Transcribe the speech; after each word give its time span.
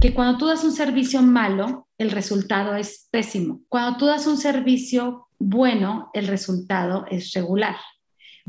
Que 0.00 0.14
cuando 0.14 0.38
tú 0.38 0.46
das 0.46 0.64
un 0.64 0.72
servicio 0.72 1.22
malo, 1.22 1.88
el 1.98 2.10
resultado 2.10 2.74
es 2.74 3.08
pésimo. 3.10 3.60
Cuando 3.68 3.98
tú 3.98 4.06
das 4.06 4.26
un 4.26 4.36
servicio 4.36 5.28
bueno, 5.38 6.10
el 6.14 6.26
resultado 6.26 7.04
es 7.10 7.32
regular. 7.32 7.76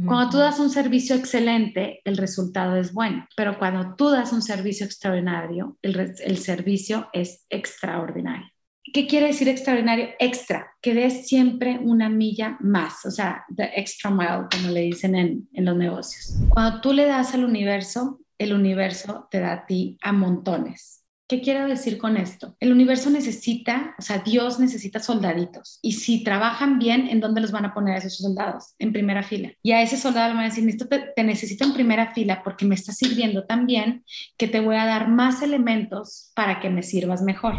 Cuando 0.05 0.29
tú 0.31 0.37
das 0.37 0.59
un 0.59 0.69
servicio 0.69 1.15
excelente, 1.15 2.01
el 2.05 2.17
resultado 2.17 2.75
es 2.77 2.91
bueno, 2.93 3.27
pero 3.35 3.59
cuando 3.59 3.95
tú 3.95 4.09
das 4.09 4.31
un 4.31 4.41
servicio 4.41 4.85
extraordinario, 4.85 5.77
el, 5.81 6.13
el 6.23 6.37
servicio 6.37 7.09
es 7.13 7.45
extraordinario. 7.49 8.47
¿Qué 8.93 9.05
quiere 9.05 9.27
decir 9.27 9.47
extraordinario? 9.47 10.09
Extra, 10.19 10.67
que 10.81 10.93
des 10.93 11.27
siempre 11.27 11.79
una 11.81 12.09
milla 12.09 12.57
más, 12.61 13.05
o 13.05 13.11
sea, 13.11 13.45
the 13.55 13.69
extra 13.75 14.09
mile, 14.09 14.47
como 14.51 14.69
le 14.69 14.81
dicen 14.81 15.13
en, 15.13 15.47
en 15.53 15.65
los 15.65 15.77
negocios. 15.77 16.35
Cuando 16.49 16.81
tú 16.81 16.93
le 16.93 17.05
das 17.05 17.33
al 17.35 17.45
universo, 17.45 18.19
el 18.41 18.53
universo 18.53 19.27
te 19.29 19.39
da 19.39 19.53
a 19.53 19.65
ti 19.65 19.97
a 20.01 20.11
montones. 20.11 21.03
¿Qué 21.27 21.41
quiero 21.41 21.65
decir 21.65 21.97
con 21.97 22.17
esto? 22.17 22.57
El 22.59 22.73
universo 22.73 23.09
necesita, 23.09 23.95
o 23.97 24.01
sea, 24.01 24.17
Dios 24.17 24.59
necesita 24.59 24.99
soldaditos. 24.99 25.79
Y 25.81 25.93
si 25.93 26.25
trabajan 26.25 26.77
bien, 26.77 27.07
¿en 27.07 27.21
dónde 27.21 27.39
los 27.39 27.51
van 27.51 27.63
a 27.63 27.73
poner 27.73 27.95
a 27.95 27.97
esos 27.99 28.17
soldados? 28.17 28.73
En 28.79 28.91
primera 28.91 29.23
fila. 29.23 29.53
Y 29.63 29.71
a 29.71 29.81
ese 29.81 29.95
soldado 29.95 30.29
le 30.29 30.33
van 30.33 30.43
a 30.45 30.49
decir, 30.49 30.77
te, 30.77 30.99
te 31.15 31.23
necesito 31.23 31.63
en 31.63 31.73
primera 31.73 32.13
fila 32.13 32.41
porque 32.43 32.65
me 32.65 32.75
está 32.75 32.91
sirviendo 32.91 33.45
tan 33.45 33.65
bien 33.65 34.03
que 34.37 34.49
te 34.49 34.59
voy 34.59 34.75
a 34.75 34.85
dar 34.85 35.07
más 35.07 35.41
elementos 35.41 36.31
para 36.35 36.59
que 36.59 36.69
me 36.69 36.83
sirvas 36.83 37.21
mejor. 37.21 37.53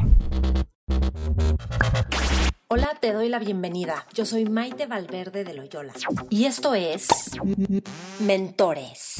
Hola, 2.69 2.91
te 3.01 3.12
doy 3.12 3.30
la 3.30 3.38
bienvenida. 3.38 4.07
Yo 4.12 4.27
soy 4.27 4.45
Maite 4.45 4.87
Valverde 4.87 5.45
de 5.45 5.55
Loyola. 5.55 5.95
Y 6.29 6.45
esto 6.45 6.74
es 6.74 7.09
Mentores. 8.21 9.15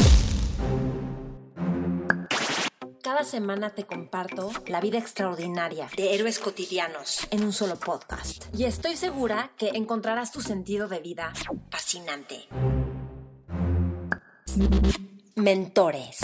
Cada 3.03 3.25
semana 3.25 3.71
te 3.71 3.83
comparto 3.83 4.53
la 4.69 4.81
vida 4.81 4.97
extraordinaria 4.97 5.89
de 5.97 6.15
héroes 6.15 6.39
cotidianos 6.39 7.27
en 7.33 7.43
un 7.43 7.53
solo 7.53 7.75
podcast. 7.75 8.45
Y 8.57 8.63
estoy 8.63 8.95
segura 8.95 9.51
que 9.59 9.71
encontrarás 9.71 10.31
tu 10.31 10.41
sentido 10.41 10.87
de 10.87 11.01
vida 11.01 11.33
fascinante. 11.69 12.37
Mentores. 15.35 16.19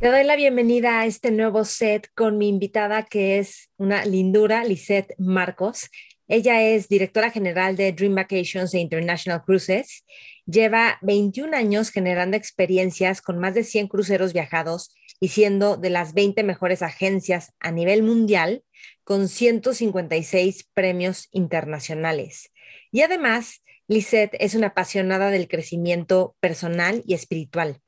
Te 0.00 0.08
doy 0.08 0.24
la 0.24 0.34
bienvenida 0.34 0.98
a 0.98 1.06
este 1.06 1.30
nuevo 1.30 1.64
set 1.64 2.10
con 2.16 2.38
mi 2.38 2.48
invitada 2.48 3.04
que 3.04 3.38
es 3.38 3.70
una 3.76 4.04
lindura, 4.04 4.64
Lisette 4.64 5.14
Marcos. 5.16 5.90
Ella 6.26 6.60
es 6.60 6.88
directora 6.88 7.30
general 7.30 7.76
de 7.76 7.92
Dream 7.92 8.16
Vacations 8.16 8.74
e 8.74 8.80
International 8.80 9.44
Cruises 9.44 10.04
Lleva 10.46 10.98
21 11.02 11.56
años 11.56 11.90
generando 11.90 12.36
experiencias 12.36 13.20
con 13.20 13.38
más 13.38 13.54
de 13.54 13.64
100 13.64 13.88
cruceros 13.88 14.32
viajados 14.32 14.94
y 15.18 15.28
siendo 15.28 15.76
de 15.76 15.90
las 15.90 16.14
20 16.14 16.44
mejores 16.44 16.82
agencias 16.82 17.52
a 17.58 17.72
nivel 17.72 18.04
mundial 18.04 18.62
con 19.02 19.28
156 19.28 20.68
premios 20.72 21.28
internacionales. 21.32 22.52
Y 22.92 23.02
además, 23.02 23.64
Lisette 23.88 24.36
es 24.38 24.54
una 24.54 24.68
apasionada 24.68 25.30
del 25.30 25.48
crecimiento 25.48 26.36
personal 26.40 27.02
y 27.06 27.14
espiritual. 27.14 27.80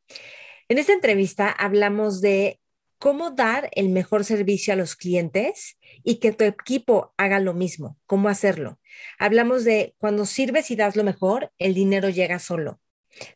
En 0.69 0.79
esta 0.79 0.93
entrevista 0.93 1.49
hablamos 1.51 2.21
de 2.21 2.61
cómo 2.99 3.31
dar 3.31 3.71
el 3.73 3.89
mejor 3.89 4.25
servicio 4.25 4.73
a 4.73 4.77
los 4.77 4.97
clientes 4.97 5.79
y 6.05 6.17
que 6.17 6.33
tu 6.33 6.45
equipo 6.45 7.15
haga 7.17 7.41
lo 7.41 7.55
mismo, 7.55 7.97
cómo 8.07 8.29
hacerlo. 8.29 8.81
Hablamos 9.19 9.65
de 9.65 9.95
cuando 9.99 10.27
sirves 10.27 10.71
y 10.71 10.77
das 10.77 10.97
lo 10.97 11.05
mejor, 11.05 11.53
el 11.59 11.75
dinero 11.75 12.09
llega 12.09 12.39
solo. 12.39 12.81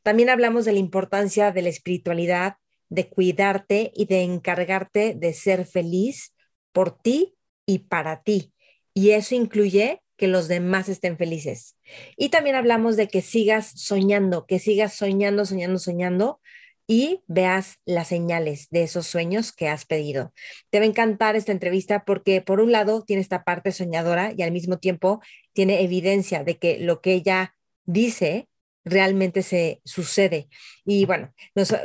También 0.02 0.30
hablamos 0.30 0.64
de 0.64 0.72
la 0.72 0.78
importancia 0.78 1.52
de 1.52 1.62
la 1.62 1.68
espiritualidad, 1.68 2.56
de 2.88 3.08
cuidarte 3.08 3.90
y 3.94 4.06
de 4.06 4.22
encargarte 4.22 5.14
de 5.14 5.32
ser 5.32 5.64
feliz 5.64 6.34
por 6.72 7.00
ti 7.00 7.34
y 7.64 7.80
para 7.80 8.22
ti. 8.22 8.52
Y 8.94 9.10
eso 9.10 9.34
incluye 9.34 10.02
que 10.16 10.28
los 10.28 10.46
demás 10.46 10.88
estén 10.88 11.16
felices. 11.16 11.76
Y 12.16 12.28
también 12.28 12.54
hablamos 12.54 12.96
de 12.96 13.08
que 13.08 13.22
sigas 13.22 13.72
soñando, 13.74 14.46
que 14.46 14.58
sigas 14.58 14.94
soñando, 14.94 15.46
soñando, 15.46 15.78
soñando, 15.78 16.40
y 16.86 17.22
veas 17.26 17.78
las 17.84 18.08
señales 18.08 18.68
de 18.70 18.82
esos 18.82 19.06
sueños 19.06 19.52
que 19.52 19.68
has 19.68 19.84
pedido. 19.84 20.32
Te 20.70 20.78
va 20.78 20.84
a 20.84 20.88
encantar 20.88 21.36
esta 21.36 21.52
entrevista 21.52 22.04
porque 22.04 22.40
por 22.40 22.60
un 22.60 22.72
lado 22.72 23.02
tiene 23.02 23.22
esta 23.22 23.44
parte 23.44 23.72
soñadora 23.72 24.32
y 24.36 24.42
al 24.42 24.52
mismo 24.52 24.78
tiempo 24.78 25.20
tiene 25.52 25.82
evidencia 25.82 26.44
de 26.44 26.58
que 26.58 26.78
lo 26.78 27.00
que 27.00 27.12
ella 27.14 27.54
dice 27.84 28.48
realmente 28.84 29.42
se 29.42 29.80
sucede. 29.84 30.48
Y 30.84 31.04
bueno, 31.06 31.32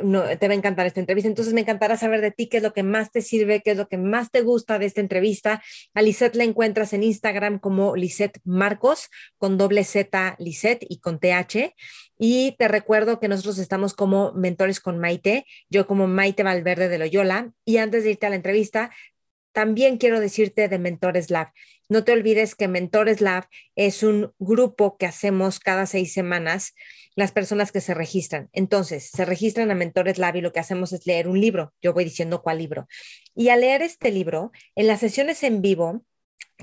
no, 0.04 0.24
te 0.38 0.48
va 0.48 0.54
a 0.54 0.58
encantar 0.58 0.88
esta 0.88 1.00
entrevista. 1.00 1.30
Entonces 1.30 1.54
me 1.54 1.62
encantará 1.62 1.98
saber 1.98 2.22
de 2.22 2.32
ti 2.32 2.48
qué 2.48 2.58
es 2.58 2.64
lo 2.64 2.74
que 2.74 2.84
más 2.84 3.12
te 3.12 3.22
sirve, 3.22 3.62
qué 3.62 3.72
es 3.72 3.78
lo 3.78 3.88
que 3.88 3.98
más 3.98 4.32
te 4.32 4.42
gusta 4.42 4.80
de 4.80 4.86
esta 4.88 5.02
entrevista. 5.02 5.62
A 5.94 6.02
Lisette 6.02 6.36
la 6.36 6.44
encuentras 6.44 6.94
en 6.94 7.04
Instagram 7.04 7.60
como 7.60 7.96
Lisette 7.96 8.40
Marcos, 8.44 9.10
con 9.38 9.58
doble 9.58 9.84
Z 9.84 10.36
Lisette 10.40 10.86
y 10.90 11.00
con 11.00 11.20
TH. 11.20 11.76
Y 12.20 12.56
te 12.58 12.68
recuerdo 12.68 13.20
que 13.20 13.28
nosotros 13.28 13.60
estamos 13.60 13.94
como 13.94 14.34
mentores 14.34 14.80
con 14.80 14.98
Maite, 14.98 15.46
yo 15.70 15.86
como 15.86 16.08
Maite 16.08 16.42
Valverde 16.42 16.90
de 16.90 16.98
Loyola. 16.98 17.52
Y 17.64 17.78
antes 17.78 18.04
de 18.04 18.12
irte 18.12 18.26
a 18.26 18.30
la 18.30 18.36
entrevista, 18.36 18.92
también 19.58 19.98
quiero 19.98 20.20
decirte 20.20 20.68
de 20.68 20.78
Mentores 20.78 21.32
Lab. 21.32 21.48
No 21.90 22.04
te 22.04 22.12
olvides 22.12 22.54
que 22.54 22.68
Mentores 22.68 23.22
Lab 23.22 23.48
es 23.76 24.04
un 24.04 24.32
grupo 24.38 24.98
que 24.98 25.08
hacemos 25.08 25.60
cada 25.60 25.88
seis 25.88 26.14
semanas 26.14 26.76
las 27.16 27.32
personas 27.32 27.72
que 27.72 27.82
se 27.82 27.96
registran. 27.96 28.50
Entonces, 28.54 29.10
se 29.10 29.26
registran 29.26 29.72
a 29.72 29.74
Mentores 29.74 30.20
Lab 30.20 30.36
y 30.36 30.42
lo 30.42 30.54
que 30.54 30.60
hacemos 30.60 30.94
es 30.94 31.08
leer 31.08 31.28
un 31.28 31.42
libro. 31.42 31.74
Yo 31.82 31.94
voy 31.94 32.04
diciendo 32.04 32.44
cuál 32.44 32.60
libro. 32.60 32.88
Y 33.34 33.50
al 33.50 33.62
leer 33.62 33.82
este 33.82 34.12
libro, 34.12 34.52
en 34.76 34.86
las 34.86 35.00
sesiones 35.00 35.42
en 35.42 35.64
vivo, 35.64 36.04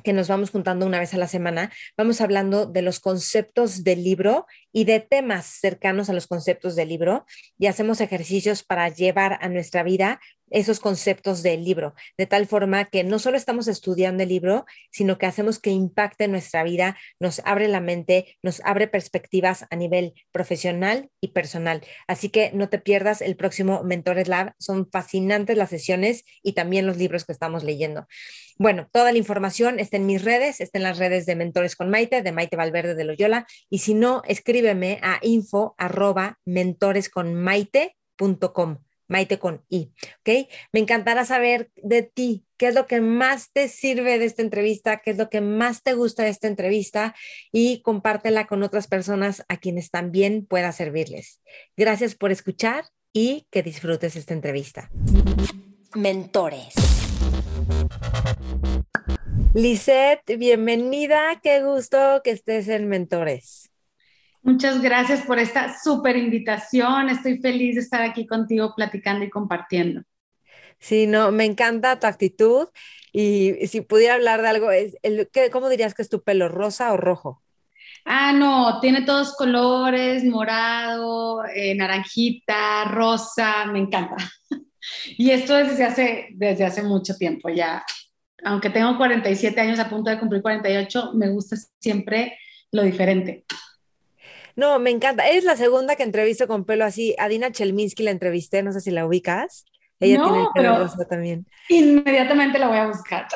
que 0.02 0.12
nos 0.12 0.28
vamos 0.28 0.50
juntando 0.50 0.86
una 0.86 0.98
vez 0.98 1.14
a 1.14 1.18
la 1.18 1.28
semana, 1.28 1.72
vamos 1.96 2.20
hablando 2.20 2.66
de 2.66 2.82
los 2.82 3.00
conceptos 3.00 3.84
del 3.84 4.02
libro 4.02 4.46
y 4.72 4.84
de 4.84 5.00
temas 5.00 5.46
cercanos 5.46 6.10
a 6.10 6.12
los 6.12 6.26
conceptos 6.26 6.74
del 6.74 6.88
libro 6.88 7.26
y 7.58 7.66
hacemos 7.66 8.00
ejercicios 8.00 8.64
para 8.64 8.88
llevar 8.88 9.38
a 9.40 9.48
nuestra 9.48 9.82
vida 9.82 10.20
esos 10.54 10.80
conceptos 10.80 11.42
del 11.42 11.64
libro, 11.64 11.94
de 12.16 12.26
tal 12.26 12.46
forma 12.46 12.86
que 12.86 13.04
no 13.04 13.18
solo 13.18 13.36
estamos 13.36 13.68
estudiando 13.68 14.22
el 14.22 14.28
libro, 14.28 14.64
sino 14.90 15.18
que 15.18 15.26
hacemos 15.26 15.58
que 15.58 15.70
impacte 15.70 16.28
nuestra 16.28 16.62
vida, 16.62 16.96
nos 17.18 17.42
abre 17.44 17.68
la 17.68 17.80
mente, 17.80 18.38
nos 18.42 18.62
abre 18.64 18.86
perspectivas 18.86 19.66
a 19.68 19.76
nivel 19.76 20.14
profesional 20.30 21.10
y 21.20 21.28
personal. 21.28 21.84
Así 22.06 22.28
que 22.28 22.52
no 22.52 22.68
te 22.68 22.78
pierdas 22.78 23.20
el 23.20 23.36
próximo 23.36 23.82
Mentores 23.82 24.28
Lab, 24.28 24.54
son 24.58 24.88
fascinantes 24.90 25.56
las 25.56 25.70
sesiones 25.70 26.24
y 26.42 26.52
también 26.52 26.86
los 26.86 26.98
libros 26.98 27.24
que 27.24 27.32
estamos 27.32 27.64
leyendo. 27.64 28.06
Bueno, 28.56 28.88
toda 28.92 29.10
la 29.10 29.18
información 29.18 29.80
está 29.80 29.96
en 29.96 30.06
mis 30.06 30.22
redes, 30.22 30.60
está 30.60 30.78
en 30.78 30.84
las 30.84 30.98
redes 30.98 31.26
de 31.26 31.34
Mentores 31.34 31.74
con 31.74 31.90
Maite, 31.90 32.22
de 32.22 32.30
Maite 32.30 32.54
Valverde 32.56 32.94
de 32.94 33.02
Loyola, 33.02 33.48
y 33.68 33.80
si 33.80 33.94
no, 33.94 34.22
escríbeme 34.28 35.00
a 35.02 35.18
info 35.22 35.74
arroba 35.78 36.38
mentoresconmaite.com. 36.44 38.83
Maite 39.08 39.38
con 39.38 39.64
I, 39.68 39.92
¿ok? 40.20 40.48
Me 40.72 40.80
encantará 40.80 41.24
saber 41.24 41.70
de 41.76 42.02
ti, 42.02 42.44
qué 42.56 42.68
es 42.68 42.74
lo 42.74 42.86
que 42.86 43.00
más 43.00 43.52
te 43.52 43.68
sirve 43.68 44.18
de 44.18 44.24
esta 44.24 44.42
entrevista, 44.42 45.00
qué 45.04 45.10
es 45.10 45.18
lo 45.18 45.28
que 45.28 45.40
más 45.40 45.82
te 45.82 45.94
gusta 45.94 46.24
de 46.24 46.30
esta 46.30 46.48
entrevista 46.48 47.14
y 47.52 47.82
compártela 47.82 48.46
con 48.46 48.62
otras 48.62 48.86
personas 48.86 49.44
a 49.48 49.56
quienes 49.58 49.90
también 49.90 50.46
pueda 50.46 50.72
servirles. 50.72 51.40
Gracias 51.76 52.14
por 52.14 52.32
escuchar 52.32 52.84
y 53.12 53.46
que 53.50 53.62
disfrutes 53.62 54.16
esta 54.16 54.34
entrevista. 54.34 54.90
Mentores. 55.94 56.74
Lisette, 59.54 60.36
bienvenida, 60.36 61.40
qué 61.40 61.62
gusto 61.62 62.20
que 62.24 62.32
estés 62.32 62.66
en 62.68 62.88
Mentores. 62.88 63.70
Muchas 64.44 64.82
gracias 64.82 65.22
por 65.22 65.38
esta 65.38 65.74
súper 65.82 66.18
invitación. 66.18 67.08
Estoy 67.08 67.38
feliz 67.38 67.76
de 67.76 67.80
estar 67.80 68.02
aquí 68.02 68.26
contigo 68.26 68.74
platicando 68.76 69.24
y 69.24 69.30
compartiendo. 69.30 70.02
Sí, 70.78 71.06
no, 71.06 71.32
me 71.32 71.46
encanta 71.46 71.98
tu 71.98 72.06
actitud 72.06 72.68
y 73.10 73.54
si 73.68 73.80
pudiera 73.80 74.14
hablar 74.14 74.42
de 74.42 74.48
algo, 74.48 74.70
es 74.70 74.98
el, 75.02 75.30
¿cómo 75.50 75.70
dirías 75.70 75.94
que 75.94 76.02
es 76.02 76.10
tu 76.10 76.22
pelo, 76.22 76.50
rosa 76.50 76.92
o 76.92 76.98
rojo? 76.98 77.42
Ah, 78.04 78.34
no, 78.34 78.80
tiene 78.80 79.02
todos 79.02 79.34
colores, 79.34 80.24
morado, 80.24 81.42
eh, 81.46 81.74
naranjita, 81.74 82.84
rosa, 82.84 83.66
me 83.66 83.78
encanta. 83.78 84.16
Y 85.16 85.30
esto 85.30 85.54
desde 85.54 85.82
hace, 85.82 86.28
desde 86.34 86.66
hace 86.66 86.82
mucho 86.82 87.14
tiempo 87.16 87.48
ya. 87.48 87.82
Aunque 88.44 88.68
tengo 88.68 88.98
47 88.98 89.58
años, 89.58 89.78
a 89.78 89.88
punto 89.88 90.10
de 90.10 90.18
cumplir 90.18 90.42
48, 90.42 91.12
me 91.14 91.30
gusta 91.30 91.56
siempre 91.80 92.36
lo 92.70 92.82
diferente. 92.82 93.46
No, 94.56 94.78
me 94.78 94.90
encanta. 94.90 95.28
Es 95.28 95.44
la 95.44 95.56
segunda 95.56 95.96
que 95.96 96.02
entrevisto 96.02 96.46
con 96.46 96.64
pelo 96.64 96.84
así. 96.84 97.14
A 97.18 97.28
Dina 97.28 97.50
Chelminsky 97.50 98.02
la 98.02 98.10
entrevisté, 98.10 98.62
no 98.62 98.72
sé 98.72 98.80
si 98.80 98.90
la 98.90 99.06
ubicas. 99.06 99.64
Ella 100.00 100.22
tiene 100.22 100.40
el 100.42 100.48
pelo 100.54 100.78
rosa 100.78 101.06
también. 101.08 101.46
Inmediatamente 101.68 102.58
la 102.58 102.68
voy 102.68 102.78
a 102.78 102.86
buscar. 102.86 103.26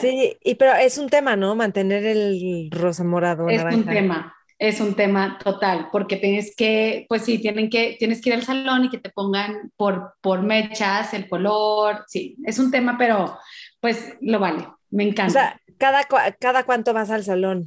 Sí, 0.00 0.36
y 0.42 0.54
pero 0.56 0.74
es 0.74 0.98
un 0.98 1.08
tema, 1.08 1.36
¿no? 1.36 1.54
Mantener 1.54 2.04
el 2.04 2.68
rosa 2.70 3.02
morado. 3.02 3.48
Es 3.48 3.62
un 3.62 3.84
tema. 3.84 4.34
es 4.62 4.80
un 4.80 4.94
tema 4.94 5.38
total, 5.42 5.88
porque 5.90 6.16
tienes 6.16 6.54
que, 6.54 7.04
pues 7.08 7.22
sí, 7.22 7.38
tienen 7.38 7.68
que, 7.68 7.96
tienes 7.98 8.20
que 8.20 8.30
ir 8.30 8.36
al 8.36 8.44
salón 8.44 8.84
y 8.84 8.90
que 8.90 8.98
te 8.98 9.10
pongan 9.10 9.72
por, 9.76 10.14
por 10.20 10.42
mechas 10.42 11.12
el 11.14 11.28
color, 11.28 12.04
sí, 12.06 12.36
es 12.44 12.60
un 12.60 12.70
tema, 12.70 12.96
pero 12.96 13.36
pues 13.80 14.14
lo 14.20 14.38
vale, 14.38 14.68
me 14.90 15.02
encanta. 15.02 15.26
O 15.26 15.32
sea, 15.32 15.60
¿cada, 15.78 16.04
cada 16.38 16.62
cuánto 16.62 16.94
vas 16.94 17.10
al 17.10 17.24
salón? 17.24 17.66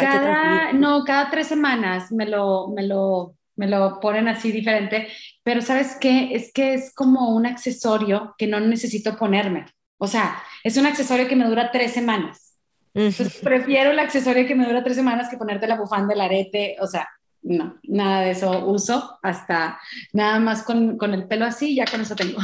Cada, 0.00 0.72
no, 0.72 1.04
cada 1.04 1.30
tres 1.30 1.48
semanas 1.48 2.10
me 2.10 2.26
lo, 2.26 2.68
me 2.68 2.82
lo, 2.82 3.36
me 3.56 3.66
lo 3.66 4.00
ponen 4.00 4.28
así 4.28 4.50
diferente, 4.50 5.08
pero 5.42 5.60
¿sabes 5.60 5.96
qué? 6.00 6.34
Es 6.34 6.52
que 6.52 6.74
es 6.74 6.94
como 6.94 7.34
un 7.34 7.46
accesorio 7.46 8.34
que 8.38 8.46
no 8.46 8.58
necesito 8.60 9.16
ponerme. 9.16 9.66
O 9.98 10.06
sea, 10.06 10.42
es 10.64 10.76
un 10.76 10.86
accesorio 10.86 11.28
que 11.28 11.36
me 11.36 11.46
dura 11.46 11.70
tres 11.70 11.92
semanas. 11.92 12.58
Entonces, 12.94 13.38
prefiero 13.42 13.90
el 13.90 13.98
accesorio 13.98 14.46
que 14.46 14.54
me 14.54 14.66
dura 14.66 14.82
tres 14.82 14.96
semanas 14.96 15.28
que 15.28 15.36
ponerte 15.36 15.66
la 15.66 15.76
bufanda, 15.76 16.14
el 16.14 16.20
arete, 16.20 16.76
o 16.80 16.86
sea, 16.86 17.08
no, 17.42 17.78
nada 17.84 18.22
de 18.22 18.30
eso 18.30 18.66
uso, 18.66 19.18
hasta 19.22 19.78
nada 20.12 20.38
más 20.38 20.62
con, 20.62 20.96
con 20.96 21.12
el 21.12 21.26
pelo 21.26 21.44
así, 21.44 21.74
ya 21.74 21.84
con 21.84 22.00
eso 22.00 22.16
tengo. 22.16 22.38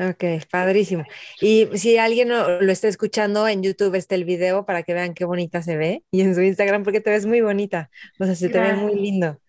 Ok, 0.00 0.24
padrísimo. 0.48 1.04
Y 1.40 1.66
si 1.74 1.98
alguien 1.98 2.28
lo, 2.28 2.60
está 2.70 2.86
escuchando, 2.86 3.48
en 3.48 3.64
YouTube 3.64 3.96
está 3.96 4.14
el 4.14 4.24
video 4.24 4.64
para 4.64 4.84
que 4.84 4.94
vean 4.94 5.12
qué 5.12 5.24
bonita 5.24 5.60
se 5.60 5.76
ve 5.76 6.04
y 6.12 6.20
en 6.20 6.36
su 6.36 6.40
Instagram 6.40 6.84
porque 6.84 7.00
te 7.00 7.10
ves 7.10 7.26
muy 7.26 7.40
bonita, 7.40 7.90
o 8.20 8.24
sea, 8.24 8.36
se 8.36 8.48
te 8.48 8.60
ve 8.60 8.74
muy 8.74 8.94
lindo. 8.94 9.40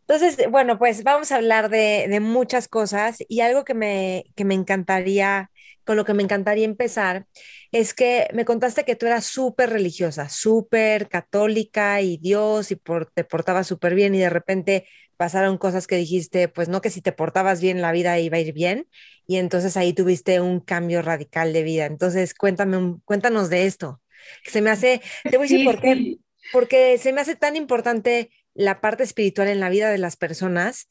Entonces, 0.00 0.50
bueno, 0.50 0.76
pues 0.76 1.04
vamos 1.04 1.30
a 1.30 1.36
hablar 1.36 1.70
de, 1.70 2.06
de 2.08 2.20
muchas 2.20 2.66
cosas 2.66 3.18
y 3.28 3.40
algo 3.40 3.64
que 3.64 3.74
me, 3.74 4.24
que 4.34 4.44
me 4.44 4.54
encantaría, 4.54 5.50
con 5.84 5.96
lo 5.96 6.04
que 6.04 6.14
me 6.14 6.24
encantaría 6.24 6.64
empezar, 6.64 7.26
es 7.70 7.94
que 7.94 8.28
me 8.34 8.44
contaste 8.44 8.84
que 8.84 8.96
tú 8.96 9.06
eras 9.06 9.24
súper 9.24 9.70
religiosa, 9.70 10.28
súper 10.28 11.08
católica 11.08 12.00
y 12.00 12.16
Dios 12.18 12.72
y 12.72 12.76
por, 12.76 13.10
te 13.12 13.22
portabas 13.24 13.68
súper 13.68 13.94
bien 13.94 14.14
y 14.14 14.18
de 14.18 14.30
repente 14.30 14.86
pasaron 15.16 15.58
cosas 15.58 15.86
que 15.86 15.96
dijiste, 15.96 16.48
pues 16.48 16.68
no 16.68 16.80
que 16.80 16.90
si 16.90 17.00
te 17.00 17.12
portabas 17.12 17.60
bien 17.60 17.80
la 17.80 17.92
vida 17.92 18.18
iba 18.18 18.36
a 18.36 18.40
ir 18.40 18.52
bien 18.52 18.88
y 19.26 19.36
entonces 19.36 19.76
ahí 19.76 19.92
tuviste 19.92 20.40
un 20.40 20.60
cambio 20.60 21.02
radical 21.02 21.52
de 21.52 21.62
vida. 21.62 21.86
Entonces, 21.86 22.34
cuéntame, 22.34 22.96
cuéntanos 23.04 23.50
de 23.50 23.66
esto. 23.66 24.00
Se 24.44 24.60
me 24.60 24.70
hace, 24.70 25.00
te 25.22 25.36
voy 25.36 25.46
a 25.46 25.48
decir 25.48 25.64
por 25.64 25.80
qué, 25.80 26.18
porque 26.52 26.98
se 26.98 27.12
me 27.12 27.20
hace 27.20 27.36
tan 27.36 27.56
importante 27.56 28.30
la 28.54 28.80
parte 28.80 29.02
espiritual 29.02 29.48
en 29.48 29.60
la 29.60 29.68
vida 29.68 29.90
de 29.90 29.98
las 29.98 30.16
personas 30.16 30.88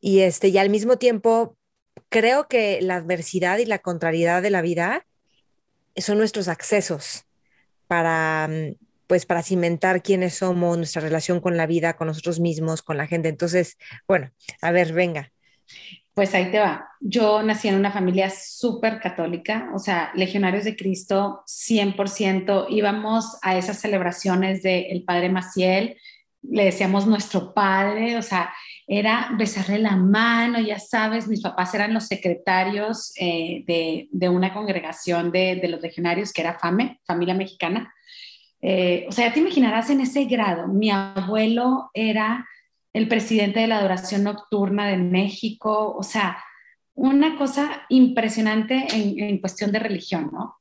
y 0.00 0.20
este 0.20 0.48
y 0.48 0.58
al 0.58 0.70
mismo 0.70 0.98
tiempo 0.98 1.56
creo 2.08 2.46
que 2.48 2.80
la 2.82 2.96
adversidad 2.96 3.58
y 3.58 3.64
la 3.64 3.78
contrariedad 3.78 4.42
de 4.42 4.50
la 4.50 4.62
vida 4.62 5.06
son 5.96 6.18
nuestros 6.18 6.48
accesos 6.48 7.24
para 7.86 8.48
mm, 8.48 8.85
pues 9.06 9.26
para 9.26 9.42
cimentar 9.42 10.02
quiénes 10.02 10.34
somos, 10.34 10.76
nuestra 10.76 11.02
relación 11.02 11.40
con 11.40 11.56
la 11.56 11.66
vida, 11.66 11.96
con 11.96 12.08
nosotros 12.08 12.40
mismos, 12.40 12.82
con 12.82 12.96
la 12.96 13.06
gente. 13.06 13.28
Entonces, 13.28 13.78
bueno, 14.06 14.30
a 14.60 14.70
ver, 14.70 14.92
venga. 14.92 15.32
Pues 16.14 16.34
ahí 16.34 16.50
te 16.50 16.58
va. 16.58 16.88
Yo 17.00 17.42
nací 17.42 17.68
en 17.68 17.74
una 17.74 17.92
familia 17.92 18.30
súper 18.30 19.00
católica, 19.00 19.70
o 19.74 19.78
sea, 19.78 20.12
legionarios 20.14 20.64
de 20.64 20.74
Cristo, 20.74 21.42
100%. 21.46 22.66
Íbamos 22.70 23.36
a 23.42 23.58
esas 23.58 23.80
celebraciones 23.80 24.62
del 24.62 25.04
Padre 25.04 25.28
Maciel, 25.28 25.98
le 26.42 26.64
decíamos 26.64 27.06
nuestro 27.06 27.52
Padre, 27.52 28.16
o 28.16 28.22
sea, 28.22 28.50
era 28.86 29.30
besarle 29.36 29.78
la 29.78 29.96
mano, 29.96 30.60
ya 30.60 30.78
sabes, 30.78 31.28
mis 31.28 31.42
papás 31.42 31.74
eran 31.74 31.92
los 31.92 32.06
secretarios 32.06 33.12
eh, 33.16 33.64
de, 34.10 34.28
una 34.28 34.54
congregación 34.54 35.32
de, 35.32 35.56
de, 35.56 35.68
los 35.68 35.82
legionarios 35.82 36.32
que 36.32 36.42
era 36.42 36.58
FAME, 36.58 37.00
Familia 37.04 37.34
Mexicana. 37.34 37.92
Eh, 38.62 39.06
o 39.08 39.12
sea, 39.12 39.28
ya 39.28 39.34
te 39.34 39.40
imaginarás 39.40 39.90
en 39.90 40.00
ese 40.00 40.24
grado. 40.24 40.68
Mi 40.68 40.90
abuelo 40.90 41.90
era 41.94 42.46
el 42.92 43.08
presidente 43.08 43.60
de 43.60 43.66
la 43.66 43.78
adoración 43.78 44.24
nocturna 44.24 44.88
de 44.88 44.96
México, 44.96 45.94
o 45.96 46.02
sea, 46.02 46.38
una 46.94 47.36
cosa 47.36 47.82
impresionante 47.90 48.86
en, 48.92 49.38
cuestión 49.38 49.70
de 49.70 49.78
religión, 49.78 50.30
¿no? 50.32 50.56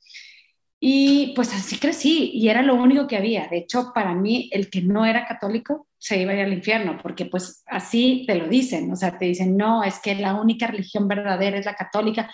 Y 0.80 1.32
pues 1.34 1.54
así 1.54 1.78
crecí 1.78 2.32
y 2.34 2.50
era 2.50 2.62
lo 2.62 2.76
único 2.76 3.08
que 3.08 3.16
había. 3.16 3.48
De 3.48 3.60
hecho, 3.60 3.92
para 3.96 4.14
mí, 4.14 4.50
el 4.52 4.70
que 4.70 4.82
no 4.82 5.06
era 5.06 5.26
católico 5.26 5.88
se 5.98 6.22
iba 6.22 6.34
al 6.34 6.52
infierno, 6.52 7.00
porque 7.02 7.26
pues 7.26 7.64
así 7.68 8.26
te 8.28 8.36
lo 8.36 8.48
dicen, 8.50 8.92
o 8.92 8.98
sea, 8.98 9.18
te 9.18 9.26
dicen, 9.26 9.56
no, 9.56 9.84
es 9.84 10.00
que 10.00 10.14
la 10.16 10.36
única 10.36 10.68
religión 10.68 11.08
verdadera 11.08 11.58
es 11.58 11.66
la 11.66 11.76
católica. 11.76 12.30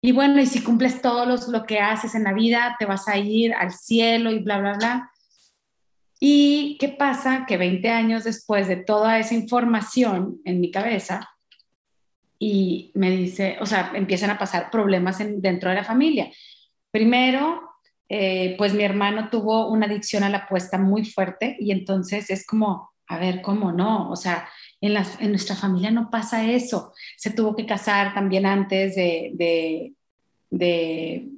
Y 0.00 0.12
bueno, 0.12 0.40
y 0.40 0.46
si 0.46 0.62
cumples 0.62 1.02
todo 1.02 1.26
lo 1.26 1.64
que 1.64 1.80
haces 1.80 2.14
en 2.14 2.24
la 2.24 2.32
vida, 2.32 2.76
te 2.78 2.86
vas 2.86 3.08
a 3.08 3.16
ir 3.18 3.52
al 3.54 3.72
cielo 3.72 4.30
y 4.30 4.38
bla, 4.38 4.58
bla, 4.58 4.74
bla. 4.74 5.10
¿Y 6.20 6.76
qué 6.78 6.88
pasa? 6.88 7.46
Que 7.46 7.56
20 7.56 7.88
años 7.90 8.24
después 8.24 8.68
de 8.68 8.76
toda 8.76 9.18
esa 9.18 9.34
información 9.34 10.40
en 10.44 10.60
mi 10.60 10.70
cabeza, 10.70 11.28
y 12.38 12.92
me 12.94 13.10
dice, 13.10 13.56
o 13.60 13.66
sea, 13.66 13.90
empiezan 13.94 14.30
a 14.30 14.38
pasar 14.38 14.70
problemas 14.70 15.18
dentro 15.18 15.70
de 15.70 15.76
la 15.76 15.84
familia. 15.84 16.30
Primero, 16.90 17.60
eh, 18.08 18.54
pues 18.56 18.74
mi 18.74 18.84
hermano 18.84 19.28
tuvo 19.28 19.68
una 19.68 19.86
adicción 19.86 20.22
a 20.22 20.30
la 20.30 20.38
apuesta 20.38 20.78
muy 20.78 21.04
fuerte 21.04 21.56
y 21.58 21.72
entonces 21.72 22.30
es 22.30 22.46
como, 22.46 22.92
a 23.08 23.18
ver, 23.18 23.42
¿cómo 23.42 23.72
no? 23.72 24.10
O 24.10 24.16
sea, 24.16 24.48
en, 24.80 24.96
en 25.20 25.30
nuestra 25.30 25.56
familia 25.56 25.90
no 25.90 26.10
pasa 26.10 26.44
eso. 26.44 26.92
Se 27.16 27.30
tuvo 27.30 27.54
que 27.56 27.66
casar 27.66 28.14
también 28.14 28.46
antes 28.46 28.94
de, 28.94 29.92
de 30.50 31.28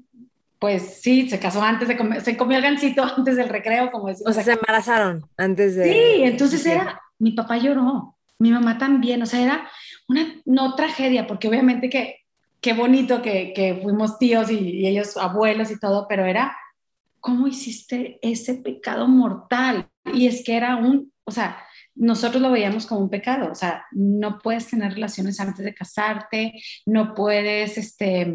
pues 0.60 1.00
sí, 1.00 1.28
se 1.28 1.40
casó 1.40 1.62
antes 1.62 1.88
de 1.88 1.96
comer, 1.96 2.20
se 2.20 2.36
comió 2.36 2.58
el 2.58 2.62
gancito 2.62 3.02
antes 3.16 3.34
del 3.36 3.48
recreo, 3.48 3.90
como 3.90 4.08
decimos. 4.08 4.30
O 4.30 4.34
sea, 4.34 4.44
se 4.44 4.52
embarazaron 4.52 5.24
antes 5.36 5.74
de... 5.74 5.92
Sí, 5.92 6.22
entonces 6.22 6.64
era, 6.66 7.00
mi 7.18 7.32
papá 7.32 7.56
lloró, 7.56 8.16
mi 8.38 8.52
mamá 8.52 8.78
también, 8.78 9.22
o 9.22 9.26
sea, 9.26 9.40
era 9.40 9.68
una, 10.06 10.34
no 10.44 10.74
tragedia, 10.74 11.26
porque 11.26 11.48
obviamente 11.48 11.88
que, 11.88 12.18
qué 12.60 12.74
bonito 12.74 13.22
que, 13.22 13.54
que 13.54 13.80
fuimos 13.82 14.18
tíos 14.18 14.50
y, 14.50 14.58
y, 14.58 14.86
ellos 14.86 15.16
abuelos 15.16 15.70
y 15.70 15.80
todo, 15.80 16.06
pero 16.06 16.26
era, 16.26 16.54
¿cómo 17.20 17.46
hiciste 17.48 18.18
ese 18.20 18.54
pecado 18.54 19.08
mortal? 19.08 19.88
Y 20.12 20.26
es 20.26 20.44
que 20.44 20.58
era 20.58 20.76
un, 20.76 21.10
o 21.24 21.30
sea, 21.30 21.56
nosotros 21.94 22.40
lo 22.40 22.50
veíamos 22.50 22.86
como 22.86 23.00
un 23.02 23.10
pecado, 23.10 23.50
o 23.50 23.54
sea, 23.54 23.84
no 23.92 24.38
puedes 24.38 24.68
tener 24.68 24.94
relaciones 24.94 25.40
antes 25.40 25.64
de 25.64 25.74
casarte, 25.74 26.54
no 26.86 27.14
puedes, 27.14 27.76
este, 27.78 28.34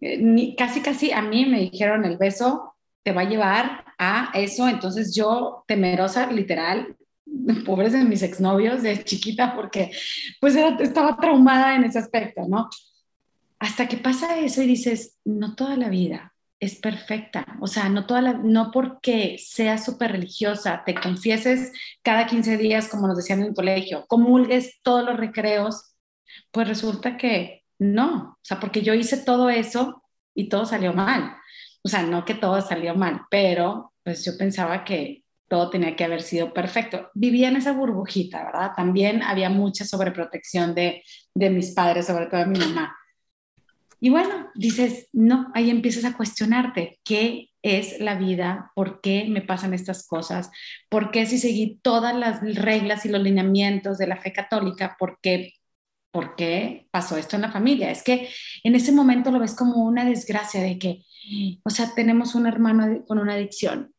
eh, 0.00 0.54
casi, 0.56 0.80
casi 0.80 1.12
a 1.12 1.22
mí 1.22 1.46
me 1.46 1.60
dijeron 1.60 2.04
el 2.04 2.18
beso 2.18 2.74
te 3.02 3.12
va 3.12 3.22
a 3.22 3.28
llevar 3.28 3.84
a 3.98 4.30
eso, 4.34 4.68
entonces 4.68 5.14
yo 5.14 5.64
temerosa, 5.66 6.30
literal, 6.30 6.96
pobres 7.64 7.92
de 7.92 8.04
mis 8.04 8.22
exnovios 8.22 8.82
de 8.82 9.02
chiquita, 9.04 9.54
porque 9.54 9.90
pues 10.40 10.56
estaba 10.56 11.16
traumada 11.16 11.76
en 11.76 11.84
ese 11.84 11.98
aspecto, 11.98 12.46
¿no? 12.48 12.68
Hasta 13.58 13.88
que 13.88 13.98
pasa 13.98 14.38
eso 14.38 14.62
y 14.62 14.66
dices, 14.66 15.16
no 15.24 15.54
toda 15.54 15.76
la 15.76 15.88
vida 15.88 16.34
es 16.60 16.76
perfecta, 16.76 17.46
o 17.60 17.66
sea, 17.66 17.88
no, 17.88 18.06
toda 18.06 18.20
la, 18.20 18.32
no 18.34 18.70
porque 18.70 19.36
seas 19.38 19.84
súper 19.84 20.12
religiosa, 20.12 20.82
te 20.84 20.94
confieses 20.94 21.72
cada 22.02 22.26
15 22.26 22.58
días, 22.58 22.88
como 22.88 23.08
nos 23.08 23.16
decían 23.16 23.40
en 23.40 23.46
el 23.46 23.54
colegio, 23.54 24.04
comulgues 24.06 24.78
todos 24.82 25.04
los 25.04 25.16
recreos, 25.16 25.94
pues 26.50 26.68
resulta 26.68 27.16
que 27.16 27.64
no, 27.78 28.32
o 28.32 28.38
sea, 28.42 28.60
porque 28.60 28.82
yo 28.82 28.92
hice 28.94 29.16
todo 29.16 29.48
eso 29.48 30.02
y 30.34 30.48
todo 30.48 30.66
salió 30.66 30.92
mal. 30.92 31.36
O 31.82 31.88
sea, 31.88 32.02
no 32.02 32.24
que 32.24 32.34
todo 32.34 32.60
salió 32.60 32.94
mal, 32.94 33.22
pero 33.30 33.94
pues 34.04 34.24
yo 34.24 34.36
pensaba 34.36 34.84
que 34.84 35.24
todo 35.48 35.70
tenía 35.70 35.96
que 35.96 36.04
haber 36.04 36.22
sido 36.22 36.52
perfecto. 36.52 37.10
Vivía 37.14 37.48
en 37.48 37.56
esa 37.56 37.72
burbujita, 37.72 38.44
¿verdad? 38.44 38.72
También 38.76 39.22
había 39.22 39.50
mucha 39.50 39.84
sobreprotección 39.84 40.74
de, 40.74 41.02
de 41.34 41.50
mis 41.50 41.72
padres, 41.72 42.06
sobre 42.06 42.26
todo 42.26 42.40
de 42.40 42.46
mi 42.46 42.58
mamá. 42.58 42.96
Y 44.00 44.08
bueno, 44.10 44.48
dices, 44.54 45.08
no, 45.12 45.50
ahí 45.54 45.70
empiezas 45.70 46.04
a 46.04 46.16
cuestionarte 46.16 46.98
qué 47.04 47.50
es 47.62 48.00
la 48.00 48.14
vida, 48.14 48.72
por 48.74 49.00
qué 49.02 49.26
me 49.28 49.42
pasan 49.42 49.74
estas 49.74 50.06
cosas, 50.06 50.50
por 50.88 51.10
qué 51.10 51.26
si 51.26 51.38
seguí 51.38 51.78
todas 51.82 52.16
las 52.16 52.40
reglas 52.56 53.04
y 53.04 53.10
los 53.10 53.22
lineamientos 53.22 53.98
de 53.98 54.06
la 54.06 54.16
fe 54.16 54.32
católica, 54.32 54.96
por 54.98 55.18
qué 55.20 55.52
¿por 56.10 56.34
qué 56.36 56.88
pasó 56.90 57.16
esto 57.16 57.36
en 57.36 57.42
la 57.42 57.52
familia? 57.52 57.90
Es 57.90 58.02
que 58.02 58.28
en 58.64 58.74
ese 58.74 58.92
momento 58.92 59.30
lo 59.30 59.38
ves 59.38 59.54
como 59.54 59.84
una 59.84 60.04
desgracia 60.04 60.60
de 60.60 60.78
que, 60.78 61.04
o 61.62 61.70
sea, 61.70 61.92
tenemos 61.94 62.34
un 62.34 62.46
hermano 62.46 63.04
con 63.06 63.18
una 63.18 63.34
adicción, 63.34 63.94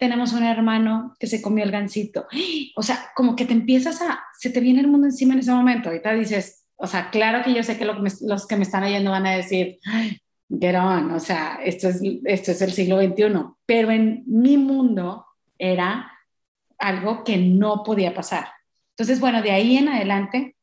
tenemos 0.00 0.32
un 0.32 0.42
hermano 0.42 1.14
que 1.18 1.26
se 1.26 1.40
comió 1.40 1.64
el 1.64 1.70
gansito, 1.70 2.26
o 2.74 2.82
sea, 2.82 3.10
como 3.14 3.36
que 3.36 3.46
te 3.46 3.52
empiezas 3.52 4.02
a, 4.02 4.24
se 4.38 4.50
te 4.50 4.60
viene 4.60 4.80
el 4.80 4.88
mundo 4.88 5.06
encima 5.06 5.34
en 5.34 5.40
ese 5.40 5.52
momento, 5.52 5.88
ahorita 5.88 6.12
dices, 6.14 6.65
o 6.76 6.86
sea, 6.86 7.10
claro 7.10 7.42
que 7.44 7.54
yo 7.54 7.62
sé 7.62 7.78
que, 7.78 7.84
los 7.84 8.46
que 8.46 8.56
me 8.56 8.62
están 8.62 8.84
oyendo 8.84 9.10
van 9.10 9.26
a 9.26 9.36
decir, 9.36 9.78
get 10.48 10.76
on, 10.76 11.10
o 11.10 11.20
sea, 11.20 11.58
esto 11.64 11.88
es, 11.88 12.00
esto 12.24 12.52
es 12.52 12.62
el 12.62 12.72
siglo 12.72 13.00
XXI, 13.00 13.32
pero 13.64 13.90
en 13.90 14.22
mi 14.26 14.56
mundo 14.56 15.26
era 15.58 16.12
algo 16.78 17.24
que 17.24 17.36
no 17.38 17.82
podía 17.82 18.14
pasar. 18.14 18.48
Entonces, 18.90 19.20
bueno, 19.20 19.42
de 19.42 19.50
ahí 19.50 19.76
en 19.76 19.88
adelante 19.88 20.56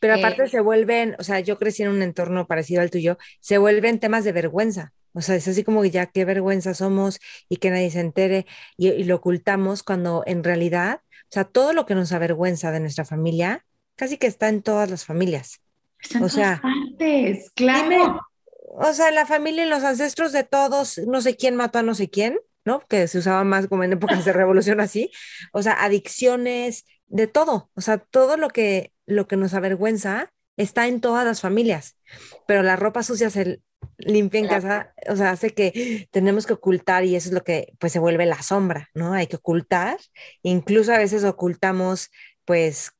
pero 0.00 0.14
aparte 0.14 0.44
eh, 0.44 0.48
se 0.48 0.60
vuelven, 0.60 1.16
o 1.18 1.22
sea, 1.22 1.40
yo 1.40 1.58
crecí 1.58 1.82
en 1.82 1.90
un 1.90 2.02
entorno 2.02 2.46
parecido 2.46 2.82
al 2.82 2.90
tuyo, 2.90 3.18
se 3.40 3.58
vuelven 3.58 4.00
temas 4.00 4.24
de 4.24 4.32
vergüenza. 4.32 4.92
O 5.12 5.22
sea, 5.22 5.34
es 5.34 5.48
así 5.48 5.64
como 5.64 5.84
ya 5.84 6.06
qué 6.06 6.24
vergüenza 6.24 6.74
somos 6.74 7.18
y 7.48 7.56
que 7.56 7.70
nadie 7.70 7.90
se 7.90 8.00
entere 8.00 8.46
y, 8.76 9.04
lo 9.04 9.16
ocultamos 9.16 9.82
cuando 9.82 10.22
en 10.26 10.44
realidad, 10.44 11.00
o 11.24 11.32
sea, 11.32 11.44
todo 11.44 11.72
lo 11.72 11.84
que 11.84 11.96
nos 11.96 12.12
avergüenza 12.12 12.70
de 12.70 12.80
nuestra 12.80 13.04
familia, 13.04 13.64
casi 14.00 14.16
que 14.16 14.26
está 14.26 14.48
en 14.48 14.62
todas 14.62 14.88
las 14.88 15.04
familias. 15.04 15.60
Está 16.00 16.24
o 16.24 16.30
sea, 16.30 16.62
partes, 16.62 17.50
claro. 17.50 18.18
o 18.66 18.92
sea, 18.94 19.10
la 19.10 19.26
familia 19.26 19.66
y 19.66 19.68
los 19.68 19.84
ancestros 19.84 20.32
de 20.32 20.42
todos, 20.42 20.96
no 21.06 21.20
sé 21.20 21.36
quién 21.36 21.54
mató 21.54 21.80
a 21.80 21.82
no 21.82 21.94
sé 21.94 22.08
quién, 22.08 22.38
¿no? 22.64 22.80
Que 22.88 23.06
se 23.08 23.18
usaba 23.18 23.44
más 23.44 23.66
como 23.66 23.84
en 23.84 23.92
épocas 23.92 24.24
de 24.24 24.32
revolución 24.32 24.80
así. 24.80 25.12
O 25.52 25.62
sea, 25.62 25.84
adicciones, 25.84 26.86
de 27.08 27.26
todo. 27.26 27.70
O 27.74 27.82
sea, 27.82 27.98
todo 27.98 28.38
lo 28.38 28.48
que, 28.48 28.94
lo 29.04 29.28
que 29.28 29.36
nos 29.36 29.52
avergüenza 29.52 30.32
está 30.56 30.86
en 30.86 31.02
todas 31.02 31.26
las 31.26 31.42
familias. 31.42 31.98
Pero 32.46 32.62
la 32.62 32.76
ropa 32.76 33.02
sucia 33.02 33.28
se 33.28 33.60
limpia 33.98 34.40
en 34.40 34.48
casa, 34.48 34.94
o 35.10 35.16
sea, 35.16 35.32
hace 35.32 35.50
que 35.50 36.08
tenemos 36.10 36.46
que 36.46 36.54
ocultar 36.54 37.04
y 37.04 37.16
eso 37.16 37.28
es 37.28 37.34
lo 37.34 37.44
que 37.44 37.74
pues 37.78 37.92
se 37.92 37.98
vuelve 37.98 38.24
la 38.24 38.42
sombra, 38.42 38.88
¿no? 38.94 39.12
Hay 39.12 39.26
que 39.26 39.36
ocultar. 39.36 39.98
Incluso 40.42 40.94
a 40.94 40.98
veces 40.98 41.22
ocultamos 41.24 42.08
pues 42.46 42.92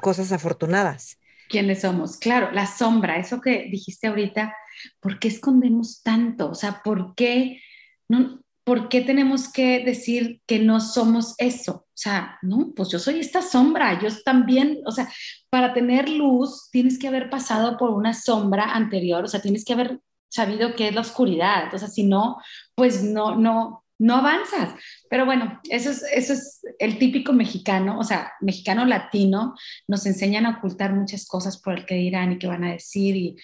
cosas 0.00 0.32
afortunadas. 0.32 1.18
¿Quiénes 1.48 1.82
somos? 1.82 2.16
Claro, 2.16 2.50
la 2.52 2.66
sombra, 2.66 3.18
eso 3.18 3.40
que 3.40 3.68
dijiste 3.70 4.06
ahorita, 4.06 4.54
¿por 5.00 5.18
qué 5.18 5.28
escondemos 5.28 6.02
tanto? 6.02 6.50
O 6.50 6.54
sea, 6.54 6.80
¿por 6.82 7.14
qué 7.14 7.60
no, 8.08 8.42
¿por 8.64 8.88
qué 8.88 9.00
tenemos 9.00 9.50
que 9.52 9.84
decir 9.84 10.40
que 10.46 10.58
no 10.58 10.80
somos 10.80 11.34
eso? 11.38 11.86
O 11.88 11.94
sea, 11.94 12.38
no, 12.42 12.72
pues 12.74 12.90
yo 12.90 12.98
soy 12.98 13.20
esta 13.20 13.42
sombra, 13.42 14.00
yo 14.00 14.08
también, 14.24 14.80
o 14.86 14.92
sea, 14.92 15.08
para 15.50 15.74
tener 15.74 16.08
luz 16.08 16.68
tienes 16.70 16.98
que 16.98 17.08
haber 17.08 17.30
pasado 17.30 17.76
por 17.76 17.90
una 17.90 18.14
sombra 18.14 18.74
anterior, 18.74 19.24
o 19.24 19.28
sea, 19.28 19.40
tienes 19.40 19.64
que 19.64 19.72
haber 19.72 20.00
sabido 20.28 20.74
qué 20.74 20.88
es 20.88 20.94
la 20.94 21.00
oscuridad, 21.02 21.72
o 21.74 21.78
sea, 21.78 21.88
si 21.88 22.04
no, 22.04 22.38
pues 22.74 23.02
no, 23.02 23.36
no, 23.36 23.84
no 24.02 24.16
avanzas. 24.16 24.74
Pero 25.08 25.24
bueno, 25.24 25.60
eso 25.70 25.90
es, 25.90 26.02
eso 26.12 26.32
es 26.32 26.62
el 26.78 26.98
típico 26.98 27.32
mexicano, 27.32 27.98
o 27.98 28.04
sea, 28.04 28.32
mexicano 28.40 28.84
latino, 28.84 29.54
nos 29.86 30.06
enseñan 30.06 30.46
a 30.46 30.58
ocultar 30.58 30.92
muchas 30.92 31.26
cosas 31.26 31.60
por 31.60 31.78
el 31.78 31.86
que 31.86 31.94
dirán 31.94 32.32
y 32.32 32.38
qué 32.38 32.46
van 32.46 32.64
a 32.64 32.72
decir 32.72 33.16
y, 33.16 33.36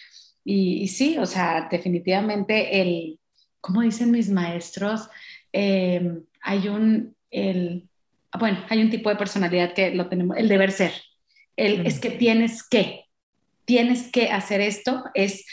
y, 0.45 0.83
y 0.83 0.89
sí, 0.89 1.17
o 1.19 1.27
sea, 1.27 1.69
definitivamente 1.71 2.81
el 2.81 3.19
como 3.61 3.83
dicen 3.83 4.11
mis 4.11 4.31
maestros, 4.31 5.09
eh, 5.53 6.21
hay 6.41 6.69
un, 6.69 7.15
el, 7.31 7.89
bueno, 8.39 8.65
hay 8.69 8.81
un 8.81 8.91
tipo 8.91 9.11
de 9.11 9.17
personalidad 9.17 9.75
que 9.75 9.95
lo 9.95 10.09
tenemos, 10.09 10.37
el 10.37 10.49
deber 10.49 10.73
ser. 10.73 10.93
El, 11.57 11.87
Es 11.87 11.99
que 11.99 12.11
tienes 12.11 12.67
que, 12.67 13.05
tienes 13.65 14.11
que 14.11 14.31
hacer 14.31 14.61
esto, 14.61 15.05
es, 15.15 15.45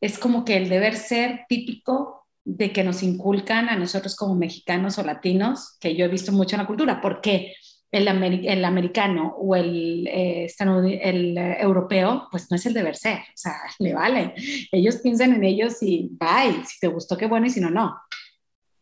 es 0.00 0.18
como 0.18 0.44
que 0.44 0.56
el 0.56 0.68
deber 0.68 0.96
ser 0.96 1.44
típico 1.48 2.19
de 2.56 2.72
que 2.72 2.84
nos 2.84 3.02
inculcan 3.02 3.68
a 3.68 3.76
nosotros 3.76 4.16
como 4.16 4.34
mexicanos 4.34 4.98
o 4.98 5.02
latinos, 5.02 5.76
que 5.80 5.94
yo 5.94 6.04
he 6.04 6.08
visto 6.08 6.32
mucho 6.32 6.56
en 6.56 6.62
la 6.62 6.66
cultura. 6.66 7.00
¿Por 7.00 7.20
qué? 7.20 7.54
el, 7.92 8.08
el 8.46 8.64
americano 8.64 9.34
o 9.36 9.56
el, 9.56 10.06
eh, 10.06 10.46
el 11.02 11.38
eh, 11.38 11.56
europeo, 11.60 12.28
pues 12.30 12.50
no 12.50 12.56
es 12.56 12.66
el 12.66 12.74
deber 12.74 12.96
ser, 12.96 13.18
o 13.18 13.36
sea, 13.36 13.56
le 13.78 13.94
vale. 13.94 14.34
Ellos 14.70 14.96
piensan 14.98 15.34
en 15.34 15.44
ellos 15.44 15.82
y 15.82 16.08
bye, 16.12 16.64
si 16.64 16.78
te 16.80 16.88
gustó, 16.88 17.16
qué 17.16 17.26
bueno, 17.26 17.46
y 17.46 17.50
si 17.50 17.60
no, 17.60 17.70
no. 17.70 17.96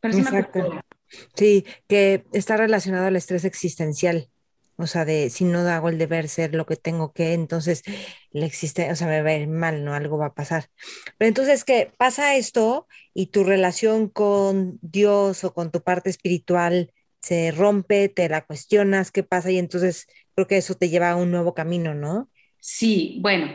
Pero 0.00 0.14
es 0.14 0.20
Exacto. 0.20 0.80
Sí, 1.34 1.64
que 1.88 2.26
está 2.32 2.58
relacionado 2.58 3.06
al 3.06 3.16
estrés 3.16 3.44
existencial. 3.44 4.28
O 4.80 4.86
sea, 4.86 5.04
de 5.04 5.28
si 5.28 5.44
no 5.44 5.58
hago 5.58 5.88
el 5.88 5.98
deber 5.98 6.28
ser 6.28 6.54
lo 6.54 6.64
que 6.64 6.76
tengo 6.76 7.12
que, 7.12 7.34
entonces 7.34 7.82
le 8.30 8.46
existe, 8.46 8.90
o 8.92 8.94
sea, 8.96 9.08
me 9.08 9.22
va 9.22 9.30
a 9.30 9.34
ir 9.34 9.48
mal, 9.48 9.84
¿no? 9.84 9.92
Algo 9.92 10.18
va 10.18 10.26
a 10.26 10.34
pasar. 10.34 10.70
Pero 11.18 11.28
entonces, 11.28 11.64
¿qué 11.64 11.92
pasa 11.98 12.36
esto 12.36 12.86
y 13.12 13.26
tu 13.26 13.42
relación 13.42 14.08
con 14.08 14.78
Dios 14.80 15.42
o 15.42 15.52
con 15.52 15.72
tu 15.72 15.82
parte 15.82 16.10
espiritual 16.10 16.92
se 17.20 17.50
rompe, 17.50 18.08
te 18.08 18.28
la 18.28 18.46
cuestionas, 18.46 19.10
qué 19.10 19.24
pasa 19.24 19.50
y 19.50 19.58
entonces 19.58 20.06
creo 20.36 20.46
que 20.46 20.58
eso 20.58 20.74
te 20.74 20.88
lleva 20.88 21.10
a 21.10 21.16
un 21.16 21.32
nuevo 21.32 21.54
camino, 21.54 21.94
¿no? 21.94 22.30
Sí, 22.60 23.18
bueno, 23.20 23.48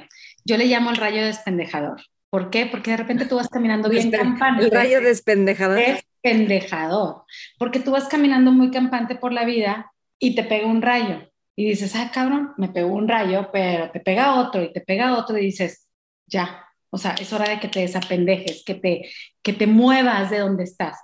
yo 0.44 0.58
le 0.58 0.65
llamo 0.65 0.89
el 0.89 0.98
rayo 0.98 1.24
despendejador. 1.24 2.01
¿Por 2.30 2.50
qué? 2.50 2.65
Porque 2.65 2.92
de 2.92 2.98
repente 2.98 3.25
tú 3.25 3.36
vas 3.38 3.48
caminando 3.48 3.88
bien 3.88 4.12
campante. 4.12 4.65
El 4.65 4.72
rayo 4.72 5.00
despendejador. 5.00 5.80
Despendejador. 5.80 7.24
Porque 7.58 7.80
tú 7.80 7.92
vas 7.92 8.10
caminando 8.10 8.51
muy 8.51 8.72
campante 8.72 9.15
por 9.15 9.32
la 9.32 9.46
vida 9.46 9.93
y 10.24 10.36
te 10.36 10.46
pega 10.46 10.68
un 10.68 10.82
rayo. 10.82 11.30
Y 11.53 11.65
dices, 11.65 11.94
ah, 11.98 12.10
cabrón, 12.13 12.53
me 12.58 12.70
pegó 12.70 12.94
un 12.94 13.10
rayo, 13.10 13.50
pero 13.51 13.92
te 13.92 14.00
pega 14.00 14.39
otro 14.39 14.63
y 14.63 14.72
te 14.72 14.80
pega 14.80 15.18
otro 15.18 15.38
y 15.38 15.48
dices, 15.48 15.89
ya, 16.25 16.65
o 16.89 16.98
sea, 16.98 17.13
es 17.20 17.34
hora 17.34 17.50
de 17.50 17.60
que 17.60 17.68
te 17.68 17.82
desapendejes, 17.82 18.63
que 18.65 18.75
te, 18.75 19.10
que 19.42 19.51
te 19.51 19.68
muevas 19.68 20.30
de 20.30 20.39
donde 20.39 20.63
estás. 20.63 20.98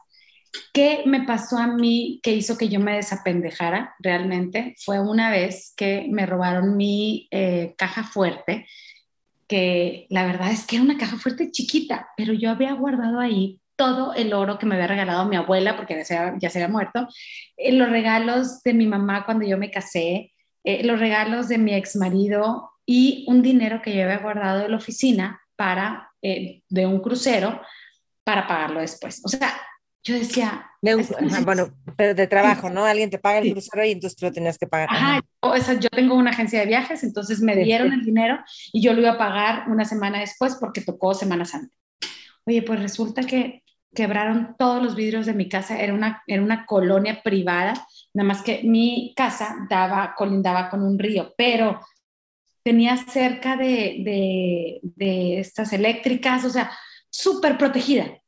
¿Qué 0.74 1.04
me 1.06 1.24
pasó 1.24 1.58
a 1.58 1.68
mí 1.68 2.22
que 2.24 2.32
hizo 2.32 2.58
que 2.58 2.70
yo 2.70 2.80
me 2.80 2.96
desapendejara 2.96 3.94
realmente? 4.00 4.76
Fue 4.86 5.02
una 5.02 5.30
vez 5.30 5.74
que 5.76 6.08
me 6.10 6.26
robaron 6.26 6.78
mi 6.78 7.28
eh, 7.32 7.76
caja 7.78 8.06
fuerte, 8.06 8.68
que 9.50 10.08
la 10.10 10.26
verdad 10.26 10.52
es 10.52 10.66
que 10.66 10.78
era 10.78 10.86
una 10.86 10.98
caja 10.98 11.18
fuerte 11.18 11.52
chiquita, 11.52 12.08
pero 12.16 12.32
yo 12.32 12.52
había 12.52 12.72
guardado 12.72 13.20
ahí 13.20 13.59
todo 13.80 14.14
el 14.14 14.34
oro 14.34 14.60
que 14.60 14.66
me 14.66 14.76
había 14.76 14.88
regalado 14.88 15.26
mi 15.26 15.38
abuela, 15.38 15.78
porque 15.78 15.96
ya 15.96 16.04
se, 16.04 16.34
ya 16.38 16.50
se 16.50 16.62
había 16.62 16.68
muerto, 16.68 17.08
eh, 17.56 17.72
los 17.72 17.90
regalos 17.90 18.62
de 18.62 18.74
mi 18.74 18.86
mamá 18.86 19.24
cuando 19.24 19.48
yo 19.48 19.58
me 19.58 19.72
casé, 19.72 20.34
eh, 20.66 20.84
los 20.84 21.00
regalos 21.00 21.48
de 21.48 21.58
mi 21.58 21.74
ex 21.74 21.96
marido 21.96 22.72
y 22.86 23.24
un 23.30 23.42
dinero 23.42 23.82
que 23.82 23.96
yo 23.96 24.04
había 24.04 24.18
guardado 24.18 24.64
de 24.64 24.68
la 24.68 24.76
oficina 24.76 25.40
para, 25.56 26.12
de 26.22 26.86
un 26.86 27.00
crucero 27.00 27.62
para 28.26 28.46
pagarlo 28.48 28.82
después. 28.82 29.22
O 29.24 29.30
sea, 29.30 29.54
yo 30.04 30.16
decía... 30.16 30.70
bueno, 31.46 31.70
pero 31.96 32.14
de 32.14 32.28
trabajo, 32.28 32.70
¿no? 32.70 32.84
Alguien 32.84 33.10
te 33.10 33.18
paga 33.18 33.40
el 33.40 33.54
crucero 33.54 33.86
y 33.86 33.92
entonces 33.92 34.18
tú 34.18 34.26
lo 34.26 34.34
tenías 34.34 34.58
que 34.58 34.68
pagar. 34.68 34.90
Ajá, 34.92 35.22
yo, 35.80 35.90
tengo 35.90 36.16
una 36.16 36.32
agencia 36.32 36.60
de 36.60 36.66
viajes, 36.66 37.04
entonces 37.04 37.40
me 37.40 37.56
dieron 37.56 37.94
el 37.94 38.04
dinero 38.04 38.40
y 38.74 38.82
yo 38.82 38.92
lo 38.92 39.00
iba 39.00 39.12
a 39.12 39.18
pagar 39.18 39.70
una 39.70 39.86
semana 39.86 40.20
después 40.20 40.58
porque 40.60 40.82
tocó 40.82 41.14
Semana 41.14 41.46
Santa. 41.46 41.74
Oye, 42.46 42.62
pues 42.62 42.82
resulta 42.82 43.24
que 43.24 43.64
quebraron 43.94 44.56
todos 44.58 44.84
los 44.84 44.96
vidrios 44.96 45.26
de 45.26 45.34
mi 45.34 45.50
casa, 45.50 45.80
era 45.80 45.94
una, 45.94 46.24
era 46.28 46.42
una 46.42 46.66
colonia 46.66 47.22
privada, 47.24 47.74
nada 48.14 48.28
más 48.28 48.42
que 48.42 48.62
mi 48.64 49.14
casa 49.16 49.68
daba, 49.70 50.14
colindaba 50.16 50.70
con 50.70 50.84
un 50.84 51.00
río, 51.00 51.34
pero 51.38 51.80
tenía 52.64 52.98
cerca 52.98 53.56
de, 53.56 54.02
de, 54.04 54.80
de 54.82 55.40
estas 55.40 55.74
eléctricas, 55.74 56.46
o 56.46 56.50
sea, 56.50 56.72
súper 57.10 57.58
protegida 57.58 58.20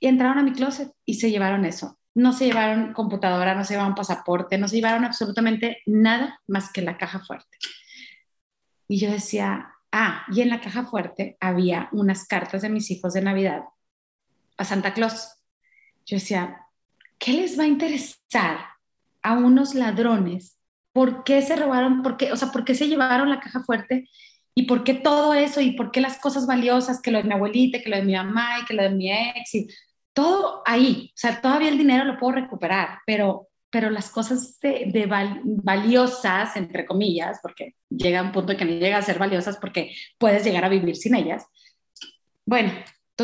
y 0.00 0.08
entraron 0.08 0.38
a 0.38 0.42
mi 0.42 0.52
closet 0.52 0.90
y 1.04 1.14
se 1.14 1.30
llevaron 1.30 1.64
eso. 1.64 1.98
No 2.14 2.32
se 2.32 2.46
llevaron 2.46 2.92
computadora, 2.92 3.54
no 3.54 3.64
se 3.64 3.74
llevaron 3.74 3.94
pasaporte, 3.94 4.58
no 4.58 4.66
se 4.66 4.76
llevaron 4.76 5.04
absolutamente 5.04 5.78
nada 5.86 6.40
más 6.48 6.72
que 6.72 6.82
la 6.82 6.96
caja 6.96 7.20
fuerte. 7.20 7.56
Y 8.88 8.98
yo 8.98 9.10
decía, 9.10 9.74
ah, 9.92 10.24
y 10.32 10.40
en 10.40 10.48
la 10.48 10.60
caja 10.60 10.84
fuerte 10.84 11.36
había 11.38 11.88
unas 11.92 12.26
cartas 12.26 12.62
de 12.62 12.70
mis 12.70 12.90
hijos 12.90 13.12
de 13.12 13.22
Navidad 13.22 13.62
a 14.60 14.64
Santa 14.64 14.92
Claus. 14.94 15.36
Yo 16.06 16.16
decía, 16.16 16.66
¿qué 17.18 17.32
les 17.32 17.58
va 17.58 17.64
a 17.64 17.68
interesar 17.68 18.58
a 19.22 19.34
unos 19.34 19.74
ladrones? 19.74 20.58
¿Por 20.92 21.24
qué 21.24 21.40
se 21.42 21.56
robaron? 21.56 22.02
¿Por 22.02 22.16
qué, 22.16 22.32
o 22.32 22.36
sea, 22.36 22.50
por 22.50 22.64
qué 22.64 22.74
se 22.74 22.88
llevaron 22.88 23.30
la 23.30 23.40
caja 23.40 23.62
fuerte? 23.62 24.08
¿Y 24.54 24.64
por 24.64 24.84
qué 24.84 24.94
todo 24.94 25.34
eso? 25.34 25.60
¿Y 25.60 25.72
por 25.72 25.90
qué 25.92 26.00
las 26.00 26.18
cosas 26.18 26.46
valiosas? 26.46 27.00
Que 27.00 27.10
lo 27.10 27.18
de 27.18 27.24
mi 27.24 27.32
abuelita, 27.32 27.80
que 27.80 27.88
lo 27.88 27.96
de 27.96 28.02
mi 28.02 28.14
mamá 28.14 28.58
y 28.60 28.64
que 28.66 28.74
lo 28.74 28.82
de 28.82 28.90
mi 28.90 29.10
ex. 29.10 29.54
Y 29.54 29.68
todo 30.12 30.62
ahí, 30.66 31.10
o 31.14 31.16
sea, 31.16 31.40
todavía 31.40 31.68
el 31.68 31.78
dinero 31.78 32.04
lo 32.04 32.18
puedo 32.18 32.32
recuperar, 32.32 32.98
pero, 33.06 33.48
pero 33.70 33.88
las 33.88 34.10
cosas 34.10 34.58
de, 34.60 35.06
valiosas, 35.44 36.56
entre 36.56 36.84
comillas, 36.84 37.38
porque 37.40 37.76
llega 37.88 38.22
un 38.22 38.32
punto 38.32 38.56
que 38.56 38.64
no 38.64 38.72
llega 38.72 38.98
a 38.98 39.02
ser 39.02 39.18
valiosas 39.18 39.56
porque 39.58 39.94
puedes 40.18 40.44
llegar 40.44 40.64
a 40.64 40.68
vivir 40.68 40.96
sin 40.96 41.14
ellas. 41.14 41.46
Bueno, 42.44 42.72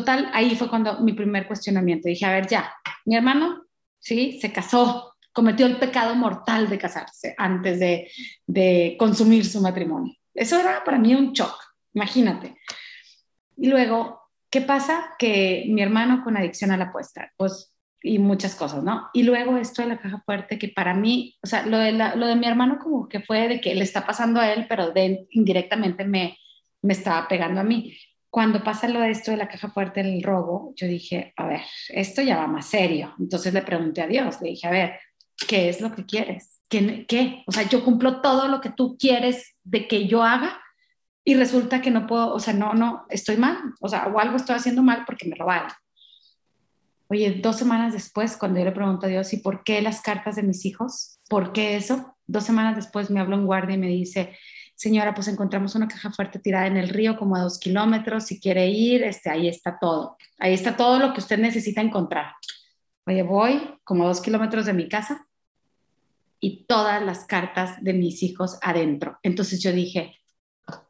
total, 0.01 0.31
ahí 0.33 0.55
fue 0.57 0.69
cuando 0.69 1.01
mi 1.01 1.13
primer 1.13 1.47
cuestionamiento. 1.47 2.09
Dije, 2.09 2.27
a 2.27 2.33
ver, 2.33 2.47
ya, 2.47 2.75
mi 3.05 3.17
hermano, 3.17 3.65
sí, 3.99 4.39
se 4.41 4.53
casó, 4.53 5.15
cometió 5.33 5.67
el 5.67 5.79
pecado 5.79 6.15
mortal 6.15 6.69
de 6.69 6.79
casarse 6.79 7.35
antes 7.39 7.81
de, 7.81 8.97
consumir 8.99 9.45
su 9.45 9.61
matrimonio. 9.61 10.15
Eso 10.35 10.61
era 10.61 10.85
para 10.85 10.99
mí 10.99 11.15
un 11.15 11.33
shock, 11.33 11.57
imagínate. 11.95 12.57
Y 13.57 13.69
luego 13.69 14.27
¿Qué 14.51 14.61
pasa? 14.61 15.15
Que 15.19 15.67
mi 15.69 15.83
hermano 15.83 16.23
con 16.23 16.37
adicción 16.37 16.71
a 16.71 16.77
la 16.77 16.87
apuesta, 16.87 17.33
pues, 17.37 17.75
y 18.01 18.19
muchas 18.19 18.55
cosas, 18.55 18.83
¿no? 18.85 19.11
Y 19.13 19.25
luego 19.25 19.57
esto 19.57 19.83
de 19.83 19.89
la 19.89 19.99
caja 19.99 20.23
fuerte, 20.25 20.59
que 20.59 20.69
para 20.69 20.95
mí, 20.95 21.37
o 21.43 21.47
sea, 21.47 21.67
lo 21.67 21.79
de, 21.79 21.93
lo 21.93 22.27
de 22.27 22.37
mi 22.37 22.47
hermano 22.47 22.79
como 22.79 23.09
que 23.09 23.21
fue 23.21 23.49
de 23.49 23.61
que 23.61 23.75
le 23.75 23.83
está 23.83 24.07
pasando 24.07 24.41
a 24.41 24.53
él, 24.53 24.67
pero 24.69 24.93
de, 24.93 25.27
indirectamente 25.31 26.05
me, 26.05 26.39
me 26.81 26.93
estaba 26.93 27.27
pegando 27.29 27.61
a 27.61 27.65
mí. 27.65 27.99
Cuando 28.31 28.63
pasa 28.63 28.89
lo 28.89 29.01
de 29.01 29.11
esto 29.11 29.31
de 29.31 29.37
la 29.37 29.49
caja 29.49 29.71
fuerte, 29.71 30.01
el 30.01 30.23
robo, 30.23 30.73
yo 30.77 30.87
dije, 30.87 31.33
a 31.37 31.47
ver, 31.47 31.63
esto 31.89 32.23
ya 32.23 32.37
va 32.37 32.47
más 32.47 32.67
serio. 32.67 33.15
Entonces 33.19 33.55
le 33.55 33.63
pregunté 33.63 34.03
a 34.03 34.07
Dios, 34.07 34.41
le 34.41 34.51
dije, 34.51 34.67
a 34.67 34.71
ver, 34.71 35.01
¿qué 35.49 35.69
es 35.69 35.81
lo 35.81 35.95
que 35.95 36.05
quieres? 36.05 36.61
¿Qué? 36.69 37.07
qué? 37.07 37.45
O 37.47 37.53
sea, 37.53 37.63
yo 37.69 37.85
cumplo 37.85 38.21
todo 38.21 38.49
lo 38.49 38.61
que 38.61 38.71
tú 38.71 38.97
quieres 38.99 39.55
de 39.65 39.87
que 39.89 40.07
yo 40.07 40.23
haga 40.23 40.61
y 41.25 41.35
resulta 41.35 41.81
que 41.81 41.91
no 41.91 42.07
puedo, 42.07 42.33
o 42.33 42.39
sea, 42.39 42.55
no, 42.55 42.75
no, 42.75 43.05
estoy 43.09 43.37
mal, 43.37 43.59
o 43.81 43.89
sea, 43.89 44.07
o 44.07 44.19
algo 44.19 44.37
estoy 44.37 44.57
haciendo 44.57 44.83
mal 44.83 45.05
porque 45.05 45.29
me 45.29 45.35
robaron. 45.35 45.71
Oye, 47.09 47.41
dos 47.43 47.57
semanas 47.57 47.93
después, 47.93 48.37
cuando 48.37 48.59
yo 48.59 48.65
le 48.65 48.73
pregunto 48.73 49.07
a 49.07 49.09
Dios, 49.09 49.33
¿y 49.33 49.39
por 49.39 49.63
qué 49.65 49.81
las 49.81 50.03
cartas 50.03 50.37
de 50.37 50.43
mis 50.43 50.65
hijos? 50.65 51.21
¿Por 51.29 51.53
qué 51.53 51.77
eso? 51.77 52.17
Dos 52.27 52.45
semanas 52.45 52.77
después 52.77 53.11
me 53.11 53.21
habló 53.21 53.37
un 53.37 53.47
guardia 53.47 53.75
y 53.75 53.79
me 53.79 53.89
dice, 53.89 54.37
señora, 54.77 55.15
pues 55.15 55.27
encontramos 55.27 55.75
una 55.75 55.89
caja 55.89 56.13
fuerte 56.13 56.39
tirada 56.39 56.67
en 56.67 56.77
el 56.77 56.91
río 56.91 57.17
como 57.17 57.35
a 57.35 57.41
dos 57.41 57.59
kilómetros, 57.59 58.27
si 58.27 58.39
quiere 58.39 58.69
ir, 58.69 59.03
este, 59.03 59.31
ahí 59.31 59.49
está 59.49 59.79
todo. 59.79 60.17
Ahí 60.39 60.53
está 60.53 60.77
todo 60.77 60.99
lo 60.99 61.13
que 61.13 61.21
usted 61.21 61.39
necesita 61.39 61.81
encontrar. 61.81 62.35
Oye, 63.07 63.23
voy 63.23 63.79
como 63.83 64.05
a 64.05 64.09
dos 64.09 64.21
kilómetros 64.21 64.67
de 64.67 64.75
mi 64.75 64.89
casa 64.89 65.27
y 66.39 66.67
todas 66.67 67.03
las 67.03 67.25
cartas 67.25 67.83
de 67.83 67.95
mis 67.95 68.23
hijos 68.23 68.59
adentro. 68.63 69.19
Entonces 69.23 69.63
yo 69.63 69.73
dije, 69.73 70.21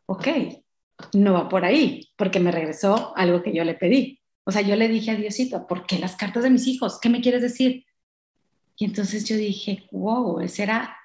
ok, 0.06 0.28
no 1.14 1.34
va 1.34 1.48
por 1.48 1.64
ahí, 1.64 2.10
porque 2.16 2.40
me 2.40 2.50
regresó 2.50 3.16
algo 3.16 3.42
que 3.42 3.54
yo 3.54 3.64
le 3.64 3.74
pedí. 3.74 4.20
O 4.44 4.50
sea, 4.50 4.62
yo 4.62 4.76
le 4.76 4.88
dije 4.88 5.12
a 5.12 5.16
Diosito, 5.16 5.66
¿por 5.66 5.86
qué 5.86 5.98
las 5.98 6.16
cartas 6.16 6.42
de 6.42 6.50
mis 6.50 6.66
hijos? 6.66 6.98
¿Qué 7.00 7.08
me 7.08 7.20
quieres 7.20 7.42
decir? 7.42 7.84
Y 8.76 8.84
entonces 8.84 9.24
yo 9.24 9.36
dije, 9.36 9.86
wow, 9.92 10.40
ese 10.40 10.64
era, 10.64 10.96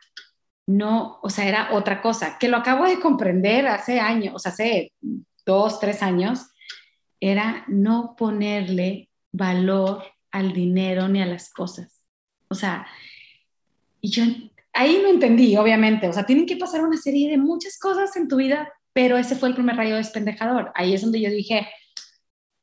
no, 0.68 1.20
o 1.22 1.30
sea, 1.30 1.48
era 1.48 1.74
otra 1.74 2.01
cosa, 2.01 2.38
que 2.39 2.48
lo 2.48 2.58
acabo 2.58 2.86
de 2.86 3.00
comprender 3.00 3.68
hace 3.68 4.00
años, 4.00 4.36
o 4.36 4.39
sea, 4.39 4.51
hace 4.51 4.94
dos, 5.46 5.80
tres 5.80 6.01
años, 6.01 6.48
era 7.20 7.65
no 7.68 8.15
ponerle 8.18 9.10
valor 9.32 10.03
al 10.32 10.53
dinero 10.53 11.08
ni 11.08 11.22
a 11.22 11.25
las 11.25 11.51
cosas. 11.51 12.03
O 12.48 12.56
sea, 12.56 12.88
y 14.01 14.10
yo 14.10 14.24
ahí 14.74 15.00
no 15.01 15.10
entendí, 15.10 15.56
obviamente, 15.58 16.08
o 16.08 16.13
sea, 16.13 16.25
tienen 16.25 16.46
que 16.46 16.58
pasar 16.58 16.82
una 16.82 16.98
serie 16.98 17.30
de 17.30 17.38
muchas 17.38 17.77
cosas 17.77 18.15
en 18.15 18.27
tu 18.27 18.38
vida, 18.38 18.72
pero 18.94 19.18
ese 19.18 19.36
fue 19.36 19.50
el 19.50 19.56
primer 19.56 19.75
rayo 19.75 19.96
despendejador. 19.96 20.72
Ahí 20.75 20.94
es 20.94 21.01
donde 21.01 21.22
yo 21.22 21.30
dije, 21.30 21.68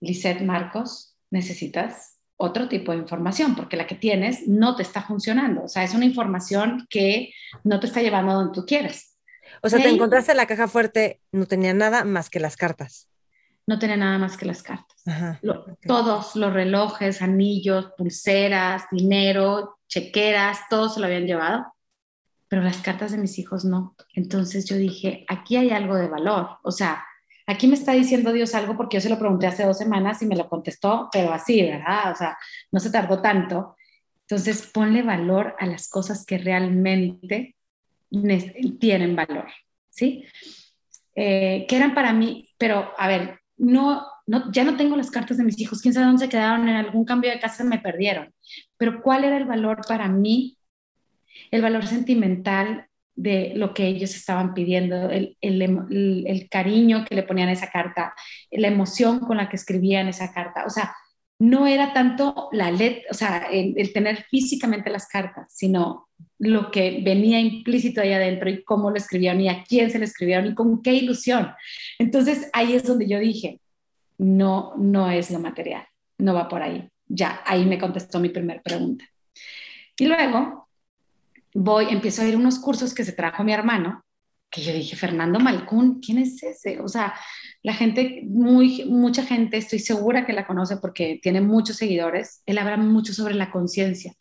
Lisette 0.01 0.43
Marcos, 0.43 1.17
necesitas 1.31 2.18
otro 2.39 2.69
tipo 2.69 2.93
de 2.93 2.99
información, 2.99 3.55
porque 3.55 3.77
la 3.77 3.87
que 3.87 3.97
tienes 3.97 4.47
no 4.47 4.77
te 4.77 4.83
está 4.83 5.03
funcionando. 5.03 5.65
O 5.65 5.69
sea, 5.69 5.83
es 5.83 5.93
una 5.93 6.05
información 6.05 6.87
que 6.89 7.35
no 7.65 7.81
te 7.81 7.89
está 7.89 8.01
llevando 8.01 8.33
a 8.33 8.35
donde 8.37 8.55
tú 8.55 8.65
quieres. 8.65 9.19
O 9.63 9.69
sea, 9.69 9.83
te 9.83 9.89
encontraste 9.89 10.35
la 10.35 10.47
caja 10.47 10.69
fuerte, 10.69 11.21
no 11.33 11.47
tenía 11.47 11.75
nada 11.75 12.05
más 12.05 12.31
que 12.31 12.39
las 12.39 12.57
cartas. 12.57 13.09
No 13.67 13.79
tenía 13.79 13.97
nada 13.97 14.19
más 14.19 14.37
que 14.37 14.47
las 14.47 14.63
cartas. 14.63 15.03
Todos 15.87 16.37
los 16.37 16.53
relojes, 16.53 17.23
anillos, 17.23 17.91
pulseras, 17.99 18.85
dinero, 18.93 19.79
chequeras, 19.89 20.61
todo 20.71 20.89
se 20.89 21.01
lo 21.01 21.07
habían 21.07 21.27
llevado, 21.27 21.67
pero 22.47 22.63
las 22.63 22.79
cartas 22.79 23.11
de 23.11 23.19
mis 23.19 23.39
hijos 23.39 23.65
no. 23.65 23.97
Entonces 24.15 24.65
yo 24.65 24.77
dije, 24.77 25.25
aquí 25.29 25.57
hay 25.57 25.71
algo 25.71 25.97
de 25.97 26.09
valor. 26.09 26.59
O 26.63 26.71
sea, 26.71 27.05
aquí 27.49 27.67
me 27.67 27.75
está 27.75 27.93
diciendo 27.93 28.33
Dios 28.33 28.55
algo 28.55 28.77
porque 28.77 28.99
yo 28.99 29.01
se 29.01 29.09
lo 29.09 29.19
pregunté 29.19 29.47
hace 29.47 29.65
dos 29.65 29.79
semanas 29.79 30.23
y 30.23 30.27
me 30.27 30.37
lo 30.37 30.49
contestó, 30.49 31.09
pero 31.11 31.33
así, 31.33 31.63
¿verdad? 31.63 32.13
O 32.13 32.15
sea, 32.15 32.39
no 32.71 32.79
se 32.79 32.91
tardó 32.91 33.23
tanto. 33.23 33.75
Entonces, 34.21 34.71
ponle 34.73 35.03
valor 35.03 35.57
a 35.59 35.67
las 35.67 35.89
cosas 35.89 36.27
que 36.27 36.37
realmente 36.37 37.57
tienen 38.79 39.17
valor, 39.17 39.47
¿sí? 39.89 40.25
Eh, 41.15 41.65
que 41.67 41.77
eran 41.77 41.95
para 41.95 42.13
mí, 42.13 42.51
pero 42.59 42.93
a 42.99 43.09
ver, 43.09 43.41
no, 43.57 44.07
no, 44.27 44.53
ya 44.53 44.65
no 44.65 44.77
tengo 44.77 44.97
las 44.97 45.11
cartas 45.11 45.39
de 45.39 45.45
mis 45.45 45.59
hijos, 45.59 45.81
quién 45.81 45.95
sabe 45.95 46.07
dónde 46.07 46.27
se 46.27 46.31
quedaron, 46.31 46.69
en 46.69 46.77
algún 46.77 47.07
cambio 47.07 47.31
de 47.31 47.41
casa 47.41 47.65
me 47.65 47.79
perdieron, 47.79 48.33
pero 48.77 49.03
¿cuál 49.03 49.25
era 49.25 49.39
el 49.39 49.47
valor 49.47 49.81
para 49.89 50.07
mí? 50.09 50.59
El 51.51 51.63
valor 51.63 51.87
sentimental 51.87 52.89
de 53.19 53.53
lo 53.57 53.75
que 53.75 53.89
ellos 53.89 54.15
estaban 54.15 54.55
pidiendo, 54.55 55.11
el, 55.11 55.37
el, 55.41 56.49
cariño 56.49 57.05
que 57.05 57.17
le 57.17 57.25
ponían 57.25 57.49
a 57.49 57.53
esa 57.53 57.69
carta, 57.69 58.15
la 58.53 58.69
emoción 58.69 59.19
con 59.19 59.39
la 59.39 59.49
que 59.49 59.57
escribían 59.57 60.07
esa 60.07 60.33
carta. 60.33 60.65
O 60.65 60.71
sea, 60.71 60.95
no 61.41 61.67
era 61.67 61.93
tanto 61.93 62.49
la 62.53 62.71
letra, 62.71 63.03
o 63.11 63.15
sea, 63.15 63.49
el, 63.51 63.93
tener 63.93 64.25
físicamente 64.31 64.89
las 64.89 65.09
cartas, 65.09 65.53
sino 65.53 66.09
lo 66.39 66.71
que 66.71 67.01
venía 67.05 67.41
implícito 67.41 68.01
ahí 68.01 68.13
adentro 68.13 68.49
y 68.51 68.63
cómo 68.63 68.91
lo 68.91 68.97
escribieron 68.97 69.41
y 69.41 69.49
a 69.49 69.65
quién 69.65 69.91
se 69.91 69.99
lo 69.99 70.05
escribieron 70.05 70.47
y 70.47 70.55
con 70.55 70.81
qué 70.81 70.93
ilusión. 70.93 71.51
Entonces 71.99 72.49
ahí 72.53 72.75
es 72.75 72.85
donde 72.85 73.09
yo 73.09 73.19
dije, 73.19 73.61
no, 74.19 74.75
no 74.77 75.11
es 75.11 75.33
lo 75.33 75.41
material, 75.41 75.85
no 76.19 76.35
va 76.35 76.49
por 76.49 76.63
ahí. 76.63 76.89
Ya, 77.09 77.43
ahí 77.45 77.67
me 77.67 77.79
contestó 77.79 78.21
mi 78.21 78.29
primera 78.29 78.63
pregunta. 78.63 79.05
Y 79.99 80.07
luego 80.07 80.68
voy, 81.59 81.89
empiezo 81.91 82.23
a 82.23 82.27
ir 82.27 82.37
unos 82.37 82.61
cursos 82.61 82.95
que 82.95 83.05
se 83.05 83.13
trajo 83.13 83.43
mi 83.43 83.53
hermano, 83.53 84.05
que 84.49 84.63
yo 84.63 84.73
dije, 84.73 84.97
Fernando 84.97 85.41
Malcún, 85.41 86.01
¿quién 86.01 86.19
es 86.19 86.43
ese? 86.43 86.81
O 86.81 86.89
sea, 86.89 87.15
la 87.63 87.75
gente, 87.75 88.23
muy, 88.25 88.85
mucha 88.85 89.25
gente, 89.25 89.57
estoy 89.57 89.81
segura 89.81 90.25
que 90.25 90.33
la 90.33 90.47
conoce 90.47 90.77
porque 90.77 91.19
tiene 91.21 91.41
muchos 91.41 91.77
seguidores, 91.77 92.43
él 92.47 92.59
habla 92.59 92.77
mucho 92.77 93.13
sobre 93.13 93.35
la 93.35 93.51
conciencia. 93.51 94.15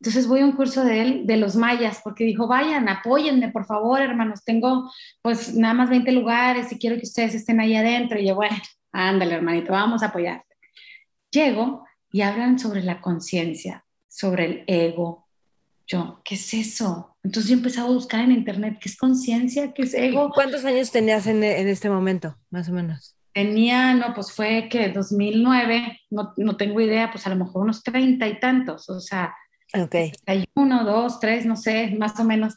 Entonces 0.00 0.28
voy 0.28 0.40
a 0.40 0.44
un 0.44 0.52
curso 0.52 0.84
de 0.84 1.02
él, 1.02 1.26
de 1.26 1.36
los 1.38 1.56
mayas, 1.56 2.00
porque 2.04 2.24
dijo, 2.24 2.46
vayan, 2.46 2.88
apóyenme, 2.88 3.50
por 3.50 3.66
favor, 3.66 4.00
hermanos, 4.00 4.44
tengo 4.44 4.90
pues 5.22 5.54
nada 5.54 5.74
más 5.74 5.90
20 5.90 6.12
lugares 6.12 6.70
y 6.70 6.78
quiero 6.78 6.96
que 6.96 7.02
ustedes 7.02 7.34
estén 7.34 7.60
ahí 7.60 7.74
adentro. 7.74 8.18
Y 8.18 8.28
yo, 8.28 8.36
bueno, 8.36 8.56
ándale, 8.92 9.34
hermanito, 9.34 9.72
vamos 9.72 10.02
a 10.02 10.06
apoyarte. 10.06 10.54
Llego 11.30 11.84
y 12.12 12.20
hablan 12.22 12.58
sobre 12.58 12.82
la 12.82 13.00
conciencia, 13.00 13.84
sobre 14.06 14.44
el 14.44 14.64
ego, 14.68 15.25
yo, 15.86 16.20
¿qué 16.24 16.34
es 16.34 16.52
eso? 16.54 17.16
Entonces 17.22 17.50
yo 17.50 17.56
empecé 17.56 17.80
a 17.80 17.84
buscar 17.84 18.20
en 18.20 18.32
internet 18.32 18.78
qué 18.80 18.88
es 18.88 18.96
conciencia, 18.96 19.72
qué 19.72 19.82
es 19.82 19.94
ego. 19.94 20.30
¿Cuántos 20.34 20.64
años 20.64 20.90
tenías 20.90 21.26
en, 21.26 21.44
en, 21.44 21.68
este 21.68 21.88
momento, 21.88 22.36
más 22.50 22.68
o 22.68 22.72
menos? 22.72 23.16
Tenía, 23.32 23.94
no, 23.94 24.14
pues 24.14 24.32
fue 24.32 24.68
que 24.70 24.88
2009, 24.88 26.00
no, 26.10 26.32
no 26.36 26.56
tengo 26.56 26.80
idea, 26.80 27.10
pues 27.10 27.26
a 27.26 27.30
lo 27.30 27.36
mejor 27.36 27.62
unos 27.62 27.82
treinta 27.82 28.26
y 28.26 28.40
tantos, 28.40 28.88
o 28.88 29.00
sea, 29.00 29.34
okay. 29.74 30.12
uno, 30.54 30.84
dos, 30.84 31.20
tres, 31.20 31.44
no 31.44 31.56
sé, 31.56 31.94
más 31.98 32.18
o 32.18 32.24
menos, 32.24 32.54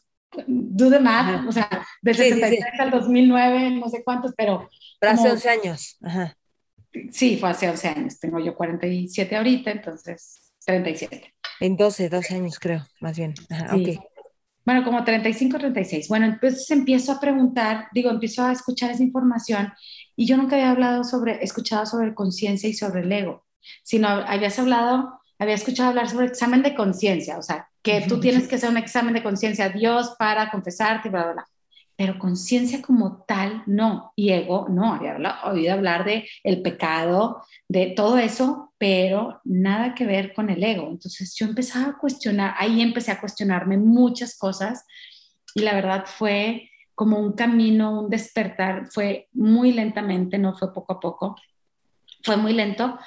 do 0.47 0.89
the 0.89 0.99
math, 0.99 1.47
o 1.47 1.51
sea, 1.51 1.69
del 2.01 2.15
sí, 2.15 2.29
73 2.29 2.79
al 2.79 2.91
2009, 2.91 3.71
no 3.71 3.89
sé 3.89 4.03
cuántos, 4.03 4.33
pero... 4.35 4.69
Pero 4.99 5.13
hace 5.13 5.31
11 5.31 5.49
años, 5.49 5.97
Ajá. 6.01 6.35
Sí, 7.11 7.37
fue 7.37 7.49
hace 7.49 7.69
11 7.69 7.87
años, 7.87 8.19
tengo 8.19 8.39
yo 8.39 8.55
47 8.55 9.35
ahorita, 9.35 9.71
entonces 9.71 10.53
37. 10.65 11.35
En 11.59 11.75
12, 11.75 12.09
12 12.09 12.35
años 12.35 12.59
creo, 12.59 12.85
más 13.01 13.17
bien. 13.17 13.33
Bueno, 14.65 14.83
como 14.83 15.03
35, 15.03 15.57
36. 15.57 16.07
Bueno, 16.09 16.25
entonces 16.27 16.69
empiezo 16.71 17.11
a 17.11 17.19
preguntar, 17.19 17.87
digo, 17.91 18.09
empiezo 18.09 18.43
a 18.43 18.51
escuchar 18.51 18.91
esa 18.91 19.03
información 19.03 19.73
y 20.15 20.25
yo 20.25 20.37
nunca 20.37 20.55
había 20.55 20.71
hablado 20.71 21.03
sobre, 21.03 21.43
escuchado 21.43 21.85
sobre 21.85 22.13
conciencia 22.13 22.69
y 22.69 22.73
sobre 22.73 23.01
el 23.01 23.11
ego, 23.11 23.45
sino 23.83 24.07
habías 24.07 24.59
hablado, 24.59 25.21
había 25.39 25.55
escuchado 25.55 25.89
hablar 25.89 26.09
sobre 26.09 26.27
examen 26.27 26.61
de 26.61 26.75
conciencia, 26.75 27.37
o 27.37 27.41
sea, 27.41 27.67
que 27.81 28.05
tú 28.07 28.19
tienes 28.19 28.47
que 28.47 28.55
hacer 28.55 28.69
un 28.69 28.77
examen 28.77 29.13
de 29.13 29.23
conciencia 29.23 29.65
a 29.65 29.69
Dios 29.69 30.15
para 30.19 30.51
confesarte, 30.51 31.09
bla, 31.09 31.23
bla, 31.23 31.33
bla 31.33 31.45
pero 31.99 32.17
conciencia 32.17 32.81
como 32.81 33.25
tal, 33.27 33.61
no. 33.65 34.13
Y 34.15 34.29
ego, 34.29 34.67
no, 34.69 34.93
había 34.93 35.17
oído 35.43 35.73
hablar 35.73 36.05
de 36.05 36.29
el 36.45 36.61
pecado, 36.61 37.43
de 37.67 37.87
todo 37.87 38.17
eso, 38.17 38.73
pero 38.77 39.41
nada 39.43 39.95
que 39.95 40.05
ver 40.05 40.33
con 40.33 40.49
el 40.49 40.63
ego. 40.63 40.87
Entonces 40.87 41.35
yo 41.35 41.45
empezaba 41.45 41.87
a 41.89 41.97
cuestionar, 41.97 42.55
ahí 42.57 42.81
empecé 42.81 43.11
a 43.11 43.19
cuestionarme 43.19 43.77
muchas 43.77 44.37
cosas 44.37 44.85
y 45.53 45.59
la 45.59 45.73
verdad 45.73 46.05
fue 46.05 46.69
como 46.95 47.19
un 47.19 47.33
camino, 47.33 47.99
un 47.99 48.09
despertar, 48.09 48.87
fue 48.89 49.27
muy 49.33 49.73
lentamente, 49.73 50.37
no 50.37 50.55
fue 50.55 50.73
poco 50.73 50.93
a 50.93 50.99
poco, 51.01 51.35
fue 52.23 52.37
muy 52.37 52.53
lento. 52.53 52.97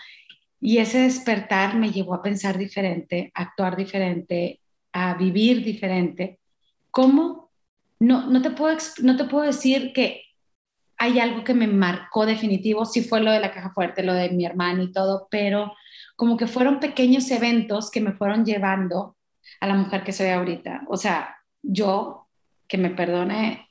Y 0.61 0.76
ese 0.76 0.98
despertar 0.98 1.76
me 1.76 1.92
llevó 1.92 2.12
a 2.12 2.22
pensar 2.22 2.59
diferente, 2.59 3.33
a 3.35 3.44
actuar 3.44 3.74
diferente, 3.74 4.61
a 4.92 5.14
vivir 5.14 5.64
diferente. 5.64 6.40
¿Cómo? 6.90 7.51
No, 8.02 8.26
no, 8.26 8.42
te 8.42 8.50
puedo, 8.50 8.76
no 9.02 9.16
te 9.16 9.24
puedo 9.24 9.44
decir 9.44 9.92
que 9.92 10.24
hay 10.98 11.20
algo 11.20 11.44
que 11.44 11.54
me 11.54 11.68
marcó 11.68 12.26
definitivo, 12.26 12.84
sí 12.84 13.02
fue 13.02 13.20
lo 13.20 13.30
de 13.30 13.38
la 13.38 13.52
caja 13.52 13.70
fuerte, 13.70 14.02
lo 14.02 14.12
de 14.12 14.30
mi 14.30 14.44
hermano 14.44 14.82
y 14.82 14.92
todo, 14.92 15.28
pero 15.30 15.72
como 16.16 16.36
que 16.36 16.48
fueron 16.48 16.80
pequeños 16.80 17.30
eventos 17.30 17.92
que 17.92 18.00
me 18.00 18.12
fueron 18.12 18.44
llevando 18.44 19.16
a 19.60 19.68
la 19.68 19.74
mujer 19.74 20.02
que 20.02 20.12
soy 20.12 20.28
ahorita. 20.28 20.82
O 20.88 20.96
sea, 20.96 21.36
yo, 21.62 22.26
que 22.66 22.76
me 22.76 22.90
perdone 22.90 23.68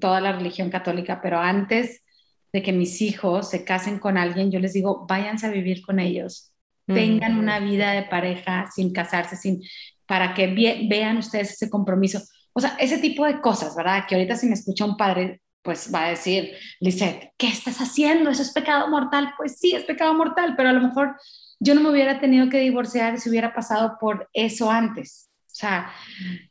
toda 0.00 0.20
la 0.20 0.32
religión 0.32 0.70
católica, 0.70 1.20
pero 1.20 1.40
antes 1.40 2.04
de 2.52 2.62
que 2.62 2.72
mis 2.72 3.02
hijos 3.02 3.50
se 3.50 3.64
casen 3.64 3.98
con 3.98 4.16
alguien, 4.16 4.52
yo 4.52 4.60
les 4.60 4.74
digo, 4.74 5.06
váyanse 5.08 5.46
a 5.46 5.50
vivir 5.50 5.82
con 5.82 5.98
ellos, 5.98 6.52
tengan 6.86 7.36
una 7.36 7.58
vida 7.58 7.92
de 7.92 8.02
pareja 8.02 8.68
sin 8.72 8.92
casarse, 8.92 9.34
sin, 9.34 9.60
para 10.06 10.34
que 10.34 10.46
vean 10.88 11.16
ustedes 11.16 11.54
ese 11.54 11.70
compromiso 11.70 12.20
o 12.52 12.60
sea, 12.60 12.76
ese 12.78 12.98
tipo 12.98 13.24
de 13.24 13.40
cosas, 13.40 13.74
¿verdad? 13.76 14.04
Que 14.06 14.14
ahorita 14.14 14.36
si 14.36 14.46
me 14.46 14.54
escucha 14.54 14.84
un 14.84 14.96
padre, 14.96 15.40
pues 15.62 15.90
va 15.94 16.06
a 16.06 16.10
decir, 16.10 16.52
Lisette, 16.80 17.32
¿qué 17.38 17.48
estás 17.48 17.78
haciendo? 17.78 18.30
¿Eso 18.30 18.42
es 18.42 18.52
pecado 18.52 18.88
mortal? 18.88 19.34
Pues 19.36 19.58
sí, 19.58 19.74
es 19.74 19.84
pecado 19.84 20.12
mortal, 20.14 20.54
pero 20.56 20.68
a 20.68 20.72
lo 20.72 20.80
mejor 20.80 21.16
yo 21.60 21.74
no 21.74 21.80
me 21.80 21.90
hubiera 21.90 22.20
tenido 22.20 22.48
que 22.48 22.58
divorciar 22.58 23.18
si 23.20 23.30
hubiera 23.30 23.54
pasado 23.54 23.96
por 24.00 24.28
eso 24.32 24.70
antes. 24.70 25.30
O 25.46 25.54
sea, 25.54 25.92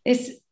es, 0.04 0.44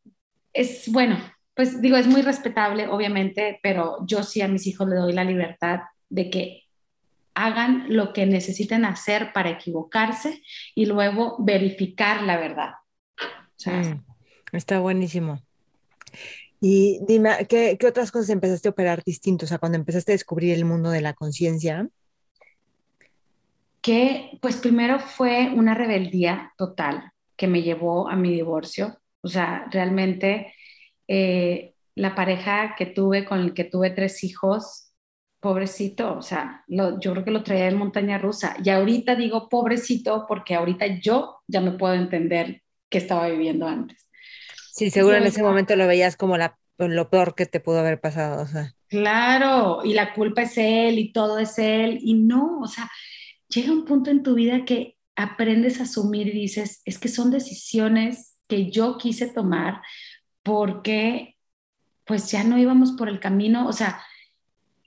es 0.52 0.90
bueno, 0.92 1.18
pues 1.54 1.80
digo, 1.80 1.96
es 1.96 2.06
muy 2.06 2.22
respetable, 2.22 2.86
obviamente, 2.88 3.58
pero 3.62 4.04
yo 4.06 4.22
sí 4.22 4.42
a 4.42 4.48
mis 4.48 4.66
hijos 4.66 4.88
le 4.88 4.96
doy 4.96 5.12
la 5.12 5.24
libertad 5.24 5.80
de 6.08 6.30
que 6.30 6.64
hagan 7.34 7.86
lo 7.88 8.12
que 8.12 8.26
necesiten 8.26 8.84
hacer 8.84 9.32
para 9.32 9.50
equivocarse 9.50 10.42
y 10.74 10.86
luego 10.86 11.36
verificar 11.38 12.22
la 12.22 12.36
verdad. 12.36 12.72
Mm, 13.64 14.09
está 14.52 14.80
buenísimo. 14.80 15.42
Y 16.60 17.00
dime, 17.06 17.46
¿qué, 17.48 17.76
¿qué, 17.78 17.86
otras 17.86 18.12
cosas 18.12 18.28
empezaste 18.30 18.68
a 18.68 18.72
operar 18.72 19.02
distintos? 19.02 19.46
O 19.46 19.48
sea, 19.48 19.58
cuando 19.58 19.78
empezaste 19.78 20.12
a 20.12 20.14
descubrir 20.14 20.54
el 20.54 20.64
mundo 20.64 20.90
de 20.90 21.00
la 21.00 21.14
conciencia. 21.14 21.88
Que, 23.80 24.38
pues 24.42 24.56
primero 24.56 24.98
fue 24.98 25.50
una 25.54 25.74
rebeldía 25.74 26.52
total 26.58 27.12
que 27.36 27.46
me 27.46 27.62
llevó 27.62 28.08
a 28.10 28.16
mi 28.16 28.30
divorcio. 28.30 28.98
O 29.22 29.28
sea, 29.28 29.66
realmente 29.70 30.52
eh, 31.08 31.74
la 31.94 32.14
pareja 32.14 32.74
que 32.76 32.86
tuve, 32.86 33.24
con 33.24 33.40
el 33.40 33.54
que 33.54 33.64
tuve 33.64 33.90
tres 33.90 34.22
hijos, 34.22 34.92
pobrecito, 35.40 36.18
o 36.18 36.22
sea, 36.22 36.64
yo 36.68 37.12
creo 37.12 37.24
que 37.24 37.30
lo 37.30 37.42
traía 37.42 37.68
en 37.68 37.78
montaña 37.78 38.18
rusa. 38.18 38.56
Y 38.62 38.68
ahorita 38.68 39.14
digo 39.14 39.48
pobrecito 39.48 40.26
porque 40.28 40.54
ahorita 40.54 40.86
yo 41.00 41.38
ya 41.46 41.62
me 41.62 41.72
puedo 41.72 41.94
entender 41.94 42.62
qué 42.90 42.98
estaba 42.98 43.28
viviendo 43.28 43.66
antes. 43.66 44.09
Sí, 44.72 44.90
seguro 44.90 45.16
en 45.16 45.24
ese 45.24 45.42
momento 45.42 45.76
lo 45.76 45.86
veías 45.86 46.16
como 46.16 46.36
la, 46.36 46.58
lo 46.78 47.10
peor 47.10 47.34
que 47.34 47.46
te 47.46 47.60
pudo 47.60 47.80
haber 47.80 48.00
pasado. 48.00 48.42
O 48.42 48.46
sea. 48.46 48.74
Claro, 48.88 49.80
y 49.84 49.94
la 49.94 50.14
culpa 50.14 50.42
es 50.42 50.56
él 50.58 50.98
y 50.98 51.12
todo 51.12 51.38
es 51.38 51.58
él. 51.58 51.98
Y 52.02 52.14
no, 52.14 52.60
o 52.60 52.66
sea, 52.66 52.90
llega 53.48 53.72
un 53.72 53.84
punto 53.84 54.10
en 54.10 54.22
tu 54.22 54.34
vida 54.34 54.64
que 54.64 54.96
aprendes 55.16 55.80
a 55.80 55.84
asumir 55.84 56.28
y 56.28 56.32
dices, 56.32 56.82
es 56.84 56.98
que 56.98 57.08
son 57.08 57.30
decisiones 57.30 58.38
que 58.48 58.70
yo 58.70 58.96
quise 58.98 59.28
tomar 59.28 59.82
porque 60.42 61.36
pues 62.04 62.30
ya 62.30 62.42
no 62.42 62.58
íbamos 62.58 62.92
por 62.92 63.08
el 63.08 63.20
camino, 63.20 63.68
o 63.68 63.72
sea, 63.72 64.02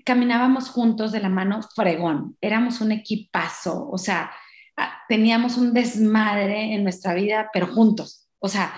caminábamos 0.03 0.69
juntos 0.69 1.11
de 1.11 1.21
la 1.21 1.29
mano 1.29 1.61
fregón, 1.73 2.37
éramos 2.41 2.81
un 2.81 2.91
equipazo, 2.91 3.89
o 3.89 3.97
sea, 3.97 4.31
ah, 4.75 4.93
teníamos 5.07 5.57
un 5.57 5.73
desmadre 5.73 6.73
en 6.73 6.83
nuestra 6.83 7.13
vida, 7.13 7.49
pero 7.53 7.67
juntos, 7.67 8.27
o 8.39 8.49
sea, 8.49 8.73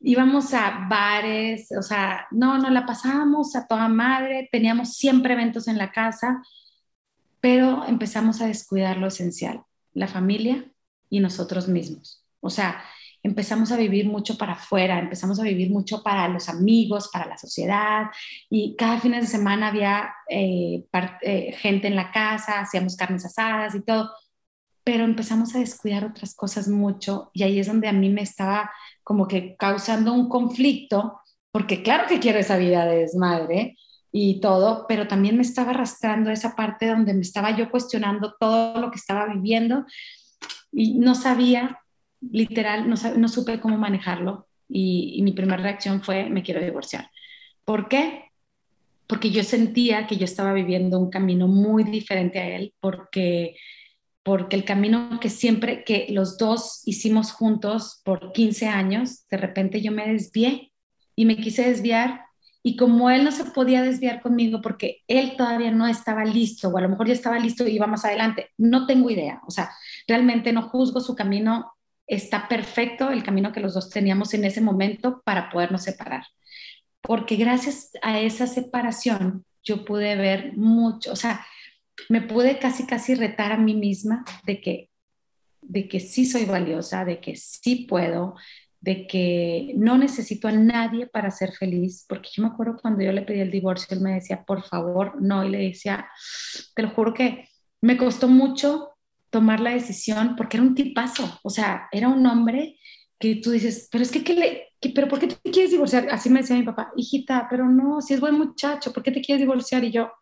íbamos 0.00 0.54
a 0.54 0.86
bares, 0.88 1.68
o 1.76 1.82
sea, 1.82 2.26
no, 2.30 2.58
no 2.58 2.70
la 2.70 2.86
pasábamos 2.86 3.56
a 3.56 3.66
toda 3.66 3.88
madre, 3.88 4.48
teníamos 4.52 4.94
siempre 4.94 5.34
eventos 5.34 5.68
en 5.68 5.78
la 5.78 5.90
casa, 5.90 6.42
pero 7.40 7.84
empezamos 7.86 8.40
a 8.40 8.46
descuidar 8.46 8.96
lo 8.96 9.08
esencial, 9.08 9.62
la 9.94 10.08
familia 10.08 10.70
y 11.10 11.20
nosotros 11.20 11.68
mismos. 11.68 12.24
O 12.40 12.50
sea, 12.50 12.82
empezamos 13.22 13.72
a 13.72 13.76
vivir 13.76 14.06
mucho 14.06 14.38
para 14.38 14.52
afuera, 14.52 14.98
empezamos 14.98 15.40
a 15.40 15.44
vivir 15.44 15.70
mucho 15.70 16.02
para 16.02 16.28
los 16.28 16.48
amigos, 16.48 17.10
para 17.12 17.26
la 17.26 17.36
sociedad, 17.36 18.06
y 18.48 18.76
cada 18.76 19.00
fin 19.00 19.12
de 19.12 19.26
semana 19.26 19.68
había 19.68 20.14
eh, 20.28 20.84
eh, 21.22 21.52
gente 21.58 21.88
en 21.88 21.96
la 21.96 22.10
casa, 22.12 22.60
hacíamos 22.60 22.96
carnes 22.96 23.24
asadas 23.24 23.74
y 23.74 23.80
todo, 23.82 24.10
pero 24.84 25.04
empezamos 25.04 25.54
a 25.54 25.58
descuidar 25.58 26.04
otras 26.04 26.34
cosas 26.34 26.68
mucho, 26.68 27.30
y 27.34 27.42
ahí 27.42 27.58
es 27.58 27.66
donde 27.66 27.88
a 27.88 27.92
mí 27.92 28.08
me 28.08 28.22
estaba 28.22 28.70
como 29.08 29.26
que 29.26 29.56
causando 29.56 30.12
un 30.12 30.28
conflicto, 30.28 31.20
porque 31.50 31.82
claro 31.82 32.04
que 32.06 32.20
quiero 32.20 32.38
esa 32.38 32.58
vida 32.58 32.84
de 32.84 32.98
desmadre, 32.98 33.76
y 34.12 34.40
todo, 34.40 34.86
pero 34.88 35.06
también 35.06 35.36
me 35.36 35.42
estaba 35.42 35.70
arrastrando 35.70 36.30
esa 36.30 36.56
parte 36.56 36.86
donde 36.86 37.14
me 37.14 37.20
estaba 37.20 37.56
yo 37.56 37.70
cuestionando 37.70 38.34
todo 38.38 38.80
lo 38.80 38.90
que 38.90 38.96
estaba 38.96 39.26
viviendo 39.26 39.84
y 40.72 40.98
no 40.98 41.14
sabía 41.14 41.78
literal, 42.20 42.88
no, 42.88 43.28
supe 43.28 43.60
cómo 43.60 43.76
manejarlo 43.76 44.46
y, 44.68 45.20
mi 45.22 45.32
primera 45.32 45.62
reacción 45.62 46.02
fue, 46.02 46.28
me 46.28 46.42
quiero 46.42 46.60
divorciar. 46.60 47.10
¿Por 47.64 47.88
qué? 47.88 48.24
Porque 49.06 49.30
yo 49.30 49.42
sentía 49.42 50.06
que 50.06 50.16
yo 50.16 50.24
estaba 50.24 50.52
viviendo 50.52 50.98
un 50.98 51.10
camino 51.10 51.46
muy 51.46 51.84
diferente 51.84 52.38
a 52.38 52.56
él, 52.56 52.74
porque, 52.80 53.56
porque 54.28 54.56
el 54.56 54.66
camino 54.66 55.20
que 55.22 55.30
siempre, 55.30 55.84
que 55.84 56.06
los 56.10 56.36
dos 56.36 56.82
hicimos 56.84 57.32
juntos 57.32 58.02
por 58.04 58.32
15 58.32 58.68
años, 58.68 59.26
de 59.30 59.38
repente 59.38 59.80
yo 59.80 59.90
me 59.90 60.06
desvié 60.06 60.70
y 61.16 61.24
me 61.24 61.38
quise 61.38 61.66
desviar 61.66 62.26
y 62.62 62.76
como 62.76 63.08
él 63.08 63.24
no 63.24 63.32
se 63.32 63.46
podía 63.46 63.80
desviar 63.80 64.20
conmigo 64.20 64.60
porque 64.60 64.98
él 65.08 65.34
todavía 65.38 65.70
no 65.70 65.86
estaba 65.86 66.26
listo, 66.26 66.68
o 66.68 66.76
a 66.76 66.82
lo 66.82 66.90
mejor 66.90 67.06
ya 67.06 67.14
estaba 67.14 67.38
listo 67.38 67.66
y 67.66 67.76
iba 67.76 67.86
más 67.86 68.04
adelante, 68.04 68.50
no 68.58 68.84
tengo 68.84 69.08
idea. 69.08 69.40
O 69.46 69.50
sea, 69.50 69.70
realmente 70.06 70.52
no 70.52 70.68
juzgo 70.68 71.00
su 71.00 71.16
camino 71.16 71.72
está 72.06 72.48
perfecto 72.48 73.08
el 73.08 73.22
camino 73.22 73.50
que 73.50 73.60
los 73.60 73.72
dos 73.72 73.88
teníamos 73.88 74.34
en 74.34 74.44
ese 74.44 74.60
momento 74.60 75.22
para 75.24 75.48
podernos 75.48 75.84
separar. 75.84 76.26
Porque 77.00 77.36
gracias 77.36 77.92
a 78.02 78.20
esa 78.20 78.46
separación 78.46 79.46
yo 79.64 79.86
pude 79.86 80.16
ver 80.16 80.54
mucho, 80.54 81.12
o 81.12 81.16
sea, 81.16 81.46
me 82.08 82.22
pude 82.22 82.58
casi, 82.58 82.86
casi 82.86 83.14
retar 83.14 83.52
a 83.52 83.58
mí 83.58 83.74
misma 83.74 84.24
de 84.46 84.60
que, 84.60 84.90
de 85.62 85.88
que 85.88 86.00
sí 86.00 86.24
soy 86.24 86.44
valiosa, 86.44 87.04
de 87.04 87.20
que 87.20 87.36
sí 87.36 87.86
puedo, 87.88 88.36
de 88.80 89.06
que 89.06 89.72
no 89.76 89.98
necesito 89.98 90.48
a 90.48 90.52
nadie 90.52 91.06
para 91.06 91.30
ser 91.30 91.52
feliz, 91.52 92.04
porque 92.08 92.30
yo 92.32 92.42
me 92.42 92.48
acuerdo 92.48 92.78
cuando 92.80 93.02
yo 93.02 93.12
le 93.12 93.22
pedí 93.22 93.40
el 93.40 93.50
divorcio, 93.50 93.96
él 93.96 94.02
me 94.02 94.14
decía, 94.14 94.44
por 94.44 94.62
favor, 94.62 95.20
no, 95.20 95.44
y 95.44 95.50
le 95.50 95.58
decía, 95.58 96.08
te 96.74 96.82
lo 96.82 96.90
juro 96.90 97.12
que 97.12 97.48
me 97.80 97.96
costó 97.96 98.28
mucho 98.28 98.90
tomar 99.30 99.60
la 99.60 99.70
decisión 99.70 100.36
porque 100.36 100.56
era 100.56 100.64
un 100.64 100.74
tipazo, 100.74 101.38
o 101.42 101.50
sea, 101.50 101.88
era 101.92 102.08
un 102.08 102.24
hombre 102.26 102.78
que 103.18 103.36
tú 103.36 103.50
dices, 103.50 103.88
pero 103.90 104.02
es 104.02 104.12
que, 104.12 104.22
¿qué 104.22 104.68
pero 104.94 105.08
¿por 105.08 105.18
qué 105.18 105.26
te 105.26 105.50
quieres 105.50 105.72
divorciar? 105.72 106.08
Así 106.10 106.30
me 106.30 106.40
decía 106.40 106.56
mi 106.56 106.62
papá, 106.62 106.92
hijita, 106.96 107.48
pero 107.50 107.68
no, 107.68 108.00
si 108.00 108.14
es 108.14 108.20
buen 108.20 108.38
muchacho, 108.38 108.92
¿por 108.92 109.02
qué 109.02 109.10
te 109.10 109.20
quieres 109.20 109.40
divorciar? 109.40 109.82
Y 109.82 109.90
yo, 109.90 110.12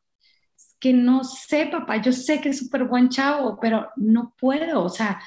que 0.79 0.93
no 0.93 1.25
sé, 1.25 1.67
papá, 1.67 2.01
yo 2.03 2.13
sé 2.13 2.41
que 2.41 2.51
es 2.51 2.59
súper 2.59 2.85
buen 2.85 3.09
chavo, 3.09 3.59
pero 3.61 3.89
no 3.97 4.35
puedo, 4.39 4.85
o 4.85 4.89
sea, 4.89 5.21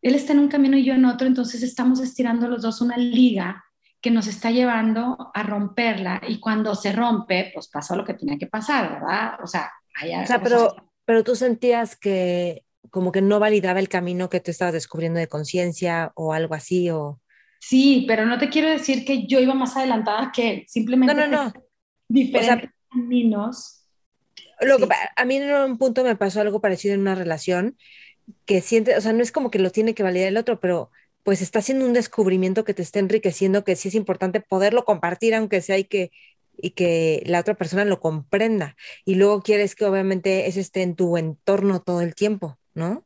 él 0.00 0.14
está 0.14 0.32
en 0.32 0.40
un 0.40 0.48
camino 0.48 0.76
y 0.76 0.84
yo 0.84 0.94
en 0.94 1.04
otro, 1.04 1.26
entonces 1.26 1.62
estamos 1.62 2.00
estirando 2.00 2.48
los 2.48 2.62
dos 2.62 2.80
una 2.80 2.96
liga 2.96 3.64
que 4.00 4.10
nos 4.10 4.26
está 4.26 4.50
llevando 4.50 5.30
a 5.32 5.42
romperla 5.44 6.20
y 6.26 6.40
cuando 6.40 6.74
se 6.74 6.92
rompe, 6.92 7.50
pues 7.54 7.68
pasó 7.68 7.94
lo 7.94 8.04
que 8.04 8.14
tenía 8.14 8.36
que 8.36 8.48
pasar, 8.48 8.94
¿verdad? 8.94 9.38
O 9.42 9.46
sea, 9.46 9.70
o 10.22 10.26
sea 10.26 10.42
pero, 10.42 10.74
pero 11.04 11.22
tú 11.22 11.36
sentías 11.36 11.96
que 11.96 12.64
como 12.90 13.12
que 13.12 13.22
no 13.22 13.38
validaba 13.38 13.78
el 13.78 13.88
camino 13.88 14.28
que 14.28 14.40
tú 14.40 14.50
estabas 14.50 14.74
descubriendo 14.74 15.20
de 15.20 15.28
conciencia 15.28 16.12
o 16.14 16.32
algo 16.32 16.54
así 16.54 16.90
o 16.90 17.20
sí 17.60 18.04
pero 18.08 18.26
no 18.26 18.38
te 18.38 18.48
quiero 18.48 18.68
decir 18.68 19.04
que 19.04 19.26
yo 19.26 19.38
iba 19.38 19.54
más 19.54 19.76
adelantada 19.76 20.32
que 20.32 20.64
simplemente 20.66 21.14
no 21.14 21.26
no 21.26 21.44
no. 21.44 21.52
diferentes 22.08 22.70
caminos 22.90 23.81
lo 24.64 24.78
a 25.16 25.24
mí 25.24 25.36
en 25.36 25.52
un 25.52 25.78
punto 25.78 26.04
me 26.04 26.16
pasó 26.16 26.40
algo 26.40 26.60
parecido 26.60 26.94
en 26.94 27.00
una 27.00 27.14
relación 27.14 27.76
que 28.44 28.60
siente 28.60 28.96
o 28.96 29.00
sea 29.00 29.12
no 29.12 29.22
es 29.22 29.32
como 29.32 29.50
que 29.50 29.58
lo 29.58 29.70
tiene 29.70 29.94
que 29.94 30.02
validar 30.02 30.28
el 30.28 30.36
otro 30.36 30.60
pero 30.60 30.90
pues 31.22 31.42
está 31.42 31.60
haciendo 31.60 31.86
un 31.86 31.92
descubrimiento 31.92 32.64
que 32.64 32.74
te 32.74 32.82
está 32.82 32.98
enriqueciendo 32.98 33.64
que 33.64 33.76
sí 33.76 33.88
es 33.88 33.94
importante 33.94 34.40
poderlo 34.40 34.84
compartir 34.84 35.34
aunque 35.34 35.60
sea 35.60 35.78
y 35.78 35.84
que 35.84 36.10
y 36.56 36.70
que 36.70 37.22
la 37.24 37.40
otra 37.40 37.54
persona 37.54 37.86
lo 37.86 37.98
comprenda. 37.98 38.76
Y 39.06 39.14
luego 39.14 39.40
quieres 39.40 39.74
que 39.74 39.86
obviamente 39.86 40.46
eso 40.46 40.60
esté 40.60 40.82
en 40.82 40.94
tu 40.94 41.16
entorno 41.16 41.80
todo 41.80 42.02
el 42.02 42.14
tiempo. 42.14 42.58
¿no? 42.74 43.04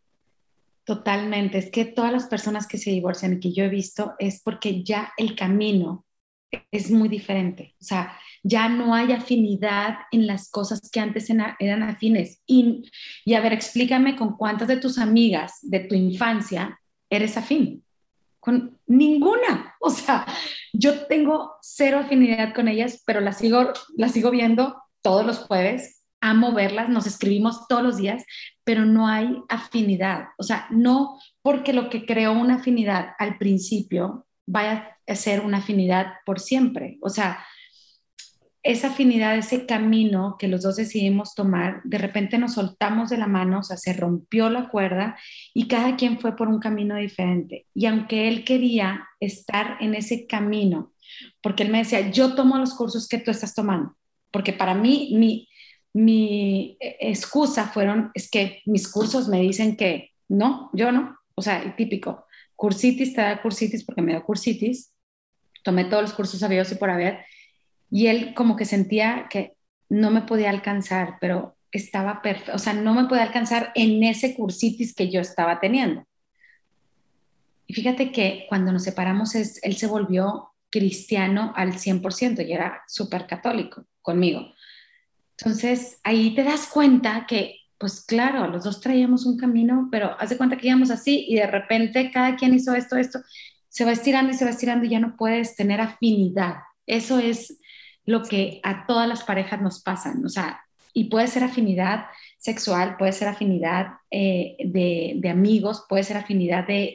Totalmente, 0.85 1.59
es 1.59 1.71
que 1.71 1.85
todas 1.85 2.12
las 2.12 2.27
personas 2.27 2.66
que 2.66 2.79
se 2.79 2.90
divorcian 2.90 3.35
y 3.35 3.40
que 3.40 3.53
yo 3.53 3.64
he 3.64 3.69
visto 3.69 4.14
es 4.19 4.40
porque 4.42 4.85
ya 4.85 5.12
el 5.16 5.35
camino 5.35 6.05
es 6.71 6.90
muy 6.90 7.09
diferente, 7.09 7.75
o 7.81 7.85
sea, 7.85 8.16
ya 8.42 8.68
no 8.68 8.94
hay 8.94 9.12
afinidad 9.12 9.99
en 10.11 10.27
las 10.27 10.51
cosas 10.51 10.90
que 10.90 11.01
antes 11.01 11.29
eran 11.31 11.83
afines. 11.83 12.42
Y, 12.46 12.90
y 13.25 13.35
a 13.35 13.40
ver, 13.40 13.53
explícame 13.53 14.16
con 14.16 14.37
cuántas 14.37 14.68
de 14.68 14.77
tus 14.77 14.99
amigas 14.99 15.59
de 15.62 15.81
tu 15.81 15.94
infancia 15.94 16.81
eres 17.11 17.37
afín. 17.37 17.85
Con 18.40 18.79
ninguna. 18.87 19.75
O 19.87 19.90
sea, 19.90 20.27
yo 20.72 21.07
tengo 21.07 21.53
cero 21.62 22.01
afinidad 22.01 22.53
con 22.53 22.66
ellas, 22.66 23.05
pero 23.07 23.20
las 23.20 23.38
sigo, 23.38 23.72
las 23.96 24.11
sigo 24.11 24.33
viendo 24.33 24.83
todos 25.01 25.25
los 25.25 25.38
jueves 25.38 25.96
amo 26.20 26.53
verlas, 26.53 26.88
nos 26.88 27.07
escribimos 27.07 27.68
todos 27.68 27.83
los 27.83 27.96
días, 27.96 28.25
pero 28.64 28.85
no 28.85 29.07
hay 29.07 29.37
afinidad. 29.49 30.29
O 30.38 30.42
sea, 30.42 30.66
no 30.70 31.18
porque 31.42 31.72
lo 31.72 31.88
que 31.88 32.05
creó 32.05 32.33
una 32.33 32.57
afinidad 32.57 33.11
al 33.18 33.38
principio 33.38 34.27
vaya 34.46 34.96
a 35.07 35.14
ser 35.14 35.40
una 35.40 35.59
afinidad 35.59 36.14
por 36.25 36.40
siempre. 36.40 36.99
O 37.01 37.09
sea, 37.09 37.44
esa 38.66 38.88
afinidad, 38.88 39.37
ese 39.37 39.64
camino 39.64 40.37
que 40.38 40.48
los 40.48 40.62
dos 40.62 40.76
decidimos 40.76 41.35
tomar, 41.35 41.81
de 41.85 41.98
repente 41.98 42.37
nos 42.37 42.55
soltamos 42.55 43.11
de 43.11 43.16
la 43.16 43.29
mano, 43.29 43.61
o 43.61 43.62
sea, 43.62 43.76
se 43.76 43.92
rompió 43.92 44.50
la 44.50 44.68
cuerda 44.68 45.16
y 45.55 45.68
cada 45.68 45.96
quien 45.96 46.18
fue 46.18 46.35
por 46.35 46.48
un 46.48 46.59
camino 46.59 46.96
diferente. 46.96 47.66
Y 47.74 47.87
aunque 47.87 48.26
él 48.26 48.44
quería 48.44 49.07
estar 49.20 49.76
en 49.81 49.94
ese 49.94 50.26
camino, 50.26 50.92
porque 51.42 51.62
él 51.62 51.70
me 51.70 51.79
decía, 51.79 52.11
yo 52.11 52.35
tomo 52.35 52.59
los 52.59 52.74
cursos 52.74 53.07
que 53.07 53.18
tú 53.18 53.31
estás 53.31 53.55
tomando, 53.55 53.96
porque 54.33 54.52
para 54.52 54.74
mí, 54.74 55.12
mi, 55.14 55.48
mi 55.92 56.76
eh, 56.81 56.96
excusa 57.00 57.68
fueron, 57.68 58.11
es 58.14 58.29
que 58.29 58.62
mis 58.66 58.90
cursos 58.90 59.29
me 59.29 59.40
dicen 59.40 59.76
que 59.76 60.11
no, 60.29 60.70
yo 60.72 60.90
no, 60.90 61.16
o 61.37 61.42
sea, 61.42 61.62
el 61.62 61.76
típico, 61.76 62.26
cursitis, 62.57 63.14
te 63.14 63.20
da 63.20 63.40
cursitis 63.40 63.85
porque 63.85 64.02
me 64.02 64.12
dio 64.12 64.24
cursitis, 64.24 64.92
tomé 65.62 65.85
todos 65.85 66.02
los 66.02 66.12
cursos 66.14 66.40
sabidos 66.40 66.72
y 66.72 66.74
por 66.74 66.90
haber, 66.90 67.20
y 67.90 68.09
él 68.09 68.35
como 68.35 68.57
que 68.57 68.64
sentía 68.64 69.27
que 69.31 69.55
no 69.88 70.11
me 70.11 70.22
podía 70.22 70.51
alcanzar, 70.51 71.18
pero 71.20 71.57
estaba 71.70 72.22
perfecto, 72.22 72.55
o 72.55 72.59
sea, 72.59 72.72
no 72.72 72.94
me 72.94 73.05
podía 73.05 73.22
alcanzar 73.22 73.72
en 73.75 74.03
ese 74.03 74.35
cursitis 74.35 74.94
que 74.94 75.11
yo 75.11 75.20
estaba 75.20 75.61
teniendo. 75.61 76.05
Y 77.66 77.75
fíjate 77.75 78.12
que 78.12 78.46
cuando 78.49 78.72
nos 78.72 78.85
separamos, 78.85 79.35
es, 79.35 79.62
él 79.62 79.77
se 79.77 79.87
volvió 79.87 80.51
cristiano 80.70 81.53
al 81.57 81.75
100% 81.75 82.46
y 82.46 82.53
era 82.53 82.83
súper 82.87 83.27
católico 83.27 83.87
conmigo. 84.03 84.53
Entonces, 85.38 85.99
ahí 86.05 86.35
te 86.35 86.44
das 86.44 86.66
cuenta 86.68 87.27
que, 87.27 87.57
pues 87.79 88.05
claro, 88.05 88.49
los 88.49 88.64
dos 88.64 88.81
traíamos 88.81 89.27
un 89.27 89.37
camino, 89.37 89.88
pero 89.90 90.16
haz 90.18 90.31
de 90.31 90.37
cuenta 90.37 90.57
que 90.57 90.68
íbamos 90.68 90.90
así 90.90 91.27
y 91.29 91.35
de 91.37 91.46
repente 91.46 92.11
cada 92.11 92.37
quien 92.37 92.55
hizo 92.55 92.75
esto, 92.75 92.96
esto, 92.96 93.20
se 93.68 93.85
va 93.85 93.92
estirando 93.92 94.33
y 94.33 94.35
se 94.35 94.44
va 94.44 94.51
estirando 94.51 94.87
y 94.87 94.90
ya 94.90 95.01
no 95.01 95.16
puedes 95.16 95.57
tener 95.57 95.81
afinidad. 95.81 96.57
Eso 96.87 97.18
es 97.18 97.59
lo 98.07 98.23
que 98.23 98.61
a 98.62 98.87
todas 98.87 99.09
las 99.09 99.25
parejas 99.25 99.61
nos 99.61 99.83
pasa, 99.83 100.14
o 100.25 100.29
sea, 100.29 100.61
y 100.92 101.05
puede 101.05 101.27
ser 101.27 101.45
afinidad 101.45 102.07
sexual, 102.38 102.97
puede 102.97 103.12
ser 103.12 103.29
afinidad 103.29 103.99
eh, 104.11 104.57
de, 104.64 105.29
amigos, 105.29 105.85
puede 105.88 106.05
ser 106.05 106.16
afinidad 106.16 106.66
de, 106.66 106.95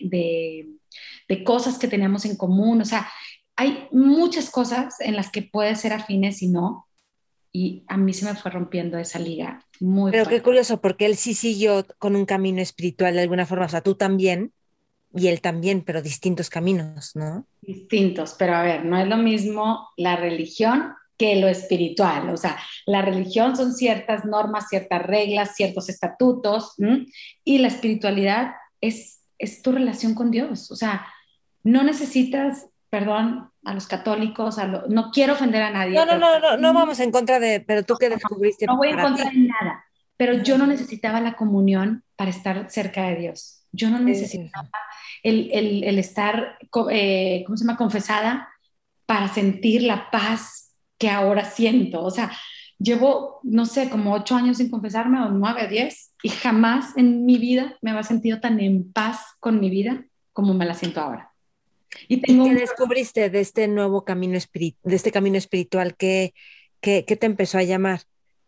de, 1.28 1.43
cosas 1.43 1.78
que 1.78 1.88
tenemos 1.88 2.26
en 2.26 2.36
común, 2.36 2.82
o 2.82 2.86
sea, 2.86 3.08
hay 3.56 3.88
muchas 3.91 4.50
cosas 4.50 5.00
en 5.00 5.15
las 5.15 5.32
que 5.32 5.43
puede 5.43 5.76
ser 5.76 5.93
afines 5.93 6.41
y 6.41 6.47
no, 6.47 6.88
y 7.54 7.84
a 7.88 7.95
mí 7.97 8.13
se 8.13 8.26
me 8.26 8.36
fue 8.36 8.52
rompiendo 8.52 8.97
esa 8.97 9.19
liga 9.19 9.65
muy 9.80 10.12
Pero 10.12 10.26
qué 10.28 10.41
curioso, 10.41 10.82
porque 10.82 11.06
él 11.06 11.15
sí 11.15 11.34
siguió 11.34 11.86
con 12.00 12.15
un 12.15 12.26
camino 12.26 12.62
espiritual 12.62 13.13
de 13.13 13.21
alguna 13.21 13.45
forma, 13.45 13.65
o 13.65 13.69
sea, 13.69 13.82
tú 13.82 13.95
también, 13.95 14.52
y 15.13 15.28
él 15.28 15.41
también, 15.41 15.82
pero 15.82 16.02
distintos 16.02 16.50
caminos, 16.50 17.15
¿no? 17.15 17.45
Distintos, 17.62 18.36
pero 18.38 18.56
a 18.56 18.63
ver, 18.63 18.86
no 18.86 18.97
es 18.97 19.08
lo 19.08 19.17
mismo 19.17 19.89
la 19.97 20.15
religión 20.15 20.93
que 21.21 21.36
lo 21.36 21.47
espiritual. 21.47 22.31
O 22.31 22.38
sea, 22.38 22.57
la 22.88 23.03
religión 23.03 23.55
son 23.55 23.75
ciertas 23.75 24.25
normas, 24.25 24.69
ciertas 24.69 25.03
reglas, 25.03 25.53
ciertos 25.55 25.88
estatutos, 25.88 26.73
y 27.43 27.60
la 27.60 27.67
espiritualidad 27.67 28.55
es, 28.81 29.21
es 29.38 29.62
tu 29.62 29.71
relación 29.71 30.15
con 30.15 30.31
Dios. 30.31 30.71
O 30.71 30.75
sea, 30.75 31.05
no 31.63 31.84
necesitas, 31.84 32.65
perdón, 32.89 33.51
a 33.63 33.75
los 33.75 33.86
católicos, 33.86 34.57
a 34.57 34.65
no 34.65 35.12
quiero 35.12 35.34
ofender 35.34 35.62
a 35.62 35.69
nadie. 35.69 35.93
No, 35.93 36.07
no, 36.07 36.17
no, 36.17 36.39
no, 36.39 36.57
no 36.57 36.73
vamos 36.73 36.99
en 36.99 37.12
contra 37.12 37.39
de, 37.39 37.60
pero 37.60 37.84
tú 37.84 37.97
qué 37.99 38.10
descubriste. 38.10 38.65
No 38.65 38.77
voy 38.77 38.89
en 38.89 38.99
contra 38.99 39.29
de 39.29 39.38
nada, 39.38 39.86
pero 40.17 40.34
yo 40.41 40.57
no 40.57 40.65
necesitaba 40.65 41.21
la 41.21 41.34
comunión 41.36 42.03
para 42.15 42.31
estar 42.31 42.71
cerca 42.71 43.03
de 43.03 43.17
Dios. 43.17 43.67
Yo 43.71 43.91
no 43.91 43.99
necesitaba 43.99 44.71
el, 45.21 45.51
el, 45.53 45.84
el 45.84 45.99
estar, 45.99 46.57
eh, 46.89 47.43
¿cómo 47.45 47.57
se 47.57 47.63
llama?, 47.63 47.77
confesada 47.77 48.49
para 49.05 49.27
sentir 49.27 49.84
la 49.84 50.10
paz 50.10 50.70
que 51.02 51.10
ahora 51.10 51.46
siento. 51.46 52.04
O 52.04 52.12
sea, 52.12 52.32
llevo, 52.78 53.40
no 53.42 53.66
sé, 53.66 53.90
como 53.90 54.14
ocho 54.14 54.36
años 54.36 54.58
sin 54.58 54.70
confesarme 54.70 55.20
o 55.20 55.30
nueve, 55.30 55.68
diez, 55.68 56.14
y 56.22 56.30
jamás 56.30 56.96
en 56.96 57.26
mi 57.26 57.40
vida 57.40 57.76
me 57.82 57.90
había 57.90 58.04
sentido 58.04 58.40
tan 58.40 58.60
en 58.60 58.94
paz 58.94 59.20
con 59.40 59.60
mi 59.60 59.72
vida 59.72 60.06
como 60.32 60.54
me 60.54 60.68
la 60.68 60.76
siento 60.76 61.02
ahora. 61.02 61.32
¿Y, 62.08 62.22
tengo 62.22 62.46
qué 62.46 62.54
descubriste 62.54 63.32
de 63.32 63.40
este 63.40 63.68
nuevo 63.68 64.06
camino, 64.06 64.38
de 64.54 64.96
este 64.96 65.12
camino 65.12 65.40
espiritual? 65.40 65.96
¿Qué, 65.98 66.36
qué, 66.82 67.04
qué 67.06 67.16
te 67.16 67.26
empezó 67.26 67.58
a 67.58 67.64
llamar? 67.64 68.02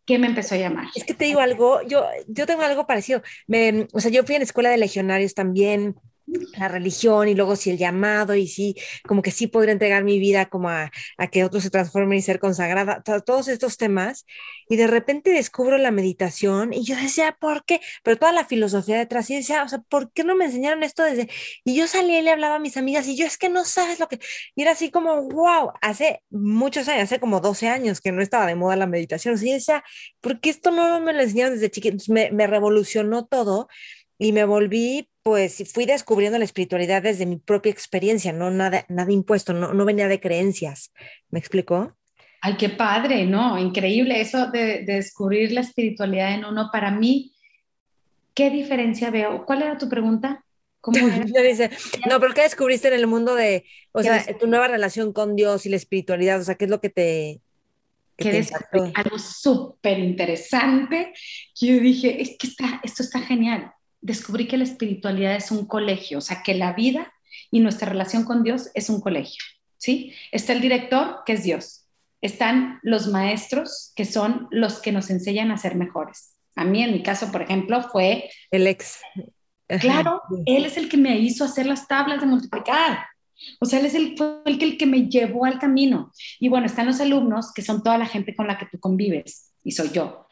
¿Qué 0.06 0.20
me 0.20 0.28
empezó 0.28 0.54
a 0.54 0.60
llamar? 0.60 0.89
Es 0.94 1.06
que 1.06 1.16
te 1.16 1.26
digo 1.26 1.39
algo, 1.39 1.82
yo, 1.88 2.06
yo 2.28 2.46
tengo 2.46 2.62
algo 2.62 2.86
parecido. 2.86 3.24
Me, 3.48 3.88
o 3.94 4.00
sea, 4.00 4.12
yo 4.12 4.24
fui 4.24 4.36
en 4.36 4.44
escuela 4.44 4.70
de 4.70 4.78
legionarios 4.78 5.34
también, 5.34 5.96
la 6.25 6.67
religión 6.67 7.27
y 7.27 7.36
luego 7.36 7.55
si 7.55 7.69
el 7.69 7.77
llamado 7.77 8.36
y 8.36 8.47
si 8.47 8.75
como 9.07 9.21
que 9.21 9.31
sí 9.31 9.47
podría 9.47 9.73
entregar 9.73 10.03
mi 10.03 10.19
vida 10.19 10.47
como 10.47 10.69
a, 10.69 10.91
que 11.31 11.43
otros 11.43 11.63
se 11.63 11.69
transformen 11.69 12.17
y 12.17 12.21
ser 12.21 12.39
consagrada, 12.39 13.03
todos 13.03 13.47
estos 13.47 13.77
temas. 13.77 14.25
Y 14.69 14.77
de 14.77 14.88
repente 14.88 15.31
descubro 15.31 15.77
la 15.77 15.91
meditación 15.91 16.73
y 16.73 16.83
yo 16.83 16.95
decía, 16.95 17.38
¿por 17.39 17.65
qué? 17.65 17.81
Pero 18.03 18.17
toda 18.17 18.31
la 18.31 18.45
filosofía 18.45 18.97
detrás 18.97 19.29
y 19.29 19.36
decía, 19.36 19.63
o 19.63 19.69
sea, 19.69 19.79
¿por 19.79 20.12
qué 20.12 20.23
no 20.23 20.36
me 20.36 20.45
enseñaron 20.45 20.83
esto 20.83 21.03
desde? 21.03 21.29
Y 21.63 21.75
yo 21.75 21.88
salí 21.88 22.15
y 22.17 22.21
le 22.21 22.31
hablaba 22.31 22.55
a 22.55 22.59
mis 22.59 22.77
amigas 22.77 23.07
y 23.07 23.15
yo 23.15 23.25
es 23.25 23.38
que 23.38 23.49
no 23.49 23.65
sabes 23.65 23.99
lo 23.99 24.07
que... 24.07 24.19
Y 24.55 24.62
era 24.62 24.71
así 24.71 24.91
como, 24.91 25.23
wow, 25.29 25.71
hace 25.81 26.21
muchos 26.29 26.88
años, 26.88 27.03
hace 27.03 27.19
como 27.19 27.41
12 27.41 27.67
años 27.67 28.01
que 28.01 28.12
no 28.12 28.21
estaba 28.21 28.45
de 28.47 28.55
moda 28.55 28.75
la 28.75 28.88
meditación. 28.88 29.36
O 29.36 29.38
sea, 29.38 29.47
yo 29.47 29.53
decía, 29.53 29.83
¿por 30.21 30.39
qué 30.39 30.49
esto 30.49 30.71
no 30.71 30.99
me 31.01 31.13
lo 31.13 31.21
enseñaron 31.21 31.53
desde 31.53 31.69
chiquito? 31.71 31.97
me, 32.07 32.31
me 32.31 32.47
revolucionó 32.47 33.25
todo 33.25 33.67
y 34.17 34.31
me 34.31 34.45
volví, 34.45 35.09
pues 35.23 35.71
fui 35.73 35.86
descubriendo 35.86 36.38
la 36.38 36.43
espiritualidad 36.43 37.01
desde 37.01 37.25
mi 37.25 37.38
propia 37.38 37.71
experiencia, 37.71 38.33
no 38.33 38.51
nada, 38.51 38.86
nada 38.89 39.12
impuesto, 39.12 39.53
no, 39.53 39.73
no 39.73 39.86
venía 39.86 40.09
de 40.09 40.19
creencias. 40.19 40.91
¿Me 41.29 41.39
explicó? 41.39 41.95
Ay, 42.41 42.57
qué 42.57 42.67
padre, 42.67 43.25
¿no? 43.25 43.57
Increíble 43.57 44.19
eso 44.19 44.51
de, 44.51 44.83
descubrir 44.86 45.53
la 45.53 45.62
espiritualidad 45.62 46.33
en 46.33 46.43
uno. 46.43 46.69
Para 46.73 46.91
mí, 46.91 47.33
¿qué 48.33 48.49
diferencia 48.49 49.12
veo? 49.12 49.45
¿Cuál 49.45 49.62
era 49.62 49.77
tu 49.77 49.88
pregunta? 49.88 50.43
¿Cómo 50.81 50.97
Dice, 51.41 51.69
no, 52.09 52.19
pero 52.19 52.33
¿qué 52.33 52.41
descubriste 52.41 52.89
en 52.89 52.95
el 52.95 53.07
mundo 53.07 53.33
de, 53.33 53.63
o 53.93 54.03
sea, 54.03 54.21
tu 54.38 54.47
nueva 54.47 54.67
relación 54.67 55.13
con 55.13 55.38
Dios 55.38 55.65
y 55.65 55.69
la 55.69 55.77
espiritualidad? 55.77 56.41
O 56.41 56.43
sea, 56.43 56.55
¿qué 56.55 56.65
es 56.65 56.71
lo 56.71 56.81
que 56.81 56.89
te... 56.89 57.39
Que 58.17 58.45
algo 58.93 59.17
súper 59.17 59.97
interesante. 59.97 61.13
Yo 61.55 61.79
dije, 61.79 62.21
es 62.21 62.36
que 62.38 62.47
está, 62.47 62.79
esto 62.83 63.01
está 63.01 63.21
genial 63.21 63.73
descubrí 64.04 64.48
que 64.48 64.58
la 64.58 64.66
espiritualidad 64.66 65.36
es 65.36 65.50
un 65.50 65.66
colegio, 65.66 66.20
o 66.20 66.22
sea, 66.22 66.44
que 66.44 66.54
la 66.54 66.74
vida 66.74 67.12
y 67.50 67.62
nuestra 67.62 67.89
relación 67.89 68.26
con 68.26 68.44
Dios 68.44 68.70
es 68.76 68.89
un 68.89 69.02
colegio, 69.02 69.44
¿sí? 69.78 70.13
Está 70.32 70.54
el 70.54 70.62
director, 70.62 71.22
que 71.26 71.34
es 71.34 71.44
Dios. 71.44 71.88
Están 72.22 72.80
los 72.84 73.08
maestros, 73.08 73.92
que 73.96 74.06
son 74.06 74.48
los 74.52 74.80
que 74.80 74.92
nos 74.92 75.10
enseñan 75.10 75.52
a 75.52 75.58
ser 75.58 75.76
mejores. 75.76 76.36
A 76.56 76.63
mí, 76.63 76.84
en 76.84 76.92
mi 76.92 77.02
caso, 77.02 77.32
por 77.32 77.42
ejemplo, 77.42 77.82
fue... 77.92 78.30
El 78.52 78.68
ex. 78.68 79.00
Claro, 79.80 80.22
él 80.46 80.66
es 80.66 80.78
el 80.78 80.88
que 80.88 80.98
me 80.98 81.18
hizo 81.18 81.46
hacer 81.46 81.66
las 81.66 81.88
tablas 81.88 82.20
de 82.20 82.28
multiplicar. 82.28 83.06
O 83.60 83.66
sea, 83.66 83.80
él 83.80 83.86
es 83.86 83.96
el, 83.96 84.16
fue 84.18 84.42
el 84.46 84.58
que, 84.60 84.66
el 84.66 84.78
que 84.78 84.86
me 84.86 85.08
llevó 85.10 85.46
al 85.46 85.60
camino. 85.60 86.12
Y 86.39 86.50
bueno, 86.50 86.66
están 86.66 86.86
los 86.86 87.00
alumnos, 87.02 87.52
que 87.54 87.62
son 87.62 87.82
toda 87.82 87.98
la 87.98 88.06
gente 88.06 88.36
con 88.36 88.48
la 88.48 88.58
que 88.58 88.68
tú 88.68 88.80
convives, 88.80 89.52
y 89.63 89.72
soy 89.72 89.89
yo. 89.89 90.28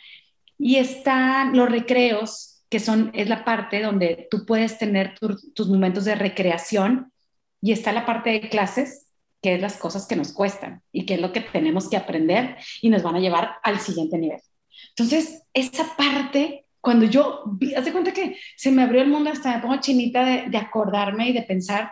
Y 0.57 0.75
están 0.75 1.57
los 1.57 1.69
recreos, 1.69 2.50
que 2.71 2.79
son, 2.79 3.11
es 3.13 3.27
la 3.27 3.43
parte 3.43 3.81
donde 3.81 4.29
tú 4.31 4.45
puedes 4.45 4.77
tener 4.77 5.15
tus 5.19 5.67
momentos 5.67 6.05
de 6.05 6.15
recreación 6.15 7.11
y 7.61 7.73
está 7.73 7.91
la 7.91 8.05
parte 8.05 8.29
de 8.29 8.49
clases, 8.49 9.07
que 9.41 9.55
es 9.55 9.61
las 9.61 9.75
cosas 9.75 10.07
que 10.07 10.15
nos 10.15 10.31
cuestan 10.31 10.81
y 10.89 11.05
que 11.05 11.15
es 11.15 11.21
lo 11.21 11.33
que 11.33 11.41
tenemos 11.41 11.89
que 11.89 11.97
aprender 11.97 12.55
y 12.81 12.89
nos 12.89 13.03
van 13.03 13.15
a 13.17 13.19
llevar 13.19 13.55
al 13.61 13.81
siguiente 13.81 14.17
nivel. 14.17 14.39
Entonces, 14.89 15.43
esa 15.53 15.97
parte, 15.97 16.65
cuando 16.79 17.05
yo, 17.05 17.43
vi, 17.45 17.75
haz 17.75 17.91
cuenta 17.91 18.13
que 18.13 18.37
se 18.55 18.71
me 18.71 18.83
abrió 18.83 19.01
el 19.01 19.09
mundo 19.09 19.31
hasta 19.31 19.53
me 19.53 19.61
pongo 19.61 19.81
chinita 19.81 20.23
de, 20.23 20.49
de 20.49 20.57
acordarme 20.57 21.27
y 21.27 21.33
de 21.33 21.41
pensar. 21.41 21.91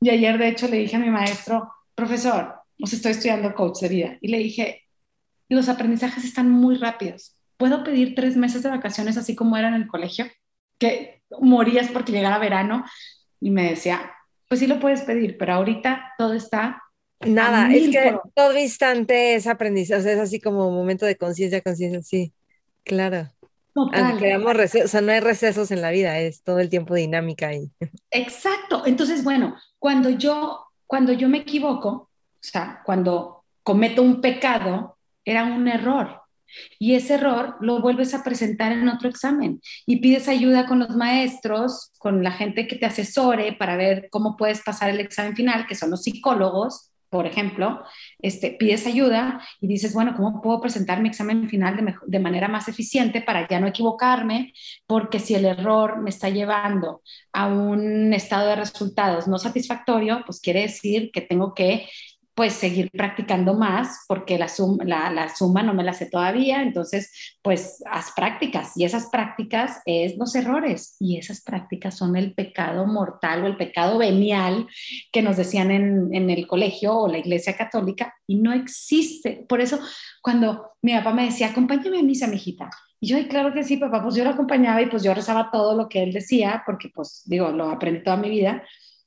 Y 0.00 0.10
ayer, 0.10 0.38
de 0.38 0.46
hecho, 0.46 0.68
le 0.68 0.76
dije 0.76 0.94
a 0.94 1.00
mi 1.00 1.10
maestro, 1.10 1.72
profesor, 1.96 2.54
os 2.80 2.92
estoy 2.92 3.12
estudiando 3.12 3.52
coach 3.52 3.80
de 3.80 3.88
vida, 3.88 4.18
y 4.20 4.28
le 4.28 4.38
dije, 4.38 4.84
los 5.48 5.68
aprendizajes 5.68 6.24
están 6.24 6.48
muy 6.48 6.76
rápidos 6.76 7.34
¿puedo 7.60 7.84
pedir 7.84 8.14
tres 8.16 8.36
meses 8.36 8.62
de 8.64 8.70
vacaciones 8.70 9.18
así 9.18 9.36
como 9.36 9.56
era 9.56 9.68
en 9.68 9.74
el 9.74 9.86
colegio? 9.86 10.26
Que 10.78 11.22
morías 11.40 11.88
porque 11.88 12.10
llegara 12.10 12.38
verano. 12.38 12.84
Y 13.38 13.50
me 13.50 13.70
decía, 13.70 14.10
pues 14.48 14.60
sí 14.60 14.66
lo 14.66 14.80
puedes 14.80 15.02
pedir, 15.02 15.38
pero 15.38 15.54
ahorita 15.54 16.14
todo 16.18 16.32
está... 16.32 16.82
Nada, 17.20 17.70
es 17.70 17.90
que 17.90 18.16
todo 18.34 18.58
instante 18.58 19.34
es 19.34 19.46
aprendizaje, 19.46 20.00
o 20.00 20.02
sea, 20.02 20.12
es 20.14 20.18
así 20.18 20.40
como 20.40 20.70
momento 20.70 21.04
de 21.04 21.16
conciencia, 21.16 21.60
conciencia, 21.60 22.02
sí, 22.02 22.32
claro. 22.82 23.28
Total. 23.74 24.42
o 24.44 24.88
sea, 24.88 25.00
no 25.02 25.12
hay 25.12 25.20
recesos 25.20 25.70
en 25.70 25.82
la 25.82 25.90
vida, 25.90 26.18
es 26.18 26.42
todo 26.42 26.60
el 26.60 26.70
tiempo 26.70 26.94
dinámica 26.94 27.48
ahí. 27.48 27.70
Exacto. 28.10 28.84
Entonces, 28.86 29.22
bueno, 29.22 29.54
cuando 29.78 30.08
yo, 30.08 30.64
cuando 30.86 31.12
yo 31.12 31.28
me 31.28 31.38
equivoco, 31.38 31.88
o 31.90 32.10
sea, 32.40 32.80
cuando 32.86 33.44
cometo 33.62 34.02
un 34.02 34.22
pecado, 34.22 34.96
era 35.24 35.44
un 35.44 35.68
error. 35.68 36.19
Y 36.78 36.94
ese 36.94 37.14
error 37.14 37.56
lo 37.60 37.80
vuelves 37.80 38.14
a 38.14 38.24
presentar 38.24 38.72
en 38.72 38.88
otro 38.88 39.08
examen 39.08 39.60
y 39.86 39.96
pides 39.96 40.28
ayuda 40.28 40.66
con 40.66 40.78
los 40.78 40.96
maestros, 40.96 41.92
con 41.98 42.22
la 42.22 42.32
gente 42.32 42.66
que 42.66 42.76
te 42.76 42.86
asesore 42.86 43.52
para 43.52 43.76
ver 43.76 44.08
cómo 44.10 44.36
puedes 44.36 44.62
pasar 44.62 44.90
el 44.90 45.00
examen 45.00 45.36
final, 45.36 45.66
que 45.66 45.74
son 45.74 45.90
los 45.90 46.02
psicólogos, 46.02 46.90
por 47.10 47.26
ejemplo, 47.26 47.82
este, 48.20 48.52
pides 48.52 48.86
ayuda 48.86 49.40
y 49.60 49.66
dices, 49.66 49.92
bueno, 49.92 50.14
¿cómo 50.16 50.40
puedo 50.40 50.60
presentar 50.60 51.02
mi 51.02 51.08
examen 51.08 51.48
final 51.48 51.76
de, 51.76 51.94
de, 52.06 52.18
manera 52.20 52.46
más 52.46 52.68
eficiente 52.68 53.20
para 53.20 53.48
ya 53.48 53.58
no 53.58 53.66
equivocarme? 53.66 54.52
Porque 54.86 55.18
si 55.18 55.34
el 55.34 55.44
error 55.44 56.00
me 56.00 56.10
está 56.10 56.28
llevando 56.28 57.02
a 57.32 57.48
un 57.48 58.14
estado 58.14 58.46
de 58.50 58.56
resultados 58.56 59.26
no 59.26 59.38
satisfactorio, 59.38 60.22
pues 60.24 60.40
quiere 60.40 60.62
decir 60.62 61.10
que 61.12 61.20
tengo 61.20 61.52
que 61.52 61.88
pues 62.40 62.54
seguir 62.54 62.90
practicando 62.90 63.52
más 63.52 64.06
porque 64.08 64.38
la, 64.38 64.48
suma, 64.48 64.82
la, 64.86 65.28
suma 65.28 65.62
no 65.62 65.74
me 65.74 65.84
la 65.84 65.92
sé 65.92 66.06
todavía, 66.06 66.62
entonces 66.62 67.36
pues 67.42 67.84
haz 67.84 68.12
prácticas 68.16 68.74
y 68.78 68.84
esas 68.84 69.10
prácticas 69.10 69.82
es 69.84 70.16
los 70.16 70.34
errores 70.34 70.96
y 71.00 71.18
esas 71.18 71.42
prácticas 71.42 71.98
son 71.98 72.16
el 72.16 72.32
pecado 72.32 72.86
mortal 72.86 73.44
o 73.44 73.46
el 73.46 73.58
pecado 73.58 73.98
venial 73.98 74.66
que 75.12 75.20
nos 75.20 75.36
decían 75.36 75.70
en, 75.70 76.14
en 76.14 76.30
el 76.30 76.46
colegio 76.46 76.96
o 76.96 77.08
la 77.08 77.18
iglesia 77.18 77.58
católica 77.58 78.14
y 78.26 78.36
no 78.36 78.54
existe. 78.54 79.44
Por 79.46 79.60
eso 79.60 79.78
cuando 80.22 80.70
mi 80.80 80.94
papá 80.94 81.12
me 81.12 81.26
decía, 81.26 81.48
acompáñame 81.48 81.98
a 81.98 82.02
misa, 82.02 82.26
mijita, 82.26 82.70
Y 83.00 83.08
yo, 83.08 83.28
claro 83.28 83.52
que 83.52 83.64
sí, 83.64 83.76
papá, 83.76 84.02
pues 84.02 84.14
yo 84.14 84.24
lo 84.24 84.30
acompañaba 84.30 84.80
y 84.80 84.86
pues 84.86 85.02
yo 85.02 85.12
rezaba 85.12 85.50
todo 85.50 85.76
lo 85.76 85.90
que 85.90 86.02
él 86.02 86.14
decía, 86.14 86.62
porque 86.64 86.88
pues 86.88 87.20
digo, 87.26 87.50
lo 87.50 87.68
aprendí 87.68 88.02
toda 88.02 88.16
mi 88.16 88.30
vida. 88.30 88.62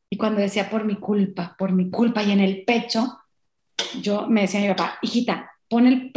Y 0.07 0.17
cuando 0.17 0.39
decía 0.39 0.69
por 0.69 0.85
mi 0.85 0.97
culpa, 0.97 1.55
por 1.57 1.71
mi 1.71 1.89
culpa 1.89 2.21
y 2.21 2.31
en 2.31 2.39
el 2.39 2.63
pecho, 2.65 3.21
yo 4.01 4.27
me 4.27 4.41
decía 4.41 4.59
a 4.59 4.63
mi 4.63 4.69
papá, 4.69 4.97
hijita, 5.01 5.51
pon 5.69 6.11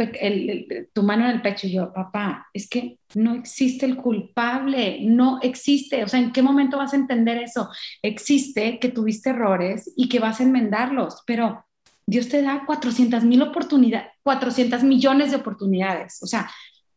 tu 0.93 1.03
mano 1.03 1.25
en 1.25 1.31
el 1.31 1.41
pecho 1.41 1.67
yo, 1.67 1.91
papá, 1.91 2.47
es 2.53 2.69
que 2.69 2.99
no 3.15 3.33
existe 3.33 3.85
el 3.85 3.97
culpable, 3.97 4.99
no 5.01 5.39
existe. 5.41 6.03
O 6.03 6.07
sea, 6.07 6.19
¿en 6.19 6.31
qué 6.31 6.41
momento 6.41 6.77
vas 6.77 6.93
a 6.93 6.97
entender 6.97 7.37
eso? 7.37 7.69
Existe 8.01 8.79
que 8.79 8.89
tuviste 8.89 9.31
errores 9.31 9.91
y 9.95 10.09
que 10.09 10.19
vas 10.19 10.39
a 10.39 10.43
enmendarlos, 10.43 11.23
pero 11.25 11.65
Dios 12.05 12.29
te 12.29 12.41
da 12.41 12.63
400 12.65 13.23
mil 13.23 13.41
oportunidades, 13.41 14.11
400 14.23 14.83
millones 14.83 15.31
de 15.31 15.37
oportunidades. 15.37 16.21
O 16.21 16.27
sea, 16.27 16.49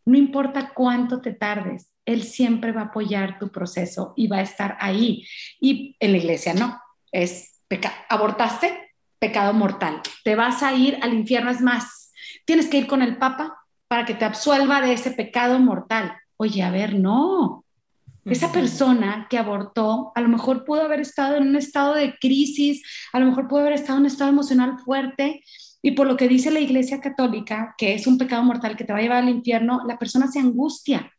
no 0.04 0.18
importa 0.18 0.72
cuánto 0.74 1.20
te 1.20 1.32
tardes, 1.32 1.90
Él 2.04 2.22
siempre 2.22 2.72
va 2.72 2.82
a 2.82 2.84
apoyar 2.86 3.38
tu 3.38 3.50
proceso 3.50 4.12
y 4.16 4.26
va 4.26 4.38
a 4.38 4.42
estar 4.42 4.76
ahí. 4.80 5.26
Y 5.60 5.96
en 5.98 6.12
la 6.12 6.18
iglesia 6.18 6.54
no, 6.54 6.80
es 7.10 7.62
pecado. 7.68 7.94
Abortaste, 8.08 8.89
pecado 9.20 9.52
mortal. 9.52 10.00
Te 10.24 10.34
vas 10.34 10.64
a 10.64 10.74
ir 10.74 10.98
al 11.02 11.14
infierno, 11.14 11.50
es 11.50 11.60
más, 11.60 12.12
tienes 12.44 12.68
que 12.68 12.78
ir 12.78 12.86
con 12.88 13.02
el 13.02 13.18
Papa 13.18 13.58
para 13.86 14.04
que 14.04 14.14
te 14.14 14.24
absuelva 14.24 14.80
de 14.80 14.92
ese 14.92 15.12
pecado 15.12 15.60
mortal. 15.60 16.16
Oye, 16.36 16.62
a 16.62 16.70
ver, 16.70 16.94
no. 16.94 17.64
Esa 18.24 18.52
persona 18.52 19.26
que 19.30 19.38
abortó 19.38 20.12
a 20.14 20.20
lo 20.20 20.28
mejor 20.28 20.64
pudo 20.64 20.82
haber 20.82 21.00
estado 21.00 21.36
en 21.36 21.48
un 21.48 21.56
estado 21.56 21.94
de 21.94 22.16
crisis, 22.18 22.82
a 23.12 23.18
lo 23.18 23.26
mejor 23.26 23.48
pudo 23.48 23.60
haber 23.60 23.72
estado 23.72 23.96
en 23.96 24.02
un 24.02 24.06
estado 24.06 24.30
emocional 24.30 24.78
fuerte 24.78 25.42
y 25.82 25.92
por 25.92 26.06
lo 26.06 26.16
que 26.16 26.28
dice 26.28 26.50
la 26.50 26.60
Iglesia 26.60 27.00
Católica, 27.00 27.74
que 27.78 27.94
es 27.94 28.06
un 28.06 28.18
pecado 28.18 28.42
mortal 28.42 28.76
que 28.76 28.84
te 28.84 28.92
va 28.92 28.98
a 28.98 29.02
llevar 29.02 29.22
al 29.22 29.30
infierno, 29.30 29.82
la 29.86 29.98
persona 29.98 30.28
se 30.28 30.38
angustia. 30.38 31.10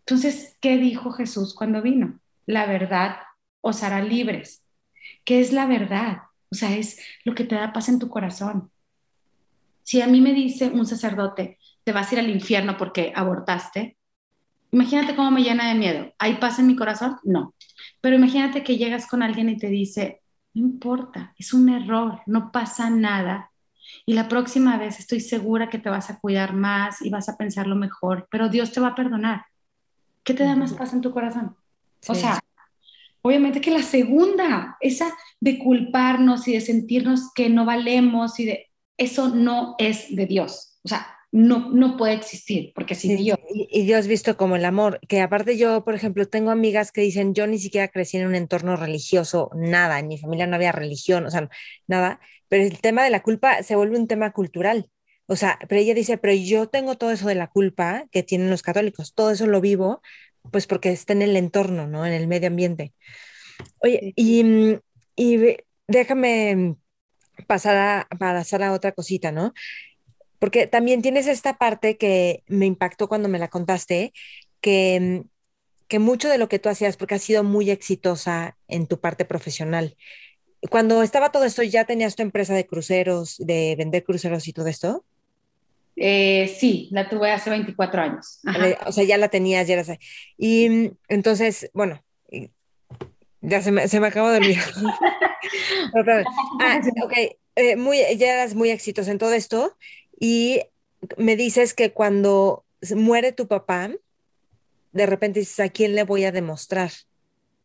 Entonces, 0.00 0.56
¿qué 0.60 0.78
dijo 0.78 1.10
Jesús 1.10 1.54
cuando 1.54 1.82
vino? 1.82 2.20
La 2.46 2.66
verdad 2.66 3.16
os 3.60 3.82
hará 3.82 4.02
libres. 4.02 4.62
¿Qué 5.24 5.40
es 5.40 5.52
la 5.52 5.66
verdad? 5.66 6.27
O 6.50 6.54
sea, 6.54 6.76
es 6.76 6.98
lo 7.24 7.34
que 7.34 7.44
te 7.44 7.54
da 7.54 7.72
paz 7.72 7.88
en 7.88 7.98
tu 7.98 8.08
corazón. 8.08 8.70
Si 9.82 10.00
a 10.00 10.06
mí 10.06 10.20
me 10.20 10.32
dice 10.32 10.68
un 10.68 10.86
sacerdote, 10.86 11.58
te 11.84 11.92
vas 11.92 12.10
a 12.10 12.14
ir 12.14 12.20
al 12.20 12.30
infierno 12.30 12.76
porque 12.76 13.12
abortaste, 13.14 13.96
imagínate 14.70 15.14
cómo 15.14 15.30
me 15.30 15.42
llena 15.42 15.68
de 15.68 15.74
miedo. 15.74 16.12
¿Hay 16.18 16.34
paz 16.34 16.58
en 16.58 16.66
mi 16.66 16.76
corazón? 16.76 17.16
No. 17.24 17.54
Pero 18.00 18.16
imagínate 18.16 18.62
que 18.62 18.76
llegas 18.76 19.06
con 19.06 19.22
alguien 19.22 19.48
y 19.48 19.56
te 19.56 19.68
dice, 19.68 20.20
no 20.54 20.62
importa, 20.62 21.34
es 21.38 21.52
un 21.54 21.68
error, 21.68 22.20
no 22.26 22.52
pasa 22.52 22.90
nada, 22.90 23.50
y 24.06 24.14
la 24.14 24.28
próxima 24.28 24.76
vez 24.76 24.98
estoy 24.98 25.20
segura 25.20 25.68
que 25.68 25.78
te 25.78 25.90
vas 25.90 26.10
a 26.10 26.18
cuidar 26.18 26.54
más 26.54 27.02
y 27.02 27.10
vas 27.10 27.28
a 27.28 27.36
pensarlo 27.36 27.76
mejor, 27.76 28.28
pero 28.30 28.48
Dios 28.48 28.72
te 28.72 28.80
va 28.80 28.88
a 28.88 28.94
perdonar. 28.94 29.46
¿Qué 30.24 30.34
te 30.34 30.44
da 30.44 30.56
más 30.56 30.74
paz 30.74 30.92
en 30.92 31.00
tu 31.00 31.12
corazón? 31.12 31.56
O 32.06 32.14
sea, 32.14 32.38
obviamente 33.22 33.60
que 33.60 33.70
la 33.70 33.82
segunda, 33.82 34.76
esa 34.80 35.14
de 35.40 35.58
culparnos 35.58 36.48
y 36.48 36.54
de 36.54 36.60
sentirnos 36.60 37.32
que 37.34 37.48
no 37.48 37.64
valemos 37.64 38.38
y 38.40 38.46
de 38.46 38.66
eso 38.96 39.28
no 39.28 39.74
es 39.78 40.14
de 40.14 40.26
Dios. 40.26 40.78
O 40.82 40.88
sea, 40.88 41.06
no, 41.30 41.70
no 41.70 41.96
puede 41.96 42.14
existir, 42.14 42.72
porque 42.74 42.94
si 42.94 43.14
Dios... 43.14 43.38
Y, 43.50 43.84
Dios 43.84 44.06
visto 44.06 44.36
como 44.36 44.56
el 44.56 44.64
amor, 44.64 44.98
que 45.08 45.20
aparte 45.20 45.58
yo, 45.58 45.84
por 45.84 45.94
ejemplo, 45.94 46.26
tengo 46.26 46.50
amigas 46.50 46.90
que 46.90 47.02
dicen, 47.02 47.34
yo 47.34 47.46
ni 47.46 47.58
siquiera 47.58 47.88
crecí 47.88 48.16
en 48.16 48.26
un 48.26 48.34
entorno 48.34 48.76
religioso, 48.76 49.50
nada, 49.54 49.98
en 49.98 50.08
mi 50.08 50.18
familia 50.18 50.46
no 50.46 50.56
había 50.56 50.72
religión, 50.72 51.26
o 51.26 51.30
sea, 51.30 51.48
nada, 51.86 52.20
pero 52.48 52.64
el 52.64 52.80
tema 52.80 53.04
de 53.04 53.10
la 53.10 53.22
culpa 53.22 53.62
se 53.62 53.76
vuelve 53.76 53.98
un 53.98 54.08
tema 54.08 54.32
cultural. 54.32 54.90
O 55.30 55.36
sea, 55.36 55.58
pero 55.68 55.78
ella 55.82 55.92
dice, 55.92 56.16
pero 56.16 56.32
yo 56.32 56.68
tengo 56.68 56.96
todo 56.96 57.10
eso 57.10 57.28
de 57.28 57.34
la 57.34 57.48
culpa 57.48 58.06
que 58.10 58.22
tienen 58.22 58.48
los 58.48 58.62
católicos, 58.62 59.12
todo 59.14 59.30
eso 59.30 59.46
lo 59.46 59.60
vivo, 59.60 60.00
pues 60.50 60.66
porque 60.66 60.90
está 60.90 61.12
en 61.12 61.22
el 61.22 61.36
entorno, 61.36 61.86
¿no? 61.86 62.06
En 62.06 62.12
el 62.12 62.26
medio 62.26 62.48
ambiente. 62.48 62.94
Oye, 63.78 64.12
y, 64.16 64.78
y 65.16 65.56
déjame 65.86 66.76
pasar 67.46 67.76
a, 67.76 68.08
pasar 68.18 68.62
a 68.62 68.72
otra 68.72 68.92
cosita, 68.92 69.32
¿no? 69.32 69.52
Porque 70.38 70.66
también 70.66 71.02
tienes 71.02 71.26
esta 71.26 71.58
parte 71.58 71.96
que 71.96 72.44
me 72.46 72.66
impactó 72.66 73.08
cuando 73.08 73.28
me 73.28 73.38
la 73.38 73.48
contaste, 73.48 74.12
que, 74.60 75.24
que 75.88 75.98
mucho 75.98 76.28
de 76.28 76.38
lo 76.38 76.48
que 76.48 76.58
tú 76.58 76.68
hacías, 76.68 76.96
porque 76.96 77.16
has 77.16 77.22
sido 77.22 77.44
muy 77.44 77.70
exitosa 77.70 78.56
en 78.68 78.86
tu 78.86 79.00
parte 79.00 79.24
profesional, 79.24 79.96
cuando 80.70 81.02
estaba 81.02 81.30
todo 81.30 81.44
esto, 81.44 81.62
¿ya 81.62 81.84
tenías 81.84 82.16
tu 82.16 82.22
empresa 82.22 82.54
de 82.54 82.66
cruceros, 82.66 83.36
de 83.38 83.76
vender 83.76 84.04
cruceros 84.04 84.48
y 84.48 84.52
todo 84.52 84.66
esto? 84.66 85.04
Eh, 86.00 86.54
sí, 86.58 86.88
la 86.92 87.08
tuve 87.08 87.30
hace 87.30 87.50
24 87.50 88.02
años. 88.02 88.40
O 88.86 88.92
sea, 88.92 89.04
ya 89.04 89.18
la 89.18 89.28
tenías, 89.28 89.66
ya 89.66 89.76
la 89.76 89.98
Y 90.36 90.68
mm, 90.68 90.96
entonces, 91.08 91.70
bueno, 91.74 92.02
ya 93.40 93.62
se 93.62 93.72
me, 93.72 93.88
se 93.88 94.00
me 94.00 94.06
acabó 94.06 94.30
de 94.30 94.38
olvidar. 94.38 94.64
ah, 96.60 96.80
ok, 97.04 97.12
eh, 97.56 97.76
muy, 97.76 97.98
ya 98.16 98.32
eras 98.34 98.54
muy 98.54 98.70
exitosa 98.70 99.10
en 99.10 99.18
todo 99.18 99.32
esto 99.32 99.76
y 100.20 100.62
me 101.16 101.36
dices 101.36 101.74
que 101.74 101.92
cuando 101.92 102.64
muere 102.94 103.32
tu 103.32 103.48
papá, 103.48 103.90
de 104.92 105.06
repente 105.06 105.40
dices, 105.40 105.60
¿a 105.60 105.68
quién 105.68 105.94
le 105.94 106.04
voy 106.04 106.24
a 106.24 106.32
demostrar? 106.32 106.90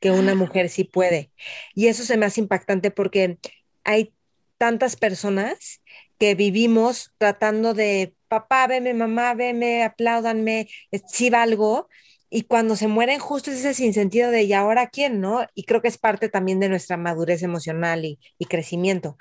que 0.03 0.11
una 0.11 0.35
mujer 0.35 0.67
sí 0.67 0.83
puede. 0.83 1.31
Y 1.73 1.87
eso 1.87 2.03
se 2.03 2.17
me 2.17 2.25
hace 2.25 2.41
impactante 2.41 2.91
porque 2.91 3.37
hay 3.85 4.11
tantas 4.57 4.97
personas 4.97 5.81
que 6.19 6.35
vivimos 6.35 7.13
tratando 7.17 7.73
de, 7.73 8.13
papá, 8.33 8.65
veme, 8.65 8.95
mamá, 8.95 9.35
veme, 9.35 9.83
apláudanme, 9.83 10.67
si 11.07 11.29
valgo. 11.29 11.87
Y 12.31 12.43
cuando 12.43 12.75
se 12.75 12.87
mueren, 12.87 13.19
justo 13.19 13.51
es 13.51 13.59
ese 13.59 13.75
sinsentido 13.75 14.31
de, 14.31 14.41
¿y 14.41 14.53
ahora 14.53 14.87
quién? 14.87 15.21
¿No? 15.21 15.45
Y 15.53 15.65
creo 15.65 15.83
que 15.83 15.87
es 15.87 15.99
parte 15.99 16.29
también 16.29 16.59
de 16.59 16.67
nuestra 16.67 16.97
madurez 16.97 17.43
emocional 17.43 18.05
y, 18.05 18.17
crecimiento. 18.49 19.17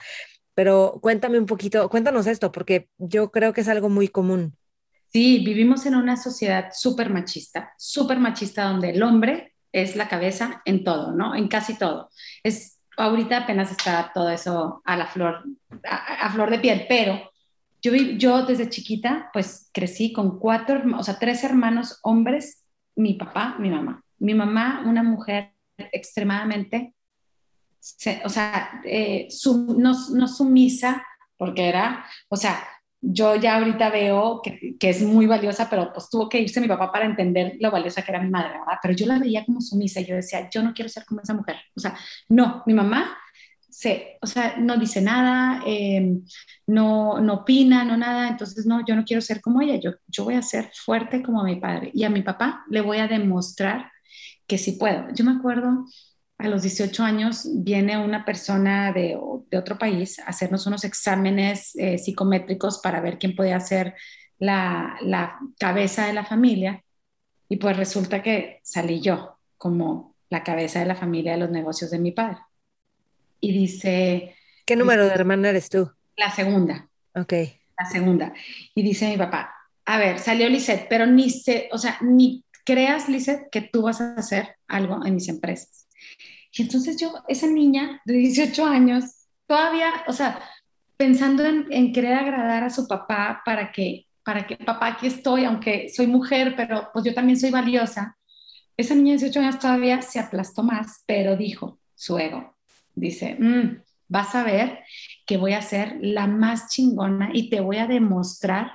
Pero 0.54 0.98
cuéntame 1.02 1.38
un 1.38 1.44
poquito, 1.44 1.90
cuéntanos 1.90 2.26
esto, 2.26 2.52
porque 2.52 2.88
yo 2.96 3.30
creo 3.30 3.52
que 3.52 3.60
es 3.60 3.68
algo 3.68 3.90
muy 3.90 4.08
común. 4.08 4.56
Sí, 5.12 5.44
vivimos 5.44 5.84
en 5.84 5.94
una 5.94 6.16
sociedad 6.16 6.70
súper 6.72 7.10
machista, 7.10 7.74
súper 7.76 8.18
machista, 8.18 8.64
donde 8.64 8.90
el 8.90 9.02
hombre 9.02 9.52
es 9.72 9.94
la 9.94 10.08
cabeza 10.08 10.62
en 10.64 10.82
todo, 10.82 11.12
¿no? 11.12 11.34
En 11.34 11.48
casi 11.48 11.76
todo. 11.76 12.08
Es, 12.42 12.78
ahorita 12.96 13.38
apenas 13.38 13.70
está 13.70 14.10
todo 14.14 14.30
eso 14.30 14.80
a 14.86 14.96
la 14.96 15.06
flor, 15.06 15.44
a, 15.84 16.32
flor 16.32 16.50
de 16.50 16.60
piel, 16.60 16.86
pero 16.88 17.31
yo, 17.82 17.94
yo 17.94 18.46
desde 18.46 18.68
chiquita, 18.68 19.30
pues 19.32 19.68
crecí 19.72 20.12
con 20.12 20.38
cuatro, 20.38 20.82
o 20.96 21.02
sea, 21.02 21.18
tres 21.18 21.42
hermanos 21.42 21.98
hombres, 22.02 22.64
mi 22.94 23.14
papá, 23.14 23.56
mi 23.58 23.70
mamá. 23.70 24.02
Mi 24.18 24.34
mamá, 24.34 24.84
una 24.86 25.02
mujer 25.02 25.52
extremadamente, 25.76 26.94
o 28.24 28.28
sea, 28.28 28.80
eh, 28.84 29.26
no, 29.76 29.92
no 30.10 30.28
sumisa, 30.28 31.04
porque 31.36 31.68
era, 31.68 32.04
o 32.28 32.36
sea, 32.36 32.62
yo 33.00 33.34
ya 33.34 33.56
ahorita 33.56 33.90
veo 33.90 34.40
que, 34.42 34.76
que, 34.78 34.90
es 34.90 35.02
muy 35.02 35.26
valiosa, 35.26 35.68
pero 35.68 35.92
pues 35.92 36.08
tuvo 36.08 36.28
que 36.28 36.38
irse 36.38 36.60
mi 36.60 36.68
papá 36.68 36.92
para 36.92 37.04
entender 37.04 37.56
lo 37.58 37.72
valiosa 37.72 38.02
que 38.02 38.12
era 38.12 38.22
mi 38.22 38.30
madre, 38.30 38.60
¿verdad? 38.60 38.78
Pero 38.80 38.94
yo 38.94 39.06
la 39.06 39.18
veía 39.18 39.44
como 39.44 39.60
sumisa 39.60 40.00
yo 40.00 40.14
decía, 40.14 40.48
yo 40.48 40.62
no 40.62 40.72
quiero 40.72 40.88
ser 40.88 41.04
como 41.04 41.20
esa 41.20 41.34
mujer. 41.34 41.56
O 41.74 41.80
sea, 41.80 41.96
no, 42.28 42.62
mi 42.64 42.74
mamá 42.74 43.18
se, 43.82 44.16
o 44.20 44.28
sea, 44.28 44.54
no 44.58 44.76
dice 44.76 45.00
nada, 45.00 45.60
em, 45.66 46.24
no, 46.68 47.20
no 47.20 47.34
opina, 47.34 47.84
no 47.84 47.96
nada, 47.96 48.28
entonces 48.28 48.64
no, 48.64 48.84
yo 48.86 48.94
no 48.94 49.04
quiero 49.04 49.20
ser 49.20 49.40
como 49.40 49.60
ella, 49.60 49.74
yo, 49.74 49.90
yo 50.06 50.22
voy 50.22 50.34
a 50.34 50.42
ser 50.42 50.70
fuerte 50.72 51.20
como 51.20 51.42
mi 51.42 51.56
padre 51.56 51.90
y 51.92 52.04
a 52.04 52.10
mi 52.10 52.22
papá 52.22 52.64
le 52.70 52.80
voy 52.80 52.98
a 52.98 53.08
demostrar 53.08 53.90
que 54.46 54.56
sí 54.56 54.72
puedo. 54.72 55.08
Yo 55.14 55.24
me 55.24 55.32
acuerdo 55.32 55.84
a 56.38 56.46
los 56.46 56.62
18 56.62 57.02
años 57.02 57.48
viene 57.54 57.98
una 57.98 58.24
persona 58.24 58.92
de, 58.92 59.16
otro 59.16 59.78
país 59.78 60.20
a 60.20 60.26
hacernos 60.26 60.64
unos 60.68 60.84
exámenes 60.84 61.74
eh, 61.74 61.98
psicométricos 61.98 62.78
para 62.78 63.00
ver 63.00 63.18
quién 63.18 63.34
podía 63.34 63.58
ser 63.58 63.96
la, 64.38 64.96
cabeza 65.58 66.06
de 66.06 66.12
la 66.12 66.24
familia. 66.24 66.84
Y 67.48 67.56
pues 67.56 67.76
resulta 67.76 68.22
que 68.22 68.60
salí 68.62 69.00
yo 69.00 69.38
como 69.58 70.14
la 70.30 70.44
cabeza 70.44 70.78
de 70.78 70.86
la 70.86 70.94
familia 70.94 71.32
de 71.32 71.38
los 71.38 71.50
negocios 71.50 71.90
de 71.90 71.98
mi 71.98 72.12
padre. 72.12 72.38
Y 73.42 73.52
dice... 73.52 74.34
¿Qué 74.64 74.76
número 74.76 75.04
de 75.04 75.12
hermana 75.12 75.50
eres 75.50 75.68
tú? 75.68 75.92
La 76.16 76.30
segunda. 76.30 76.88
Ok. 77.14 77.34
La 77.78 77.84
segunda. 77.90 78.32
Y 78.74 78.82
dice 78.82 79.10
mi 79.10 79.18
papá, 79.18 79.54
a 79.84 79.98
ver, 79.98 80.18
salió 80.18 80.48
Lisette, 80.48 80.86
pero 80.88 81.04
ni 81.04 81.28
se, 81.28 81.68
o 81.72 81.76
sea, 81.76 81.98
ni 82.00 82.44
creas, 82.64 83.10
Lisette, 83.10 83.50
que 83.50 83.60
tú 83.60 83.82
vas 83.82 84.00
a 84.00 84.14
hacer 84.14 84.56
algo 84.66 85.04
en 85.04 85.16
mis 85.16 85.28
empresas 85.28 85.82
y 86.52 86.62
entonces 86.62 86.98
yo, 86.98 87.14
esa 87.28 87.46
niña 87.46 88.02
de 88.04 88.14
18 88.14 88.66
años, 88.66 89.04
todavía, 89.46 89.90
o 90.06 90.12
sea, 90.12 90.38
pensando 90.96 91.44
en, 91.44 91.92
querer 91.92 92.12
agradar 92.12 92.62
a 92.64 92.70
su 92.70 92.86
papá 92.86 93.42
para 93.44 93.72
que, 93.72 94.06
para 94.22 94.46
que, 94.46 94.56
papá, 94.56 94.88
aquí 94.88 95.06
estoy, 95.06 95.44
aunque 95.44 95.88
soy 95.88 96.06
mujer, 96.06 96.54
pero 96.54 96.90
pues 96.92 97.06
yo 97.06 97.14
también 97.14 97.38
soy 97.40 97.50
valiosa. 97.50 98.18
Esa 98.76 98.94
niña 98.94 99.14
de 99.14 99.20
18 99.20 99.40
años 99.40 99.58
todavía 99.58 100.02
se 100.02 100.20
aplastó 100.20 100.62
más, 100.62 101.02
pero 101.06 101.36
dijo, 101.36 101.78
su 101.94 102.18
ego, 102.18 102.54
dice, 102.94 103.36
mm, 103.38 103.82
vas 104.08 104.34
a 104.34 104.44
ver 104.44 104.80
que 105.26 105.36
voy 105.36 105.54
a 105.54 105.62
ser 105.62 105.96
la 106.00 106.26
más 106.26 106.68
chingona 106.68 107.30
y 107.32 107.48
te 107.48 107.60
voy 107.60 107.78
a 107.78 107.86
demostrar 107.86 108.72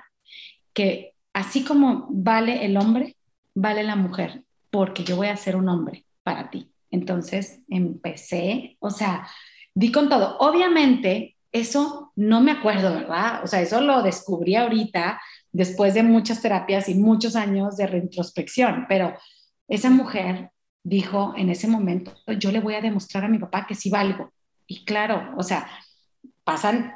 que 0.74 1.14
así 1.34 1.64
como 1.64 2.08
vale 2.10 2.66
el 2.66 2.78
hombre, 2.78 3.16
vale 3.54 3.84
la 3.84 3.96
mujer, 3.96 4.44
porque 4.72 5.04
yo 5.04 5.16
voy 5.16 5.28
a 5.28 5.38
ser 5.38 5.56
un 5.56 5.70
hombre 5.70 6.06
para 6.24 6.50
ti. 6.50 6.72
Entonces 6.90 7.60
empecé, 7.70 8.78
o 8.80 8.90
sea, 8.90 9.28
di 9.74 9.92
con 9.92 10.10
todo. 10.10 10.38
Obviamente, 10.40 11.36
eso 11.52 12.12
no 12.16 12.42
me 12.42 12.52
acuerdo, 12.52 12.94
¿verdad? 12.94 13.44
O 13.44 13.48
sea, 13.48 13.62
eso 13.62 13.82
lo 13.82 14.02
descubrí 14.02 14.56
ahorita, 14.56 15.22
después 15.52 15.94
de 15.94 16.04
muchas 16.04 16.42
terapias 16.42 16.90
y 16.90 16.96
muchos 16.96 17.36
años 17.36 17.78
de 17.78 17.88
retrospección, 17.88 18.86
pero 18.88 19.16
esa 19.68 19.90
mujer 19.90 20.52
dijo 20.88 21.34
en 21.36 21.50
ese 21.50 21.68
momento, 21.68 22.14
yo 22.40 22.50
le 22.50 22.62
voy 22.62 22.76
a 22.76 22.82
demostrar 22.82 23.26
a 23.26 23.28
mi 23.28 23.38
papá 23.38 23.66
que 23.68 23.76
sí 23.76 23.90
valgo. 23.90 24.32
Y 24.68 24.86
claro, 24.86 25.34
o 25.36 25.44
sea, 25.44 25.70
pasan 26.46 26.94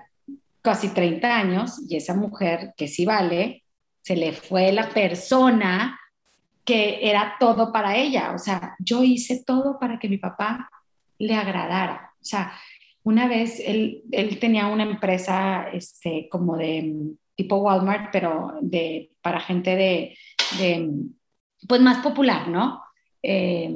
casi 0.61 0.89
30 0.89 1.37
años 1.37 1.81
y 1.89 1.97
esa 1.97 2.13
mujer 2.13 2.73
que 2.77 2.87
sí 2.87 3.05
vale, 3.05 3.63
se 4.01 4.15
le 4.15 4.31
fue 4.31 4.71
la 4.71 4.87
persona 4.89 5.99
que 6.63 7.09
era 7.09 7.35
todo 7.37 7.73
para 7.73 7.97
ella. 7.97 8.31
O 8.33 8.37
sea, 8.37 8.75
yo 8.79 9.03
hice 9.03 9.43
todo 9.45 9.77
para 9.77 9.99
que 9.99 10.07
mi 10.07 10.17
papá 10.17 10.69
le 11.17 11.35
agradara. 11.35 12.13
O 12.21 12.23
sea, 12.23 12.53
una 13.03 13.27
vez 13.27 13.59
él, 13.59 14.03
él 14.11 14.39
tenía 14.39 14.67
una 14.67 14.83
empresa 14.83 15.67
este, 15.73 16.29
como 16.29 16.55
de 16.55 16.93
tipo 17.35 17.57
Walmart, 17.57 18.09
pero 18.11 18.53
de, 18.61 19.11
para 19.21 19.41
gente 19.41 19.75
de, 19.75 20.17
de 20.59 20.89
pues 21.67 21.81
más 21.81 21.97
popular, 21.97 22.47
¿no? 22.47 22.81
Eh, 23.23 23.75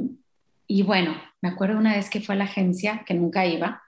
y 0.67 0.83
bueno, 0.83 1.15
me 1.41 1.49
acuerdo 1.49 1.77
una 1.77 1.95
vez 1.95 2.09
que 2.09 2.21
fue 2.21 2.35
a 2.35 2.37
la 2.37 2.45
agencia, 2.45 3.03
que 3.05 3.13
nunca 3.13 3.45
iba, 3.45 3.83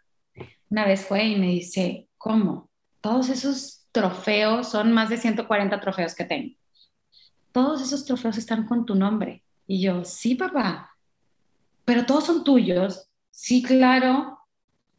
una 0.70 0.86
vez 0.86 1.06
fue 1.06 1.24
y 1.26 1.36
me 1.38 1.48
dice, 1.48 2.08
¿cómo? 2.18 2.70
Todos 3.02 3.30
esos 3.30 3.88
trofeos, 3.92 4.70
son 4.70 4.92
más 4.92 5.10
de 5.10 5.18
140 5.18 5.80
trofeos 5.80 6.14
que 6.14 6.26
tengo. 6.26 6.56
Todos 7.52 7.82
esos 7.82 8.06
trofeos 8.06 8.38
están 8.38 8.68
con 8.68 8.86
tu 8.86 8.96
nombre. 8.96 9.44
Y 9.66 9.82
yo, 9.82 10.04
sí, 10.04 10.36
papá, 10.36 10.96
pero 11.88 12.06
todos 12.06 12.26
son 12.26 12.44
tuyos. 12.44 13.10
Sí, 13.32 13.64
claro. 13.64 14.37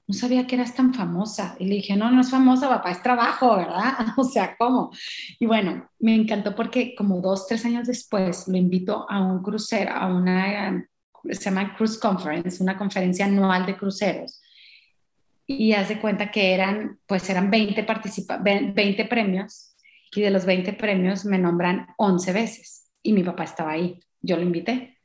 No 0.09 0.15
sabía 0.15 0.47
que 0.47 0.57
eras 0.57 0.75
tan 0.75 0.93
famosa. 0.93 1.55
Y 1.61 1.67
le 1.67 1.77
dije, 1.77 1.97
no, 1.97 2.11
no 2.11 2.23
es 2.23 2.31
famosa, 2.31 2.69
papá, 2.69 2.91
es 2.91 3.03
trabajo, 3.03 3.57
¿verdad? 3.57 3.93
o 4.17 4.25
sea, 4.25 4.57
¿cómo? 4.59 4.91
Y 5.39 5.47
bueno, 5.47 5.89
me 6.01 6.15
encantó 6.15 6.55
porque 6.57 6.95
como 6.97 7.21
dos, 7.21 7.47
tres 7.47 7.65
años 7.65 7.87
después 7.87 8.49
lo 8.49 8.57
invito 8.57 9.07
a 9.09 9.21
un 9.21 9.43
crucero, 9.43 9.93
a 9.93 10.07
una, 10.07 10.85
se 11.31 11.45
llama 11.45 11.77
Cruise 11.77 11.99
Conference, 11.99 12.61
una 12.63 12.77
conferencia 12.77 13.27
anual 13.27 13.67
de 13.67 13.77
cruceros 13.77 14.41
y 15.51 15.73
hace 15.73 15.99
cuenta 15.99 16.31
que 16.31 16.53
eran, 16.53 17.01
pues 17.07 17.29
eran 17.31 17.51
20, 17.51 17.87
20 18.75 19.05
premios 19.07 19.75
y 20.15 20.21
de 20.21 20.31
los 20.31 20.45
20 20.45 20.75
premios 20.75 21.25
me 21.25 21.39
nombran 21.39 21.87
11 21.97 22.33
veces 22.35 22.91
y 23.03 23.15
mi 23.15 23.25
papá 23.25 23.45
estaba 23.45 23.73
ahí, 23.73 23.99
yo 24.21 24.37
lo 24.37 24.43
invité. 24.43 24.98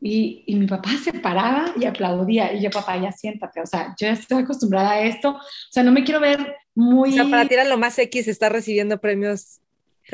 Y, 0.00 0.44
y, 0.46 0.54
mi 0.56 0.66
papá 0.66 0.90
se 1.02 1.12
paraba 1.12 1.72
y 1.78 1.84
aplaudía 1.84 2.54
y 2.54 2.62
yo, 2.62 2.70
papá, 2.70 2.96
ya 2.96 3.12
siéntate, 3.12 3.60
o 3.60 3.66
sea, 3.66 3.94
yo 4.00 4.08
estoy 4.08 4.44
acostumbrada 4.44 4.92
a 4.92 5.00
esto, 5.02 5.32
o 5.32 5.40
sea, 5.70 5.82
no 5.82 5.92
me 5.92 6.04
quiero 6.04 6.20
ver 6.20 6.56
muy... 6.74 7.10
O 7.10 7.12
sea, 7.12 7.24
para 7.26 7.46
ti 7.46 7.54
era 7.54 7.64
lo 7.64 7.76
más 7.76 7.98
X 7.98 8.26
estar 8.26 8.50
recibiendo 8.50 8.98
premios. 8.98 9.60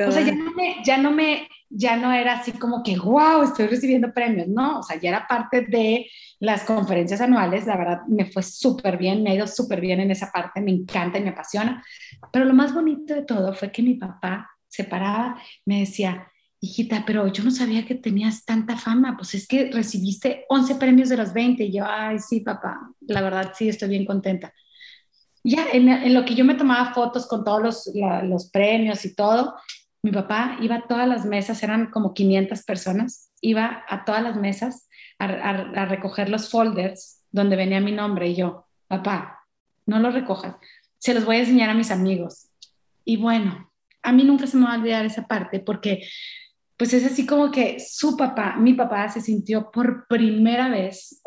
O 0.05 0.11
sea, 0.11 0.21
ya 0.21 0.35
no, 0.35 0.51
me, 0.51 0.75
ya 0.83 0.97
no 0.97 1.11
me, 1.11 1.47
ya 1.69 1.95
no 1.95 2.11
era 2.11 2.39
así 2.39 2.51
como 2.51 2.83
que, 2.83 2.97
wow, 2.97 3.43
estoy 3.43 3.67
recibiendo 3.67 4.13
premios, 4.13 4.47
no, 4.47 4.79
o 4.79 4.83
sea, 4.83 4.99
ya 4.99 5.09
era 5.09 5.27
parte 5.27 5.61
de 5.61 6.07
las 6.39 6.63
conferencias 6.63 7.21
anuales, 7.21 7.65
la 7.65 7.77
verdad 7.77 8.01
me 8.07 8.25
fue 8.25 8.43
súper 8.43 8.97
bien, 8.97 9.23
me 9.23 9.31
ha 9.31 9.35
ido 9.35 9.47
súper 9.47 9.81
bien 9.81 9.99
en 9.99 10.11
esa 10.11 10.31
parte, 10.31 10.61
me 10.61 10.71
encanta 10.71 11.17
y 11.17 11.23
me 11.23 11.29
apasiona, 11.29 11.83
pero 12.31 12.45
lo 12.45 12.53
más 12.53 12.73
bonito 12.73 13.13
de 13.13 13.23
todo 13.23 13.53
fue 13.53 13.71
que 13.71 13.81
mi 13.81 13.95
papá 13.95 14.49
se 14.67 14.83
paraba, 14.83 15.41
me 15.65 15.79
decía, 15.79 16.27
hijita, 16.59 17.03
pero 17.05 17.27
yo 17.27 17.43
no 17.43 17.51
sabía 17.51 17.85
que 17.85 17.95
tenías 17.95 18.43
tanta 18.45 18.77
fama, 18.77 19.15
pues 19.15 19.35
es 19.35 19.47
que 19.47 19.71
recibiste 19.71 20.45
11 20.49 20.75
premios 20.75 21.09
de 21.09 21.17
los 21.17 21.33
20, 21.33 21.63
y 21.63 21.71
yo, 21.71 21.85
ay, 21.87 22.19
sí, 22.19 22.39
papá, 22.41 22.79
la 23.01 23.21
verdad 23.21 23.53
sí, 23.55 23.69
estoy 23.69 23.89
bien 23.89 24.05
contenta. 24.05 24.53
Ya, 25.43 25.67
en, 25.71 25.87
en 25.87 26.13
lo 26.13 26.25
que 26.25 26.35
yo 26.35 26.43
me 26.43 26.55
tomaba 26.55 26.93
fotos 26.93 27.27
con 27.27 27.43
todos 27.43 27.61
los, 27.61 27.91
los 28.23 28.49
premios 28.49 29.05
y 29.05 29.15
todo, 29.15 29.55
mi 30.03 30.11
papá 30.11 30.57
iba 30.61 30.75
a 30.75 30.87
todas 30.87 31.07
las 31.07 31.25
mesas, 31.25 31.61
eran 31.63 31.91
como 31.91 32.13
500 32.13 32.63
personas, 32.63 33.31
iba 33.41 33.83
a 33.87 34.05
todas 34.05 34.23
las 34.23 34.35
mesas 34.35 34.87
a, 35.19 35.85
recoger 35.85 36.29
los 36.29 36.49
folders 36.49 37.23
donde 37.31 37.55
venía 37.55 37.81
mi 37.81 37.91
nombre 37.91 38.29
y 38.29 38.35
yo, 38.35 38.67
papá, 38.87 39.45
no 39.85 39.99
los 39.99 40.13
recojas, 40.13 40.55
se 40.97 41.13
los 41.13 41.25
voy 41.25 41.37
a 41.37 41.39
enseñar 41.39 41.69
a 41.69 41.73
mis 41.73 41.91
amigos. 41.91 42.49
Y 43.03 43.17
bueno, 43.17 43.71
a 44.03 44.11
mí 44.11 44.23
nunca 44.23 44.47
se 44.47 44.57
me 44.57 44.65
va 44.65 44.73
a 44.73 44.77
olvidar 44.77 45.05
esa 45.05 45.27
parte 45.27 45.59
porque 45.59 46.07
pues 46.77 46.93
es 46.93 47.05
así 47.05 47.25
como 47.25 47.51
que 47.51 47.79
su 47.79 48.15
papá, 48.15 48.55
mi 48.57 48.73
papá 48.73 49.09
se 49.09 49.21
sintió 49.21 49.71
por 49.71 50.07
primera 50.07 50.69
vez, 50.69 51.21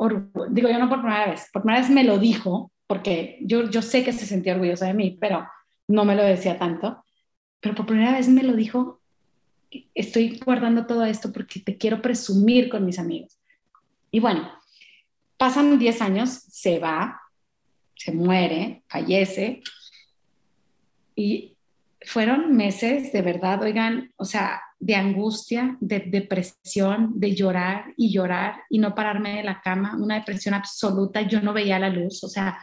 digo 0.51 0.69
yo 0.69 0.79
no 0.79 0.89
por 0.89 1.01
primera 1.01 1.31
vez, 1.31 1.49
por 1.53 1.63
primera 1.63 1.81
vez 1.81 1.91
me 1.91 2.05
lo 2.05 2.19
dijo, 2.19 2.73
porque 2.87 3.39
yo, 3.43 3.69
yo 3.69 3.83
sé 3.83 4.05
que 4.05 4.13
se 4.13 4.27
sentía 4.27 4.55
orgulloso 4.55 4.85
de 4.85 4.95
mí, 4.95 5.19
pero 5.21 5.47
no 5.89 6.05
me 6.05 6.15
lo 6.15 6.23
decía 6.23 6.59
tanto 6.59 7.05
pero 7.61 7.75
por 7.75 7.87
primera 7.87 8.13
vez 8.13 8.29
me 8.29 8.43
lo 8.43 8.55
dijo, 8.57 9.01
estoy 9.95 10.41
guardando 10.45 10.87
todo 10.87 11.05
esto 11.05 11.31
porque 11.33 11.61
te 11.61 11.77
quiero 11.77 12.03
presumir 12.03 12.71
con 12.71 12.85
mis 12.87 12.99
amigos. 12.99 13.39
Y 14.11 14.19
bueno, 14.19 14.51
pasan 15.37 15.79
10 15.79 16.03
años, 16.03 16.31
se 16.31 16.79
va, 16.79 17.21
se 17.95 18.13
muere, 18.13 18.83
fallece, 18.89 19.63
y 21.15 21.55
fueron 22.07 22.57
meses 22.57 23.13
de 23.13 23.21
verdad, 23.21 23.63
oigan, 23.63 24.11
o 24.17 24.25
sea, 24.25 24.63
de 24.81 24.95
angustia, 24.95 25.77
de 25.81 26.01
depresión, 26.01 27.13
de 27.21 27.35
llorar 27.35 27.93
y 27.97 28.11
llorar 28.11 28.63
y 28.71 28.79
no 28.79 28.95
pararme 28.95 29.37
de 29.37 29.45
la 29.45 29.61
cama, 29.61 29.97
una 30.01 30.17
depresión 30.17 30.55
absoluta, 30.55 31.21
yo 31.23 31.43
no 31.43 31.53
veía 31.53 31.79
la 31.79 31.91
luz, 31.91 32.25
o 32.25 32.29
sea, 32.29 32.59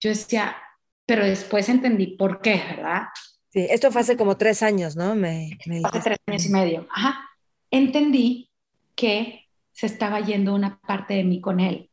yo 0.00 0.10
decía, 0.10 0.56
pero 1.04 1.24
después 1.24 1.68
entendí 1.68 2.16
por 2.16 2.40
qué, 2.40 2.62
¿verdad? 2.76 3.02
Sí, 3.50 3.66
esto 3.68 3.90
fue 3.90 4.02
hace 4.02 4.16
como 4.16 4.36
tres 4.36 4.62
años, 4.62 4.94
¿no? 4.94 5.16
Me, 5.16 5.50
hace 5.84 6.00
tres 6.00 6.18
años 6.26 6.46
y 6.46 6.50
medio. 6.50 6.86
Ajá. 6.90 7.28
Entendí 7.70 8.50
que 8.94 9.46
se 9.72 9.86
estaba 9.86 10.20
yendo 10.20 10.54
una 10.54 10.78
parte 10.80 11.14
de 11.14 11.24
mí 11.24 11.40
con 11.40 11.58
él. 11.58 11.90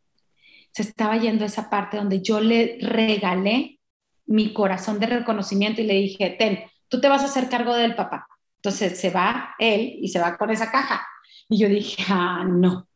Se 0.72 0.84
estaba 0.84 1.18
yendo 1.18 1.46
esa 1.46 1.70
parte 1.70 1.98
donde 1.98 2.22
yo 2.22 2.40
le 2.40 2.78
regalé 2.82 3.80
mi 4.26 4.54
corazón 4.54 5.00
de 5.00 5.08
reconocimiento 5.08 5.82
y 5.82 5.86
le 5.86 5.94
dije, 5.94 6.36
ten, 6.38 6.60
tú 6.90 7.00
te 7.00 7.08
vas 7.08 7.22
a 7.22 7.26
hacer 7.26 7.50
cargo 7.50 7.74
del 7.74 7.96
papá. 7.96 8.28
Entonces 8.66 9.00
se 9.00 9.10
va 9.10 9.56
él 9.60 9.98
y 10.02 10.08
se 10.08 10.20
va 10.20 10.38
con 10.38 10.50
esa 10.50 10.72
caja. 10.72 11.06
Y 11.50 11.60
yo 11.60 11.70
dije, 11.70 12.04
ah, 12.10 12.44
no. 12.48 12.88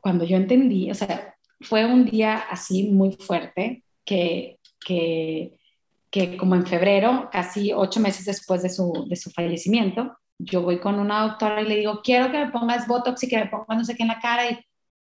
Cuando 0.00 0.24
yo 0.24 0.36
entendí, 0.36 0.90
o 0.90 0.94
sea, 0.94 1.34
fue 1.60 1.86
un 1.86 2.04
día 2.04 2.44
así 2.50 2.88
muy 2.90 3.12
fuerte 3.12 3.84
que, 4.04 4.58
que 4.84 5.56
que 6.14 6.36
como 6.36 6.54
en 6.54 6.64
febrero, 6.64 7.28
casi 7.32 7.72
ocho 7.72 7.98
meses 7.98 8.24
después 8.24 8.62
de 8.62 8.68
su, 8.68 9.04
de 9.08 9.16
su 9.16 9.32
fallecimiento, 9.32 10.16
yo 10.38 10.62
voy 10.62 10.78
con 10.78 11.00
una 11.00 11.22
doctora 11.22 11.60
y 11.60 11.66
le 11.66 11.74
digo, 11.74 12.02
quiero 12.04 12.30
que 12.30 12.38
me 12.38 12.52
pongas 12.52 12.86
Botox 12.86 13.24
y 13.24 13.28
que 13.28 13.36
me 13.36 13.46
pongas 13.46 13.76
no 13.76 13.84
sé 13.84 13.96
qué 13.96 14.04
en 14.04 14.10
la 14.10 14.20
cara. 14.20 14.48
Y 14.48 14.64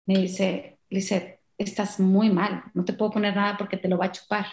me 0.05 0.19
dice, 0.19 0.77
dice, 0.87 1.39
estás 1.57 1.99
muy 1.99 2.29
mal, 2.29 2.65
no 2.75 2.85
te 2.85 2.93
puedo 2.93 3.09
poner 3.09 3.35
nada 3.35 3.57
porque 3.57 3.77
te 3.77 3.87
lo 3.87 3.97
va 3.97 4.05
a 4.05 4.11
chupar. 4.11 4.45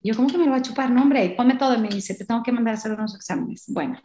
Y 0.00 0.10
yo, 0.10 0.14
¿cómo 0.14 0.28
que 0.28 0.38
me 0.38 0.44
lo 0.44 0.52
va 0.52 0.58
a 0.58 0.62
chupar? 0.62 0.92
No, 0.92 1.02
hombre, 1.02 1.30
ponme 1.30 1.56
todo. 1.56 1.74
Y 1.74 1.80
me 1.80 1.88
dice, 1.88 2.14
te 2.14 2.24
tengo 2.24 2.44
que 2.44 2.52
mandar 2.52 2.74
a 2.74 2.78
hacer 2.78 2.92
unos 2.92 3.16
exámenes. 3.16 3.64
Bueno, 3.66 4.00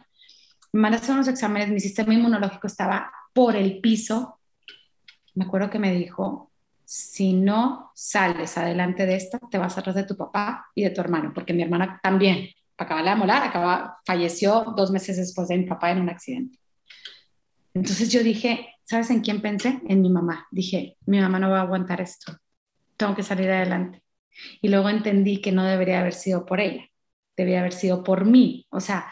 me 0.74 0.80
mandé 0.80 0.96
a 0.96 1.00
hacer 1.00 1.14
unos 1.14 1.28
exámenes, 1.28 1.70
mi 1.70 1.78
sistema 1.78 2.12
inmunológico 2.12 2.66
estaba 2.66 3.12
por 3.32 3.54
el 3.54 3.80
piso. 3.80 4.40
Me 5.34 5.44
acuerdo 5.44 5.70
que 5.70 5.78
me 5.78 5.94
dijo, 5.94 6.50
si 6.84 7.32
no 7.32 7.92
sales 7.94 8.58
adelante 8.58 9.06
de 9.06 9.14
esto, 9.14 9.38
te 9.52 9.56
vas 9.56 9.78
atrás 9.78 9.94
de 9.94 10.02
tu 10.02 10.16
papá 10.16 10.66
y 10.74 10.82
de 10.82 10.90
tu 10.90 11.00
hermano, 11.00 11.30
porque 11.32 11.52
mi 11.52 11.62
hermana 11.62 12.00
también, 12.02 12.48
acaba 12.76 13.04
de 13.04 13.14
molar, 13.14 13.44
acaba, 13.44 13.98
falleció 14.04 14.74
dos 14.76 14.90
meses 14.90 15.16
después 15.16 15.46
de 15.46 15.58
mi 15.58 15.64
papá 15.64 15.92
en 15.92 16.00
un 16.00 16.08
accidente. 16.10 16.58
Entonces 17.72 18.10
yo 18.10 18.24
dije, 18.24 18.74
¿sabes 18.82 19.10
en 19.10 19.20
quién 19.20 19.40
pensé? 19.40 19.80
En 19.86 20.02
mi 20.02 20.10
mamá. 20.10 20.48
Dije, 20.50 20.96
mi 21.06 21.20
mamá 21.20 21.38
no 21.38 21.50
va 21.50 21.60
a 21.60 21.62
aguantar 21.62 22.00
esto, 22.00 22.36
tengo 22.96 23.14
que 23.14 23.22
salir 23.22 23.48
adelante. 23.48 24.02
Y 24.60 24.70
luego 24.70 24.88
entendí 24.88 25.40
que 25.40 25.52
no 25.52 25.62
debería 25.62 26.00
haber 26.00 26.14
sido 26.14 26.44
por 26.44 26.58
ella, 26.58 26.84
debería 27.36 27.60
haber 27.60 27.74
sido 27.74 28.02
por 28.02 28.24
mí. 28.24 28.66
O 28.70 28.80
sea, 28.80 29.06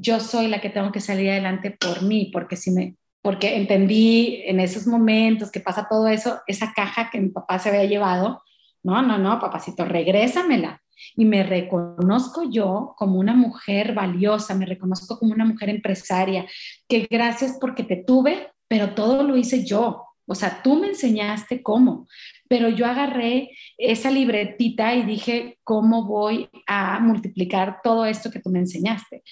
yo 0.00 0.20
soy 0.20 0.48
la 0.48 0.60
que 0.60 0.70
tengo 0.70 0.92
que 0.92 1.00
salir 1.00 1.30
adelante 1.30 1.70
por 1.70 2.02
mí, 2.02 2.30
porque 2.32 2.56
si 2.56 2.70
me, 2.70 2.96
porque 3.22 3.56
entendí 3.56 4.42
en 4.46 4.60
esos 4.60 4.86
momentos 4.86 5.50
que 5.50 5.60
pasa 5.60 5.86
todo 5.88 6.08
eso, 6.08 6.40
esa 6.46 6.72
caja 6.74 7.10
que 7.10 7.20
mi 7.20 7.28
papá 7.28 7.58
se 7.58 7.68
había 7.68 7.84
llevado, 7.84 8.42
no, 8.82 9.02
no, 9.02 9.18
no, 9.18 9.40
papacito, 9.40 9.84
regrésamela. 9.84 10.82
Y 11.14 11.24
me 11.24 11.42
reconozco 11.44 12.50
yo 12.50 12.94
como 12.96 13.18
una 13.20 13.34
mujer 13.34 13.94
valiosa, 13.94 14.54
me 14.54 14.66
reconozco 14.66 15.18
como 15.18 15.32
una 15.32 15.44
mujer 15.44 15.68
empresaria, 15.68 16.46
que 16.88 17.06
gracias 17.08 17.56
porque 17.60 17.84
te 17.84 17.96
tuve, 17.96 18.48
pero 18.66 18.94
todo 18.94 19.22
lo 19.22 19.36
hice 19.36 19.64
yo. 19.64 20.04
O 20.26 20.34
sea, 20.34 20.62
tú 20.62 20.76
me 20.76 20.88
enseñaste 20.88 21.62
cómo, 21.62 22.06
pero 22.48 22.68
yo 22.68 22.86
agarré 22.86 23.50
esa 23.78 24.10
libretita 24.10 24.94
y 24.94 25.02
dije, 25.02 25.58
¿cómo 25.64 26.04
voy 26.04 26.50
a 26.66 26.98
multiplicar 27.00 27.80
todo 27.82 28.04
esto 28.04 28.30
que 28.30 28.40
tú 28.40 28.50
me 28.50 28.58
enseñaste? 28.58 29.22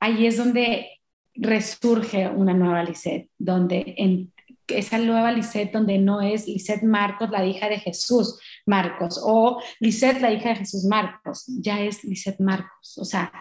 Ahí 0.00 0.26
es 0.26 0.36
donde 0.36 0.98
resurge 1.34 2.28
una 2.28 2.54
nueva 2.54 2.82
Lisette, 2.82 3.30
donde 3.38 4.30
esa 4.68 4.98
nueva 4.98 5.32
Lisette 5.32 5.72
donde 5.72 5.98
no 5.98 6.20
es 6.20 6.46
Lisette 6.46 6.82
Marcos, 6.82 7.30
la 7.30 7.44
hija 7.44 7.68
de 7.68 7.78
Jesús 7.78 8.38
Marcos, 8.66 9.20
o 9.22 9.62
Lisette, 9.80 10.20
la 10.20 10.32
hija 10.32 10.50
de 10.50 10.56
Jesús 10.56 10.84
Marcos, 10.84 11.44
ya 11.46 11.80
es 11.80 12.04
Lisette 12.04 12.40
Marcos, 12.40 12.98
o 12.98 13.04
sea, 13.04 13.32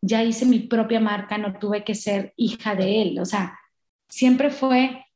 ya 0.00 0.24
hice 0.24 0.46
mi 0.46 0.60
propia 0.60 0.98
marca, 0.98 1.38
no 1.38 1.58
tuve 1.58 1.84
que 1.84 1.94
ser 1.94 2.32
hija 2.36 2.74
de 2.74 3.02
él, 3.02 3.18
o 3.20 3.24
sea, 3.24 3.58
siempre 4.08 4.50
fue, 4.50 5.06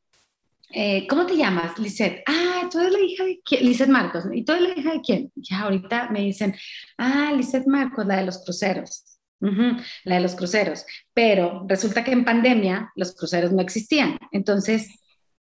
eh, 0.71 1.07
¿cómo 1.09 1.27
te 1.27 1.37
llamas, 1.37 1.79
Lisette? 1.79 2.23
Ah, 2.27 2.69
tú 2.71 2.79
eres 2.79 2.93
la 2.93 3.01
hija 3.01 3.25
de 3.25 3.41
quién, 3.45 3.65
Lisette 3.65 3.91
Marcos, 3.91 4.25
¿y 4.33 4.45
tú 4.45 4.53
eres 4.53 4.69
la 4.69 4.81
hija 4.81 4.93
de 4.93 5.01
quién? 5.01 5.33
Ya 5.35 5.63
ahorita 5.63 6.11
me 6.11 6.21
dicen, 6.21 6.55
ah, 6.99 7.33
Lisette 7.37 7.67
Marcos, 7.67 8.07
la 8.07 8.19
de 8.19 8.27
los 8.27 8.45
cruceros. 8.45 9.16
La 9.41 10.15
de 10.17 10.21
los 10.21 10.35
cruceros, 10.35 10.85
pero 11.13 11.65
resulta 11.69 12.03
que 12.03 12.13
en 12.13 12.25
pandemia 12.25 12.91
los 12.97 13.15
cruceros 13.15 13.53
no 13.53 13.63
existían, 13.63 14.19
entonces 14.33 14.89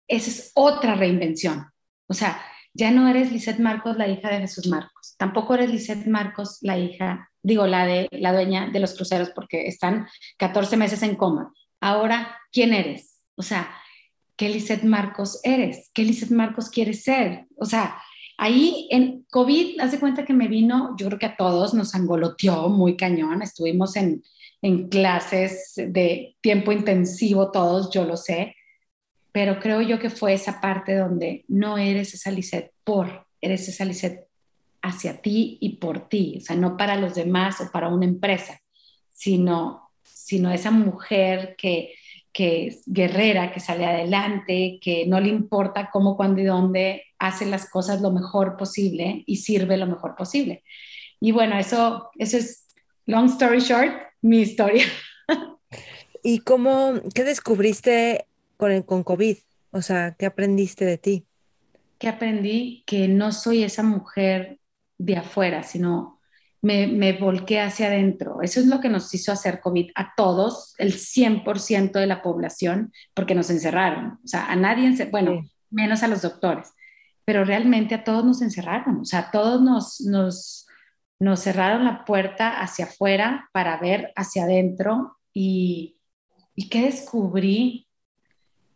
esa 0.08 0.30
es 0.30 0.52
otra 0.54 0.94
reinvención. 0.94 1.66
O 2.06 2.14
sea, 2.14 2.40
ya 2.74 2.90
no 2.90 3.08
eres 3.08 3.32
Lisette 3.32 3.60
Marcos, 3.60 3.96
la 3.96 4.08
hija 4.08 4.30
de 4.30 4.40
Jesús 4.40 4.66
Marcos. 4.66 5.14
Tampoco 5.18 5.54
eres 5.54 5.70
Lisette 5.70 6.06
Marcos, 6.06 6.58
la 6.62 6.78
hija, 6.78 7.30
digo, 7.42 7.66
la 7.66 7.86
de 7.86 8.08
la 8.12 8.32
dueña 8.32 8.68
de 8.70 8.80
los 8.80 8.94
cruceros, 8.94 9.30
porque 9.30 9.66
están 9.66 10.06
14 10.38 10.76
meses 10.76 11.02
en 11.02 11.16
coma. 11.16 11.52
Ahora, 11.80 12.38
¿quién 12.50 12.72
eres? 12.72 13.20
O 13.34 13.42
sea, 13.42 13.74
¿qué 14.36 14.48
Lisette 14.48 14.84
Marcos 14.84 15.40
eres? 15.42 15.90
¿Qué 15.92 16.04
Lisette 16.04 16.30
Marcos 16.32 16.70
quieres 16.70 17.02
ser? 17.02 17.46
O 17.56 17.66
sea, 17.66 18.00
ahí 18.38 18.88
en 18.90 19.24
COVID, 19.30 19.80
haz 19.80 19.92
de 19.92 20.00
cuenta 20.00 20.24
que 20.24 20.32
me 20.32 20.48
vino, 20.48 20.94
yo 20.98 21.06
creo 21.06 21.18
que 21.18 21.26
a 21.26 21.36
todos 21.36 21.74
nos 21.74 21.94
angoloteó 21.94 22.68
muy 22.68 22.96
cañón. 22.96 23.42
Estuvimos 23.42 23.96
en, 23.96 24.22
en 24.60 24.88
clases 24.88 25.74
de 25.76 26.36
tiempo 26.40 26.72
intensivo, 26.72 27.50
todos, 27.50 27.90
yo 27.90 28.04
lo 28.04 28.16
sé 28.16 28.54
pero 29.32 29.58
creo 29.58 29.80
yo 29.80 29.98
que 29.98 30.10
fue 30.10 30.34
esa 30.34 30.60
parte 30.60 30.94
donde 30.94 31.44
no 31.48 31.78
eres 31.78 32.12
esa 32.14 32.30
Lisette 32.30 32.72
por, 32.84 33.26
eres 33.40 33.66
esa 33.66 33.86
Lisette 33.86 34.28
hacia 34.82 35.20
ti 35.22 35.56
y 35.60 35.76
por 35.76 36.08
ti, 36.08 36.36
o 36.38 36.40
sea, 36.40 36.54
no 36.54 36.76
para 36.76 36.96
los 36.96 37.14
demás 37.14 37.60
o 37.60 37.70
para 37.72 37.88
una 37.88 38.04
empresa, 38.04 38.60
sino, 39.10 39.90
sino 40.02 40.50
esa 40.50 40.70
mujer 40.70 41.54
que, 41.56 41.94
que 42.32 42.66
es 42.66 42.82
guerrera, 42.86 43.52
que 43.52 43.60
sale 43.60 43.84
adelante, 43.84 44.78
que 44.82 45.06
no 45.06 45.20
le 45.20 45.28
importa 45.28 45.90
cómo, 45.92 46.16
cuándo 46.16 46.40
y 46.40 46.44
dónde, 46.44 47.04
hace 47.18 47.46
las 47.46 47.68
cosas 47.68 48.00
lo 48.00 48.10
mejor 48.10 48.56
posible 48.56 49.22
y 49.26 49.36
sirve 49.36 49.76
lo 49.76 49.86
mejor 49.86 50.16
posible. 50.16 50.64
Y 51.20 51.32
bueno, 51.32 51.58
eso, 51.58 52.10
eso 52.18 52.38
es, 52.38 52.66
long 53.06 53.26
story 53.26 53.60
short, 53.60 53.92
mi 54.22 54.40
historia. 54.40 54.84
¿Y 56.22 56.38
cómo, 56.40 56.94
qué 57.14 57.24
descubriste 57.24 58.26
con, 58.56 58.82
con 58.82 59.02
COVID? 59.02 59.36
O 59.70 59.82
sea, 59.82 60.14
¿qué 60.18 60.26
aprendiste 60.26 60.84
de 60.84 60.98
ti? 60.98 61.26
Que 61.98 62.08
aprendí 62.08 62.82
que 62.86 63.08
no 63.08 63.32
soy 63.32 63.62
esa 63.62 63.82
mujer 63.82 64.58
de 64.98 65.16
afuera, 65.16 65.62
sino 65.62 66.11
me, 66.62 66.86
me 66.86 67.12
volqué 67.14 67.60
hacia 67.60 67.88
adentro. 67.88 68.40
Eso 68.40 68.60
es 68.60 68.66
lo 68.66 68.80
que 68.80 68.88
nos 68.88 69.12
hizo 69.12 69.32
hacer 69.32 69.60
COVID 69.60 69.90
a 69.94 70.14
todos, 70.16 70.74
el 70.78 70.94
100% 70.94 71.92
de 71.92 72.06
la 72.06 72.22
población, 72.22 72.92
porque 73.14 73.34
nos 73.34 73.50
encerraron. 73.50 74.20
O 74.24 74.28
sea, 74.28 74.46
a 74.46 74.56
nadie, 74.56 74.92
bueno, 75.10 75.42
menos 75.70 76.02
a 76.02 76.08
los 76.08 76.22
doctores, 76.22 76.72
pero 77.24 77.44
realmente 77.44 77.94
a 77.94 78.04
todos 78.04 78.24
nos 78.24 78.42
encerraron. 78.42 79.00
O 79.00 79.04
sea, 79.04 79.20
a 79.20 79.30
todos 79.30 79.60
nos, 79.60 80.00
nos, 80.02 80.66
nos 81.18 81.40
cerraron 81.40 81.84
la 81.84 82.04
puerta 82.04 82.60
hacia 82.60 82.86
afuera 82.86 83.50
para 83.52 83.76
ver 83.78 84.12
hacia 84.16 84.44
adentro. 84.44 85.18
¿Y, 85.34 85.98
y 86.54 86.68
qué 86.68 86.82
descubrí? 86.82 87.88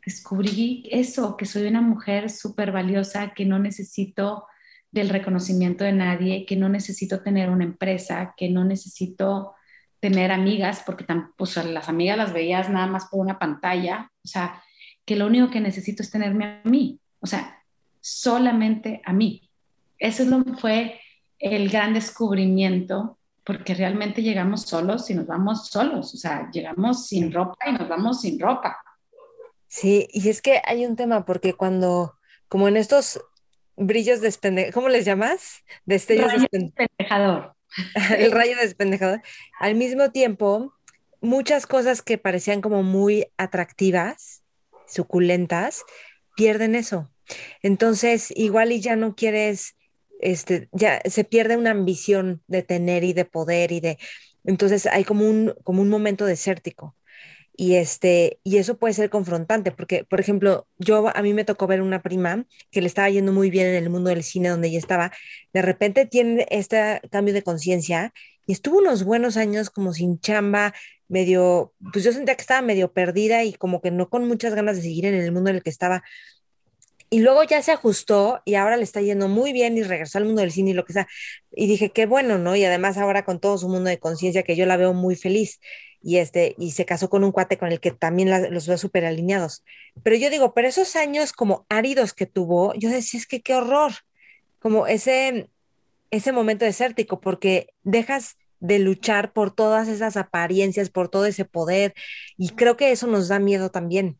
descubrí 0.06 0.88
eso, 0.92 1.36
que 1.36 1.46
soy 1.46 1.66
una 1.66 1.80
mujer 1.80 2.30
súper 2.30 2.70
valiosa, 2.70 3.34
que 3.34 3.44
no 3.44 3.58
necesito 3.58 4.46
del 5.00 5.10
reconocimiento 5.10 5.84
de 5.84 5.92
nadie, 5.92 6.44
que 6.46 6.56
no 6.56 6.68
necesito 6.68 7.22
tener 7.22 7.50
una 7.50 7.64
empresa, 7.64 8.34
que 8.36 8.48
no 8.48 8.64
necesito 8.64 9.54
tener 10.00 10.32
amigas, 10.32 10.82
porque 10.84 11.04
pues, 11.36 11.56
las 11.64 11.88
amigas 11.88 12.16
las 12.16 12.32
veías 12.32 12.68
nada 12.68 12.86
más 12.86 13.06
por 13.06 13.20
una 13.20 13.38
pantalla, 13.38 14.10
o 14.24 14.28
sea, 14.28 14.62
que 15.04 15.16
lo 15.16 15.26
único 15.26 15.50
que 15.50 15.60
necesito 15.60 16.02
es 16.02 16.10
tenerme 16.10 16.60
a 16.64 16.68
mí, 16.68 17.00
o 17.20 17.26
sea, 17.26 17.62
solamente 18.00 19.00
a 19.04 19.12
mí. 19.12 19.48
Eso 19.98 20.22
es 20.22 20.28
lo 20.28 20.44
que 20.44 20.52
fue 20.54 21.00
el 21.38 21.68
gran 21.70 21.94
descubrimiento, 21.94 23.18
porque 23.44 23.74
realmente 23.74 24.22
llegamos 24.22 24.62
solos 24.62 25.08
y 25.10 25.14
nos 25.14 25.26
vamos 25.26 25.68
solos, 25.68 26.14
o 26.14 26.16
sea, 26.16 26.50
llegamos 26.50 27.06
sin 27.06 27.32
ropa 27.32 27.56
y 27.68 27.72
nos 27.72 27.88
vamos 27.88 28.20
sin 28.20 28.38
ropa. 28.38 28.76
Sí, 29.68 30.08
y 30.12 30.28
es 30.28 30.42
que 30.42 30.60
hay 30.64 30.86
un 30.86 30.96
tema, 30.96 31.24
porque 31.24 31.54
cuando, 31.54 32.14
como 32.48 32.68
en 32.68 32.76
estos 32.76 33.20
brillos 33.76 34.20
despendejador, 34.20 34.74
¿cómo 34.74 34.88
les 34.88 35.04
llamas? 35.04 35.64
Destellos 35.84 36.32
rayo 36.32 36.46
despendejador. 36.50 37.54
El 38.18 38.32
rayo 38.32 38.56
despendejador. 38.56 39.22
Al 39.60 39.74
mismo 39.74 40.10
tiempo, 40.10 40.74
muchas 41.20 41.66
cosas 41.66 42.02
que 42.02 42.18
parecían 42.18 42.60
como 42.60 42.82
muy 42.82 43.26
atractivas, 43.36 44.42
suculentas, 44.86 45.82
pierden 46.36 46.74
eso. 46.74 47.10
Entonces, 47.62 48.32
igual 48.34 48.72
y 48.72 48.80
ya 48.80 48.96
no 48.96 49.14
quieres, 49.14 49.76
este, 50.20 50.68
ya 50.72 51.00
se 51.04 51.24
pierde 51.24 51.56
una 51.56 51.72
ambición 51.72 52.42
de 52.46 52.62
tener 52.62 53.04
y 53.04 53.12
de 53.12 53.24
poder 53.24 53.72
y 53.72 53.80
de, 53.80 53.98
entonces 54.44 54.86
hay 54.86 55.04
como 55.04 55.28
un, 55.28 55.54
como 55.64 55.82
un 55.82 55.88
momento 55.88 56.24
desértico. 56.24 56.94
Y, 57.58 57.76
este, 57.76 58.38
y 58.44 58.58
eso 58.58 58.76
puede 58.76 58.92
ser 58.92 59.08
confrontante, 59.08 59.72
porque, 59.72 60.04
por 60.04 60.20
ejemplo, 60.20 60.66
yo 60.78 61.08
a 61.08 61.22
mí 61.22 61.32
me 61.32 61.44
tocó 61.44 61.66
ver 61.66 61.80
una 61.80 62.02
prima 62.02 62.44
que 62.70 62.82
le 62.82 62.86
estaba 62.86 63.08
yendo 63.08 63.32
muy 63.32 63.48
bien 63.48 63.66
en 63.66 63.82
el 63.82 63.88
mundo 63.88 64.10
del 64.10 64.22
cine 64.22 64.50
donde 64.50 64.68
ella 64.68 64.78
estaba, 64.78 65.10
de 65.54 65.62
repente 65.62 66.04
tiene 66.04 66.46
este 66.50 67.00
cambio 67.10 67.32
de 67.32 67.42
conciencia 67.42 68.12
y 68.46 68.52
estuvo 68.52 68.78
unos 68.78 69.04
buenos 69.04 69.38
años 69.38 69.70
como 69.70 69.94
sin 69.94 70.20
chamba, 70.20 70.74
medio, 71.08 71.72
pues 71.92 72.04
yo 72.04 72.12
sentía 72.12 72.34
que 72.34 72.42
estaba 72.42 72.62
medio 72.62 72.92
perdida 72.92 73.42
y 73.44 73.54
como 73.54 73.80
que 73.80 73.90
no 73.90 74.10
con 74.10 74.26
muchas 74.28 74.54
ganas 74.54 74.76
de 74.76 74.82
seguir 74.82 75.06
en 75.06 75.14
el 75.14 75.32
mundo 75.32 75.50
en 75.50 75.56
el 75.56 75.62
que 75.62 75.70
estaba. 75.70 76.02
Y 77.08 77.20
luego 77.20 77.44
ya 77.44 77.62
se 77.62 77.72
ajustó 77.72 78.42
y 78.44 78.56
ahora 78.56 78.76
le 78.76 78.82
está 78.82 79.00
yendo 79.00 79.28
muy 79.28 79.52
bien 79.52 79.76
y 79.78 79.82
regresó 79.82 80.18
al 80.18 80.24
mundo 80.24 80.40
del 80.42 80.50
cine 80.50 80.70
y 80.70 80.74
lo 80.74 80.84
que 80.84 80.92
sea. 80.92 81.06
Y 81.52 81.68
dije, 81.68 81.90
qué 81.90 82.04
bueno, 82.06 82.38
¿no? 82.38 82.56
Y 82.56 82.64
además 82.64 82.98
ahora 82.98 83.24
con 83.24 83.40
todo 83.40 83.58
su 83.58 83.68
mundo 83.68 83.88
de 83.88 83.98
conciencia 83.98 84.42
que 84.42 84.56
yo 84.56 84.66
la 84.66 84.76
veo 84.76 84.92
muy 84.92 85.14
feliz 85.16 85.60
y, 86.06 86.18
este, 86.18 86.54
y 86.56 86.70
se 86.70 86.84
casó 86.84 87.10
con 87.10 87.24
un 87.24 87.32
cuate 87.32 87.58
con 87.58 87.72
el 87.72 87.80
que 87.80 87.90
también 87.90 88.30
los 88.54 88.68
veo 88.68 88.78
súper 88.78 89.04
alineados. 89.04 89.64
Pero 90.04 90.14
yo 90.14 90.30
digo, 90.30 90.54
pero 90.54 90.68
esos 90.68 90.94
años 90.94 91.32
como 91.32 91.66
áridos 91.68 92.14
que 92.14 92.26
tuvo, 92.26 92.72
yo 92.74 92.90
decía, 92.90 93.18
es 93.18 93.26
que 93.26 93.42
qué 93.42 93.56
horror, 93.56 93.90
como 94.60 94.86
ese, 94.86 95.50
ese 96.12 96.30
momento 96.30 96.64
desértico, 96.64 97.20
porque 97.20 97.70
dejas 97.82 98.36
de 98.60 98.78
luchar 98.78 99.32
por 99.32 99.52
todas 99.52 99.88
esas 99.88 100.16
apariencias, 100.16 100.90
por 100.90 101.08
todo 101.08 101.26
ese 101.26 101.44
poder, 101.44 101.92
y 102.38 102.50
creo 102.50 102.76
que 102.76 102.92
eso 102.92 103.08
nos 103.08 103.26
da 103.26 103.40
miedo 103.40 103.72
también. 103.72 104.16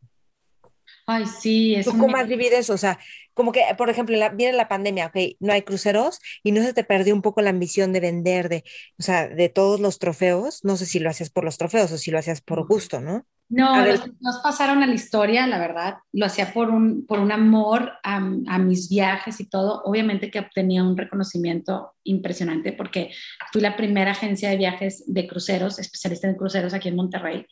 Ay, 1.06 1.26
sí, 1.26 1.76
es. 1.76 1.86
¿Tú 1.86 1.96
cómo 1.96 2.16
has 2.16 2.26
vivido 2.26 2.58
eso? 2.58 2.74
O 2.74 2.78
sea, 2.78 2.98
como 3.36 3.52
que, 3.52 3.60
por 3.76 3.90
ejemplo, 3.90 4.16
viene 4.32 4.56
la 4.56 4.66
pandemia, 4.66 5.08
ok, 5.08 5.36
no 5.40 5.52
hay 5.52 5.60
cruceros 5.60 6.20
y 6.42 6.52
no 6.52 6.62
se 6.62 6.72
te 6.72 6.84
perdió 6.84 7.14
un 7.14 7.20
poco 7.20 7.42
la 7.42 7.50
ambición 7.50 7.92
de 7.92 8.00
vender, 8.00 8.48
de, 8.48 8.64
o 8.98 9.02
sea, 9.02 9.28
de 9.28 9.50
todos 9.50 9.78
los 9.78 9.98
trofeos. 9.98 10.64
No 10.64 10.78
sé 10.78 10.86
si 10.86 11.00
lo 11.00 11.10
hacías 11.10 11.28
por 11.28 11.44
los 11.44 11.58
trofeos 11.58 11.92
o 11.92 11.98
si 11.98 12.10
lo 12.10 12.18
hacías 12.18 12.40
por 12.40 12.66
gusto, 12.66 13.02
¿no? 13.02 13.26
No, 13.50 13.76
nos 14.20 14.38
pasaron 14.42 14.82
a 14.82 14.86
la 14.86 14.94
historia, 14.94 15.46
la 15.46 15.58
verdad. 15.58 15.98
Lo 16.12 16.24
hacía 16.24 16.54
por 16.54 16.70
un, 16.70 17.04
por 17.04 17.18
un 17.18 17.30
amor 17.30 17.92
a, 18.02 18.16
a, 18.16 18.58
mis 18.58 18.88
viajes 18.88 19.38
y 19.38 19.50
todo. 19.50 19.82
Obviamente 19.84 20.30
que 20.30 20.40
obtenía 20.40 20.82
un 20.82 20.96
reconocimiento 20.96 21.92
impresionante 22.04 22.72
porque 22.72 23.12
fui 23.52 23.60
la 23.60 23.76
primera 23.76 24.12
agencia 24.12 24.48
de 24.48 24.56
viajes 24.56 25.04
de 25.06 25.28
cruceros, 25.28 25.78
especialista 25.78 26.26
en 26.26 26.36
cruceros 26.36 26.72
aquí 26.72 26.88
en 26.88 26.96
Monterrey 26.96 27.46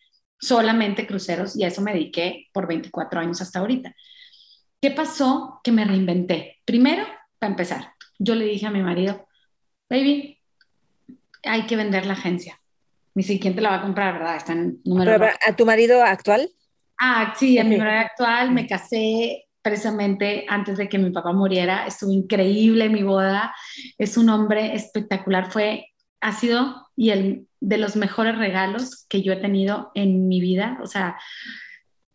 solamente 0.45 1.07
cruceros 1.07 1.57
y 1.57 1.65
a 1.65 1.69
eso 1.69 1.81
me 1.81 1.93
dediqué 1.93 2.49
por 2.53 2.67
24 2.67 3.21
años 3.21 3.41
hasta 3.41 3.61
ahorita. 3.61 3.95
¿Qué 4.85 4.91
pasó? 4.91 5.63
Que 5.65 5.73
me 5.73 5.87
reinventé. 5.87 6.61
Primero, 6.67 7.07
para 7.39 7.53
empezar, 7.53 7.95
yo 8.19 8.35
le 8.35 8.45
dije 8.45 8.67
a 8.67 8.71
mi 8.71 8.83
marido, 8.83 9.27
baby, 9.89 10.39
hay 11.43 11.63
que 11.65 11.77
vender 11.77 12.05
la 12.05 12.13
agencia. 12.13 12.61
Mi 13.15 13.23
siguiente 13.23 13.63
la 13.63 13.71
va 13.71 13.77
a 13.77 13.81
comprar, 13.81 14.19
¿verdad? 14.19 14.37
Está 14.37 14.53
en 14.53 14.83
número. 14.85 15.27
¿A 15.49 15.57
tu 15.57 15.65
marido 15.65 16.05
actual? 16.05 16.51
Ah, 17.01 17.33
sí, 17.35 17.59
a 17.59 17.65
mi 17.65 17.79
marido 17.79 17.99
actual. 17.99 18.51
Me 18.51 18.67
casé 18.67 19.47
precisamente 19.63 20.45
antes 20.51 20.77
de 20.77 20.87
que 20.87 20.99
mi 20.99 21.09
papá 21.09 21.33
muriera. 21.33 21.87
Estuvo 21.87 22.13
increíble 22.13 22.91
mi 22.91 23.03
boda. 23.03 23.55
Es 23.97 24.19
un 24.19 24.29
hombre 24.29 24.75
espectacular. 24.75 25.51
Fue, 25.51 25.87
ha 26.21 26.33
sido 26.33 26.91
y 26.95 27.09
el 27.09 27.49
de 27.59 27.79
los 27.79 27.97
mejores 27.97 28.37
regalos 28.37 29.07
que 29.09 29.23
yo 29.23 29.33
he 29.33 29.37
tenido 29.37 29.93
en 29.95 30.29
mi 30.29 30.43
vida. 30.43 30.79
O 30.83 30.87
sea, 30.87 31.19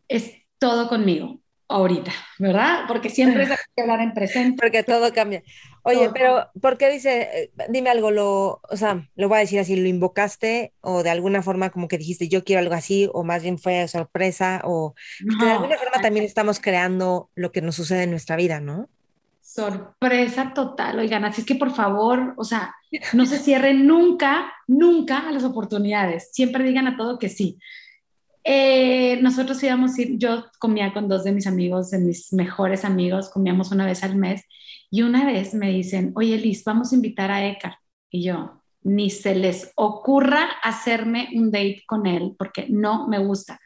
es 0.07 0.35
todo 0.59 0.87
conmigo. 0.87 1.41
Ahorita, 1.69 2.11
¿verdad? 2.39 2.81
Porque 2.87 3.09
siempre 3.09 3.43
es 3.43 3.49
que 3.75 3.81
hablar 3.81 4.01
en 4.01 4.13
presente. 4.13 4.57
Porque 4.59 4.83
todo 4.83 5.13
cambia. 5.13 5.43
Oye, 5.83 6.09
pero 6.11 6.49
¿por 6.61 6.77
qué 6.77 6.89
dice, 6.89 7.29
eh, 7.33 7.51
dime 7.69 7.89
algo, 7.89 8.11
lo, 8.11 8.61
o 8.69 8.75
sea, 8.75 9.07
lo 9.15 9.29
voy 9.29 9.37
a 9.37 9.41
decir 9.41 9.59
así, 9.59 9.75
lo 9.75 9.87
invocaste 9.87 10.73
o 10.81 11.03
de 11.03 11.09
alguna 11.09 11.41
forma 11.41 11.69
como 11.69 11.87
que 11.87 11.97
dijiste 11.97 12.27
yo 12.27 12.43
quiero 12.43 12.59
algo 12.59 12.73
así 12.73 13.09
o 13.13 13.23
más 13.23 13.43
bien 13.43 13.57
fue 13.57 13.87
sorpresa 13.87 14.61
o 14.65 14.93
de 15.19 15.49
alguna 15.49 15.77
forma 15.77 16.01
también 16.01 16.25
estamos 16.25 16.59
creando 16.59 17.29
lo 17.35 17.51
que 17.51 17.61
nos 17.61 17.75
sucede 17.75 18.03
en 18.03 18.11
nuestra 18.11 18.35
vida, 18.35 18.59
¿no? 18.59 18.89
Sorpresa 19.41 20.53
total, 20.53 20.99
oigan, 20.99 21.25
así 21.25 21.41
es 21.41 21.47
que 21.47 21.55
por 21.55 21.73
favor, 21.73 22.33
o 22.37 22.43
sea, 22.43 22.75
no 23.13 23.25
se 23.25 23.39
cierren 23.39 23.87
nunca, 23.87 24.51
nunca 24.67 25.27
a 25.27 25.31
las 25.31 25.43
oportunidades, 25.43 26.29
siempre 26.33 26.63
digan 26.63 26.87
a 26.87 26.97
todo 26.97 27.17
que 27.17 27.29
sí. 27.29 27.57
Eh, 28.51 29.19
nosotros 29.21 29.61
íbamos 29.61 29.95
a 29.95 30.01
ir, 30.01 30.17
yo 30.17 30.45
comía 30.57 30.91
con 30.91 31.07
dos 31.07 31.23
de 31.23 31.31
mis 31.31 31.45
amigos, 31.45 31.91
de 31.91 31.99
mis 31.99 32.33
mejores 32.33 32.83
amigos, 32.83 33.29
comíamos 33.29 33.71
una 33.71 33.85
vez 33.85 34.03
al 34.03 34.15
mes 34.15 34.43
y 34.89 35.03
una 35.03 35.23
vez 35.23 35.53
me 35.53 35.69
dicen, 35.69 36.13
oye 36.15 36.35
Liz, 36.39 36.63
vamos 36.63 36.91
a 36.91 36.95
invitar 36.95 37.29
a 37.29 37.45
Eckhart. 37.45 37.77
Y 38.09 38.23
yo, 38.23 38.63
ni 38.81 39.11
se 39.11 39.35
les 39.35 39.71
ocurra 39.75 40.49
hacerme 40.63 41.29
un 41.35 41.51
date 41.51 41.83
con 41.85 42.07
él 42.07 42.35
porque 42.39 42.65
no 42.69 43.07
me 43.07 43.19
gusta. 43.19 43.59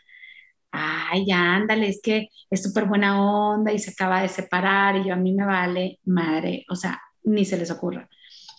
Ay, 0.71 1.27
ya, 1.27 1.55
ándale, 1.55 1.87
es 1.87 2.01
que 2.03 2.27
es 2.49 2.61
súper 2.61 2.83
buena 2.83 3.23
onda 3.23 3.71
y 3.71 3.79
se 3.79 3.91
acaba 3.91 4.21
de 4.21 4.27
separar 4.27 4.97
y 4.97 5.07
yo 5.07 5.13
a 5.13 5.17
mí 5.17 5.31
me 5.31 5.45
vale 5.45 6.01
madre, 6.03 6.65
o 6.69 6.75
sea, 6.75 7.01
ni 7.23 7.45
se 7.45 7.57
les 7.57 7.71
ocurra. 7.71 8.09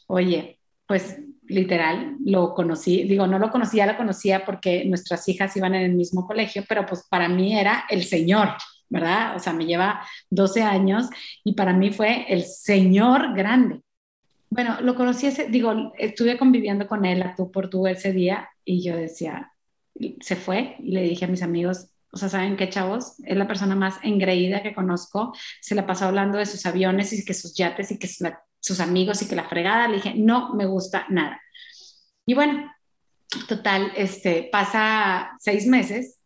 Oye, 0.06 0.58
pues 0.86 1.18
literal, 1.46 2.16
lo 2.24 2.54
conocí, 2.54 3.04
digo, 3.04 3.26
no 3.26 3.38
lo 3.38 3.50
conocía, 3.50 3.86
lo 3.86 3.96
conocía 3.96 4.44
porque 4.44 4.84
nuestras 4.84 5.28
hijas 5.28 5.56
iban 5.56 5.74
en 5.74 5.82
el 5.82 5.92
mismo 5.94 6.26
colegio, 6.26 6.64
pero 6.68 6.86
pues 6.86 7.04
para 7.08 7.28
mí 7.28 7.58
era 7.58 7.84
el 7.90 8.04
señor, 8.04 8.50
¿verdad? 8.88 9.36
O 9.36 9.38
sea, 9.38 9.52
me 9.52 9.66
lleva 9.66 10.02
12 10.30 10.62
años 10.62 11.08
y 11.44 11.54
para 11.54 11.72
mí 11.72 11.90
fue 11.90 12.26
el 12.28 12.44
señor 12.44 13.34
grande. 13.34 13.80
Bueno, 14.50 14.80
lo 14.80 14.94
conocí 14.94 15.26
ese, 15.26 15.48
digo, 15.48 15.92
estuve 15.98 16.38
conviviendo 16.38 16.86
con 16.86 17.04
él 17.04 17.22
a 17.22 17.34
tú 17.34 17.50
por 17.50 17.68
tú 17.68 17.86
ese 17.86 18.12
día 18.12 18.48
y 18.64 18.82
yo 18.82 18.96
decía, 18.96 19.52
se 20.20 20.36
fue 20.36 20.76
y 20.78 20.92
le 20.92 21.02
dije 21.02 21.24
a 21.24 21.28
mis 21.28 21.42
amigos, 21.42 21.88
o 22.14 22.16
sea, 22.16 22.28
¿saben 22.28 22.56
qué, 22.56 22.68
chavos? 22.68 23.14
Es 23.24 23.36
la 23.36 23.48
persona 23.48 23.74
más 23.74 23.96
engreída 24.04 24.62
que 24.62 24.72
conozco. 24.72 25.34
Se 25.60 25.74
la 25.74 25.84
pasó 25.84 26.04
hablando 26.04 26.38
de 26.38 26.46
sus 26.46 26.64
aviones 26.64 27.12
y 27.12 27.24
que 27.24 27.34
sus 27.34 27.54
yates 27.54 27.90
y 27.90 27.98
que 27.98 28.06
sus 28.64 28.80
amigos 28.80 29.20
y 29.20 29.28
que 29.28 29.36
la 29.36 29.48
fregada. 29.48 29.88
Le 29.88 29.96
dije, 29.96 30.14
no 30.16 30.54
me 30.54 30.64
gusta 30.64 31.04
nada. 31.10 31.38
Y 32.24 32.32
bueno, 32.32 32.72
total, 33.46 33.92
este, 33.94 34.48
pasa 34.50 35.32
seis 35.38 35.66
meses 35.66 36.18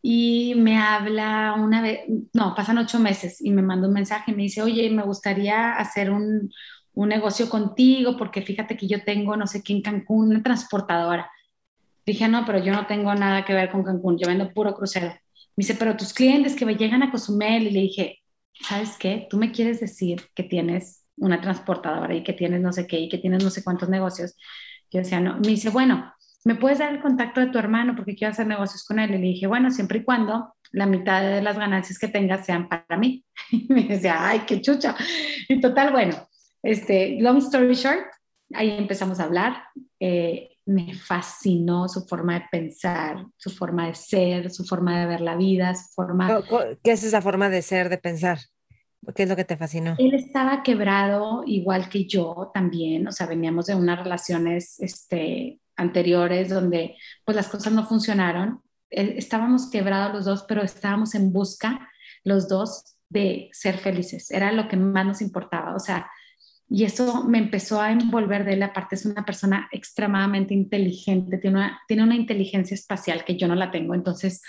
y 0.00 0.54
me 0.56 0.78
habla 0.78 1.56
una 1.58 1.82
vez, 1.82 2.00
no, 2.32 2.54
pasan 2.54 2.78
ocho 2.78 3.00
meses 3.00 3.40
y 3.40 3.50
me 3.50 3.62
manda 3.62 3.88
un 3.88 3.94
mensaje 3.94 4.30
y 4.30 4.34
me 4.36 4.44
dice, 4.44 4.62
oye, 4.62 4.88
me 4.90 5.02
gustaría 5.02 5.72
hacer 5.72 6.12
un, 6.12 6.52
un 6.94 7.08
negocio 7.08 7.48
contigo 7.48 8.16
porque 8.16 8.42
fíjate 8.42 8.76
que 8.76 8.86
yo 8.86 9.02
tengo 9.02 9.36
no 9.36 9.48
sé 9.48 9.64
qué 9.64 9.72
en 9.72 9.82
Cancún, 9.82 10.28
una 10.30 10.44
transportadora. 10.44 11.28
Dije, 12.04 12.28
no, 12.28 12.44
pero 12.46 12.62
yo 12.62 12.72
no 12.72 12.86
tengo 12.86 13.12
nada 13.16 13.44
que 13.44 13.54
ver 13.54 13.72
con 13.72 13.82
Cancún, 13.82 14.18
yo 14.18 14.28
vendo 14.28 14.52
puro 14.52 14.72
crucero. 14.72 15.08
Me 15.08 15.62
dice, 15.62 15.74
pero 15.74 15.96
tus 15.96 16.14
clientes 16.14 16.54
que 16.54 16.66
me 16.66 16.76
llegan 16.76 17.02
a 17.02 17.10
Cozumel 17.10 17.66
y 17.66 17.70
le 17.70 17.80
dije, 17.80 18.22
¿sabes 18.52 18.96
qué? 18.96 19.26
Tú 19.28 19.36
me 19.36 19.50
quieres 19.50 19.80
decir 19.80 20.28
que 20.32 20.44
tienes 20.44 21.05
una 21.16 21.40
transportadora 21.40 22.14
y 22.14 22.22
que 22.22 22.32
tienes 22.32 22.60
no 22.60 22.72
sé 22.72 22.86
qué 22.86 22.98
y 22.98 23.08
que 23.08 23.18
tienes 23.18 23.42
no 23.42 23.50
sé 23.50 23.62
cuántos 23.64 23.88
negocios. 23.88 24.36
Yo 24.90 25.00
decía, 25.00 25.20
no. 25.20 25.36
Me 25.36 25.48
dice, 25.48 25.70
bueno, 25.70 26.12
¿me 26.44 26.54
puedes 26.54 26.78
dar 26.78 26.92
el 26.92 27.00
contacto 27.00 27.40
de 27.40 27.48
tu 27.48 27.58
hermano 27.58 27.94
porque 27.96 28.14
quiero 28.14 28.32
hacer 28.32 28.46
negocios 28.46 28.84
con 28.84 28.98
él? 28.98 29.10
Y 29.10 29.18
le 29.18 29.26
dije, 29.26 29.46
bueno, 29.46 29.70
siempre 29.70 29.98
y 29.98 30.04
cuando 30.04 30.54
la 30.72 30.86
mitad 30.86 31.22
de 31.22 31.42
las 31.42 31.58
ganancias 31.58 31.98
que 31.98 32.08
tengas 32.08 32.44
sean 32.46 32.68
para 32.68 32.96
mí. 32.96 33.24
Y 33.50 33.66
me 33.68 33.84
decía, 33.84 34.16
ay, 34.18 34.40
qué 34.46 34.60
chucha. 34.60 34.94
Y 35.48 35.60
total, 35.60 35.92
bueno, 35.92 36.28
este, 36.62 37.20
long 37.20 37.38
story 37.38 37.74
short, 37.74 38.06
ahí 38.54 38.70
empezamos 38.70 39.20
a 39.20 39.24
hablar. 39.24 39.64
Eh, 40.00 40.50
me 40.66 40.94
fascinó 40.94 41.88
su 41.88 42.04
forma 42.06 42.34
de 42.34 42.44
pensar, 42.50 43.24
su 43.36 43.50
forma 43.50 43.86
de 43.86 43.94
ser, 43.94 44.50
su 44.50 44.64
forma 44.64 45.00
de 45.00 45.06
ver 45.06 45.20
la 45.20 45.36
vida, 45.36 45.74
su 45.74 45.92
forma... 45.94 46.42
¿Qué 46.82 46.92
es 46.92 47.04
esa 47.04 47.22
forma 47.22 47.48
de 47.48 47.62
ser, 47.62 47.88
de 47.88 47.98
pensar? 47.98 48.38
¿Qué 49.14 49.22
es 49.24 49.28
lo 49.28 49.36
que 49.36 49.44
te 49.44 49.56
fascinó? 49.56 49.94
Él 49.98 50.14
estaba 50.14 50.62
quebrado 50.62 51.42
igual 51.46 51.88
que 51.88 52.06
yo 52.06 52.50
también, 52.52 53.06
o 53.06 53.12
sea, 53.12 53.26
veníamos 53.26 53.66
de 53.66 53.74
unas 53.74 53.98
relaciones 53.98 54.80
este, 54.80 55.60
anteriores 55.76 56.48
donde 56.48 56.96
pues 57.24 57.36
las 57.36 57.48
cosas 57.48 57.72
no 57.72 57.86
funcionaron. 57.86 58.62
Estábamos 58.90 59.70
quebrados 59.70 60.14
los 60.14 60.24
dos, 60.24 60.44
pero 60.48 60.62
estábamos 60.62 61.14
en 61.14 61.32
busca 61.32 61.88
los 62.24 62.48
dos 62.48 62.96
de 63.08 63.48
ser 63.52 63.78
felices. 63.78 64.30
Era 64.30 64.52
lo 64.52 64.68
que 64.68 64.76
más 64.76 65.06
nos 65.06 65.20
importaba. 65.20 65.74
O 65.74 65.80
sea, 65.80 66.10
y 66.68 66.84
eso 66.84 67.24
me 67.24 67.38
empezó 67.38 67.80
a 67.80 67.92
envolver 67.92 68.44
de 68.44 68.54
él. 68.54 68.62
Aparte, 68.62 68.96
es 68.96 69.06
una 69.06 69.24
persona 69.24 69.68
extremadamente 69.70 70.52
inteligente, 70.52 71.38
tiene 71.38 71.58
una, 71.58 71.80
tiene 71.86 72.02
una 72.02 72.16
inteligencia 72.16 72.74
espacial 72.74 73.24
que 73.24 73.36
yo 73.36 73.46
no 73.46 73.54
la 73.54 73.70
tengo. 73.70 73.94
Entonces, 73.94 74.42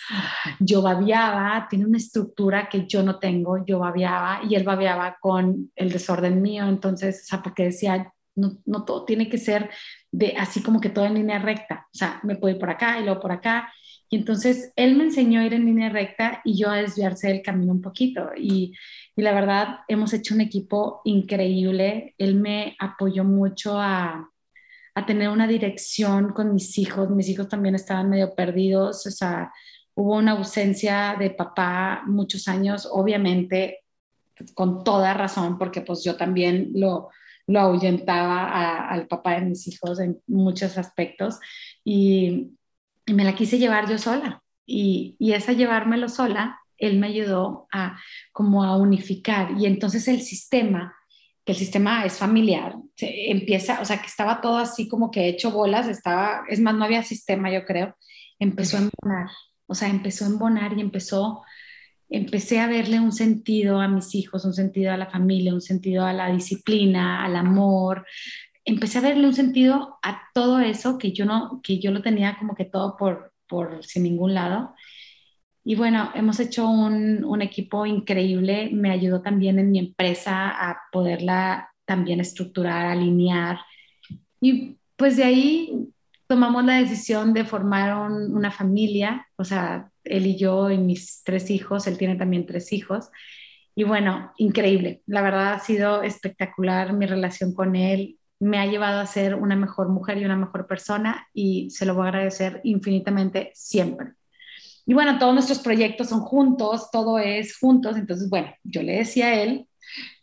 yo 0.59 0.81
babiaba, 0.81 1.67
tiene 1.69 1.85
una 1.85 1.97
estructura 1.97 2.69
que 2.69 2.87
yo 2.87 3.03
no 3.03 3.19
tengo, 3.19 3.63
yo 3.65 3.79
babiaba 3.79 4.41
y 4.49 4.55
él 4.55 4.63
babiaba 4.63 5.17
con 5.21 5.71
el 5.75 5.91
desorden 5.91 6.41
mío. 6.41 6.67
Entonces, 6.67 7.21
o 7.23 7.27
sea, 7.27 7.43
porque 7.43 7.65
decía, 7.65 8.11
no, 8.35 8.57
no 8.65 8.83
todo 8.83 9.05
tiene 9.05 9.29
que 9.29 9.37
ser 9.37 9.69
de 10.11 10.35
así 10.37 10.63
como 10.63 10.81
que 10.81 10.89
todo 10.89 11.05
en 11.05 11.15
línea 11.15 11.37
recta. 11.37 11.85
O 11.93 11.97
sea, 11.97 12.19
me 12.23 12.35
puedo 12.35 12.55
ir 12.55 12.59
por 12.59 12.71
acá 12.71 12.99
y 12.99 13.03
luego 13.03 13.19
por 13.19 13.31
acá. 13.31 13.71
Y 14.09 14.15
entonces 14.15 14.71
él 14.75 14.95
me 14.95 15.03
enseñó 15.03 15.41
a 15.41 15.45
ir 15.45 15.53
en 15.53 15.65
línea 15.65 15.89
recta 15.89 16.41
y 16.45 16.57
yo 16.57 16.69
a 16.69 16.77
desviarse 16.77 17.27
del 17.27 17.41
camino 17.41 17.73
un 17.73 17.81
poquito. 17.81 18.29
Y, 18.35 18.73
y 19.17 19.23
la 19.23 19.33
verdad, 19.33 19.79
hemos 19.87 20.13
hecho 20.13 20.35
un 20.35 20.41
equipo 20.41 21.01
increíble. 21.03 22.13
Él 22.19 22.35
me 22.35 22.75
apoyó 22.77 23.23
mucho 23.23 23.79
a, 23.79 24.29
a 24.93 25.05
tener 25.07 25.29
una 25.29 25.47
dirección 25.47 26.33
con 26.33 26.53
mis 26.53 26.77
hijos. 26.77 27.09
Mis 27.09 27.27
hijos 27.27 27.49
también 27.49 27.73
estaban 27.73 28.11
medio 28.11 28.35
perdidos. 28.35 29.07
O 29.07 29.09
sea, 29.09 29.51
hubo 29.95 30.17
una 30.17 30.33
ausencia 30.33 31.15
de 31.17 31.31
papá 31.31 32.03
muchos 32.05 32.47
años, 32.47 32.87
obviamente 32.91 33.79
con 34.53 34.83
toda 34.83 35.15
razón, 35.15 35.57
porque 35.57 35.81
pues 35.81 36.03
yo 36.03 36.15
también 36.15 36.69
lo, 36.75 37.09
lo 37.47 37.59
ahuyentaba 37.59 38.87
al 38.87 39.07
papá 39.07 39.39
de 39.39 39.45
mis 39.47 39.67
hijos 39.67 39.99
en 39.99 40.21
muchos 40.27 40.77
aspectos. 40.77 41.39
Y, 41.83 42.51
y 43.07 43.13
me 43.13 43.23
la 43.23 43.33
quise 43.33 43.57
llevar 43.57 43.89
yo 43.89 43.97
sola. 43.97 44.43
Y, 44.67 45.15
y, 45.17 45.33
esa 45.33 45.53
llevármelo 45.53 46.07
sola, 46.07 46.59
él 46.77 46.99
me 46.99 47.07
ayudó 47.07 47.67
a 47.71 47.99
como 48.31 48.63
a 48.63 48.77
unificar. 48.77 49.51
Y 49.57 49.65
entonces 49.65 50.07
el 50.07 50.21
sistema, 50.21 50.95
que 51.45 51.53
el 51.53 51.57
sistema 51.57 52.05
es 52.05 52.17
familiar, 52.17 52.75
se 52.95 53.31
empieza, 53.31 53.81
o 53.81 53.85
sea, 53.85 54.01
que 54.01 54.07
estaba 54.07 54.41
todo 54.41 54.57
así 54.57 54.87
como 54.87 55.11
que 55.11 55.27
hecho 55.27 55.51
bolas, 55.51 55.87
estaba, 55.87 56.43
es 56.49 56.59
más, 56.59 56.75
no 56.75 56.85
había 56.85 57.03
sistema, 57.03 57.51
yo 57.51 57.65
creo, 57.65 57.95
empezó 58.39 58.77
a 58.77 58.81
embonar, 58.81 59.29
o 59.65 59.73
sea, 59.73 59.89
empezó 59.89 60.25
a 60.25 60.29
embonar 60.29 60.77
y 60.77 60.81
empezó, 60.81 61.43
empecé 62.09 62.59
a 62.59 62.67
verle 62.67 62.99
un 62.99 63.11
sentido 63.11 63.81
a 63.81 63.87
mis 63.87 64.13
hijos, 64.15 64.45
un 64.45 64.53
sentido 64.53 64.91
a 64.91 64.97
la 64.97 65.09
familia, 65.09 65.53
un 65.53 65.61
sentido 65.61 66.05
a 66.05 66.13
la 66.13 66.31
disciplina, 66.31 67.23
al 67.23 67.35
amor, 67.35 68.05
empecé 68.67 68.97
a 68.97 69.01
verle 69.01 69.25
un 69.27 69.33
sentido 69.33 69.97
a 70.03 70.21
todo 70.33 70.59
eso 70.59 70.97
que 70.97 71.13
yo 71.13 71.25
no, 71.25 71.61
que 71.63 71.79
yo 71.79 71.91
lo 71.91 72.01
tenía 72.01 72.37
como 72.37 72.53
que 72.53 72.65
todo 72.65 72.97
por, 72.97 73.33
por 73.47 73.83
sin 73.85 74.03
ningún 74.03 74.33
lado. 74.33 74.75
Y 75.69 75.75
bueno, 75.75 76.11
hemos 76.15 76.39
hecho 76.39 76.65
un, 76.69 77.41
equipo 77.41 77.85
increíble. 77.85 78.69
Me 78.71 78.89
ayudó 78.89 79.21
también 79.21 79.59
en 79.59 79.69
mi 79.69 79.79
empresa 79.79 80.49
a 80.49 80.79
poderla 80.93 81.73
también 81.83 82.21
estructurar, 82.21 82.85
alinear. 82.85 83.59
Y 84.39 84.77
pues 84.95 85.17
de 85.17 85.25
ahí 85.25 85.89
tomamos 86.25 86.63
la 86.63 86.77
decisión 86.77 87.33
de 87.33 87.43
formar 87.43 88.09
una 88.09 88.49
familia, 88.49 89.27
o 89.35 89.43
sea, 89.43 89.91
él 90.05 90.27
y 90.27 90.37
yo 90.37 90.71
y 90.71 90.77
mis 90.77 91.21
tres 91.25 91.49
hijos, 91.49 91.85
él 91.85 91.97
tiene 91.97 92.15
también 92.15 92.45
tres 92.45 92.71
hijos. 92.71 93.09
Y 93.75 93.83
bueno, 93.83 94.31
increíble. 94.37 95.01
La 95.05 95.21
verdad 95.21 95.55
ha 95.55 95.59
sido 95.59 96.01
espectacular 96.01 96.93
mi 96.93 97.07
relación 97.07 97.53
con 97.53 97.75
él 97.75 98.17
me 98.39 98.59
ha 98.59 98.67
llevado 98.67 99.01
a 99.01 99.05
ser 99.07 99.35
una 99.35 99.55
mejor 99.55 99.89
mujer 99.89 100.17
y 100.19 100.25
una 100.25 100.35
mejor 100.35 100.67
persona 100.67 101.27
y 101.33 101.71
se 101.71 101.85
lo 101.85 101.95
voy 101.95 102.05
a 102.05 102.09
agradecer 102.09 102.61
infinitamente 102.63 103.51
siempre. 103.55 104.16
Y 104.87 104.93
bueno, 104.93 105.19
todos 105.19 105.33
nuestros 105.33 105.59
proyectos 105.59 106.07
son 106.07 106.21
juntos, 106.21 106.89
todo 106.91 107.19
es 107.19 107.57
juntos, 107.59 107.97
entonces 107.97 108.29
bueno, 108.29 108.53
yo 108.63 108.81
le 108.81 108.93
decía 108.93 109.27
a 109.27 109.43
él, 109.43 109.67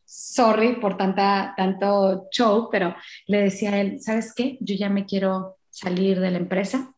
sorry 0.07 0.81
por 0.81 0.97
tanta, 0.97 1.53
tanto 1.55 2.29
show, 2.33 2.71
pero 2.73 2.97
le 3.27 3.43
decía 3.43 3.75
a 3.75 3.81
él, 3.83 4.01
¿sabes 4.01 4.33
qué? 4.35 4.57
Yo 4.61 4.75
ya 4.75 4.89
me 4.89 5.05
quiero 5.05 5.59
salir 5.69 6.19
de 6.19 6.31
la 6.31 6.39
empresa, 6.39 6.95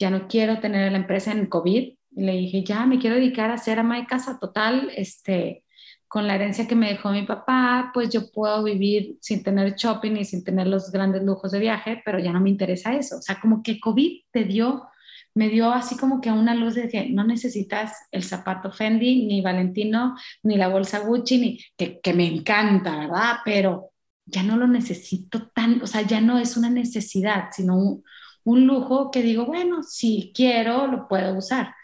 ya 0.00 0.10
no 0.10 0.26
quiero 0.26 0.58
tener 0.58 0.90
la 0.90 0.98
empresa 0.98 1.30
en 1.30 1.46
COVID. 1.46 1.94
Y 2.12 2.22
le 2.24 2.32
dije, 2.32 2.64
ya 2.64 2.84
me 2.86 2.98
quiero 2.98 3.14
dedicar 3.14 3.52
a 3.52 3.58
ser 3.58 3.78
ama 3.78 3.98
de 3.98 4.06
casa 4.06 4.40
total, 4.40 4.90
este, 4.96 5.62
con 6.08 6.26
la 6.26 6.34
herencia 6.34 6.66
que 6.66 6.74
me 6.74 6.88
dejó 6.88 7.12
mi 7.12 7.22
papá, 7.22 7.92
pues 7.94 8.10
yo 8.10 8.32
puedo 8.32 8.64
vivir 8.64 9.16
sin 9.20 9.44
tener 9.44 9.76
shopping 9.76 10.16
y 10.16 10.24
sin 10.24 10.42
tener 10.42 10.66
los 10.66 10.90
grandes 10.90 11.22
lujos 11.22 11.52
de 11.52 11.60
viaje, 11.60 12.02
pero 12.04 12.18
ya 12.18 12.32
no 12.32 12.40
me 12.40 12.50
interesa 12.50 12.96
eso. 12.96 13.18
O 13.18 13.22
sea, 13.22 13.38
como 13.40 13.62
que 13.62 13.78
COVID 13.78 14.22
te 14.32 14.42
dio 14.42 14.89
me 15.34 15.48
dio 15.48 15.72
así 15.72 15.96
como 15.96 16.20
que 16.20 16.30
una 16.30 16.54
luz 16.54 16.74
de 16.74 16.88
que 16.88 17.08
no 17.08 17.24
necesitas 17.24 17.92
el 18.10 18.24
zapato 18.24 18.72
Fendi, 18.72 19.26
ni 19.26 19.40
Valentino, 19.40 20.16
ni 20.42 20.56
la 20.56 20.68
bolsa 20.68 21.00
Gucci, 21.00 21.38
ni 21.38 21.58
que, 21.76 22.00
que 22.00 22.12
me 22.12 22.26
encanta, 22.26 22.96
¿verdad? 22.98 23.36
Pero 23.44 23.90
ya 24.26 24.42
no 24.42 24.56
lo 24.56 24.66
necesito 24.66 25.48
tan, 25.48 25.82
o 25.82 25.86
sea, 25.86 26.02
ya 26.02 26.20
no 26.20 26.38
es 26.38 26.56
una 26.56 26.70
necesidad, 26.70 27.48
sino 27.52 27.76
un, 27.76 28.04
un 28.44 28.66
lujo 28.66 29.10
que 29.10 29.22
digo, 29.22 29.46
bueno, 29.46 29.82
si 29.82 30.32
quiero, 30.34 30.86
lo 30.86 31.08
puedo 31.08 31.36
usar. 31.36 31.74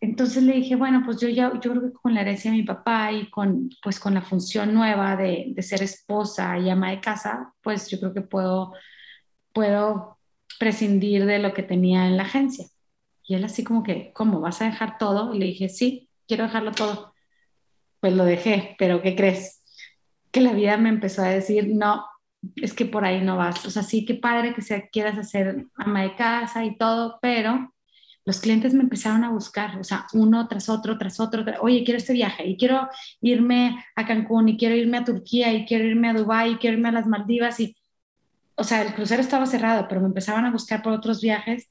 Entonces 0.00 0.42
le 0.42 0.54
dije, 0.54 0.76
bueno, 0.76 1.02
pues 1.04 1.20
yo 1.20 1.28
ya, 1.28 1.52
yo 1.60 1.72
creo 1.72 1.82
que 1.82 1.92
con 1.92 2.14
la 2.14 2.22
herencia 2.22 2.50
de 2.50 2.56
mi 2.56 2.62
papá 2.62 3.12
y 3.12 3.28
con, 3.30 3.68
pues 3.82 4.00
con 4.00 4.14
la 4.14 4.22
función 4.22 4.72
nueva 4.72 5.16
de, 5.16 5.46
de 5.48 5.62
ser 5.62 5.82
esposa 5.82 6.58
y 6.58 6.70
ama 6.70 6.90
de 6.90 7.00
casa, 7.00 7.52
pues 7.62 7.88
yo 7.88 7.98
creo 8.00 8.14
que 8.14 8.22
puedo, 8.22 8.72
puedo 9.52 10.19
prescindir 10.60 11.24
de 11.24 11.38
lo 11.38 11.54
que 11.54 11.62
tenía 11.62 12.06
en 12.06 12.18
la 12.18 12.24
agencia. 12.24 12.66
Y 13.26 13.34
él 13.34 13.44
así 13.44 13.64
como 13.64 13.82
que, 13.82 14.12
¿cómo? 14.12 14.40
¿Vas 14.40 14.60
a 14.60 14.66
dejar 14.66 14.98
todo? 14.98 15.34
Y 15.34 15.38
le 15.38 15.46
dije, 15.46 15.70
sí, 15.70 16.10
quiero 16.28 16.44
dejarlo 16.44 16.72
todo. 16.72 17.14
Pues 17.98 18.12
lo 18.12 18.26
dejé, 18.26 18.76
pero 18.78 19.00
¿qué 19.00 19.16
crees? 19.16 19.62
Que 20.30 20.42
la 20.42 20.52
vida 20.52 20.76
me 20.76 20.90
empezó 20.90 21.22
a 21.22 21.28
decir, 21.28 21.74
no, 21.74 22.04
es 22.56 22.74
que 22.74 22.84
por 22.84 23.06
ahí 23.06 23.22
no 23.22 23.38
vas. 23.38 23.64
O 23.64 23.70
sea, 23.70 23.82
sí, 23.82 24.04
qué 24.04 24.14
padre 24.14 24.52
que 24.52 24.60
sea, 24.60 24.86
quieras 24.88 25.16
hacer 25.16 25.64
ama 25.76 26.02
de 26.02 26.14
casa 26.14 26.62
y 26.62 26.76
todo, 26.76 27.18
pero 27.22 27.72
los 28.26 28.40
clientes 28.40 28.74
me 28.74 28.82
empezaron 28.82 29.24
a 29.24 29.30
buscar, 29.30 29.78
o 29.78 29.84
sea, 29.84 30.06
uno 30.12 30.46
tras 30.46 30.68
otro, 30.68 30.98
tras 30.98 31.20
otro, 31.20 31.42
oye, 31.62 31.84
quiero 31.84 31.96
este 31.96 32.12
viaje 32.12 32.46
y 32.46 32.58
quiero 32.58 32.86
irme 33.22 33.82
a 33.96 34.06
Cancún 34.06 34.50
y 34.50 34.58
quiero 34.58 34.76
irme 34.76 34.98
a 34.98 35.04
Turquía 35.04 35.54
y 35.54 35.64
quiero 35.64 35.84
irme 35.86 36.10
a 36.10 36.12
Dubái 36.12 36.52
y 36.52 36.56
quiero 36.56 36.76
irme 36.76 36.90
a 36.90 36.92
las 36.92 37.06
Maldivas 37.06 37.58
y, 37.60 37.74
o 38.60 38.64
sea, 38.64 38.82
el 38.82 38.94
crucero 38.94 39.22
estaba 39.22 39.46
cerrado, 39.46 39.88
pero 39.88 40.02
me 40.02 40.08
empezaban 40.08 40.44
a 40.44 40.50
buscar 40.50 40.82
por 40.82 40.92
otros 40.92 41.22
viajes 41.22 41.70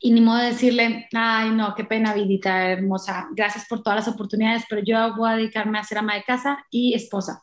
y 0.00 0.12
ni 0.12 0.22
modo 0.22 0.38
de 0.38 0.46
decirle, 0.46 1.08
ay, 1.12 1.50
no, 1.50 1.74
qué 1.74 1.84
pena, 1.84 2.14
vidita 2.14 2.70
hermosa, 2.70 3.28
gracias 3.32 3.66
por 3.68 3.82
todas 3.82 3.98
las 3.98 4.14
oportunidades, 4.14 4.64
pero 4.66 4.80
yo 4.82 5.14
voy 5.14 5.30
a 5.30 5.36
dedicarme 5.36 5.78
a 5.78 5.84
ser 5.84 5.98
ama 5.98 6.14
de 6.14 6.22
casa 6.22 6.64
y 6.70 6.94
esposa. 6.94 7.42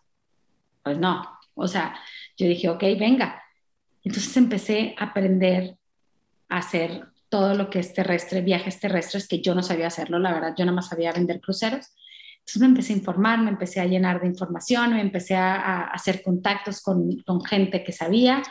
Pues 0.82 0.97
no, 0.97 1.21
o 1.53 1.67
sea, 1.67 1.95
yo 2.36 2.47
dije, 2.47 2.67
ok, 2.67 2.82
venga. 2.99 3.43
Entonces 4.03 4.36
empecé 4.38 4.95
a 4.97 5.05
aprender 5.05 5.78
a 6.49 6.57
hacer 6.57 7.05
todo 7.30 7.53
lo 7.53 7.69
que 7.69 7.78
es 7.78 7.93
terrestre, 7.93 8.41
viajes 8.41 8.80
terrestres, 8.80 9.28
que 9.28 9.39
yo 9.39 9.53
no 9.53 9.61
sabía 9.61 9.88
hacerlo, 9.88 10.17
la 10.17 10.34
verdad, 10.34 10.55
yo 10.57 10.65
nada 10.65 10.76
más 10.76 10.88
sabía 10.88 11.13
vender 11.13 11.41
cruceros. 11.41 11.93
Entonces 12.46 12.62
me 12.62 12.68
empecé 12.68 12.93
a 12.93 12.98
informar, 12.98 13.39
me 13.39 13.50
empecé 13.50 13.82
a 13.82 13.86
llenar 13.86 14.22
de 14.22 14.28
información, 14.28 14.93
me 14.93 15.02
empecé 15.02 15.36
a, 15.36 15.86
hacer 15.86 16.22
contactos 16.22 16.80
con, 16.80 17.18
con, 17.26 17.43
gente 17.43 17.84
que 17.84 17.91
sabía. 17.91 18.43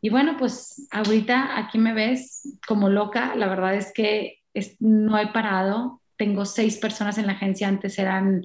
Y 0.00 0.10
bueno, 0.10 0.36
pues 0.38 0.86
ahorita 0.92 1.58
aquí 1.58 1.78
me 1.78 1.92
ves 1.92 2.56
como 2.68 2.88
loca, 2.88 3.34
la 3.34 3.48
verdad 3.48 3.74
es 3.74 3.92
que 3.92 4.42
no 4.78 5.18
he 5.18 5.26
parado, 5.28 6.00
tengo 6.16 6.44
seis 6.44 6.76
personas 6.76 7.18
en 7.18 7.26
la 7.26 7.32
agencia, 7.32 7.66
antes 7.66 7.98
eran 7.98 8.44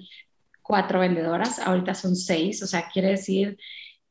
cuatro 0.64 1.00
vendedoras, 1.00 1.60
ahorita 1.60 1.94
son 1.94 2.16
seis, 2.16 2.64
o 2.64 2.68
sea, 2.68 2.90
quiere 2.90 3.10
decir 3.10 3.60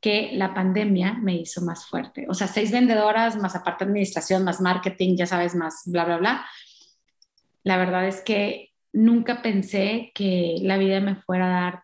que 0.01 0.31
la 0.35 0.55
pandemia 0.55 1.15
me 1.15 1.35
hizo 1.35 1.63
más 1.63 1.87
fuerte. 1.87 2.27
O 2.29 2.35
sea, 2.35 2.47
seis 2.47 2.71
vendedoras, 2.71 3.37
más 3.37 3.57
aparte 3.57 3.85
administración, 3.85 4.45
más 4.45 4.61
marketing, 4.61 5.17
ya 5.17 5.27
sabes, 5.27 5.57
más 5.57 5.83
bla, 5.87 6.05
bla, 6.05 6.17
bla. 6.19 6.47
La 7.65 7.77
verdad 7.77 8.07
es 8.07 8.23
que 8.23 8.70
nunca 8.93 9.43
pensé 9.43 10.13
que 10.15 10.57
la 10.63 10.79
vida 10.79 11.01
me 11.01 11.17
fuera 11.17 11.47
a 11.47 11.63
dar 11.63 11.83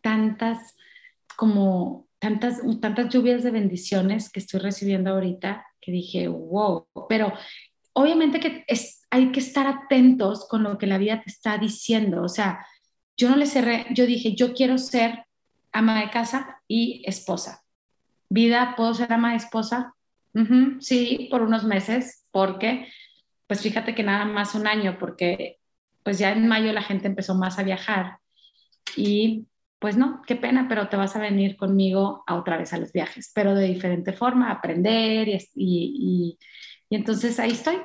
tantas, 0.00 0.76
como 1.36 2.06
tantas, 2.18 2.60
tantas 2.80 3.12
lluvias 3.12 3.42
de 3.42 3.50
bendiciones 3.50 4.30
que 4.30 4.40
estoy 4.40 4.60
recibiendo 4.60 5.10
ahorita, 5.10 5.66
que 5.80 5.92
dije, 5.92 6.28
wow, 6.28 6.86
pero 7.08 7.32
obviamente 7.92 8.40
que 8.40 8.64
es, 8.66 9.02
hay 9.10 9.32
que 9.32 9.40
estar 9.40 9.66
atentos 9.66 10.46
con 10.48 10.62
lo 10.62 10.78
que 10.78 10.86
la 10.86 10.98
vida 10.98 11.22
te 11.22 11.30
está 11.30 11.58
diciendo. 11.58 12.22
O 12.22 12.28
sea, 12.28 12.66
yo 13.16 13.28
no 13.28 13.36
le 13.36 13.46
cerré, 13.46 13.86
yo 13.90 14.06
dije, 14.06 14.34
yo 14.34 14.54
quiero 14.54 14.78
ser 14.78 15.24
ama 15.72 16.00
de 16.00 16.10
casa 16.10 16.60
y 16.66 17.02
esposa. 17.06 17.62
Vida, 18.30 18.74
¿puedo 18.76 18.94
ser 18.94 19.12
ama 19.12 19.30
de 19.30 19.36
esposa? 19.36 19.94
sí, 20.78 21.26
por 21.32 21.42
unos 21.42 21.64
meses, 21.64 22.24
porque, 22.30 22.86
pues 23.48 23.60
fíjate 23.60 23.96
que 23.96 24.04
nada 24.04 24.24
más 24.24 24.54
un 24.54 24.68
año, 24.68 24.96
porque 25.00 25.58
pues 26.02 26.18
ya 26.18 26.32
en 26.32 26.48
mayo 26.48 26.72
la 26.72 26.82
gente 26.82 27.06
empezó 27.06 27.34
más 27.34 27.58
a 27.58 27.62
viajar 27.62 28.18
y 28.96 29.46
pues 29.78 29.96
no, 29.96 30.22
qué 30.26 30.34
pena, 30.34 30.66
pero 30.68 30.88
te 30.88 30.96
vas 30.96 31.14
a 31.14 31.20
venir 31.20 31.56
conmigo 31.56 32.24
a 32.26 32.34
otra 32.34 32.56
vez 32.56 32.72
a 32.72 32.78
los 32.78 32.92
viajes, 32.92 33.30
pero 33.34 33.54
de 33.54 33.68
diferente 33.68 34.12
forma, 34.12 34.50
aprender 34.50 35.28
y, 35.28 35.38
y, 35.54 36.38
y 36.90 36.96
entonces 36.96 37.38
ahí 37.38 37.52
estoy. 37.52 37.76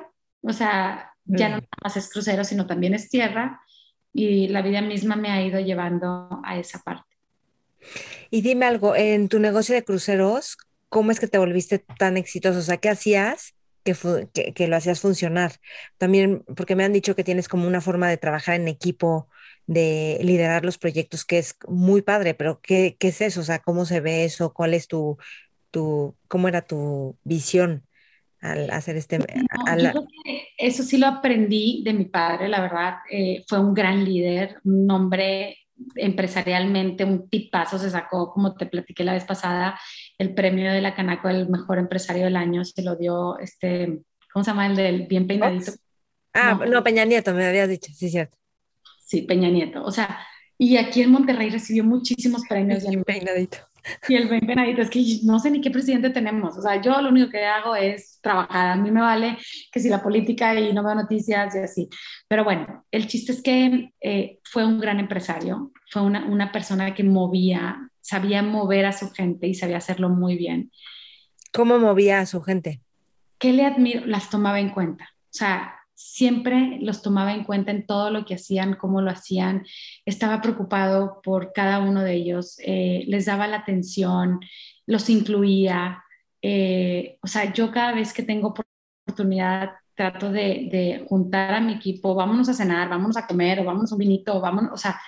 O 0.42 0.52
sea, 0.52 1.12
ya 1.24 1.48
no 1.48 1.56
nada 1.56 1.68
más 1.82 1.96
es 1.96 2.10
crucero, 2.10 2.44
sino 2.44 2.66
también 2.66 2.94
es 2.94 3.08
tierra 3.08 3.60
y 4.12 4.48
la 4.48 4.62
vida 4.62 4.80
misma 4.80 5.16
me 5.16 5.30
ha 5.30 5.42
ido 5.42 5.60
llevando 5.60 6.40
a 6.44 6.58
esa 6.58 6.80
parte. 6.80 7.16
Y 8.30 8.42
dime 8.42 8.66
algo, 8.66 8.96
en 8.96 9.28
tu 9.28 9.38
negocio 9.38 9.74
de 9.74 9.84
cruceros, 9.84 10.56
¿cómo 10.88 11.10
es 11.10 11.20
que 11.20 11.28
te 11.28 11.38
volviste 11.38 11.78
tan 11.78 12.16
exitoso? 12.16 12.58
O 12.58 12.62
sea, 12.62 12.78
¿qué 12.78 12.88
hacías 12.88 13.53
que, 13.84 14.52
que, 14.54 14.68
lo 14.68 14.76
hacías 14.76 15.00
funcionar? 15.00 15.52
También, 15.98 16.44
porque 16.56 16.76
me 16.76 16.84
han 16.84 16.92
dicho 16.92 17.14
que 17.14 17.24
tienes 17.24 17.48
como 17.48 17.68
una 17.68 17.80
forma 17.80 18.08
de 18.08 18.16
trabajar 18.16 18.56
en 18.56 18.68
equipo, 18.68 19.28
de 19.66 20.18
liderar 20.22 20.64
los 20.64 20.78
proyectos, 20.78 21.24
que 21.24 21.38
es 21.38 21.56
muy 21.68 22.02
padre, 22.02 22.34
pero 22.34 22.60
¿qué, 22.60 22.96
qué 22.98 23.08
es 23.08 23.20
eso? 23.20 23.40
O 23.40 23.44
sea, 23.44 23.60
¿cómo 23.60 23.86
se 23.86 24.00
ve 24.00 24.24
eso? 24.24 24.52
¿Cuál 24.52 24.74
es 24.74 24.88
tu, 24.88 25.18
tu 25.70 26.16
cómo 26.28 26.48
era 26.48 26.62
tu 26.62 27.16
visión? 27.24 27.86
al 28.44 28.70
hacer 28.70 28.96
este... 28.96 29.18
eso 30.58 30.82
sí 30.82 30.98
lo 30.98 31.06
aprendí 31.06 31.82
de 31.82 31.94
mi 31.94 32.04
padre, 32.04 32.48
la 32.48 32.60
verdad. 32.60 32.96
Eh, 33.10 33.42
fue 33.48 33.58
un 33.58 33.72
gran 33.72 34.04
líder, 34.04 34.58
un 34.64 34.90
hombre 34.90 35.64
empresarialmente 35.96 37.04
un 37.04 37.28
tipazo, 37.28 37.78
se 37.78 37.90
sacó, 37.90 38.32
como 38.32 38.54
te 38.54 38.66
platiqué 38.66 39.04
la 39.04 39.14
vez 39.14 39.24
pasada, 39.24 39.78
el 40.18 40.34
premio 40.34 40.72
de 40.72 40.80
la 40.80 40.94
Canaco 40.94 41.28
del 41.28 41.48
mejor 41.48 41.78
empresario 41.78 42.24
del 42.24 42.36
año, 42.36 42.64
se 42.64 42.82
lo 42.82 42.96
dio 42.96 43.38
este, 43.38 44.02
¿cómo 44.32 44.44
se 44.44 44.50
llama? 44.50 44.66
El 44.66 44.76
del 44.76 45.06
bien 45.06 45.26
peinadito. 45.26 45.72
Ah, 46.32 46.58
no, 46.66 46.82
Peña 46.82 47.04
Nieto, 47.04 47.32
me 47.32 47.46
habías 47.46 47.68
dicho, 47.68 47.92
sí, 47.94 48.10
cierto. 48.10 48.36
Sí, 49.04 49.22
Peña 49.22 49.48
Nieto, 49.48 49.84
o 49.84 49.90
sea, 49.90 50.18
y 50.58 50.76
aquí 50.76 51.02
en 51.02 51.10
Monterrey 51.10 51.50
recibió 51.50 51.84
muchísimos 51.84 52.42
premios. 52.48 52.86
Bien 52.86 53.04
peinadito. 53.04 53.58
Y 54.08 54.16
el 54.16 54.28
20 54.28 54.80
es 54.80 54.90
que 54.90 55.02
no 55.24 55.38
sé 55.38 55.50
ni 55.50 55.60
qué 55.60 55.70
presidente 55.70 56.10
tenemos. 56.10 56.56
O 56.56 56.62
sea, 56.62 56.80
yo 56.80 57.00
lo 57.00 57.10
único 57.10 57.30
que 57.30 57.44
hago 57.44 57.76
es 57.76 58.18
trabajar. 58.22 58.70
A 58.70 58.76
mí 58.76 58.90
me 58.90 59.00
vale 59.00 59.36
que 59.70 59.80
si 59.80 59.88
la 59.88 60.02
política 60.02 60.58
y 60.58 60.72
no 60.72 60.84
veo 60.84 60.94
noticias 60.94 61.54
y 61.54 61.58
así. 61.58 61.88
Pero 62.28 62.44
bueno, 62.44 62.84
el 62.90 63.06
chiste 63.06 63.32
es 63.32 63.42
que 63.42 63.92
eh, 64.00 64.38
fue 64.44 64.64
un 64.64 64.80
gran 64.80 65.00
empresario, 65.00 65.72
fue 65.90 66.02
una, 66.02 66.24
una 66.26 66.52
persona 66.52 66.94
que 66.94 67.04
movía, 67.04 67.90
sabía 68.00 68.42
mover 68.42 68.86
a 68.86 68.92
su 68.92 69.10
gente 69.10 69.46
y 69.46 69.54
sabía 69.54 69.78
hacerlo 69.78 70.08
muy 70.08 70.36
bien. 70.36 70.70
¿Cómo 71.52 71.78
movía 71.78 72.20
a 72.20 72.26
su 72.26 72.42
gente? 72.42 72.80
¿Qué 73.38 73.52
le 73.52 73.64
admiro? 73.64 74.06
Las 74.06 74.30
tomaba 74.30 74.60
en 74.60 74.70
cuenta. 74.70 75.04
O 75.04 75.36
sea, 75.36 75.74
siempre 75.94 76.78
los 76.80 77.02
tomaba 77.02 77.32
en 77.32 77.44
cuenta 77.44 77.70
en 77.70 77.86
todo 77.86 78.10
lo 78.10 78.24
que 78.24 78.34
hacían, 78.34 78.74
cómo 78.74 79.00
lo 79.00 79.10
hacían, 79.10 79.64
estaba 80.04 80.40
preocupado 80.40 81.20
por 81.22 81.52
cada 81.52 81.80
uno 81.80 82.02
de 82.02 82.14
ellos, 82.14 82.56
eh, 82.64 83.04
les 83.06 83.26
daba 83.26 83.46
la 83.46 83.58
atención, 83.58 84.40
los 84.86 85.08
incluía. 85.10 86.04
Eh, 86.42 87.18
o 87.22 87.26
sea, 87.26 87.52
yo 87.52 87.70
cada 87.70 87.92
vez 87.92 88.12
que 88.12 88.22
tengo 88.22 88.54
oportunidad 89.06 89.72
trato 89.94 90.30
de, 90.30 91.04
juntar 91.08 91.54
a 91.54 91.60
mi 91.60 91.74
equipo, 91.74 92.14
vámonos 92.14 92.48
a 92.48 92.54
cenar, 92.54 92.88
vámonos 92.88 93.16
a 93.16 93.26
comer, 93.26 93.60
o 93.60 93.64
vámonos 93.64 93.92
a 93.92 93.94
un 93.94 93.98
vinito, 94.00 94.36
o 94.36 94.40
vámonos, 94.40 94.72
o 94.72 94.76
sea, 94.76 95.00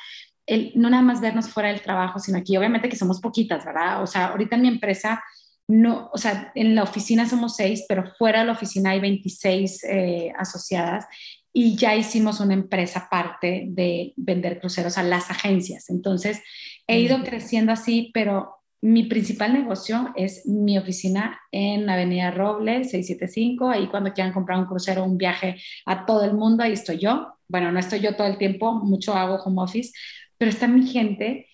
el, 0.47 0.73
no 0.77 0.89
nada 0.89 1.03
más 1.03 1.21
vernos 1.21 1.49
fuera 1.49 1.71
del 1.71 1.83
trabajo, 1.83 2.21
sino 2.21 2.39
aquí 2.39 2.57
obviamente 2.57 2.89
que 2.89 2.97
somos 2.97 3.21
poquitas, 3.21 3.65
¿verdad? 3.65 4.03
O 4.03 4.07
sea, 4.07 4.29
ahorita 4.29 4.55
en 4.57 4.63
mi 4.63 4.69
empresa 4.69 5.23
no, 5.69 6.11
o 6.13 6.19
sea, 6.19 6.53
en 6.55 6.75
la 6.75 6.85
oficina 6.85 7.29
somos 7.29 7.57
seis, 7.57 7.85
pero 7.89 8.13
fuera 8.17 8.41
de 8.41 8.47
la 8.47 8.53
oficina 8.53 8.91
hay 8.91 9.01
26 9.01 9.85
eh, 9.85 10.33
asociadas 10.39 11.07
y 11.53 11.77
ya 11.77 11.97
hicimos 11.97 12.39
una 12.41 12.55
empresa 12.55 13.01
aparte 13.01 13.65
de 13.69 14.13
vender 14.17 14.61
cruceros 14.61 14.99
a 14.99 15.03
las 15.03 15.31
agencias. 15.31 15.91
Entonces, 15.91 16.41
he 16.87 17.01
ido 17.01 17.23
creciendo 17.25 17.73
así, 17.73 18.11
pero 18.15 18.57
mi 18.83 19.05
principal 19.05 19.55
negocio 19.55 20.13
es 20.17 20.47
mi 20.47 20.79
oficina 20.79 21.41
en 21.51 21.89
Avenida 21.89 22.31
Roble 22.31 22.85
675. 22.85 23.71
Ahí 23.71 23.89
cuando 23.89 24.13
quieran 24.13 24.33
comprar 24.33 24.59
un 24.59 24.67
crucero, 24.67 25.03
un 25.03 25.17
viaje 25.17 25.57
a 25.87 26.07
todo 26.07 26.25
el 26.25 26.35
mundo, 26.35 26.63
ahí 26.63 26.73
estoy 26.73 26.99
yo. 26.99 27.33
Bueno, 27.49 27.73
no 27.73 27.81
estoy 27.81 28.01
yo 28.01 28.15
todo 28.15 28.27
el 28.27 28.39
tiempo, 28.39 28.75
mucho 28.75 29.15
hago 29.15 29.37
home 29.37 29.63
office, 29.63 29.93
pero 30.39 30.51
está 30.51 30.69
mi 30.69 30.87
gente 30.87 31.49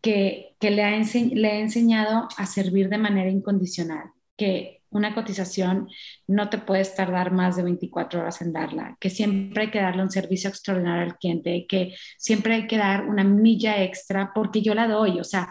que, 0.00 0.56
le, 0.60 0.82
ha 0.84 0.90
le 0.90 1.48
he 1.48 1.60
enseñado 1.60 2.28
a 2.36 2.46
servir 2.46 2.88
de 2.88 2.98
manera 2.98 3.30
incondicional, 3.30 4.10
que 4.36 4.78
una 4.90 5.14
cotización 5.14 5.88
no 6.26 6.48
te 6.48 6.58
puedes 6.58 6.94
tardar 6.94 7.32
más 7.32 7.56
de 7.56 7.62
24 7.62 8.20
horas 8.20 8.40
en 8.40 8.52
darla, 8.52 8.96
que 9.00 9.10
siempre 9.10 9.64
hay 9.64 9.70
que 9.70 9.80
darle 9.80 10.02
un 10.02 10.10
servicio 10.10 10.48
extraordinario 10.48 11.02
al 11.02 11.18
cliente, 11.18 11.66
que 11.68 11.94
siempre 12.16 12.54
hay 12.54 12.66
que 12.66 12.78
dar 12.78 13.06
una 13.06 13.24
milla 13.24 13.82
extra 13.82 14.32
porque 14.34 14.62
yo 14.62 14.74
la 14.74 14.88
doy. 14.88 15.20
O 15.20 15.24
sea, 15.24 15.50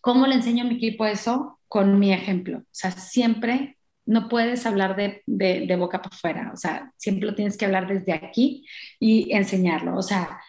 ¿cómo 0.00 0.26
le 0.26 0.34
enseño 0.34 0.64
a 0.64 0.68
mi 0.68 0.76
equipo 0.76 1.06
eso? 1.06 1.60
Con 1.68 1.98
mi 1.98 2.12
ejemplo. 2.12 2.58
O 2.58 2.64
sea, 2.72 2.90
siempre 2.90 3.76
no 4.06 4.28
puedes 4.28 4.64
hablar 4.64 4.96
de, 4.96 5.22
de, 5.26 5.76
boca 5.76 6.00
para 6.00 6.16
afuera, 6.16 6.50
o 6.54 6.56
sea, 6.56 6.90
siempre 6.96 7.26
lo 7.28 7.34
tienes 7.34 7.58
que 7.58 7.66
hablar 7.66 7.86
desde 7.86 8.14
aquí 8.14 8.66
y 8.98 9.34
enseñarlo. 9.34 9.96
O 9.98 10.02
sea, 10.02 10.40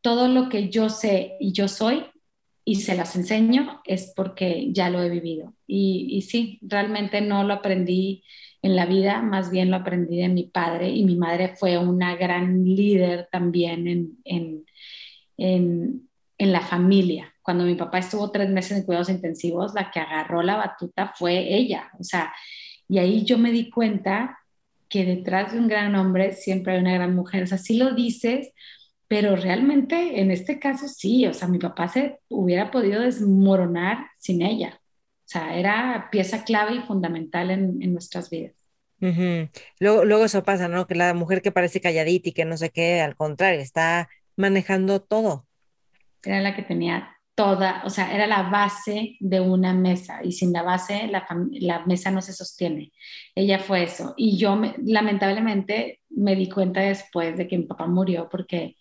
todo 0.00 0.26
lo 0.26 0.48
que 0.48 0.70
yo 0.70 0.88
sé 0.88 1.36
y 1.38 1.52
yo 1.52 1.68
soy 1.68 2.06
y 2.64 2.76
se 2.76 2.96
las 2.96 3.14
enseño 3.16 3.82
es 3.84 4.12
porque 4.16 4.72
ya 4.72 4.88
lo 4.90 5.02
he 5.02 5.10
vivido. 5.10 5.54
Y, 5.66 6.08
y 6.10 6.22
sí, 6.22 6.58
realmente 6.62 7.20
no 7.20 7.44
lo 7.44 7.54
aprendí 7.54 8.24
en 8.62 8.76
la 8.76 8.86
vida, 8.86 9.20
más 9.20 9.50
bien 9.50 9.70
lo 9.70 9.76
aprendí 9.76 10.16
de 10.16 10.28
mi 10.28 10.44
padre 10.44 10.88
y 10.88 11.04
mi 11.04 11.16
madre 11.16 11.54
fue 11.56 11.76
una 11.76 12.16
gran 12.16 12.64
líder 12.64 13.28
también 13.30 13.86
en, 13.86 14.18
en, 14.24 14.64
en, 15.36 16.08
en 16.38 16.52
la 16.52 16.62
familia. 16.62 17.34
Cuando 17.42 17.64
mi 17.64 17.74
papá 17.74 17.98
estuvo 17.98 18.30
tres 18.30 18.48
meses 18.48 18.78
en 18.78 18.84
cuidados 18.84 19.10
intensivos, 19.10 19.74
la 19.74 19.90
que 19.90 20.00
agarró 20.00 20.42
la 20.42 20.56
batuta 20.56 21.12
fue 21.14 21.54
ella. 21.54 21.90
O 22.00 22.04
sea, 22.04 22.32
y 22.88 22.98
ahí 22.98 23.24
yo 23.24 23.36
me 23.36 23.52
di 23.52 23.68
cuenta 23.68 24.38
que 24.88 25.04
detrás 25.04 25.52
de 25.52 25.58
un 25.58 25.68
gran 25.68 25.94
hombre 25.96 26.32
siempre 26.32 26.72
hay 26.72 26.80
una 26.80 26.94
gran 26.94 27.14
mujer. 27.14 27.42
O 27.42 27.46
sea, 27.46 27.58
sí 27.58 27.76
lo 27.76 27.94
dices, 27.94 28.52
pero 29.14 29.36
realmente 29.36 30.20
en 30.20 30.32
este 30.32 30.58
caso 30.58 30.88
sí. 30.88 31.24
O 31.28 31.32
sea, 31.32 31.46
mi 31.46 31.60
papá 31.60 31.86
se 31.86 32.18
hubiera 32.28 32.72
podido 32.72 33.00
desmoronar 33.00 34.08
sin 34.18 34.42
ella. 34.42 34.80
O 34.80 35.26
sea, 35.26 35.56
era 35.56 36.08
pieza 36.10 36.42
clave 36.42 36.74
y 36.74 36.80
fundamental 36.80 37.52
en, 37.52 37.80
en 37.80 37.92
nuestras 37.92 38.28
vidas. 38.28 38.56
luego, 39.78 40.04
luego 40.04 40.24
eso 40.24 40.42
pasa, 40.42 40.66
¿no? 40.66 40.88
Que 40.88 40.96
la 40.96 41.14
mujer 41.14 41.42
que 41.42 41.52
parece 41.52 41.80
calladita 41.80 42.30
y 42.30 42.32
que 42.32 42.44
no 42.44 42.56
sé 42.56 42.70
qué, 42.70 43.02
al 43.02 43.14
contrario, 43.14 43.60
está 43.60 44.08
manejando 44.36 45.00
todo. 45.00 45.46
Era 46.24 46.40
la 46.40 46.56
que 46.56 46.62
tenía 46.62 47.16
toda, 47.36 47.82
o 47.84 47.90
sea, 47.90 48.12
era 48.12 48.26
la 48.26 48.42
base 48.50 49.16
de 49.20 49.38
una 49.38 49.72
mesa 49.74 50.24
y 50.24 50.32
sin 50.32 50.52
la 50.52 50.62
base 50.62 51.06
la, 51.06 51.24
la 51.52 51.86
mesa 51.86 52.10
no 52.10 52.20
se 52.20 52.32
sostiene. 52.32 52.90
Ella 53.36 53.60
fue 53.60 53.84
eso. 53.84 54.14
Y 54.16 54.38
yo 54.38 54.60
lamentablemente 54.84 56.00
me 56.08 56.34
di 56.34 56.48
cuenta 56.48 56.80
después 56.80 57.36
de 57.36 57.46
que 57.46 57.58
mi 57.58 57.64
papá 57.64 57.86
murió 57.86 58.28
porque 58.28 58.74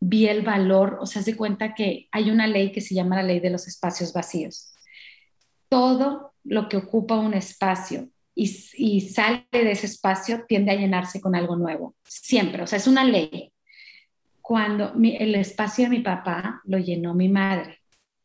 vi 0.00 0.28
el 0.28 0.42
valor, 0.42 0.98
o 1.00 1.06
sea, 1.06 1.22
se 1.22 1.36
cuenta 1.36 1.74
que 1.74 2.08
hay 2.12 2.30
una 2.30 2.46
ley 2.46 2.72
que 2.72 2.80
se 2.80 2.94
llama 2.94 3.16
la 3.16 3.22
ley 3.22 3.40
de 3.40 3.50
los 3.50 3.66
espacios 3.66 4.12
vacíos 4.12 4.72
todo 5.68 6.34
lo 6.44 6.68
que 6.68 6.76
ocupa 6.76 7.16
un 7.16 7.34
espacio 7.34 8.08
y, 8.34 9.00
sale 9.00 9.46
de 9.50 9.72
ese 9.72 9.86
espacio 9.86 10.44
tiende 10.46 10.70
a 10.70 10.76
llenarse 10.76 11.20
con 11.20 11.34
algo 11.34 11.56
nuevo, 11.56 11.96
siempre, 12.04 12.62
o 12.62 12.66
sea, 12.68 12.78
es 12.78 12.86
una 12.86 13.02
ley. 13.02 13.52
Cuando 14.40 14.92
el 14.94 15.34
espacio 15.34 15.84
de 15.84 15.90
mi 15.90 16.00
papá 16.00 16.62
lo 16.64 16.78
llenó 16.78 17.14
mi 17.14 17.28
madre, 17.28 17.80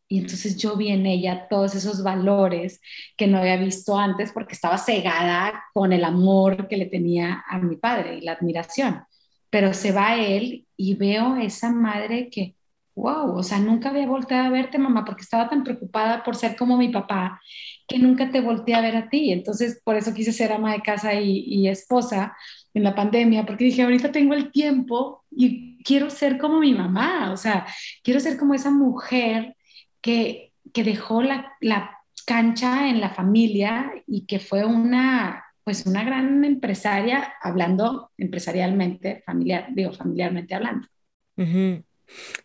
y 0.07 0.19
entonces 0.19 0.55
yo 0.57 0.77
vi 0.77 0.89
en 0.89 1.07
ella 1.07 1.47
todos 1.49 1.73
esos 1.73 2.03
valores 2.03 2.79
que 3.17 3.25
no 3.25 3.39
había 3.39 3.57
visto 3.57 3.97
antes 3.97 4.31
porque 4.31 4.53
estaba 4.53 4.77
cegada 4.77 5.63
con 5.73 5.91
el 5.91 6.03
amor 6.03 6.67
que 6.67 6.77
le 6.77 6.85
tenía 6.85 7.43
a 7.47 7.57
mi 7.57 7.77
padre 7.77 8.17
y 8.17 8.21
la 8.21 8.33
admiración. 8.33 9.03
Pero 9.49 9.73
se 9.73 9.91
va 9.91 10.17
él 10.17 10.67
y 10.89 10.95
veo 10.95 11.35
esa 11.37 11.71
madre 11.71 12.29
que 12.29 12.55
wow, 12.95 13.35
o 13.37 13.43
sea, 13.43 13.59
nunca 13.59 13.89
había 13.89 14.07
volteado 14.07 14.47
a 14.47 14.49
verte, 14.49 14.77
mamá, 14.77 15.03
porque 15.05 15.23
estaba 15.23 15.49
tan 15.49 15.63
preocupada 15.63 16.23
por 16.23 16.35
ser 16.35 16.55
como 16.55 16.77
mi 16.77 16.89
papá, 16.89 17.41
que 17.87 17.97
nunca 17.99 18.29
te 18.31 18.41
volteé 18.41 18.75
a 18.75 18.81
ver 18.81 18.95
a 18.95 19.09
ti. 19.09 19.31
Entonces, 19.31 19.81
por 19.83 19.95
eso 19.95 20.13
quise 20.13 20.31
ser 20.31 20.51
ama 20.51 20.73
de 20.73 20.81
casa 20.81 21.13
y, 21.15 21.67
esposa 21.67 22.35
en 22.73 22.83
la 22.83 22.95
pandemia, 22.95 23.45
porque 23.45 23.65
dije, 23.65 23.83
ahorita 23.83 24.11
tengo 24.11 24.33
el 24.33 24.51
tiempo 24.51 25.23
y 25.31 25.83
quiero 25.83 26.09
ser 26.09 26.37
como 26.37 26.59
mi 26.59 26.73
mamá, 26.73 27.31
o 27.31 27.37
sea, 27.37 27.65
quiero 28.03 28.19
ser 28.19 28.37
como 28.37 28.53
esa 28.53 28.71
mujer 28.71 29.55
que, 30.01 30.53
que 30.73 30.83
dejó 30.83 31.21
la, 31.23 31.53
la 31.61 31.97
cancha 32.25 32.89
en 32.89 33.01
la 33.01 33.09
familia 33.09 33.91
y 34.07 34.25
que 34.25 34.39
fue 34.39 34.65
una 34.65 35.42
pues 35.63 35.85
una 35.85 36.03
gran 36.03 36.43
empresaria 36.43 37.33
hablando 37.41 38.11
empresarialmente, 38.17 39.23
familiar, 39.25 39.67
digo, 39.71 39.93
familiarmente 39.93 40.55
hablando. 40.55 40.87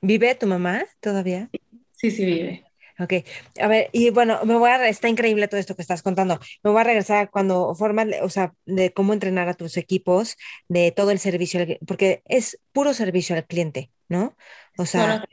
¿Vive 0.00 0.34
tu 0.34 0.46
mamá 0.46 0.84
todavía? 1.00 1.50
Sí, 1.92 2.10
sí 2.10 2.24
vive. 2.24 2.64
Ok, 3.00 3.12
a 3.60 3.68
ver, 3.68 3.90
y 3.92 4.10
bueno, 4.10 4.40
me 4.44 4.56
voy 4.56 4.70
a, 4.70 4.88
está 4.88 5.08
increíble 5.08 5.46
todo 5.46 5.60
esto 5.60 5.76
que 5.76 5.82
estás 5.82 6.02
contando. 6.02 6.40
Me 6.64 6.70
voy 6.72 6.80
a 6.80 6.84
regresar 6.84 7.30
cuando 7.30 7.74
formas, 7.76 8.08
o 8.22 8.28
sea, 8.28 8.54
de 8.66 8.92
cómo 8.92 9.12
entrenar 9.12 9.48
a 9.48 9.54
tus 9.54 9.76
equipos, 9.76 10.36
de 10.66 10.90
todo 10.90 11.12
el 11.12 11.20
servicio, 11.20 11.64
porque 11.86 12.22
es 12.24 12.60
puro 12.72 12.94
servicio 12.94 13.36
al 13.36 13.46
cliente, 13.46 13.92
¿no? 14.08 14.36
O 14.78 14.84
sea, 14.84 15.24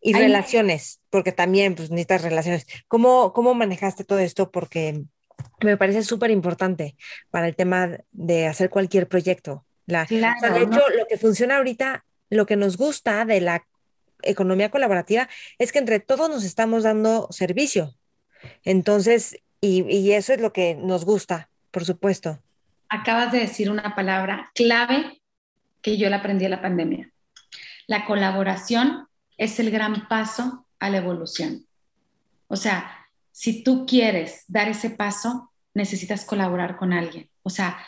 y 0.00 0.12
relaciones, 0.14 1.00
porque 1.10 1.32
también 1.32 1.74
pues 1.74 1.90
necesitas 1.90 2.22
relaciones. 2.22 2.66
¿Cómo, 2.86 3.34
cómo 3.34 3.52
manejaste 3.52 4.04
todo 4.04 4.20
esto? 4.20 4.50
Porque 4.50 5.02
me 5.60 5.76
parece 5.76 6.02
súper 6.02 6.30
importante 6.30 6.96
para 7.30 7.48
el 7.48 7.56
tema 7.56 7.98
de 8.12 8.46
hacer 8.46 8.70
cualquier 8.70 9.08
proyecto. 9.08 9.64
La, 9.86 10.02
o 10.02 10.06
sea, 10.06 10.50
de 10.52 10.62
hecho, 10.62 10.82
lo 10.96 11.06
que 11.06 11.16
funciona 11.16 11.56
ahorita 11.56 12.04
lo 12.30 12.46
que 12.46 12.56
nos 12.56 12.76
gusta 12.76 13.24
de 13.24 13.40
la 13.40 13.64
economía 14.22 14.70
colaborativa 14.70 15.28
es 15.58 15.72
que 15.72 15.78
entre 15.78 16.00
todos 16.00 16.28
nos 16.28 16.44
estamos 16.44 16.82
dando 16.82 17.28
servicio. 17.30 17.94
Entonces, 18.64 19.38
y, 19.60 20.12
eso 20.12 20.32
es 20.32 20.40
lo 20.40 20.52
que 20.52 20.74
nos 20.74 21.04
gusta, 21.04 21.48
por 21.70 21.84
supuesto. 21.84 22.38
Acabas 22.88 23.32
de 23.32 23.40
decir 23.40 23.70
una 23.70 23.94
palabra 23.94 24.50
clave 24.54 25.20
que 25.82 25.96
yo 25.96 26.08
la 26.10 26.16
aprendí 26.16 26.44
en 26.44 26.52
la 26.52 26.62
pandemia. 26.62 27.10
La 27.86 28.04
colaboración 28.04 29.08
es 29.36 29.58
el 29.60 29.70
gran 29.70 30.08
paso 30.08 30.66
a 30.78 30.90
la 30.90 30.98
evolución. 30.98 31.66
O 32.46 32.56
sea, 32.56 32.97
si 33.38 33.62
tú 33.62 33.86
quieres 33.86 34.42
dar 34.48 34.68
ese 34.68 34.90
paso, 34.90 35.52
necesitas 35.72 36.24
colaborar 36.24 36.76
con 36.76 36.92
alguien. 36.92 37.30
O 37.44 37.50
sea, 37.50 37.78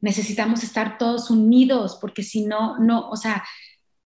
necesitamos 0.00 0.62
estar 0.62 0.98
todos 0.98 1.30
unidos 1.32 1.98
porque 2.00 2.22
si 2.22 2.46
no, 2.46 2.78
no, 2.78 3.10
o 3.10 3.16
sea, 3.16 3.42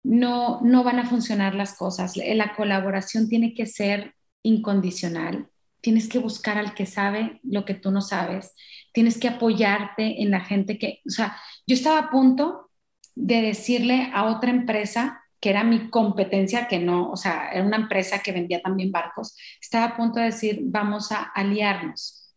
no, 0.02 0.62
no 0.62 0.84
van 0.84 0.98
a 0.98 1.06
funcionar 1.06 1.54
las 1.54 1.76
cosas. 1.76 2.16
La 2.16 2.56
colaboración 2.56 3.28
tiene 3.28 3.52
que 3.52 3.66
ser 3.66 4.14
incondicional. 4.42 5.50
Tienes 5.82 6.08
que 6.08 6.20
buscar 6.20 6.56
al 6.56 6.72
que 6.72 6.86
sabe 6.86 7.38
lo 7.42 7.66
que 7.66 7.74
tú 7.74 7.90
no 7.90 8.00
sabes. 8.00 8.54
Tienes 8.94 9.18
que 9.18 9.28
apoyarte 9.28 10.22
en 10.22 10.30
la 10.30 10.40
gente 10.40 10.78
que, 10.78 11.02
o 11.06 11.10
sea, 11.10 11.36
yo 11.66 11.74
estaba 11.74 11.98
a 11.98 12.10
punto 12.10 12.70
de 13.14 13.42
decirle 13.42 14.10
a 14.14 14.24
otra 14.24 14.48
empresa 14.48 15.22
que 15.40 15.50
era 15.50 15.64
mi 15.64 15.90
competencia, 15.90 16.66
que 16.66 16.78
no, 16.78 17.10
o 17.10 17.16
sea, 17.16 17.50
era 17.52 17.64
una 17.64 17.76
empresa 17.76 18.20
que 18.20 18.32
vendía 18.32 18.60
también 18.60 18.90
barcos, 18.90 19.36
estaba 19.60 19.86
a 19.86 19.96
punto 19.96 20.18
de 20.18 20.26
decir, 20.26 20.60
vamos 20.62 21.12
a 21.12 21.22
aliarnos. 21.34 22.34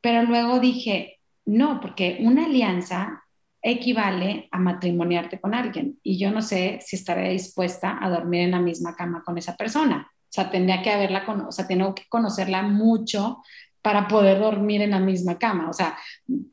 Pero 0.00 0.22
luego 0.22 0.60
dije, 0.60 1.20
no, 1.46 1.80
porque 1.80 2.18
una 2.20 2.44
alianza 2.44 3.24
equivale 3.62 4.48
a 4.50 4.58
matrimoniarte 4.58 5.40
con 5.40 5.54
alguien 5.54 5.98
y 6.02 6.18
yo 6.18 6.30
no 6.30 6.42
sé 6.42 6.80
si 6.84 6.96
estaré 6.96 7.30
dispuesta 7.30 7.98
a 8.00 8.10
dormir 8.10 8.42
en 8.42 8.50
la 8.50 8.60
misma 8.60 8.94
cama 8.94 9.22
con 9.24 9.38
esa 9.38 9.56
persona. 9.56 10.06
O 10.12 10.32
sea, 10.34 10.50
tendría 10.50 10.82
que 10.82 10.90
haberla, 10.90 11.24
o 11.48 11.52
sea, 11.52 11.66
tengo 11.66 11.94
que 11.94 12.04
conocerla 12.08 12.62
mucho 12.62 13.42
para 13.80 14.08
poder 14.08 14.38
dormir 14.38 14.82
en 14.82 14.90
la 14.90 14.98
misma 14.98 15.38
cama, 15.38 15.70
o 15.70 15.72
sea, 15.72 15.96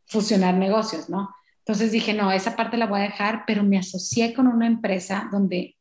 fusionar 0.06 0.54
negocios, 0.54 1.10
¿no? 1.10 1.30
Entonces 1.60 1.92
dije, 1.92 2.14
no, 2.14 2.32
esa 2.32 2.56
parte 2.56 2.78
la 2.78 2.88
voy 2.88 3.00
a 3.00 3.04
dejar, 3.04 3.44
pero 3.46 3.64
me 3.64 3.78
asocié 3.78 4.34
con 4.34 4.48
una 4.48 4.68
empresa 4.68 5.30
donde, 5.32 5.76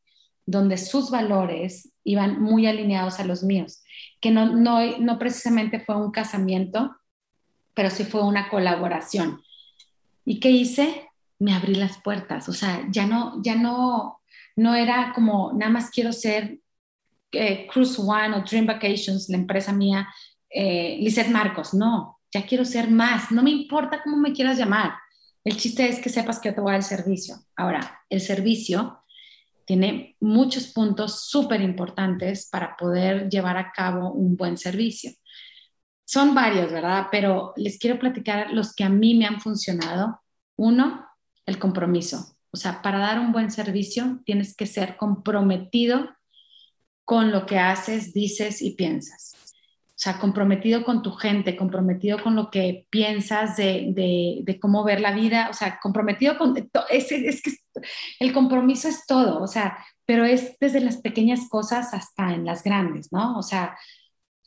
donde 0.51 0.76
sus 0.76 1.11
valores 1.11 1.92
iban 2.05 2.40
muy 2.40 2.66
alineados 2.66 3.20
a 3.20 3.24
los 3.24 3.42
míos, 3.42 3.82
que 4.20 4.30
no, 4.30 4.46
no, 4.46 4.98
no 4.98 5.18
precisamente 5.18 5.80
fue 5.80 5.96
un 5.96 6.11
casamiento, 6.11 6.96
pero 7.74 7.90
sí 7.90 8.05
fue 8.05 8.22
una 8.22 8.48
colaboración. 8.48 9.40
¿Y 10.24 10.40
qué 10.40 10.51
hice? 10.51 11.11
me 11.40 11.55
abrí 11.55 11.74
las 11.74 12.01
puertas, 12.03 12.48
o 12.48 12.53
sea, 12.53 12.86
ya 12.90 13.07
no, 13.07 13.42
ya 13.42 13.57
no, 13.57 14.20
no 14.57 14.74
era 14.74 15.12
como 15.14 15.53
nada 15.55 15.72
más 15.72 15.90
quiero 15.90 16.12
ser 16.12 16.61
eh, 17.32 17.66
Cruise 17.66 17.98
One 17.98 18.36
o 18.36 18.42
Dream 18.42 18.66
Vacations, 18.66 19.28
la 19.30 19.38
empresa 19.38 19.72
mía, 19.72 20.07
eh, 20.51 20.98
Lizeth 21.01 21.28
Marcos, 21.28 21.72
no, 21.72 22.18
ya 22.30 22.44
quiero 22.46 22.64
ser 22.64 22.90
más, 22.90 23.32
no 23.32 23.42
me 23.42 23.51
importa 23.51 24.03
cómo 24.05 24.18
me 24.18 24.32
quieras 24.32 24.59
llamar, 24.59 24.92
el 25.42 25.57
chiste 25.57 25.88
es 25.88 25.98
que 25.98 26.11
sepas 26.11 26.38
que 26.38 26.51
yo 26.51 26.55
te 26.55 26.61
voy 26.61 26.74
a 26.74 26.76
el 26.76 26.82
servicio. 26.82 27.36
Ahora, 27.57 28.03
el 28.11 28.20
servicio 28.20 28.99
tiene 29.71 30.16
muchos 30.18 30.66
puntos 30.73 31.29
súper 31.29 31.61
importantes 31.61 32.49
para 32.51 32.77
poder 32.77 33.29
llevar 33.29 33.57
a 33.57 33.71
cabo 33.71 34.11
un 34.11 34.37
buen 34.37 34.59
servicio. 34.59 35.12
Son 36.05 36.35
varios, 36.35 36.73
¿verdad? 36.73 37.07
Pero 37.12 37.53
les 37.55 37.79
quiero 37.79 37.97
platicar 37.97 38.51
los 38.53 38.75
que 38.75 38.83
a 38.83 38.89
mí 38.89 39.14
me 39.14 39.27
han 39.27 39.41
funcionado. 39.41 40.21
Uno, 40.57 41.07
el 41.47 41.61
compromiso. 41.61 42.37
O 42.51 42.57
sea, 42.57 42.83
para 42.83 42.99
dar 42.99 43.21
un 43.21 43.31
buen 43.31 43.53
servicio 43.53 44.18
tienes 44.25 44.57
que 44.57 44.66
ser 44.66 44.97
comprometido 44.97 46.16
con 47.05 47.31
lo 47.31 47.47
que 47.47 47.61
haces, 47.61 48.12
dices 48.12 48.62
y 48.62 48.73
piensas. 48.73 49.49
O 50.01 50.03
sea, 50.03 50.18
comprometido 50.18 50.82
con 50.82 51.03
tu 51.03 51.12
gente, 51.12 51.57
comprometido 51.57 52.22
con 52.22 52.34
lo 52.34 52.51
que 52.51 52.86
piensas 52.88 53.59
de, 53.59 53.92
de, 54.42 54.59
cómo 54.59 54.82
ver 54.82 54.98
la 54.98 55.12
vida, 55.12 55.48
o 55.51 55.53
sea, 55.53 55.78
comprometido 55.78 56.38
con... 56.38 56.57
Es, 56.88 57.12
es 57.12 57.42
que 57.42 57.53
el 58.18 58.32
compromiso 58.32 58.88
es 58.88 59.05
todo, 59.05 59.42
o 59.42 59.46
sea, 59.46 59.76
pero 60.07 60.24
es 60.24 60.57
desde 60.59 60.80
las 60.80 60.96
pequeñas 60.96 61.51
cosas 61.51 61.92
hasta 61.92 62.32
en 62.32 62.46
las 62.46 62.64
grandes, 62.64 63.12
¿no? 63.12 63.36
O 63.36 63.42
sea, 63.42 63.76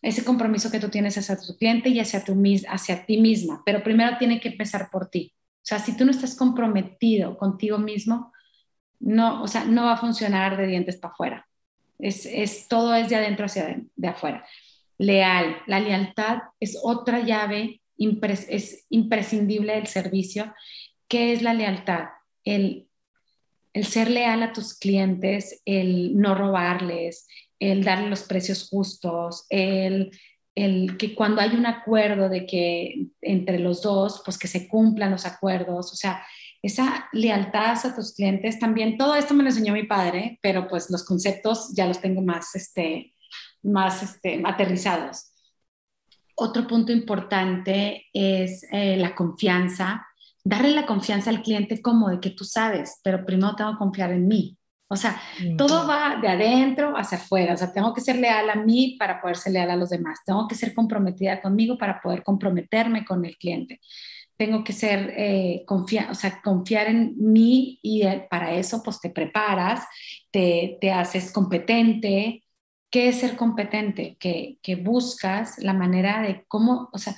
ese 0.02 0.26
compromiso 0.26 0.72
que 0.72 0.80
tú 0.80 0.90
tienes 0.90 1.20
hacia 1.20 1.38
tu 1.38 1.56
cliente 1.56 1.90
y 1.90 2.00
hacia, 2.00 2.24
tu, 2.24 2.34
hacia 2.68 3.06
ti 3.06 3.22
misma, 3.22 3.62
pero 3.64 3.84
primero 3.84 4.18
tiene 4.18 4.40
que 4.40 4.50
empezar 4.50 4.90
por 4.92 5.12
ti. 5.12 5.36
O 5.38 5.66
sea, 5.66 5.78
si 5.78 5.96
tú 5.96 6.04
no 6.04 6.10
estás 6.10 6.36
comprometido 6.36 7.38
contigo 7.38 7.78
mismo, 7.78 8.34
no, 9.00 9.44
o 9.44 9.48
sea, 9.48 9.66
no 9.66 9.86
va 9.86 9.94
a 9.94 9.98
funcionar 9.98 10.58
de 10.58 10.66
dientes 10.66 10.98
para 10.98 11.14
afuera. 11.14 11.48
Es, 12.00 12.26
es, 12.26 12.68
todo 12.68 12.96
es 12.96 13.08
de 13.10 13.18
adentro 13.18 13.46
hacia 13.46 13.80
de, 13.96 14.08
afuera. 14.08 14.44
Leal, 15.06 15.58
la 15.68 15.80
lealtad 15.80 16.40
es 16.60 16.80
otra 16.82 17.20
llave, 17.22 17.82
es 17.98 18.86
imprescindible 18.90 19.74
del 19.74 19.88
servicio. 19.88 20.54
¿Qué 21.08 21.34
es 21.34 21.42
la 21.42 21.54
lealtad? 21.54 22.06
El, 22.44 22.88
el 23.74 23.86
ser 23.86 24.10
leal 24.10 24.44
a 24.44 24.54
tus 24.54 24.78
clientes, 24.78 25.62
el 25.66 26.18
no 26.18 26.36
robarles, 26.36 27.28
el 27.60 27.84
darle 27.84 28.10
los 28.10 28.24
precios 28.24 28.70
justos, 28.70 29.46
el, 29.50 30.12
el, 30.56 30.98
que 30.98 31.16
cuando 31.16 31.42
hay 31.42 31.56
un 31.56 31.66
acuerdo 31.66 32.30
de 32.30 32.46
que 32.46 33.08
entre 33.22 33.60
los 33.60 33.82
dos, 33.82 34.22
pues 34.24 34.38
que 34.38 34.48
se 34.48 34.68
cumplan 34.68 35.12
los 35.12 35.26
acuerdos, 35.26 35.92
o 35.92 35.96
sea, 35.96 36.24
esa 36.62 37.10
lealtad 37.12 37.78
a 37.84 37.96
tus 37.96 38.14
clientes 38.14 38.58
también, 38.60 38.98
todo 38.98 39.16
esto 39.16 39.34
me 39.34 39.44
lo 39.44 39.50
enseñó 39.50 39.74
mi 39.74 39.84
padre, 39.84 40.40
pero 40.42 40.68
pues 40.68 40.90
los 40.90 41.04
conceptos 41.04 41.74
ya 41.76 41.86
los 41.88 42.00
tengo 42.00 42.22
más, 42.22 42.56
este, 42.56 43.13
más 43.64 44.04
este, 44.04 44.42
aterrizados. 44.46 45.32
Otro 46.36 46.68
punto 46.68 46.92
importante 46.92 48.06
es 48.14 48.66
eh, 48.72 48.98
la 48.98 49.16
confianza, 49.16 50.06
darle 50.44 50.72
la 50.72 50.86
confianza 50.86 51.30
al 51.30 51.42
cliente 51.42 51.82
como 51.82 52.10
de 52.10 52.20
que 52.20 52.32
tú 52.32 52.44
sabes, 52.44 53.00
pero 53.04 53.26
primero 53.26 53.56
tengo 53.56 53.72
que 53.74 53.78
confiar 53.78 54.12
en 54.12 54.28
mí. 54.28 54.58
O 54.94 54.96
sea, 54.96 55.20
todo 55.58 55.88
va 55.88 56.20
de 56.22 56.28
adentro 56.28 56.96
hacia 56.96 57.18
afuera. 57.18 57.56
O 57.56 57.58
sea, 57.58 57.74
tengo 57.74 57.94
que 57.94 58.02
ser 58.02 58.18
leal 58.18 58.50
a 58.52 58.56
mí 58.56 58.96
para 59.00 59.20
poder 59.20 59.38
ser 59.38 59.54
leal 59.54 59.72
a 59.72 59.76
los 59.76 59.90
demás. 59.90 60.20
Tengo 60.24 60.48
que 60.48 60.54
ser 60.54 60.76
comprometida 60.76 61.42
conmigo 61.42 61.80
para 61.80 62.00
poder 62.00 62.24
comprometerme 62.24 63.04
con 63.04 63.26
el 63.26 63.36
cliente. 63.38 63.80
Tengo 64.38 64.64
que 64.64 64.74
ser, 64.74 65.14
eh, 65.18 65.64
confiar, 65.66 66.12
o 66.12 66.16
sea, 66.16 66.40
confiar 66.44 66.88
en 66.88 67.16
mí 67.18 67.80
y 67.82 68.04
eh, 68.04 68.28
para 68.30 68.54
eso 68.54 68.84
pues 68.84 69.00
te 69.00 69.10
preparas, 69.10 69.84
te, 70.32 70.78
te 70.80 70.92
haces 70.92 71.32
competente. 71.32 72.43
¿Qué 72.94 73.08
es 73.08 73.22
ser 73.22 73.36
competente? 73.36 74.18
Que, 74.20 74.60
que 74.62 74.76
buscas 74.76 75.58
la 75.58 75.74
manera 75.74 76.22
de 76.22 76.46
cómo, 76.48 76.92
o 76.94 77.00
sea, 77.00 77.16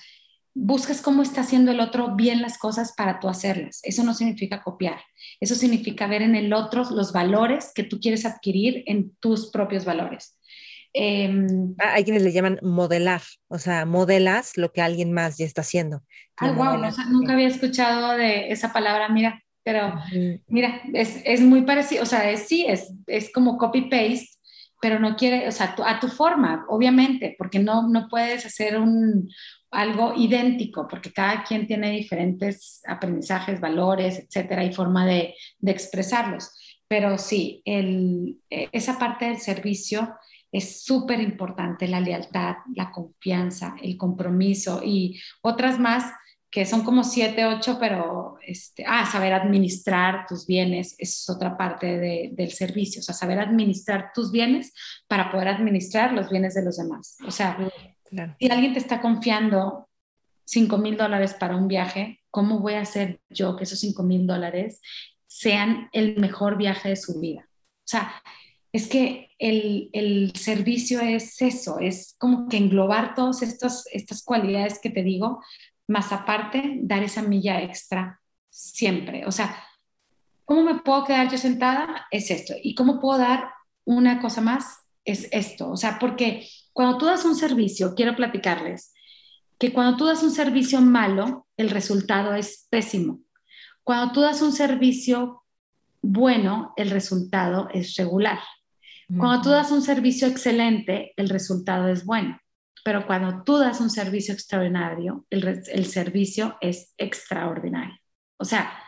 buscas 0.53 1.01
cómo 1.01 1.21
está 1.21 1.41
haciendo 1.41 1.71
el 1.71 1.81
otro 1.81 2.15
bien 2.15 2.41
las 2.41 2.57
cosas 2.57 2.93
para 2.95 3.19
tú 3.19 3.27
hacerlas. 3.27 3.81
Eso 3.83 4.05
no 4.05 4.13
significa 4.13 4.63
copiar. 4.63 5.01
Eso 5.41 5.53
significa 5.53 6.07
ver 6.07 6.21
en 6.21 6.35
el 6.35 6.53
otro 6.53 6.85
los 6.91 7.11
valores 7.11 7.73
que 7.75 7.83
tú 7.83 7.99
quieres 7.99 8.25
adquirir 8.25 8.83
en 8.85 9.17
tus 9.19 9.51
propios 9.51 9.83
valores. 9.83 10.39
Ah, 10.97 11.95
hay 11.95 12.05
quienes 12.05 12.23
le 12.23 12.31
llaman 12.31 12.57
modelar, 12.61 13.21
o 13.49 13.57
sea, 13.57 13.85
modelas 13.85 14.55
lo 14.55 14.71
que 14.71 14.81
alguien 14.81 15.11
más 15.11 15.37
ya 15.37 15.45
está 15.45 15.59
haciendo. 15.59 16.03
Ah, 16.37 16.53
wow, 16.53 16.77
nunca 17.09 17.33
había 17.33 17.49
escuchado 17.49 18.15
de 18.15 18.49
esa 18.49 18.71
palabra, 18.71 19.09
mira, 19.09 19.43
pero 19.61 19.93
mira, 20.47 20.81
es, 20.93 21.21
es, 21.25 21.41
muy 21.41 21.63
parecido, 21.63 22.03
o 22.03 22.05
sea, 22.05 22.29
es, 22.31 22.47
sí, 22.47 22.65
es, 22.65 22.93
es 23.07 23.29
como 23.33 23.57
copy-paste, 23.57 24.34
pero 24.85 24.99
no 24.99 25.15
quiere, 25.15 25.47
o 25.47 25.51
sea, 25.51 25.75
a 25.83 25.99
tu 25.99 26.07
forma, 26.09 26.63
obviamente, 26.69 27.33
porque 27.39 27.57
no, 27.57 27.89
no 27.89 28.07
puedes 28.07 28.45
hacer 28.45 28.77
un, 28.79 29.27
algo 29.71 30.13
idéntico, 30.15 30.87
porque 30.87 31.11
cada 31.11 31.43
quien 31.43 31.65
tiene 31.65 31.89
diferentes 31.89 32.83
aprendizajes, 32.85 33.59
valores, 33.59 34.19
etcétera, 34.19 34.63
y 34.63 34.71
forma 34.71 35.07
de, 35.07 35.33
expresarlos. 35.65 36.51
Pero 36.87 37.17
sí, 37.17 37.63
el, 37.65 38.37
e, 38.47 38.69
esa 38.71 38.99
parte 38.99 39.25
del 39.25 39.39
servicio 39.39 40.13
es 40.51 40.83
súper 40.83 41.19
importante, 41.19 41.87
la 41.87 41.99
lealtad, 41.99 42.57
la 42.75 42.91
confianza, 42.91 43.75
el 43.81 43.97
compromiso 43.97 44.81
y 44.85 45.19
otras 45.41 45.79
más 45.79 46.13
que 46.55 46.65
son 46.65 46.85
como 46.85 47.03
siete, 47.03 47.45
ocho, 47.45 47.75
pero, 47.77 48.37
este, 48.41 48.85
ah, 48.87 49.05
saber 49.05 49.33
administrar 49.33 50.25
tus 50.25 50.47
bienes 50.47 50.95
es 50.97 51.29
otra 51.29 51.57
parte 51.57 52.31
del 52.31 52.51
servicio, 52.53 53.01
o 53.01 53.03
sea, 53.03 53.13
saber 53.13 53.39
administrar 53.39 54.11
tus 54.13 54.31
bienes 54.31 54.73
para 55.05 55.33
poder 55.33 55.49
administrar 55.49 56.13
los 56.13 56.29
bienes 56.29 56.53
de 56.53 56.63
los 56.63 56.77
demás. 56.77 57.17
O 57.27 57.31
sea, 57.31 57.57
si 58.39 58.49
alguien 58.49 58.71
te 58.71 58.79
está 58.79 59.01
confiando 59.01 59.89
5 60.45 60.77
mil 60.77 60.95
dólares 60.95 61.33
para 61.33 61.57
un 61.57 61.67
viaje, 61.67 62.21
¿cómo 62.31 62.59
voy 62.59 62.75
a 62.75 62.83
hacer 62.83 63.19
yo 63.29 63.57
que 63.57 63.65
esos 63.65 63.81
5 63.81 64.01
mil 64.03 64.25
dólares 64.25 64.79
sean 65.27 65.89
el 65.91 66.21
mejor 66.21 66.55
viaje 66.55 66.87
de 66.87 66.95
su 66.95 67.19
vida? 67.19 67.49
O 67.49 67.87
sea, 67.87 68.13
es 68.71 68.87
que 68.87 69.31
el, 69.39 69.89
el, 69.91 70.33
servicio 70.37 71.01
es 71.01 71.41
eso, 71.41 71.79
es 71.79 72.15
como 72.17 72.47
que 72.47 72.55
englobar 72.55 73.13
todas 73.13 73.41
estas, 73.41 73.83
estas 73.91 74.23
cualidades 74.23 74.79
que 74.79 74.89
te 74.89 75.03
digo, 75.03 75.41
más 75.87 76.11
aparte, 76.11 76.79
dar 76.81 77.03
esa 77.03 77.21
milla 77.21 77.61
extra 77.61 78.21
siempre. 78.49 79.25
O 79.25 79.31
sea, 79.31 79.55
¿cómo 80.45 80.63
me 80.63 80.79
puedo 80.79 81.03
quedar 81.03 81.29
yo 81.29 81.37
sentada? 81.37 82.07
Es 82.11 82.31
esto. 82.31 82.53
¿Y 82.61 82.75
cómo 82.75 82.99
puedo 82.99 83.19
dar 83.19 83.49
una 83.83 84.19
cosa 84.19 84.41
más? 84.41 84.79
Es 85.03 85.27
esto. 85.31 85.69
O 85.69 85.77
sea, 85.77 85.99
porque 85.99 86.47
cuando 86.73 86.97
tú 86.97 87.05
das 87.05 87.25
un 87.25 87.35
servicio, 87.35 87.93
quiero 87.95 88.15
platicarles 88.15 88.93
que 89.57 89.71
cuando 89.71 89.97
tú 89.97 90.05
das 90.05 90.23
un 90.23 90.31
servicio 90.31 90.81
malo, 90.81 91.47
el 91.57 91.69
resultado 91.69 92.33
es 92.33 92.67
pésimo. 92.69 93.21
Cuando 93.83 94.11
tú 94.11 94.21
das 94.21 94.41
un 94.41 94.51
servicio 94.51 95.43
bueno, 96.01 96.73
el 96.75 96.89
resultado 96.89 97.69
es 97.73 97.95
regular. 97.95 98.39
Cuando 99.17 99.41
tú 99.43 99.49
das 99.49 99.71
un 99.71 99.83
servicio 99.83 100.27
excelente, 100.27 101.13
el 101.15 101.29
resultado 101.29 101.87
es 101.89 102.05
bueno. 102.05 102.39
Pero 102.85 103.07
cuando 103.07 103.43
tú 103.43 103.57
das 103.57 103.81
un 103.81 103.89
servicio 103.89 104.31
extraordinario, 104.31 105.25
el, 105.31 105.63
el 105.73 105.85
servicio 105.87 106.55
es 106.61 106.93
extraordinario. 106.99 107.97
O 108.37 108.45
sea, 108.45 108.79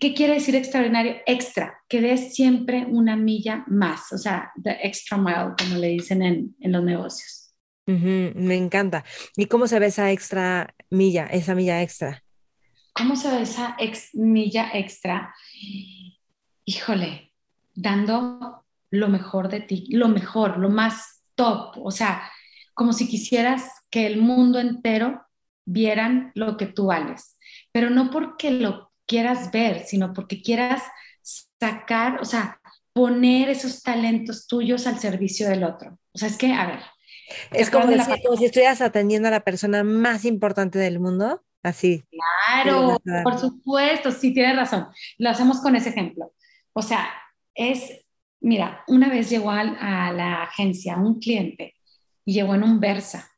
¿Qué 0.00 0.12
quiere 0.12 0.34
decir 0.34 0.56
extraordinario? 0.56 1.14
Extra, 1.24 1.80
que 1.88 2.00
des 2.00 2.34
siempre 2.34 2.84
una 2.84 3.14
milla 3.16 3.64
más, 3.68 4.12
o 4.12 4.18
sea, 4.18 4.50
the 4.60 4.76
extra 4.82 5.16
mile, 5.16 5.54
como 5.56 5.76
le 5.76 5.88
dicen 5.88 6.20
en, 6.20 6.56
en 6.58 6.72
los 6.72 6.82
negocios. 6.82 7.54
me 7.86 8.56
encanta. 8.56 9.04
¿Y 9.36 9.46
cómo 9.46 9.68
se 9.68 9.78
ve 9.78 9.86
esa 9.86 10.10
extra 10.10 10.74
milla, 10.90 11.26
esa 11.26 11.54
milla 11.54 11.80
extra? 11.80 12.24
¿Cómo 12.92 13.14
se 13.14 13.30
ve 13.30 13.42
esa 13.42 13.76
milla 14.14 14.70
extra? 14.74 15.32
Híjole, 16.64 17.32
dando 17.72 18.64
lo 18.90 19.08
mejor 19.08 19.48
de 19.48 19.60
ti, 19.60 19.86
lo 19.90 20.08
mejor, 20.08 20.58
lo 20.58 20.70
más 20.70 21.22
top, 21.36 21.76
o 21.84 21.92
sea, 21.92 22.30
como 22.74 22.92
si 22.92 23.08
quisieras 23.08 23.70
que 23.90 24.06
el 24.06 24.20
mundo 24.20 24.58
entero 24.58 25.24
vieran 25.64 26.32
lo 26.34 26.56
que 26.56 26.66
tú 26.66 26.86
vales, 26.86 27.38
pero 27.72 27.90
no 27.90 28.10
porque 28.10 28.50
lo 28.50 28.92
quieras 29.06 29.50
ver, 29.50 29.84
sino 29.86 30.12
porque 30.12 30.42
quieras 30.42 30.82
sacar, 31.58 32.20
o 32.20 32.24
sea, 32.24 32.60
poner 32.92 33.48
esos 33.48 33.82
talentos 33.82 34.46
tuyos 34.46 34.86
al 34.86 34.98
servicio 34.98 35.48
del 35.48 35.64
otro. 35.64 35.98
O 36.12 36.18
sea, 36.18 36.28
es 36.28 36.36
que, 36.36 36.52
a 36.52 36.66
ver. 36.66 36.80
Es 37.52 37.70
como, 37.70 37.86
si 38.36 38.44
estuvieras 38.44 38.80
atendiendo 38.80 39.28
a 39.28 39.30
la 39.30 39.40
persona 39.40 39.82
más 39.82 40.24
importante 40.24 40.78
del 40.78 41.00
mundo, 41.00 41.42
así. 41.62 42.04
Claro, 42.10 42.98
por 43.22 43.38
supuesto, 43.38 44.10
sí, 44.10 44.34
tienes 44.34 44.56
razón. 44.56 44.86
Lo 45.18 45.30
hacemos 45.30 45.60
con 45.60 45.74
ese 45.74 45.88
ejemplo. 45.88 46.32
O 46.72 46.82
sea, 46.82 47.08
es, 47.54 48.04
mira, 48.40 48.84
una 48.86 49.08
vez 49.08 49.30
llegó 49.30 49.50
a, 49.50 49.60
a 49.60 50.12
la 50.12 50.42
agencia 50.42 50.96
un 50.96 51.18
cliente 51.18 51.74
y 52.24 52.34
llegó 52.34 52.54
en 52.54 52.62
un 52.62 52.80
Versa. 52.80 53.30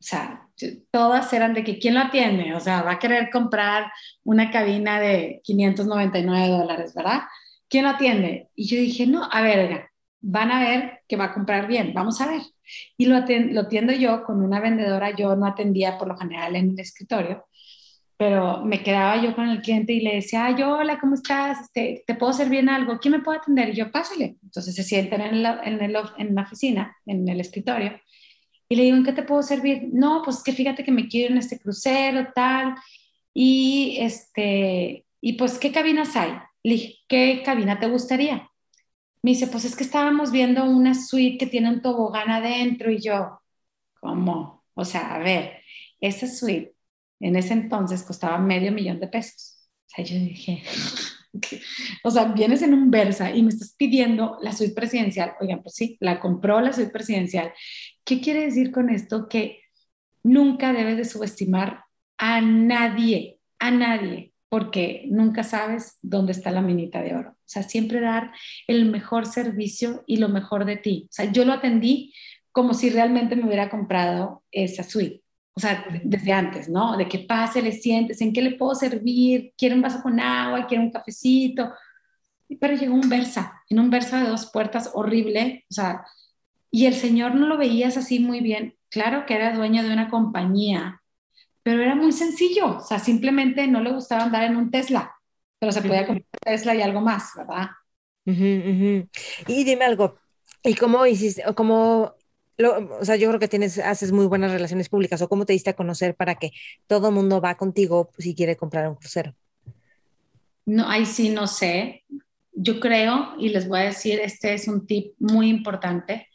O 0.00 0.06
sea, 0.06 0.48
todas 0.90 1.32
eran 1.32 1.54
de 1.54 1.64
que 1.64 1.78
quién 1.78 1.94
lo 1.94 2.00
atiende, 2.00 2.54
o 2.54 2.60
sea, 2.60 2.82
va 2.82 2.92
a 2.92 2.98
querer 2.98 3.30
comprar 3.30 3.90
una 4.22 4.50
cabina 4.50 5.00
de 5.00 5.40
599 5.44 6.48
dólares, 6.48 6.94
¿verdad? 6.94 7.22
¿Quién 7.68 7.84
lo 7.84 7.90
atiende? 7.90 8.50
Y 8.54 8.66
yo 8.68 8.76
dije, 8.76 9.06
no, 9.06 9.28
a 9.30 9.40
ver, 9.40 9.88
van 10.20 10.52
a 10.52 10.60
ver 10.60 11.00
que 11.08 11.16
va 11.16 11.26
a 11.26 11.34
comprar 11.34 11.66
bien, 11.66 11.92
vamos 11.94 12.20
a 12.20 12.26
ver. 12.26 12.42
Y 12.96 13.06
lo, 13.06 13.16
lo 13.18 13.60
atiendo 13.62 13.92
yo 13.92 14.24
con 14.24 14.42
una 14.42 14.60
vendedora, 14.60 15.14
yo 15.16 15.34
no 15.36 15.46
atendía 15.46 15.98
por 15.98 16.08
lo 16.08 16.16
general 16.16 16.56
en 16.56 16.70
el 16.70 16.80
escritorio, 16.80 17.46
pero 18.16 18.64
me 18.64 18.82
quedaba 18.82 19.20
yo 19.20 19.34
con 19.34 19.48
el 19.48 19.60
cliente 19.60 19.92
y 19.92 20.00
le 20.00 20.14
decía, 20.16 20.46
ay, 20.46 20.62
hola, 20.62 20.98
¿cómo 21.00 21.14
estás? 21.14 21.60
Este, 21.62 22.04
¿Te 22.06 22.14
puedo 22.14 22.32
servir 22.32 22.60
en 22.60 22.68
algo? 22.68 22.98
¿Quién 22.98 23.12
me 23.12 23.20
puede 23.20 23.38
atender? 23.38 23.70
Y 23.70 23.74
yo, 23.74 23.90
pásale. 23.90 24.36
Entonces 24.42 24.74
se 24.74 24.82
sienten 24.84 25.20
en 25.20 25.42
la, 25.42 25.60
en, 25.64 25.82
el, 25.82 25.96
en 26.18 26.34
la 26.34 26.42
oficina, 26.42 26.96
en 27.06 27.28
el 27.28 27.40
escritorio, 27.40 28.00
y 28.68 28.76
le 28.76 28.84
digo, 28.84 28.96
¿en 28.96 29.04
qué 29.04 29.12
te 29.12 29.22
puedo 29.22 29.42
servir? 29.42 29.88
No, 29.92 30.22
pues 30.24 30.42
que 30.42 30.52
fíjate 30.52 30.84
que 30.84 30.92
me 30.92 31.08
quiero 31.08 31.32
en 31.32 31.38
este 31.38 31.58
crucero, 31.58 32.28
tal. 32.34 32.74
Y, 33.34 33.98
este, 34.00 35.06
y 35.20 35.34
pues, 35.34 35.58
¿qué 35.58 35.72
cabinas 35.72 36.16
hay? 36.16 36.32
Le 36.62 36.74
dije, 36.74 36.98
¿qué 37.08 37.42
cabina 37.44 37.78
te 37.78 37.88
gustaría? 37.88 38.50
Me 39.22 39.32
dice, 39.32 39.46
pues 39.48 39.64
es 39.64 39.76
que 39.76 39.84
estábamos 39.84 40.30
viendo 40.30 40.64
una 40.64 40.94
suite 40.94 41.38
que 41.38 41.46
tiene 41.46 41.70
un 41.70 41.82
tobogán 41.82 42.30
adentro 42.30 42.90
y 42.90 43.00
yo, 43.00 43.40
¿cómo? 44.00 44.64
O 44.74 44.84
sea, 44.84 45.14
a 45.14 45.18
ver, 45.18 45.62
esa 46.00 46.26
suite 46.26 46.74
en 47.20 47.36
ese 47.36 47.54
entonces 47.54 48.02
costaba 48.02 48.38
medio 48.38 48.72
millón 48.72 49.00
de 49.00 49.08
pesos. 49.08 49.68
O 49.86 49.94
sea, 49.94 50.04
yo 50.04 50.16
dije, 50.16 50.62
o 52.04 52.10
sea, 52.10 52.24
vienes 52.26 52.62
en 52.62 52.74
un 52.74 52.90
Versa 52.90 53.30
y 53.34 53.42
me 53.42 53.48
estás 53.50 53.74
pidiendo 53.76 54.38
la 54.42 54.52
suite 54.52 54.74
presidencial. 54.74 55.34
Oigan, 55.40 55.62
pues 55.62 55.74
sí, 55.74 55.96
la 56.00 56.20
compró 56.20 56.60
la 56.60 56.72
suite 56.72 56.90
presidencial 56.90 57.52
¿qué 58.04 58.20
quiere 58.20 58.42
decir 58.42 58.70
con 58.70 58.90
esto? 58.90 59.28
Que 59.28 59.60
nunca 60.22 60.72
debes 60.72 60.96
de 60.96 61.04
subestimar 61.04 61.84
a 62.18 62.40
nadie, 62.40 63.40
a 63.58 63.70
nadie, 63.70 64.32
porque 64.48 65.04
nunca 65.08 65.42
sabes 65.42 65.98
dónde 66.02 66.32
está 66.32 66.50
la 66.50 66.62
minita 66.62 67.02
de 67.02 67.14
oro. 67.14 67.30
O 67.30 67.36
sea, 67.44 67.62
siempre 67.62 68.00
dar 68.00 68.32
el 68.66 68.90
mejor 68.90 69.26
servicio 69.26 70.04
y 70.06 70.18
lo 70.18 70.28
mejor 70.28 70.64
de 70.64 70.76
ti. 70.76 71.06
O 71.10 71.12
sea, 71.12 71.30
yo 71.30 71.44
lo 71.44 71.52
atendí 71.52 72.14
como 72.52 72.72
si 72.72 72.90
realmente 72.90 73.36
me 73.36 73.46
hubiera 73.46 73.68
comprado 73.68 74.44
esa 74.52 74.84
suite. 74.84 75.22
O 75.56 75.60
sea, 75.60 75.84
desde 76.04 76.32
antes, 76.32 76.68
¿no? 76.68 76.96
De 76.96 77.08
que 77.08 77.20
pase, 77.20 77.62
le 77.62 77.72
sientes, 77.72 78.20
en 78.20 78.32
qué 78.32 78.42
le 78.42 78.56
puedo 78.56 78.74
servir, 78.74 79.52
quiere 79.56 79.74
un 79.74 79.82
vaso 79.82 80.02
con 80.02 80.18
agua, 80.20 80.66
quiere 80.66 80.82
un 80.82 80.90
cafecito. 80.90 81.72
Pero 82.60 82.74
llegó 82.74 82.94
un 82.94 83.08
Versa, 83.08 83.60
en 83.68 83.80
un 83.80 83.90
Versa 83.90 84.22
de 84.22 84.28
dos 84.28 84.50
puertas 84.52 84.90
horrible, 84.94 85.64
o 85.70 85.74
sea, 85.74 86.04
y 86.74 86.86
el 86.86 86.94
señor 86.94 87.36
no 87.36 87.46
lo 87.46 87.56
veías 87.56 87.96
así 87.96 88.18
muy 88.18 88.40
bien. 88.40 88.76
Claro 88.88 89.26
que 89.26 89.34
era 89.36 89.54
dueño 89.54 89.84
de 89.84 89.92
una 89.92 90.10
compañía, 90.10 91.00
pero 91.62 91.80
era 91.80 91.94
muy 91.94 92.10
sencillo, 92.10 92.78
o 92.78 92.80
sea, 92.80 92.98
simplemente 92.98 93.68
no 93.68 93.80
le 93.80 93.92
gustaba 93.92 94.24
andar 94.24 94.42
en 94.42 94.56
un 94.56 94.72
Tesla, 94.72 95.14
pero 95.60 95.70
se 95.70 95.82
podía 95.82 96.04
comprar 96.04 96.26
Tesla 96.42 96.74
y 96.74 96.82
algo 96.82 97.00
más, 97.00 97.30
¿verdad? 97.36 97.68
Y 99.46 99.62
dime 99.62 99.84
algo, 99.84 100.18
¿y 100.64 100.74
cómo 100.74 101.06
hiciste, 101.06 101.44
o 101.46 101.54
cómo 101.54 102.16
o 102.58 103.04
sea, 103.04 103.14
yo 103.14 103.28
creo 103.28 103.38
que 103.38 103.46
tienes, 103.46 103.78
haces 103.78 104.10
muy 104.10 104.26
buenas 104.26 104.50
relaciones 104.50 104.88
públicas 104.88 105.22
o 105.22 105.28
cómo 105.28 105.46
te 105.46 105.52
diste 105.52 105.70
a 105.70 105.76
conocer 105.76 106.16
para 106.16 106.34
que 106.34 106.50
todo 106.88 107.08
el 107.08 107.14
mundo 107.14 107.40
va 107.40 107.56
contigo 107.56 108.10
si 108.18 108.34
quiere 108.34 108.56
comprar 108.56 108.88
un 108.88 108.96
crucero. 108.96 109.32
No, 110.66 110.88
ahí 110.88 111.06
sí 111.06 111.28
no 111.28 111.46
sé. 111.46 112.02
Yo 112.52 112.80
creo, 112.80 113.34
y 113.38 113.50
les 113.50 113.68
voy 113.68 113.80
a 113.80 113.84
decir, 113.84 114.18
este 114.18 114.54
es 114.54 114.66
un 114.66 114.86
tip 114.88 115.14
muy 115.20 115.48
importante. 115.48 116.28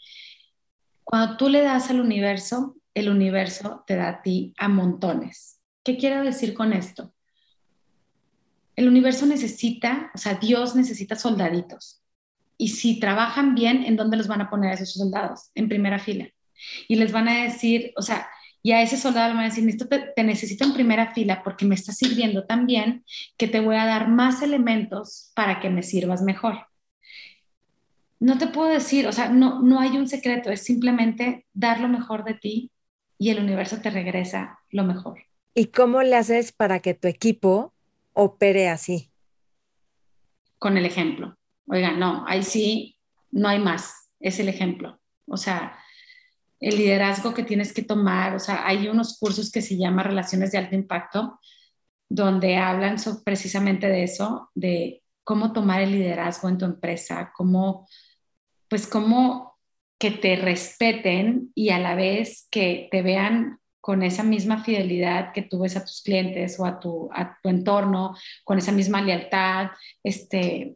Cuando 1.09 1.37
tú 1.37 1.49
le 1.49 1.63
das 1.63 1.89
al 1.89 2.01
universo, 2.01 2.75
el 2.93 3.09
universo 3.09 3.83
te 3.87 3.95
da 3.95 4.09
a 4.09 4.21
ti 4.21 4.53
a 4.59 4.67
montones. 4.67 5.59
¿Qué 5.83 5.97
quiero 5.97 6.23
decir 6.23 6.53
con 6.53 6.71
esto? 6.71 7.11
El 8.75 8.87
universo 8.87 9.25
necesita, 9.25 10.11
o 10.13 10.19
sea, 10.19 10.35
Dios 10.35 10.75
necesita 10.75 11.15
soldaditos. 11.15 12.03
Y 12.59 12.69
si 12.69 12.99
trabajan 12.99 13.55
bien, 13.55 13.85
¿en 13.85 13.95
dónde 13.95 14.17
los 14.17 14.27
van 14.27 14.41
a 14.41 14.51
poner 14.51 14.69
a 14.69 14.73
esos 14.75 14.93
soldados? 14.93 15.49
En 15.55 15.67
primera 15.67 15.97
fila. 15.97 16.29
Y 16.87 16.97
les 16.97 17.11
van 17.11 17.27
a 17.27 17.41
decir, 17.41 17.91
o 17.97 18.03
sea, 18.03 18.29
y 18.61 18.73
a 18.73 18.83
ese 18.83 18.95
soldado 18.95 19.29
le 19.29 19.33
van 19.33 19.45
a 19.45 19.49
decir, 19.49 19.65
te, 19.77 20.13
te, 20.15 20.23
necesito 20.23 20.63
en 20.63 20.73
primera 20.73 21.11
fila 21.15 21.41
porque 21.43 21.65
me 21.65 21.73
está 21.73 21.91
sirviendo 21.91 22.45
tan 22.45 22.67
bien 22.67 23.03
que 23.35 23.47
te 23.47 23.61
voy 23.61 23.77
a 23.77 23.87
dar 23.87 24.09
más 24.09 24.43
elementos 24.43 25.31
para 25.33 25.59
que 25.59 25.71
me 25.71 25.81
sirvas 25.81 26.21
mejor. 26.21 26.68
No 28.19 28.37
te 28.37 28.47
puedo 28.47 28.69
decir, 28.69 29.07
o 29.07 29.11
sea, 29.11 29.29
no, 29.29 29.61
no 29.61 29.79
hay 29.79 29.97
un 29.97 30.07
secreto, 30.07 30.51
es 30.51 30.61
simplemente 30.63 31.45
dar 31.53 31.79
lo 31.79 31.87
mejor 31.87 32.25
de 32.25 32.33
ti 32.33 32.71
y 33.17 33.29
el 33.29 33.39
universo 33.39 33.81
te 33.81 33.89
regresa 33.89 34.59
lo 34.69 34.83
mejor. 34.83 35.19
¿Y 35.53 35.67
cómo 35.67 36.01
le 36.03 36.15
haces 36.15 36.51
para 36.51 36.79
que 36.79 36.93
tu 36.93 37.07
equipo 37.07 37.73
opere 38.13 38.69
así? 38.69 39.11
Con 40.57 40.77
el 40.77 40.85
ejemplo. 40.85 41.37
Oiga, 41.67 41.91
no, 41.91 42.25
ahí 42.27 42.43
sí, 42.43 42.97
no 43.31 43.47
hay 43.47 43.59
más, 43.59 44.09
es 44.19 44.39
el 44.39 44.49
ejemplo. 44.49 44.99
O 45.27 45.37
sea, 45.37 45.77
el 46.59 46.77
liderazgo 46.77 47.33
que 47.33 47.43
tienes 47.43 47.73
que 47.73 47.83
tomar, 47.83 48.35
o 48.35 48.39
sea, 48.39 48.67
hay 48.67 48.87
unos 48.87 49.17
cursos 49.17 49.51
que 49.51 49.61
se 49.61 49.77
llaman 49.77 50.05
Relaciones 50.05 50.51
de 50.51 50.57
Alto 50.57 50.75
Impacto, 50.75 51.39
donde 52.09 52.57
hablan 52.57 52.95
precisamente 53.23 53.87
de 53.87 54.03
eso, 54.03 54.49
de 54.55 55.03
cómo 55.23 55.53
tomar 55.53 55.81
el 55.81 55.91
liderazgo 55.91 56.49
en 56.49 56.57
tu 56.57 56.65
empresa, 56.65 57.31
cómo, 57.35 57.87
pues 58.69 58.87
cómo 58.87 59.57
que 59.97 60.11
te 60.11 60.35
respeten 60.37 61.51
y 61.55 61.69
a 61.69 61.79
la 61.79 61.95
vez 61.95 62.47
que 62.49 62.87
te 62.91 63.01
vean 63.01 63.59
con 63.81 64.03
esa 64.03 64.23
misma 64.23 64.63
fidelidad 64.63 65.33
que 65.33 65.41
tú 65.41 65.59
ves 65.59 65.75
a 65.75 65.83
tus 65.83 66.01
clientes 66.01 66.59
o 66.59 66.65
a 66.65 66.79
tu, 66.79 67.09
a 67.13 67.37
tu 67.41 67.49
entorno, 67.49 68.15
con 68.43 68.57
esa 68.57 68.71
misma 68.71 69.01
lealtad, 69.01 69.71
este, 70.03 70.75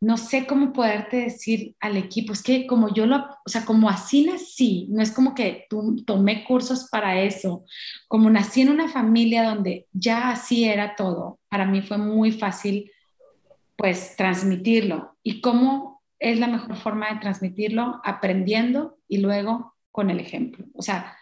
no 0.00 0.16
sé 0.16 0.46
cómo 0.46 0.72
poderte 0.72 1.16
decir 1.16 1.74
al 1.80 1.96
equipo, 1.96 2.32
es 2.32 2.42
que 2.42 2.66
como 2.66 2.92
yo 2.94 3.06
lo, 3.06 3.16
o 3.16 3.48
sea, 3.48 3.64
como 3.64 3.88
así 3.88 4.24
nací, 4.24 4.86
no 4.90 5.02
es 5.02 5.10
como 5.10 5.34
que 5.34 5.66
tú 5.68 5.96
tomé 6.04 6.44
cursos 6.44 6.88
para 6.90 7.20
eso, 7.20 7.64
como 8.06 8.30
nací 8.30 8.62
en 8.62 8.70
una 8.70 8.88
familia 8.88 9.44
donde 9.44 9.86
ya 9.92 10.30
así 10.30 10.64
era 10.64 10.96
todo, 10.96 11.38
para 11.48 11.66
mí 11.66 11.82
fue 11.82 11.98
muy 11.98 12.32
fácil 12.32 12.90
pues 13.76 14.16
transmitirlo. 14.16 15.16
¿Y 15.22 15.40
cómo 15.40 15.97
es 16.18 16.38
la 16.38 16.46
mejor 16.46 16.76
forma 16.76 17.12
de 17.12 17.20
transmitirlo? 17.20 18.00
Aprendiendo 18.04 18.98
y 19.08 19.18
luego 19.18 19.74
con 19.90 20.10
el 20.10 20.20
ejemplo. 20.20 20.66
O 20.74 20.82
sea, 20.82 21.16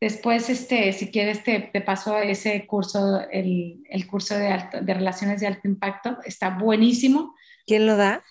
después, 0.00 0.50
este, 0.50 0.92
si 0.92 1.10
quieres, 1.10 1.44
te, 1.44 1.60
te 1.60 1.80
paso 1.80 2.18
ese 2.18 2.66
curso, 2.66 3.20
el, 3.30 4.06
curso 4.08 4.36
de, 4.36 4.62
de 4.82 4.94
relaciones 4.94 5.40
de 5.40 5.46
alto 5.46 5.68
impacto, 5.68 6.18
está 6.24 6.50
buenísimo 6.50 7.34
¿Quién 7.66 7.84
lo 7.86 7.96
da? 7.96 8.22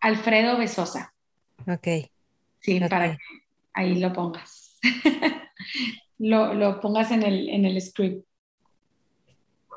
Alfredo 0.00 0.58
Besosa. 0.58 1.14
Ok. 1.68 2.10
Sí, 2.58 2.80
para 2.80 3.12
que 3.12 3.18
ahí 3.74 4.00
lo 4.00 4.12
pongas. 4.12 4.80
lo, 6.18 6.80
pongas 6.80 7.12
en 7.12 7.22
el, 7.22 7.48
en 7.48 7.64
el 7.64 7.80
script. 7.80 8.26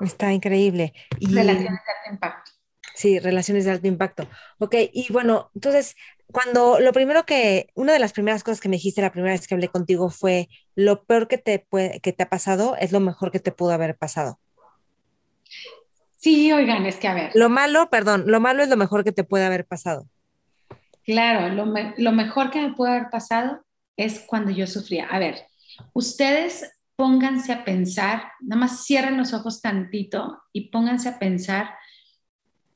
Está 0.01 0.33
increíble. 0.33 0.93
relaciones 1.21 1.63
de 1.63 1.69
alto 1.69 2.11
impacto. 2.11 2.51
Sí, 2.95 3.19
relaciones 3.19 3.65
de 3.65 3.71
alto 3.71 3.87
impacto. 3.87 4.27
Ok, 4.57 4.75
y 4.93 5.11
bueno, 5.11 5.51
entonces, 5.53 5.95
cuando 6.31 6.79
lo 6.79 6.93
primero 6.93 7.25
que, 7.25 7.67
una 7.75 7.91
de 7.93 7.99
las 7.99 8.13
primeras 8.13 8.43
cosas 8.43 8.61
que 8.61 8.69
me 8.69 8.77
dijiste 8.77 9.01
la 9.01 9.11
primera 9.11 9.33
vez 9.33 9.47
que 9.47 9.53
hablé 9.53 9.67
contigo 9.67 10.09
fue, 10.09 10.47
lo 10.75 11.03
peor 11.03 11.27
que 11.27 11.37
te, 11.37 11.59
puede, 11.59 11.99
que 11.99 12.13
te 12.13 12.23
ha 12.23 12.29
pasado 12.29 12.75
es 12.79 12.93
lo 12.93 13.01
mejor 13.01 13.31
que 13.31 13.41
te 13.41 13.51
pudo 13.51 13.71
haber 13.71 13.97
pasado. 13.97 14.39
Sí, 16.15 16.51
oigan, 16.53 16.85
es 16.85 16.95
que 16.95 17.07
a 17.07 17.13
ver. 17.13 17.31
Lo 17.35 17.49
malo, 17.49 17.89
perdón, 17.89 18.23
lo 18.27 18.39
malo 18.39 18.63
es 18.63 18.69
lo 18.69 18.77
mejor 18.77 19.03
que 19.03 19.11
te 19.11 19.25
puede 19.25 19.45
haber 19.45 19.65
pasado. 19.65 20.07
Claro, 21.03 21.53
lo, 21.53 22.11
mejor 22.11 22.49
que 22.49 22.61
me 22.61 22.73
puede 22.73 22.93
haber 22.93 23.09
pasado 23.11 23.63
es 23.95 24.21
cuando 24.21 24.49
yo 24.49 24.65
sufría. 24.65 25.05
A 25.07 25.19
ver, 25.19 25.35
ustedes 25.93 26.71
pónganse 26.95 27.51
a 27.51 27.63
pensar, 27.65 28.31
nada 28.39 28.61
más 28.61 28.85
cierren 28.85 29.17
los 29.17 29.33
ojos 29.33 29.61
tantito 29.61 30.41
y 30.51 30.69
pónganse 30.69 31.09
a 31.09 31.19
pensar 31.19 31.75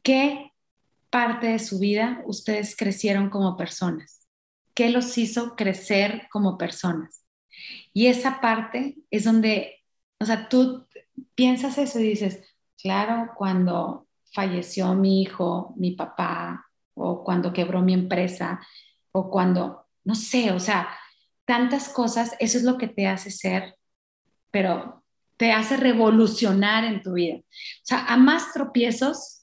qué 0.10 0.54
parte 1.12 1.46
de 1.46 1.60
su 1.60 1.78
vida 1.78 2.24
ustedes 2.26 2.76
crecieron 2.76 3.30
como 3.30 3.56
personas, 3.56 4.28
qué 4.74 4.90
los 4.90 5.16
hizo 5.20 5.56
crecer 5.56 6.28
como 6.32 6.58
personas. 6.58 7.28
Y 7.94 8.08
esa 8.08 8.42
parte 8.42 8.96
es 9.12 9.26
donde, 9.26 9.84
o 10.20 10.26
sea, 10.26 10.50
tú 10.50 10.88
piensas 11.36 11.78
eso 11.78 12.00
y 12.00 12.10
dices, 12.10 12.42
Claro, 12.82 13.34
cuando 13.38 14.08
falleció 14.34 14.96
mi 14.96 15.22
hijo, 15.22 15.76
mi 15.78 15.92
papá, 15.92 16.66
o 16.96 17.24
cuando 17.24 17.54
quebró 17.54 17.84
mi 17.84 17.94
empresa, 17.94 18.60
o 19.12 19.30
cuando, 19.30 19.86
no 20.06 20.16
sé, 20.16 20.52
o 20.54 20.60
sea, 20.60 20.90
tantas 21.46 21.90
cosas, 21.90 22.36
eso 22.40 22.58
es 22.58 22.64
lo 22.64 22.80
que 22.80 22.88
te 22.88 23.06
hace 23.06 23.30
ser, 23.30 23.76
pero 24.50 25.04
te 25.38 25.52
hace 25.52 25.78
revolucionar 25.78 26.84
en 26.84 27.04
tu 27.04 27.14
vida. 27.14 27.38
O 27.38 27.84
sea, 27.84 28.06
a 28.06 28.18
más 28.18 28.54
tropiezos, 28.54 29.39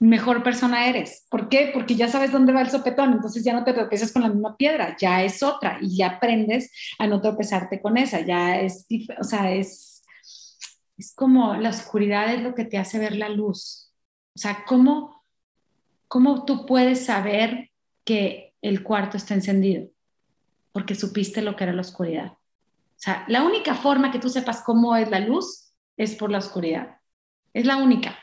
mejor 0.00 0.42
persona 0.42 0.88
eres. 0.88 1.26
¿Por 1.30 1.48
qué? 1.48 1.70
Porque 1.72 1.94
ya 1.94 2.08
sabes 2.08 2.32
dónde 2.32 2.52
va 2.52 2.62
el 2.62 2.70
sopetón, 2.70 3.12
entonces 3.12 3.44
ya 3.44 3.52
no 3.52 3.64
te 3.64 3.72
tropiezas 3.72 4.12
con 4.12 4.22
la 4.22 4.28
misma 4.28 4.56
piedra, 4.56 4.96
ya 5.00 5.22
es 5.22 5.42
otra 5.42 5.78
y 5.80 5.96
ya 5.96 6.08
aprendes 6.08 6.70
a 6.98 7.06
no 7.06 7.20
tropezarte 7.20 7.80
con 7.80 7.96
esa, 7.96 8.20
ya 8.20 8.60
es, 8.60 8.86
o 9.18 9.24
sea, 9.24 9.52
es 9.52 9.94
es 10.96 11.14
como 11.14 11.54
la 11.56 11.70
oscuridad 11.70 12.32
es 12.32 12.42
lo 12.42 12.54
que 12.54 12.64
te 12.64 12.78
hace 12.78 12.98
ver 12.98 13.16
la 13.16 13.28
luz. 13.28 13.92
O 14.34 14.38
sea, 14.38 14.64
¿cómo, 14.66 15.24
cómo 16.08 16.44
tú 16.44 16.66
puedes 16.66 17.06
saber 17.06 17.70
que 18.04 18.54
el 18.62 18.82
cuarto 18.82 19.16
está 19.16 19.34
encendido? 19.34 19.88
Porque 20.72 20.94
supiste 20.94 21.42
lo 21.42 21.56
que 21.56 21.64
era 21.64 21.72
la 21.72 21.82
oscuridad. 21.82 22.32
O 22.32 22.96
sea, 23.04 23.24
la 23.28 23.42
única 23.42 23.74
forma 23.74 24.12
que 24.12 24.18
tú 24.18 24.28
sepas 24.28 24.62
cómo 24.62 24.96
es 24.96 25.10
la 25.10 25.20
luz 25.20 25.72
es 25.96 26.14
por 26.14 26.30
la 26.30 26.38
oscuridad. 26.38 26.98
Es 27.52 27.66
la 27.66 27.76
única, 27.76 28.16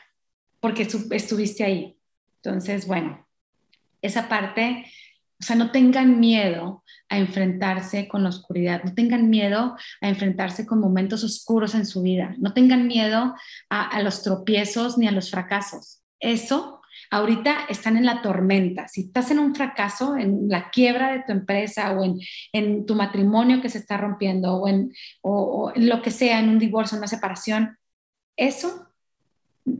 porque 0.62 0.88
estuviste 1.10 1.64
ahí. 1.64 1.98
Entonces, 2.36 2.86
bueno, 2.86 3.26
esa 4.00 4.28
parte 4.28 4.86
o 5.42 5.44
sea, 5.44 5.56
no 5.56 5.72
tengan 5.72 6.20
miedo 6.20 6.84
a 7.08 7.18
enfrentarse 7.18 8.06
con 8.06 8.22
la 8.22 8.28
oscuridad, 8.28 8.84
no 8.84 8.94
tengan 8.94 9.28
miedo 9.28 9.76
a 10.00 10.08
enfrentarse 10.08 10.64
con 10.66 10.78
momentos 10.78 11.24
oscuros 11.24 11.74
en 11.74 11.84
su 11.84 12.00
vida, 12.00 12.36
no 12.38 12.54
tengan 12.54 12.86
miedo 12.86 13.34
a, 13.68 14.00
los 14.02 14.22
tropiezos 14.22 14.98
ni 14.98 15.08
a 15.08 15.10
los 15.10 15.32
fracasos. 15.32 16.00
Eso 16.20 16.80
ahorita 17.10 17.64
están 17.68 17.96
en 17.96 18.06
la 18.06 18.22
tormenta. 18.22 18.86
Si 18.86 19.06
estás 19.06 19.32
en 19.32 19.40
un 19.40 19.52
fracaso, 19.56 20.16
en 20.16 20.48
la 20.48 20.70
quiebra 20.70 21.10
de 21.10 21.24
tu 21.26 21.32
empresa 21.32 21.90
o 21.90 22.04
en, 22.52 22.86
tu 22.86 22.94
matrimonio 22.94 23.60
que 23.60 23.68
se 23.68 23.78
está 23.78 23.96
rompiendo 23.96 24.54
o 24.54 24.68
en, 24.68 24.92
o 25.22 25.72
en, 25.74 25.88
lo 25.88 26.02
que 26.02 26.12
sea, 26.12 26.38
en 26.38 26.50
un 26.50 26.60
divorcio, 26.60 26.94
en 26.94 27.00
una 27.00 27.08
separación, 27.08 27.76
eso 28.36 28.91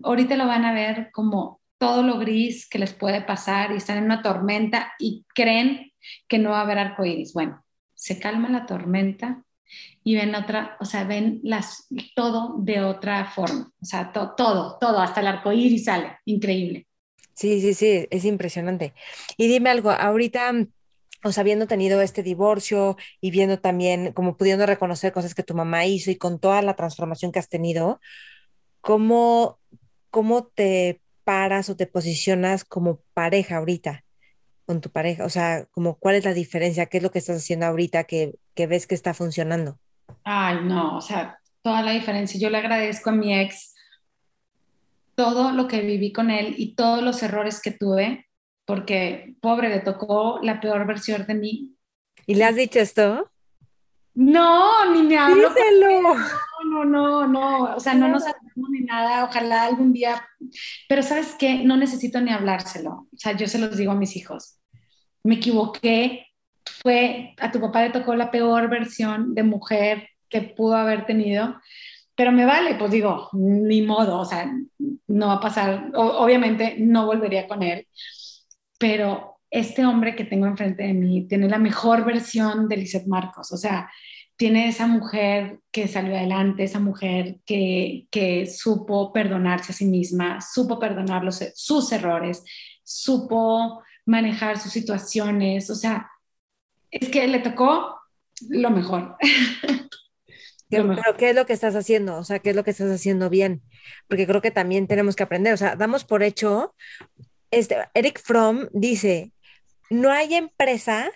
ahorita 0.02 0.36
lo 0.36 0.46
van 0.46 0.64
a 0.64 0.72
ver 0.72 1.10
como 1.12 1.60
todo 1.78 2.02
lo 2.02 2.18
gris 2.18 2.68
que 2.68 2.78
les 2.78 2.92
puede 2.92 3.22
pasar 3.22 3.72
y 3.72 3.76
están 3.76 3.98
en 3.98 4.04
una 4.04 4.22
tormenta 4.22 4.92
y 4.98 5.24
creen 5.34 5.92
que 6.28 6.38
no 6.38 6.50
va 6.50 6.60
a 6.60 6.62
haber 6.62 6.78
arcoíris. 6.78 7.32
Bueno, 7.32 7.64
se 7.94 8.18
calma 8.20 8.48
la 8.48 8.66
tormenta 8.66 9.42
y 10.04 10.14
ven 10.16 10.34
otra, 10.34 10.76
o 10.80 10.84
sea, 10.84 11.04
ven 11.04 11.40
las, 11.42 11.86
todo 12.14 12.56
de 12.59 12.82
otra 12.82 13.24
forma, 13.26 13.72
o 13.80 13.84
sea, 13.84 14.12
todo, 14.12 14.34
todo, 14.80 15.00
hasta 15.00 15.20
el 15.20 15.26
arco 15.26 15.52
iris 15.52 15.84
sale, 15.84 16.18
increíble. 16.24 16.86
Sí, 17.34 17.60
sí, 17.60 17.74
sí, 17.74 18.06
es 18.10 18.24
impresionante. 18.24 18.94
Y 19.36 19.48
dime 19.48 19.70
algo, 19.70 19.90
ahorita, 19.90 20.52
o 21.24 21.32
sea, 21.32 21.40
habiendo 21.40 21.66
tenido 21.66 22.02
este 22.02 22.22
divorcio 22.22 22.96
y 23.20 23.30
viendo 23.30 23.59
también, 23.59 24.12
como 24.12 24.36
pudiendo 24.36 24.66
reconocer 24.66 25.12
cosas 25.12 25.34
que 25.34 25.42
tu 25.42 25.54
mamá 25.54 25.86
hizo 25.86 26.10
y 26.10 26.16
con 26.16 26.38
toda 26.38 26.62
la 26.62 26.76
transformación 26.76 27.32
que 27.32 27.38
has 27.38 27.48
tenido, 27.48 28.00
¿cómo, 28.82 29.59
cómo 30.10 30.44
te 30.44 31.00
paras 31.24 31.70
o 31.70 31.76
te 31.76 31.86
posicionas 31.86 32.64
como 32.64 33.00
pareja 33.14 33.56
ahorita? 33.56 34.04
con 34.66 34.80
tu 34.80 34.90
pareja? 34.90 35.24
O 35.24 35.28
sea, 35.28 35.66
como 35.70 35.98
cuál 35.98 36.16
es 36.16 36.24
la 36.24 36.34
diferencia, 36.34 36.86
qué 36.86 36.98
es 36.98 37.02
lo 37.02 37.10
que 37.10 37.18
estás 37.18 37.38
haciendo 37.38 37.66
ahorita 37.66 38.04
que, 38.04 38.34
que 38.54 38.66
ves 38.66 38.86
que 38.86 38.94
está 38.94 39.14
funcionando. 39.14 39.78
Ay, 40.24 40.59
no, 40.64 40.96
o 40.96 41.00
sea, 41.00 41.38
toda 41.62 41.82
la 41.82 41.92
diferencia. 41.92 42.40
Yo 42.40 42.50
le 42.50 42.59
agradezco 42.59 43.10
a 43.10 43.14
mi 43.14 43.38
ex 43.38 43.74
todo 45.14 45.52
lo 45.52 45.68
que 45.68 45.80
viví 45.80 46.12
con 46.12 46.30
él 46.30 46.54
y 46.56 46.74
todos 46.74 47.02
los 47.02 47.22
errores 47.22 47.60
que 47.60 47.70
tuve, 47.70 48.28
porque 48.64 49.34
pobre, 49.40 49.68
le 49.68 49.80
tocó 49.80 50.40
la 50.42 50.60
peor 50.60 50.86
versión 50.86 51.26
de 51.26 51.34
mí. 51.34 51.76
¿Y 52.26 52.34
le 52.34 52.44
has 52.44 52.56
dicho 52.56 52.78
esto? 52.78 53.30
No, 54.14 54.92
ni 54.92 55.02
me 55.02 55.18
hablo. 55.18 55.48
Díselo. 55.48 56.14
No, 56.73 56.86
no, 56.86 57.28
no, 57.28 57.74
o 57.77 57.81
sea, 57.81 57.93
no 57.93 58.09
nos 58.09 58.23
hablamos 58.23 58.70
ni 58.70 58.81
nada, 58.81 59.24
ojalá 59.24 59.65
algún 59.65 59.93
día, 59.93 60.27
pero 60.89 61.03
sabes 61.03 61.36
qué, 61.39 61.62
no 61.65 61.77
necesito 61.77 62.19
ni 62.20 62.31
hablárselo, 62.31 63.09
o 63.12 63.16
sea, 63.16 63.36
yo 63.36 63.47
se 63.47 63.59
los 63.59 63.77
digo 63.77 63.93
a 63.93 63.97
mis 63.97 64.16
hijos, 64.16 64.59
me 65.23 65.35
equivoqué, 65.35 66.28
fue, 66.82 67.35
a 67.39 67.51
tu 67.51 67.61
papá 67.61 67.82
le 67.82 67.90
tocó 67.90 68.15
la 68.15 68.31
peor 68.31 68.70
versión 68.70 69.35
de 69.35 69.43
mujer 69.43 70.09
que 70.31 70.40
pudo 70.40 70.77
haber 70.77 71.05
tenido, 71.05 71.61
pero 72.15 72.32
me 72.32 72.47
vale, 72.47 72.77
pues 72.77 72.90
digo, 72.90 73.28
ni 73.35 73.82
modo, 73.82 74.20
o 74.20 74.24
sea, 74.24 74.51
no 75.09 75.27
va 75.27 75.35
a 75.35 75.40
pasar, 75.40 75.90
obviamente 75.94 76.77
no 76.78 77.05
volvería 77.05 77.47
con 77.47 77.62
él, 77.62 77.86
pero 78.78 79.40
este 79.51 79.85
hombre 79.85 80.16
que 80.16 80.24
tengo 80.24 80.47
enfrente 80.47 80.85
de 80.85 80.94
mí 80.94 81.27
tiene 81.28 81.51
la 81.51 81.59
mejor 81.59 82.07
versión 82.07 82.66
de 82.66 82.78
Lizeth 82.78 83.07
Marcos, 83.07 83.53
o 83.53 83.59
sea, 83.59 83.90
tiene 84.36 84.68
esa 84.68 84.86
mujer 84.86 85.60
que 85.70 85.88
salió 85.88 86.16
adelante, 86.16 86.64
esa 86.64 86.80
mujer 86.80 87.38
que, 87.46 88.06
que 88.10 88.46
supo 88.46 89.12
perdonarse 89.12 89.72
a 89.72 89.74
sí 89.74 89.84
misma, 89.86 90.40
supo 90.40 90.78
perdonar 90.78 91.22
los, 91.24 91.44
sus 91.54 91.92
errores, 91.92 92.42
supo 92.82 93.82
manejar 94.04 94.59
sus 94.59 94.72
situaciones, 94.72 95.70
o 95.70 95.74
sea, 95.74 96.10
es 96.90 97.09
que 97.09 97.26
le 97.28 97.38
tocó 97.38 98.00
lo 98.48 98.70
mejor. 98.70 99.16
Pero, 100.68 100.96
¿qué 101.18 101.30
es 101.30 101.36
lo 101.36 101.44
que 101.44 101.52
estás 101.52 101.74
haciendo? 101.74 102.16
O 102.16 102.24
sea, 102.24 102.38
¿qué 102.38 102.50
es 102.50 102.56
lo 102.56 102.64
que 102.64 102.70
estás 102.70 102.90
haciendo 102.90 103.28
bien? 103.28 103.62
Porque 104.09 104.26
creo 104.26 104.40
que 104.40 104.50
también 104.50 104.86
tenemos 104.86 105.16
que 105.16 105.22
aprender. 105.22 105.52
O 105.52 105.56
sea, 105.59 105.76
damos 105.76 106.04
por 106.04 106.22
hecho, 106.22 106.74
este, 107.50 107.76
Eric 107.92 108.20
Fromm 108.22 108.68
dice, 108.72 109.32
no 109.90 110.10
hay 110.10 110.34
empresa 110.34 111.10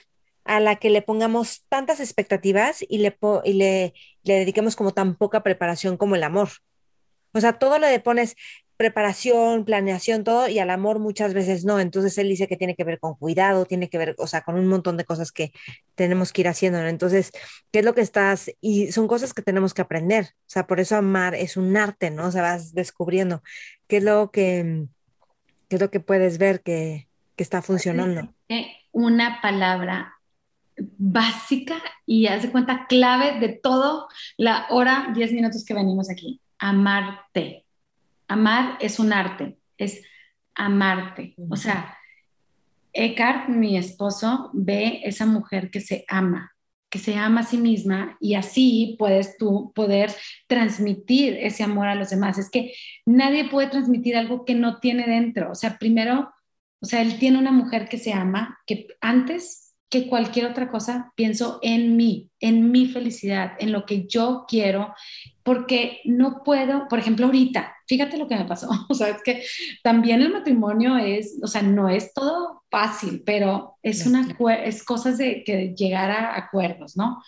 a 0.47 0.61
la 0.61 0.77
que 0.77 0.91
le 0.91 1.03
pongamos 1.03 1.65
tantas 1.69 2.01
expectativas 2.01 2.85
y 2.89 2.99
le, 2.99 3.17
y 3.45 3.53
le, 3.55 3.95
le 4.23 4.35
dediquemos 4.35 4.77
como 4.77 4.93
tan 4.93 5.17
poca 5.17 5.43
preparación 5.43 5.97
como 5.97 6.15
el 6.17 6.23
amor. 6.23 6.49
O 7.33 7.41
sea, 7.41 7.55
todo 7.55 7.79
le 7.79 8.01
pones 8.01 8.37
preparación, 8.77 9.65
planeación, 9.65 10.23
todo, 10.23 10.49
y 10.49 10.59
al 10.59 10.71
amor 10.71 10.99
muchas 10.99 11.33
veces 11.35 11.65
no. 11.65 11.81
Entonces 11.81 12.17
él 12.19 12.29
dice 12.29 12.47
que 12.47 12.57
tiene 12.57 12.75
que 12.75 12.85
ver 12.85 12.99
con 12.99 13.15
cuidado, 13.15 13.65
tiene 13.65 13.89
que 13.89 13.99
ver, 13.99 14.15
o 14.19 14.27
sea, 14.27 14.43
con 14.43 14.57
un 14.57 14.67
montón 14.67 14.97
de 14.97 15.05
cosas 15.05 15.33
que 15.33 15.53
tenemos 15.95 16.33
que 16.33 16.43
ir 16.43 16.49
haciendo. 16.49 16.79
Entonces, 16.81 17.33
¿qué 17.73 17.81
es 17.81 17.85
lo 17.85 17.95
que 17.95 18.03
estás? 18.03 18.51
Y 18.61 18.93
son 18.93 19.09
cosas 19.09 19.33
que 19.33 19.43
tenemos 19.43 19.73
que 19.73 19.83
aprender. 19.83 20.25
O 20.25 20.49
sea, 20.49 20.67
por 20.67 20.81
eso 20.81 20.97
amar 20.97 21.35
es 21.35 21.57
un 21.57 21.77
arte, 21.77 22.11
¿no? 22.11 22.27
O 22.27 22.31
sea, 22.31 22.43
vas 22.43 22.75
descubriendo 22.75 23.43
qué 23.87 23.99
es 23.99 24.03
lo 24.03 24.31
que, 24.31 24.87
qué 25.69 25.77
es 25.77 25.81
lo 25.81 25.91
que 25.91 26.01
puedes 26.01 26.39
ver 26.39 26.61
que, 26.61 27.09
que 27.35 27.43
está 27.43 27.63
funcionando. 27.63 28.35
Una 28.93 29.41
palabra 29.41 30.16
básica 30.99 31.77
y 32.05 32.27
haz 32.27 32.43
de 32.43 32.51
cuenta 32.51 32.87
clave 32.87 33.41
de 33.41 33.49
todo 33.49 34.09
la 34.37 34.67
hora, 34.71 35.13
10 35.15 35.33
minutos 35.33 35.65
que 35.65 35.75
venimos 35.75 36.11
aquí. 36.11 36.41
Amarte 36.59 37.67
amar 38.29 38.77
es 38.81 38.99
un 38.99 39.13
arte, 39.13 39.59
es 39.79 40.03
amarte. 40.55 41.35
O 41.49 41.57
sea, 41.57 41.97
Eckhart, 42.93 43.49
mi 43.49 43.77
esposo, 43.77 44.51
ve 44.53 45.01
esa 45.05 45.27
mujer 45.27 45.71
que 45.71 45.81
se 45.81 46.05
ama, 46.09 46.53
que 46.89 46.99
se 46.99 47.17
ama 47.17 47.41
a 47.41 47.45
sí 47.45 47.59
misma 47.59 48.17
y 48.21 48.35
así 48.35 48.97
puedes 48.99 49.37
tú 49.37 49.73
poder 49.75 50.15
transmitir 50.47 51.37
ese 51.41 51.63
amor 51.63 51.89
a 51.89 51.95
los 51.95 52.11
demás. 52.11 52.39
Es 52.39 52.51
que 52.51 52.73
nadie 53.05 53.49
puede 53.49 53.69
transmitir 53.69 54.17
algo 54.17 54.45
que 54.45 54.55
no 54.55 54.79
tiene 54.81 55.07
dentro. 55.07 55.51
O 55.51 55.55
sea, 55.55 55.79
primero, 55.79 56.33
o 56.81 56.87
sea, 56.87 57.03
él 57.03 57.19
tiene 57.19 57.39
una 57.39 57.53
mujer 57.53 57.89
que 57.89 57.99
se 57.99 58.13
ama, 58.13 58.59
que 58.67 58.87
antes 59.01 59.66
que 59.89 60.09
cualquier 60.09 60.47
otra 60.47 60.69
cosa, 60.69 61.13
pienso 61.15 61.61
en 61.63 61.97
mí, 61.97 62.31
en 62.41 62.73
mi 62.73 62.87
felicidad, 62.87 63.53
en 63.59 63.71
lo 63.73 63.87
que 63.87 64.07
yo 64.07 64.45
quiero, 64.49 64.95
porque 65.43 66.01
no 66.05 66.43
puedo, 66.43 66.89
por 66.89 66.99
ejemplo, 66.99 67.27
ahorita, 67.27 67.73
fíjate 67.87 68.19
lo 68.19 68.27
que 68.27 68.37
me 68.37 68.47
pasó, 68.47 68.69
o 68.89 68.95
sea, 68.95 69.09
es 69.11 69.23
que 69.23 69.45
también 69.83 70.23
el 70.23 70.33
matrimonio 70.33 70.97
es, 70.97 71.39
o 71.43 71.47
sea, 71.47 71.63
no 71.63 71.89
es 71.89 72.13
todo 72.15 72.65
fácil, 72.71 73.23
pero 73.25 73.79
es 73.83 74.07
una, 74.07 74.27
es 74.65 74.85
cosas 74.85 75.19
de 75.19 75.45
que 75.45 75.75
llegar 75.77 76.11
a 76.11 76.37
acuerdos, 76.37 76.97
¿no? 76.97 77.23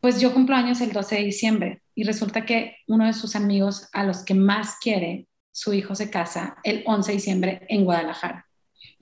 Pues 0.00 0.20
yo 0.20 0.32
cumplo 0.32 0.56
años 0.56 0.80
el 0.80 0.92
12 0.92 1.16
de 1.16 1.22
diciembre 1.22 1.82
y 1.94 2.04
resulta 2.04 2.44
que 2.44 2.76
uno 2.88 3.06
de 3.06 3.12
sus 3.12 3.36
amigos 3.36 3.88
a 3.92 4.04
los 4.04 4.24
que 4.24 4.34
más 4.34 4.76
quiere, 4.80 5.28
su 5.52 5.74
hijo 5.74 5.94
se 5.94 6.10
casa 6.10 6.56
el 6.64 6.82
11 6.86 7.12
de 7.12 7.16
diciembre 7.16 7.66
en 7.68 7.84
Guadalajara. 7.84 8.46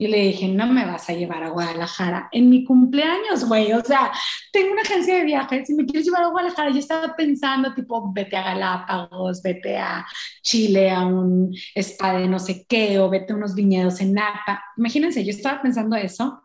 Y 0.01 0.07
le 0.07 0.17
dije, 0.17 0.47
no 0.47 0.65
me 0.65 0.83
vas 0.83 1.07
a 1.11 1.13
llevar 1.13 1.43
a 1.43 1.49
Guadalajara 1.49 2.27
en 2.31 2.49
mi 2.49 2.63
cumpleaños, 2.63 3.45
güey. 3.47 3.71
O 3.71 3.83
sea, 3.83 4.11
tengo 4.51 4.71
una 4.71 4.81
agencia 4.81 5.15
de 5.15 5.25
viajes. 5.25 5.67
Si 5.67 5.75
me 5.75 5.85
quieres 5.85 6.07
llevar 6.07 6.23
a 6.23 6.29
Guadalajara, 6.29 6.71
yo 6.71 6.79
estaba 6.79 7.15
pensando, 7.15 7.71
tipo, 7.75 8.11
vete 8.11 8.35
a 8.35 8.41
Galápagos, 8.41 9.43
vete 9.43 9.77
a 9.77 10.03
Chile, 10.41 10.89
a 10.89 11.05
un 11.05 11.55
spa 11.75 12.13
de 12.13 12.27
no 12.27 12.39
sé 12.39 12.65
qué, 12.67 12.97
o 12.97 13.11
vete 13.11 13.33
a 13.33 13.35
unos 13.35 13.53
viñedos 13.53 14.01
en 14.01 14.15
Napa. 14.15 14.63
Imagínense, 14.75 15.23
yo 15.23 15.29
estaba 15.29 15.61
pensando 15.61 15.95
eso. 15.95 16.41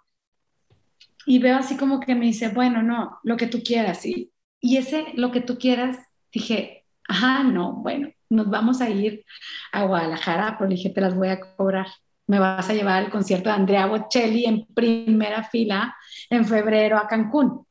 Y 1.24 1.38
veo 1.38 1.56
así 1.56 1.78
como 1.78 1.98
que 2.00 2.14
me 2.14 2.26
dice, 2.26 2.48
bueno, 2.48 2.82
no, 2.82 3.20
lo 3.22 3.38
que 3.38 3.46
tú 3.46 3.62
quieras. 3.62 4.04
Y, 4.04 4.34
y 4.60 4.76
ese, 4.76 5.06
lo 5.14 5.32
que 5.32 5.40
tú 5.40 5.56
quieras, 5.56 5.96
dije, 6.30 6.84
ajá, 7.08 7.42
no, 7.42 7.72
bueno, 7.72 8.10
nos 8.28 8.50
vamos 8.50 8.82
a 8.82 8.90
ir 8.90 9.24
a 9.72 9.84
Guadalajara, 9.84 10.56
pero 10.58 10.68
dije, 10.68 10.90
te 10.90 11.00
las 11.00 11.14
voy 11.14 11.28
a 11.28 11.40
cobrar 11.40 11.86
me 12.26 12.38
vas 12.38 12.68
a 12.68 12.74
llevar 12.74 13.04
al 13.04 13.10
concierto 13.10 13.48
de 13.48 13.54
Andrea 13.54 13.86
Bocelli 13.86 14.44
en 14.44 14.66
primera 14.66 15.44
fila 15.44 15.96
en 16.30 16.44
febrero 16.44 16.98
a 16.98 17.06
Cancún. 17.06 17.64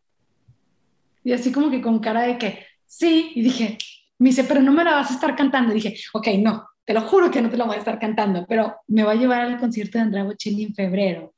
Y 1.24 1.34
así 1.34 1.52
como 1.52 1.70
que 1.70 1.82
con 1.82 2.00
cara 2.00 2.22
de 2.22 2.38
que, 2.38 2.66
sí, 2.86 3.32
y 3.36 3.42
dije, 3.42 3.78
me 4.20 4.30
dice, 4.30 4.44
pero 4.44 4.62
no 4.62 4.72
me 4.72 4.84
la 4.84 4.92
vas 4.92 5.12
a 5.12 5.16
estar 5.16 5.36
cantando. 5.36 5.72
Y 5.72 5.82
dije, 5.82 5.96
ok, 6.14 6.28
no, 6.40 6.68
te 6.86 6.94
lo 6.94 7.02
juro 7.02 7.32
que 7.32 7.42
no 7.42 7.50
te 7.50 7.58
lo 7.58 7.66
voy 7.66 7.76
a 7.76 7.80
estar 7.80 8.00
cantando, 8.00 8.46
pero 8.48 8.76
me 8.88 9.04
va 9.04 9.14
a 9.14 9.16
llevar 9.16 9.42
al 9.42 9.60
concierto 9.60 9.98
de 9.98 10.04
Andrea 10.04 10.24
Bocelli 10.24 10.64
en 10.64 10.76
febrero, 10.76 11.34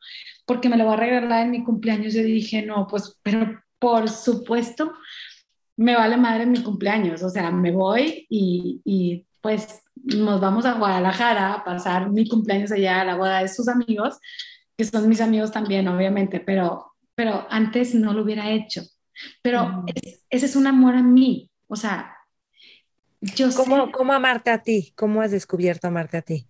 porque 0.46 0.70
me 0.70 0.78
lo 0.78 0.86
va 0.86 0.94
a 0.94 0.98
regalar 0.98 1.46
en 1.46 1.52
mi 1.52 1.64
cumpleaños. 1.64 2.14
Yo 2.14 2.22
dije, 2.22 2.64
no, 2.64 2.86
pues, 2.88 3.18
pero 3.24 3.62
por 3.80 4.10
supuesto, 4.10 4.94
me 5.78 5.96
vale 5.96 6.18
madre 6.18 6.46
mi 6.46 6.62
cumpleaños, 6.62 7.24
o 7.24 7.30
sea, 7.30 7.52
me 7.52 7.72
voy 7.72 8.26
y, 8.30 8.82
y 8.84 9.26
pues 9.42 9.82
nos 10.16 10.40
vamos 10.40 10.66
a 10.66 10.74
Guadalajara 10.74 11.54
a 11.54 11.64
pasar 11.64 12.10
mi 12.10 12.28
cumpleaños 12.28 12.72
allá 12.72 13.02
a 13.02 13.06
la 13.06 13.16
boda 13.16 13.42
de 13.42 13.48
sus 13.48 13.68
amigos, 13.68 14.20
que 14.78 14.86
son 14.86 15.08
mis 15.10 15.22
amigos 15.22 15.52
también, 15.52 15.88
obviamente, 15.88 16.40
pero, 16.40 16.94
pero 17.16 17.46
antes 17.50 17.94
no 17.96 18.14
lo 18.14 18.24
hubiera 18.24 18.52
hecho. 18.52 18.82
Pero 19.42 19.84
ese 20.30 20.46
es 20.46 20.56
un 20.56 20.68
amor 20.68 20.96
a 20.96 21.04
mí, 21.04 21.50
o 21.68 21.76
sea, 21.76 22.14
yo 23.20 23.50
¿Cómo, 23.56 23.86
sé, 23.86 23.92
¿Cómo 23.92 24.14
amarte 24.14 24.52
a 24.52 24.62
ti? 24.62 24.94
¿Cómo 24.96 25.22
has 25.22 25.32
descubierto 25.32 25.88
amarte 25.88 26.18
a 26.18 26.22
ti? 26.22 26.48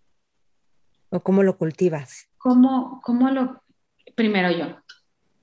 ¿O 1.10 1.22
cómo 1.22 1.44
lo 1.44 1.58
cultivas? 1.58 2.28
¿Cómo, 2.38 3.00
cómo 3.04 3.30
lo...? 3.30 3.64
Primero 4.16 4.52
yo, 4.52 4.78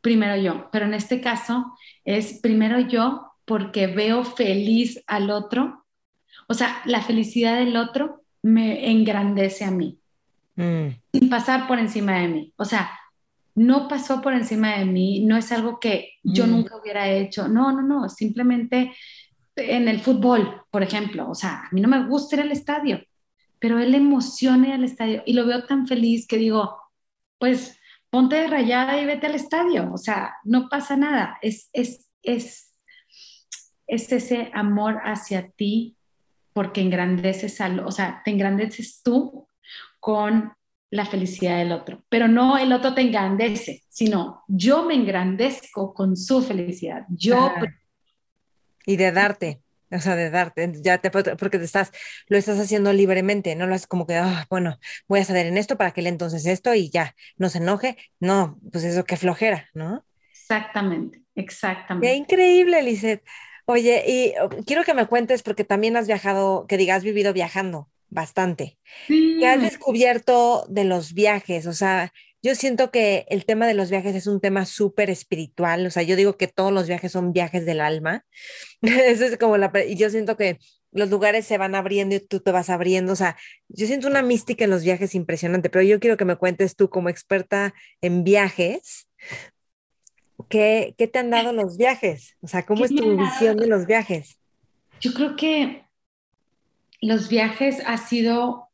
primero 0.00 0.36
yo, 0.36 0.68
pero 0.70 0.84
en 0.84 0.94
este 0.94 1.20
caso 1.20 1.76
es 2.04 2.40
primero 2.40 2.80
yo 2.80 3.32
porque 3.44 3.86
veo 3.86 4.24
feliz 4.24 5.02
al 5.06 5.30
otro 5.30 5.83
o 6.48 6.54
sea, 6.54 6.82
la 6.84 7.02
felicidad 7.02 7.58
del 7.58 7.76
otro 7.76 8.22
me 8.42 8.90
engrandece 8.90 9.64
a 9.64 9.70
mí, 9.70 9.98
mm. 10.56 10.88
sin 11.12 11.30
pasar 11.30 11.66
por 11.66 11.78
encima 11.78 12.18
de 12.20 12.28
mí. 12.28 12.52
O 12.56 12.64
sea, 12.64 12.90
no 13.54 13.88
pasó 13.88 14.20
por 14.20 14.34
encima 14.34 14.78
de 14.78 14.84
mí, 14.84 15.24
no 15.24 15.36
es 15.36 15.50
algo 15.52 15.78
que 15.80 16.14
yo 16.22 16.46
mm. 16.46 16.50
nunca 16.50 16.76
hubiera 16.76 17.08
hecho. 17.08 17.48
No, 17.48 17.72
no, 17.72 17.82
no, 17.82 18.08
simplemente 18.08 18.94
en 19.56 19.88
el 19.88 20.00
fútbol, 20.00 20.62
por 20.70 20.82
ejemplo. 20.82 21.30
O 21.30 21.34
sea, 21.34 21.64
a 21.64 21.68
mí 21.72 21.80
no 21.80 21.88
me 21.88 22.06
gusta 22.06 22.36
ir 22.36 22.42
al 22.42 22.52
estadio, 22.52 23.02
pero 23.58 23.78
él 23.78 23.94
emociona 23.94 24.74
al 24.74 24.84
estadio 24.84 25.22
y 25.26 25.32
lo 25.32 25.46
veo 25.46 25.64
tan 25.64 25.86
feliz 25.86 26.26
que 26.26 26.36
digo, 26.36 26.76
pues 27.38 27.78
ponte 28.10 28.36
de 28.36 28.46
rayada 28.46 29.00
y 29.00 29.06
vete 29.06 29.26
al 29.26 29.34
estadio, 29.34 29.92
o 29.92 29.98
sea, 29.98 30.36
no 30.44 30.68
pasa 30.68 30.96
nada, 30.96 31.36
es, 31.42 31.68
es, 31.72 32.08
es, 32.22 32.72
es 33.88 34.12
ese 34.12 34.52
amor 34.54 35.00
hacia 35.02 35.50
ti 35.50 35.93
porque 36.54 36.80
engrandeces 36.80 37.60
al, 37.60 37.80
o 37.80 37.90
sea, 37.90 38.22
te 38.24 38.30
engrandeces 38.30 39.02
tú 39.02 39.48
con 40.00 40.54
la 40.90 41.04
felicidad 41.04 41.58
del 41.58 41.72
otro, 41.72 42.04
pero 42.08 42.28
no 42.28 42.56
el 42.56 42.72
otro 42.72 42.94
te 42.94 43.02
engrandece, 43.02 43.82
sino 43.88 44.44
yo 44.46 44.84
me 44.84 44.94
engrandezco 44.94 45.92
con 45.92 46.16
su 46.16 46.40
felicidad. 46.40 47.04
Yo 47.08 47.52
y 48.86 48.96
de 48.96 49.10
darte, 49.10 49.60
o 49.90 49.98
sea, 49.98 50.14
de 50.14 50.30
darte, 50.30 50.72
ya 50.76 50.98
te 50.98 51.10
porque 51.10 51.58
te 51.58 51.64
estás 51.64 51.90
lo 52.28 52.38
estás 52.38 52.60
haciendo 52.60 52.92
libremente, 52.92 53.56
no 53.56 53.66
lo 53.66 53.74
haces 53.74 53.88
como 53.88 54.06
que, 54.06 54.14
ah, 54.14 54.46
bueno, 54.48 54.78
voy 55.08 55.20
a 55.20 55.24
ceder 55.24 55.46
en 55.46 55.58
esto 55.58 55.76
para 55.76 55.90
que 55.90 56.00
él 56.00 56.06
entonces 56.06 56.46
esto 56.46 56.74
y 56.74 56.90
ya, 56.90 57.16
no 57.36 57.48
se 57.48 57.58
enoje. 57.58 57.96
No, 58.20 58.60
pues 58.70 58.84
eso 58.84 59.04
qué 59.04 59.16
flojera, 59.16 59.68
¿no? 59.74 60.04
Exactamente, 60.30 61.22
exactamente. 61.34 62.06
Qué 62.06 62.14
increíble, 62.14 62.82
Lizeth. 62.82 63.24
Oye, 63.66 64.04
y 64.06 64.34
oh, 64.40 64.48
quiero 64.66 64.84
que 64.84 64.94
me 64.94 65.06
cuentes 65.06 65.42
porque 65.42 65.64
también 65.64 65.96
has 65.96 66.06
viajado, 66.06 66.66
que 66.66 66.76
digas, 66.76 66.98
has 66.98 67.04
vivido 67.04 67.32
viajando 67.32 67.88
bastante. 68.08 68.78
¿Qué 69.08 69.46
has 69.46 69.60
descubierto 69.60 70.66
de 70.68 70.84
los 70.84 71.14
viajes? 71.14 71.66
O 71.66 71.72
sea, 71.72 72.12
yo 72.42 72.54
siento 72.54 72.90
que 72.90 73.24
el 73.28 73.46
tema 73.46 73.66
de 73.66 73.74
los 73.74 73.90
viajes 73.90 74.14
es 74.14 74.26
un 74.26 74.40
tema 74.40 74.66
súper 74.66 75.08
espiritual. 75.08 75.86
O 75.86 75.90
sea, 75.90 76.02
yo 76.02 76.14
digo 76.14 76.36
que 76.36 76.46
todos 76.46 76.72
los 76.72 76.86
viajes 76.86 77.10
son 77.10 77.32
viajes 77.32 77.64
del 77.64 77.80
alma. 77.80 78.24
Eso 78.82 79.24
es 79.24 79.38
como 79.38 79.56
la... 79.56 79.72
Y 79.88 79.96
yo 79.96 80.10
siento 80.10 80.36
que 80.36 80.58
los 80.92 81.10
lugares 81.10 81.46
se 81.46 81.58
van 81.58 81.74
abriendo 81.74 82.14
y 82.14 82.20
tú 82.20 82.40
te 82.40 82.52
vas 82.52 82.70
abriendo. 82.70 83.14
O 83.14 83.16
sea, 83.16 83.36
yo 83.68 83.86
siento 83.86 84.08
una 84.08 84.22
mística 84.22 84.64
en 84.64 84.70
los 84.70 84.84
viajes 84.84 85.14
impresionante, 85.14 85.70
pero 85.70 85.82
yo 85.82 85.98
quiero 86.00 86.16
que 86.16 86.26
me 86.26 86.36
cuentes 86.36 86.76
tú 86.76 86.90
como 86.90 87.08
experta 87.08 87.74
en 88.02 88.24
viajes. 88.24 89.08
¿Qué, 90.48 90.94
qué 90.98 91.08
te 91.08 91.18
han 91.18 91.30
dado 91.30 91.52
los 91.54 91.76
viajes? 91.76 92.36
O 92.40 92.48
sea, 92.48 92.64
¿cómo 92.64 92.84
es 92.84 92.94
tu 92.94 93.16
visión 93.16 93.56
de 93.56 93.66
los 93.66 93.86
viajes? 93.86 94.38
Yo 95.00 95.12
creo 95.12 95.36
que 95.36 95.84
los 97.00 97.28
viajes 97.28 97.82
ha 97.86 97.98
sido 97.98 98.68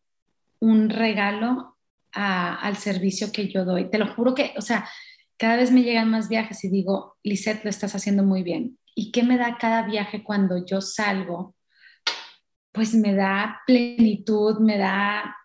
un 0.61 0.91
regalo 0.91 1.77
al 2.13 2.77
servicio 2.77 3.33
que 3.33 3.49
yo 3.49 3.65
doy. 3.65 3.91
Te 3.91 3.99
lo 3.99 4.13
juro 4.15 4.35
que, 4.35 4.53
o 4.57 4.61
sea, 4.61 4.89
cada 5.37 5.57
vez 5.57 5.71
me 5.71 5.83
llegan 5.83 6.11
más 6.11 6.29
viajes 6.29 6.63
y 6.65 6.69
digo, 6.69 7.17
Lisette, 7.23 7.65
lo 7.65 7.71
estás 7.71 7.95
haciendo 7.95 8.23
muy 8.23 8.43
bien. 8.43 8.79
¿Y 8.95 9.13
qué 9.13 9.23
me 9.23 9.39
da 9.39 9.57
cada 9.59 9.83
viaje 9.83 10.23
cuando 10.23 10.65
yo 10.65 10.81
salgo? 10.81 11.55
Pues 12.73 12.95
me 12.95 13.15
da 13.15 13.63
plenitud, 13.67 14.59
me 14.61 14.77
da, 14.77 15.37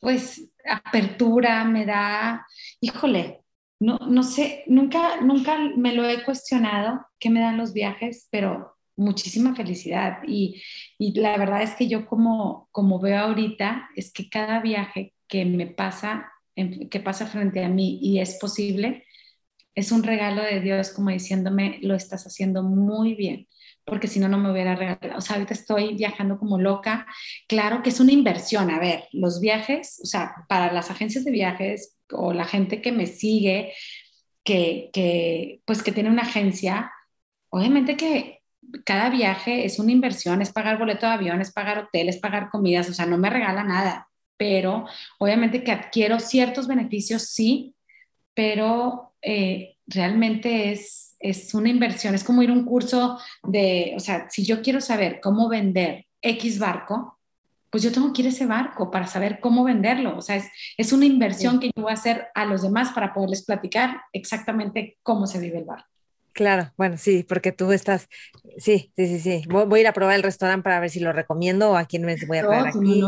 pues, 0.00 0.50
apertura, 0.68 1.64
me 1.64 1.86
da, 1.86 2.46
híjole, 2.80 3.43
no, 3.80 3.98
no 3.98 4.22
sé, 4.22 4.64
nunca, 4.66 5.20
nunca 5.20 5.58
me 5.76 5.94
lo 5.94 6.08
he 6.08 6.24
cuestionado 6.24 7.04
qué 7.18 7.30
me 7.30 7.40
dan 7.40 7.56
los 7.56 7.72
viajes, 7.72 8.28
pero 8.30 8.74
muchísima 8.96 9.54
felicidad. 9.54 10.18
Y, 10.26 10.62
la 10.98 11.36
verdad 11.36 11.62
es 11.62 11.74
que 11.74 11.88
yo 11.88 12.06
como, 12.06 12.68
como 12.72 13.00
veo 13.00 13.18
ahorita, 13.18 13.88
es 13.96 14.12
que 14.12 14.28
cada 14.28 14.60
viaje 14.60 15.14
que 15.28 15.44
me 15.44 15.66
pasa, 15.66 16.32
que 16.54 17.00
pasa 17.00 17.26
frente 17.26 17.64
a 17.64 17.68
mí 17.68 17.98
y 18.00 18.20
es 18.20 18.38
posible, 18.38 19.04
es 19.74 19.90
un 19.90 20.04
regalo 20.04 20.42
de 20.42 20.60
Dios 20.60 20.90
como 20.90 21.10
diciéndome, 21.10 21.78
lo 21.82 21.94
estás 21.94 22.26
haciendo 22.26 22.62
muy 22.62 23.14
bien, 23.14 23.48
porque 23.84 24.08
si 24.08 24.18
no, 24.18 24.28
no 24.28 24.38
me 24.38 24.50
hubiera 24.50 24.74
regalado. 24.74 25.18
O 25.18 25.20
sea, 25.20 25.36
ahorita 25.36 25.54
estoy 25.54 25.94
viajando 25.94 26.38
como 26.38 26.58
loca. 26.58 27.06
Claro 27.48 27.82
que 27.82 27.90
es 27.90 28.00
una 28.00 28.12
inversión. 28.12 28.70
A 28.70 28.78
ver, 28.78 29.08
los 29.12 29.40
viajes, 29.40 30.00
o 30.02 30.06
sea, 30.06 30.34
para 30.48 30.72
las 30.72 30.90
agencias 30.90 31.24
de 31.24 31.30
viajes 31.30 31.96
o 32.10 32.32
la 32.32 32.44
gente 32.44 32.80
que 32.80 32.92
me 32.92 33.06
sigue, 33.06 33.72
que, 34.42 34.90
que 34.92 35.60
pues 35.64 35.82
que 35.82 35.92
tiene 35.92 36.10
una 36.10 36.22
agencia, 36.22 36.92
obviamente 37.50 37.96
que 37.96 38.42
cada 38.84 39.10
viaje 39.10 39.64
es 39.64 39.78
una 39.78 39.92
inversión, 39.92 40.42
es 40.42 40.52
pagar 40.52 40.78
boleto 40.78 41.06
de 41.06 41.12
avión, 41.12 41.40
es 41.40 41.52
pagar 41.52 41.78
hoteles, 41.78 42.18
pagar 42.18 42.50
comidas, 42.50 42.88
o 42.88 42.94
sea, 42.94 43.06
no 43.06 43.18
me 43.18 43.30
regala 43.30 43.64
nada, 43.64 44.08
pero 44.36 44.86
obviamente 45.18 45.62
que 45.62 45.72
adquiero 45.72 46.18
ciertos 46.18 46.66
beneficios, 46.66 47.22
sí, 47.28 47.74
pero 48.34 49.14
eh, 49.22 49.76
realmente 49.86 50.72
es, 50.72 51.03
es 51.24 51.54
una 51.54 51.70
inversión, 51.70 52.14
es 52.14 52.22
como 52.22 52.42
ir 52.42 52.50
a 52.50 52.52
un 52.52 52.66
curso 52.66 53.18
de, 53.42 53.94
o 53.96 54.00
sea, 54.00 54.28
si 54.28 54.44
yo 54.44 54.60
quiero 54.60 54.82
saber 54.82 55.20
cómo 55.22 55.48
vender 55.48 56.04
X 56.20 56.58
barco, 56.58 57.18
pues 57.70 57.82
yo 57.82 57.90
tengo 57.90 58.12
que 58.12 58.20
ir 58.20 58.28
a 58.28 58.30
ese 58.30 58.46
barco 58.46 58.90
para 58.90 59.06
saber 59.06 59.40
cómo 59.40 59.64
venderlo. 59.64 60.18
O 60.18 60.20
sea, 60.20 60.36
es, 60.36 60.44
es 60.76 60.92
una 60.92 61.06
inversión 61.06 61.60
que 61.60 61.70
yo 61.74 61.82
voy 61.82 61.90
a 61.90 61.94
hacer 61.94 62.28
a 62.34 62.44
los 62.44 62.62
demás 62.62 62.92
para 62.92 63.14
poderles 63.14 63.44
platicar 63.44 64.02
exactamente 64.12 64.98
cómo 65.02 65.26
se 65.26 65.40
vive 65.40 65.58
el 65.58 65.64
barco. 65.64 65.88
Claro, 66.32 66.72
bueno, 66.76 66.98
sí, 66.98 67.24
porque 67.26 67.52
tú 67.52 67.72
estás, 67.72 68.08
sí, 68.58 68.92
sí, 68.94 69.06
sí, 69.06 69.18
sí. 69.18 69.42
Voy, 69.48 69.78
a 69.78 69.80
ir 69.80 69.86
a 69.88 69.92
probar 69.92 70.16
el 70.16 70.22
restaurante 70.22 70.62
para 70.62 70.78
ver 70.78 70.90
si 70.90 71.00
lo 71.00 71.12
recomiendo 71.12 71.70
o 71.70 71.76
a 71.76 71.86
quién 71.86 72.04
me 72.04 72.16
voy 72.26 72.38
a 72.38 72.46
traer 72.46 72.66
aquí. 72.66 73.02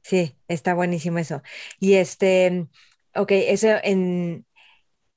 Sí, 0.00 0.34
está 0.48 0.72
buenísimo 0.72 1.18
eso. 1.18 1.42
Y 1.78 1.94
este, 1.94 2.66
ok, 3.14 3.30
eso 3.32 3.68
en, 3.82 4.46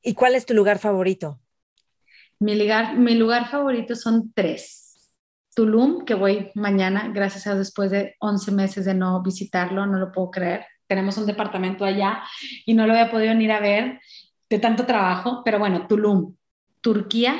¿y 0.02 0.16
cuál 0.16 0.36
es 0.36 0.46
tu 0.46 0.54
lugar 0.54 0.80
favorito? 0.80 1.40
Mi 2.42 2.56
lugar, 2.56 2.98
mi 2.98 3.14
lugar 3.14 3.50
favorito 3.50 3.96
son 3.96 4.34
tres. 4.34 5.12
Tulum, 5.56 6.06
que 6.06 6.16
voy 6.16 6.50
mañana, 6.56 7.12
gracias 7.14 7.46
a 7.46 7.54
después 7.54 7.92
de 7.92 8.16
11 8.20 8.52
meses 8.52 8.86
de 8.86 8.96
no 8.96 9.22
visitarlo, 9.22 9.86
no 9.86 10.00
lo 10.00 10.12
puedo 10.12 10.32
creer. 10.32 10.66
Tenemos 10.88 11.18
un 11.20 11.28
departamento 11.28 11.86
allá 11.86 12.24
y 12.66 12.74
no 12.74 12.88
lo 12.88 12.94
había 12.94 13.12
podido 13.12 13.32
ir 13.36 13.52
a 13.52 13.60
ver 13.60 14.00
de 14.50 14.58
tanto 14.58 14.88
trabajo, 14.88 15.44
pero 15.46 15.60
bueno, 15.60 15.86
Tulum, 15.86 16.36
Turquía 16.82 17.36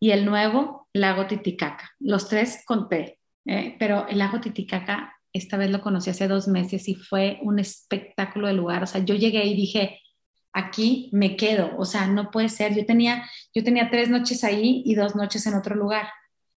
y 0.00 0.10
el 0.10 0.24
nuevo 0.24 0.88
lago 0.92 1.28
Titicaca. 1.28 1.92
Los 2.00 2.28
tres 2.28 2.64
conté, 2.66 3.20
¿eh? 3.46 3.76
pero 3.78 4.08
el 4.08 4.18
lago 4.18 4.40
Titicaca 4.40 5.14
esta 5.32 5.56
vez 5.56 5.70
lo 5.70 5.80
conocí 5.82 6.10
hace 6.10 6.26
dos 6.26 6.48
meses 6.48 6.88
y 6.88 6.96
fue 6.96 7.38
un 7.42 7.60
espectáculo 7.60 8.48
de 8.48 8.54
lugar. 8.54 8.82
O 8.82 8.86
sea, 8.88 9.04
yo 9.04 9.14
llegué 9.14 9.44
y 9.44 9.54
dije, 9.54 10.00
aquí 10.52 11.10
me 11.12 11.36
quedo. 11.36 11.76
O 11.78 11.84
sea, 11.84 12.06
no 12.06 12.30
puede 12.30 12.48
ser. 12.48 12.74
Yo 12.74 12.86
tenía, 12.86 13.24
yo 13.54 13.64
tenía 13.64 13.90
tres 13.90 14.08
noches 14.10 14.44
ahí 14.44 14.82
y 14.84 14.94
dos 14.94 15.16
noches 15.16 15.46
en 15.46 15.54
otro 15.54 15.74
lugar. 15.74 16.08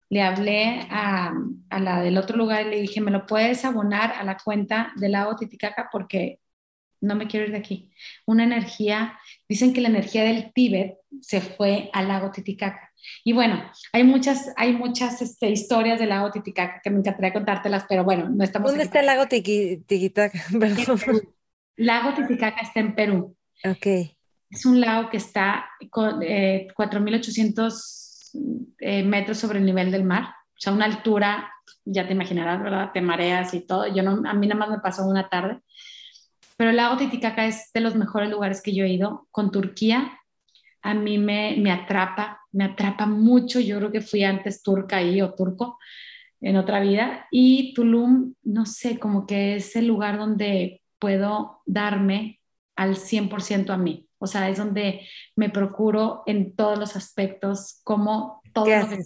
Le 0.09 0.21
hablé 0.21 0.87
a, 0.89 1.33
a 1.69 1.79
la 1.79 2.01
del 2.01 2.17
otro 2.17 2.37
lugar 2.37 2.67
y 2.67 2.69
le 2.69 2.81
dije, 2.81 3.01
¿me 3.01 3.11
lo 3.11 3.25
puedes 3.25 3.63
abonar 3.65 4.13
a 4.13 4.23
la 4.23 4.37
cuenta 4.37 4.91
del 4.97 5.13
lago 5.13 5.35
Titicaca? 5.35 5.89
Porque 5.91 6.39
no 7.01 7.15
me 7.15 7.27
quiero 7.27 7.47
ir 7.47 7.51
de 7.51 7.57
aquí. 7.57 7.91
Una 8.25 8.43
energía, 8.43 9.17
dicen 9.49 9.73
que 9.73 9.81
la 9.81 9.89
energía 9.89 10.23
del 10.23 10.53
Tíbet 10.53 10.97
se 11.21 11.41
fue 11.41 11.89
al 11.93 12.07
lago 12.07 12.31
Titicaca. 12.31 12.91
Y 13.23 13.33
bueno, 13.33 13.63
hay 13.93 14.03
muchas, 14.03 14.53
hay 14.55 14.73
muchas 14.73 15.21
este, 15.21 15.49
historias 15.49 15.99
del 15.99 16.09
lago 16.09 16.31
Titicaca 16.31 16.81
que 16.83 16.91
me 16.91 16.99
encantaría 16.99 17.33
contártelas, 17.33 17.85
pero 17.89 18.03
bueno, 18.03 18.29
no 18.29 18.43
estamos. 18.43 18.71
¿Dónde 18.71 18.83
está 18.83 18.99
el 18.99 19.07
lago 19.07 19.27
Titicaca? 19.27 20.31
Lago 21.77 22.13
Titicaca 22.13 22.61
está 22.61 22.79
en 22.79 22.93
Perú. 22.93 23.35
Ok. 23.65 23.87
Es 24.49 24.65
un 24.65 24.81
lago 24.81 25.09
que 25.09 25.17
está 25.17 25.69
con 25.89 26.21
eh, 26.21 26.67
4.800 26.75 28.73
eh, 28.79 29.03
metros 29.03 29.37
sobre 29.37 29.59
el 29.59 29.65
nivel 29.65 29.91
del 29.91 30.03
mar, 30.03 30.23
o 30.23 30.59
sea, 30.61 30.73
una 30.73 30.85
altura, 30.85 31.51
ya 31.85 32.05
te 32.05 32.13
imaginarás, 32.13 32.61
¿verdad? 32.61 32.91
Te 32.93 33.01
mareas 33.01 33.53
y 33.53 33.61
todo. 33.61 33.87
Yo 33.87 34.03
no, 34.03 34.21
a 34.29 34.33
mí 34.33 34.47
nada 34.47 34.59
más 34.59 34.69
me 34.69 34.79
pasó 34.79 35.05
una 35.05 35.29
tarde 35.29 35.61
pero 36.61 36.69
el 36.69 36.77
lago 36.77 36.95
Titicaca 36.95 37.47
es 37.47 37.71
de 37.73 37.81
los 37.81 37.95
mejores 37.95 38.29
lugares 38.29 38.61
que 38.61 38.71
yo 38.71 38.85
he 38.85 38.89
ido. 38.89 39.27
Con 39.31 39.49
Turquía, 39.49 40.19
a 40.83 40.93
mí 40.93 41.17
me, 41.17 41.55
me 41.57 41.71
atrapa, 41.71 42.39
me 42.51 42.65
atrapa 42.65 43.07
mucho. 43.07 43.59
Yo 43.59 43.79
creo 43.79 43.91
que 43.91 44.01
fui 44.01 44.23
antes 44.23 44.61
turca 44.61 44.97
ahí 44.97 45.23
o 45.23 45.33
turco 45.33 45.79
en 46.39 46.57
otra 46.57 46.79
vida. 46.79 47.25
Y 47.31 47.73
Tulum, 47.73 48.35
no 48.43 48.67
sé, 48.67 48.99
como 48.99 49.25
que 49.25 49.55
es 49.55 49.75
el 49.75 49.87
lugar 49.87 50.19
donde 50.19 50.83
puedo 50.99 51.63
darme 51.65 52.40
al 52.75 52.95
100% 52.95 53.69
a 53.69 53.77
mí. 53.77 54.07
O 54.17 54.27
sea, 54.27 54.49
es 54.49 54.57
donde 54.57 55.07
me 55.35 55.49
procuro 55.49 56.23
en 56.25 56.55
todos 56.55 56.77
los 56.77 56.95
aspectos, 56.95 57.81
como 57.83 58.41
todo 58.53 58.65
lo 58.65 58.89
que 58.89 58.99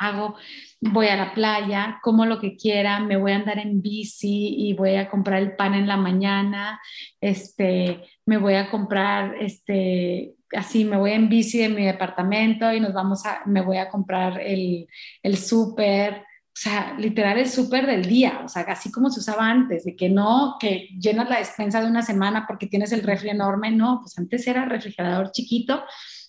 hago, 0.00 0.34
voy 0.80 1.08
a 1.08 1.16
la 1.16 1.34
playa, 1.34 2.00
como 2.02 2.24
lo 2.24 2.40
que 2.40 2.56
quiera, 2.56 3.00
me 3.00 3.16
voy 3.16 3.32
a 3.32 3.36
andar 3.36 3.58
en 3.58 3.82
bici 3.82 4.54
y 4.56 4.72
voy 4.72 4.96
a 4.96 5.10
comprar 5.10 5.42
el 5.42 5.54
pan 5.56 5.74
en 5.74 5.86
la 5.86 5.98
mañana, 5.98 6.80
este, 7.20 8.08
me 8.24 8.38
voy 8.38 8.54
a 8.54 8.70
comprar, 8.70 9.36
este, 9.38 10.34
así, 10.56 10.84
me 10.84 10.96
voy 10.96 11.12
en 11.12 11.28
bici 11.28 11.58
de 11.58 11.68
mi 11.68 11.84
departamento 11.84 12.72
y 12.72 12.80
nos 12.80 12.94
vamos 12.94 13.26
a, 13.26 13.42
me 13.44 13.60
voy 13.60 13.76
a 13.76 13.90
comprar 13.90 14.40
el, 14.40 14.88
el 15.22 15.36
súper, 15.36 16.24
sea, 16.62 16.94
literal 16.98 17.38
el 17.38 17.48
súper 17.48 17.86
del 17.86 18.04
día, 18.04 18.42
o 18.44 18.48
sea, 18.48 18.62
así 18.62 18.90
como 18.90 19.10
se 19.10 19.20
usaba 19.20 19.48
antes, 19.48 19.84
de 19.84 19.96
que 19.96 20.08
no, 20.08 20.56
que 20.60 20.88
llenas 20.98 21.28
la 21.28 21.38
despensa 21.38 21.80
de 21.80 21.86
una 21.86 22.02
semana 22.02 22.44
porque 22.46 22.66
tienes 22.66 22.92
el 22.92 23.02
refri 23.02 23.30
enorme, 23.30 23.70
no, 23.70 24.00
pues 24.02 24.18
antes 24.18 24.46
era 24.46 24.64
refrigerador 24.66 25.30
chiquito 25.32 25.82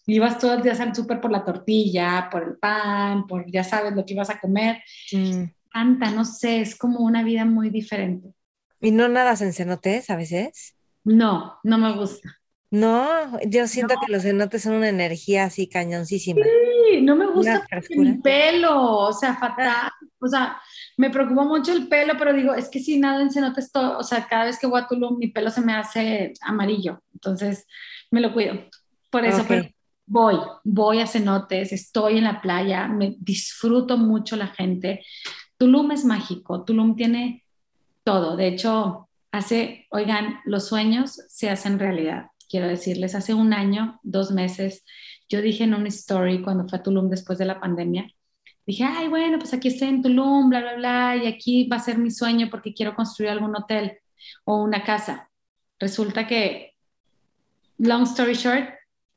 ibas 0.08 0.40
todos 0.40 0.56
los 0.56 0.64
días 0.64 0.80
al 0.80 0.96
súper 0.96 1.22
por 1.22 1.32
la 1.32 1.44
tortilla, 1.44 2.28
por 2.32 2.44
el 2.44 2.58
pan, 2.58 3.28
por 3.28 3.50
ya 3.52 3.64
sabes 3.64 3.94
lo 3.94 4.06
que 4.06 4.14
ibas 4.14 4.30
a 4.30 4.40
comer. 4.40 4.82
Mm. 5.12 5.44
Tanta, 5.72 6.12
no 6.12 6.26
sé, 6.26 6.62
es 6.62 6.78
como 6.78 7.00
una 7.00 7.24
vida 7.24 7.46
muy 7.46 7.70
diferente. 7.70 8.34
¿Y 8.82 8.92
no 8.92 9.08
nadas 9.08 9.42
en 9.42 9.54
cenotes 9.54 10.10
a 10.10 10.16
veces? 10.16 10.76
No, 11.04 11.60
no 11.64 11.78
me 11.78 11.96
gusta. 11.96 12.41
No, 12.72 13.38
yo 13.46 13.68
siento 13.68 13.96
que 14.00 14.10
los 14.10 14.24
cenotes 14.24 14.64
son 14.64 14.76
una 14.76 14.88
energía 14.88 15.44
así 15.44 15.68
cañoncísima. 15.68 16.42
Sí, 16.42 17.02
no 17.02 17.18
me 17.18 17.28
gusta 17.28 17.68
mi 17.98 18.14
pelo, 18.14 18.98
o 18.98 19.12
sea, 19.12 19.36
fatal. 19.36 19.92
O 20.20 20.28
sea, 20.28 20.58
me 20.96 21.10
preocupa 21.10 21.44
mucho 21.44 21.74
el 21.74 21.90
pelo, 21.90 22.14
pero 22.18 22.32
digo, 22.32 22.54
es 22.54 22.70
que 22.70 22.80
si 22.80 22.98
nada 22.98 23.22
en 23.22 23.30
cenotes, 23.30 23.74
todo, 23.74 23.98
o 23.98 24.04
sea, 24.04 24.26
cada 24.26 24.46
vez 24.46 24.58
que 24.58 24.68
voy 24.68 24.80
a 24.80 24.88
Tulum, 24.88 25.18
mi 25.18 25.28
pelo 25.28 25.50
se 25.50 25.60
me 25.60 25.74
hace 25.74 26.32
amarillo. 26.40 27.04
Entonces, 27.14 27.68
me 28.10 28.22
lo 28.22 28.32
cuido. 28.32 28.54
Por 29.10 29.26
eso, 29.26 29.46
voy, 30.06 30.38
voy 30.64 31.02
a 31.02 31.08
cenotes, 31.08 31.74
estoy 31.74 32.20
en 32.20 32.24
la 32.24 32.40
playa, 32.40 32.88
me 32.88 33.18
disfruto 33.20 33.98
mucho 33.98 34.38
la 34.38 34.48
gente. 34.48 35.04
Tulum 35.58 35.92
es 35.92 36.06
mágico, 36.06 36.64
Tulum 36.64 36.96
tiene 36.96 37.44
todo. 38.06 38.38
De 38.38 38.48
hecho, 38.48 39.10
hace, 39.34 39.88
oigan, 39.92 40.40
los 40.46 40.70
sueños 40.70 41.20
se 41.28 41.50
hacen 41.50 41.78
realidad 41.78 42.28
quiero 42.52 42.68
decirles, 42.68 43.16
hace 43.16 43.34
un 43.34 43.54
año, 43.54 44.00
dos 44.04 44.32
meses, 44.32 44.84
yo 45.30 45.42
dije 45.42 45.64
en 45.64 45.74
una 45.74 45.88
story 45.88 46.42
cuando 46.42 46.68
fue 46.68 46.80
a 46.80 46.84
Tulum 46.84 47.10
después 47.10 47.40
de 47.40 47.46
la 47.46 47.62
pandemia, 47.62 48.08
dije, 48.66 48.84
ay, 48.84 49.08
bueno, 49.08 49.40
pues 49.40 49.54
aquí 49.54 49.70
estoy 49.70 49.88
en 49.88 50.02
Tulum, 50.02 50.50
bla, 50.50 50.60
bla, 50.60 50.76
bla, 50.76 51.16
y 51.16 51.28
aquí 51.28 51.68
va 51.68 51.78
a 51.78 51.80
ser 51.80 51.98
mi 51.98 52.12
sueño 52.12 52.50
porque 52.52 52.74
quiero 52.74 52.94
construir 52.94 53.32
algún 53.32 53.56
hotel 53.56 53.98
o 54.44 54.62
una 54.62 54.84
casa. 54.84 55.30
Resulta 55.80 56.28
que, 56.28 56.74
long 57.78 58.04
story 58.04 58.34
short, 58.34 58.70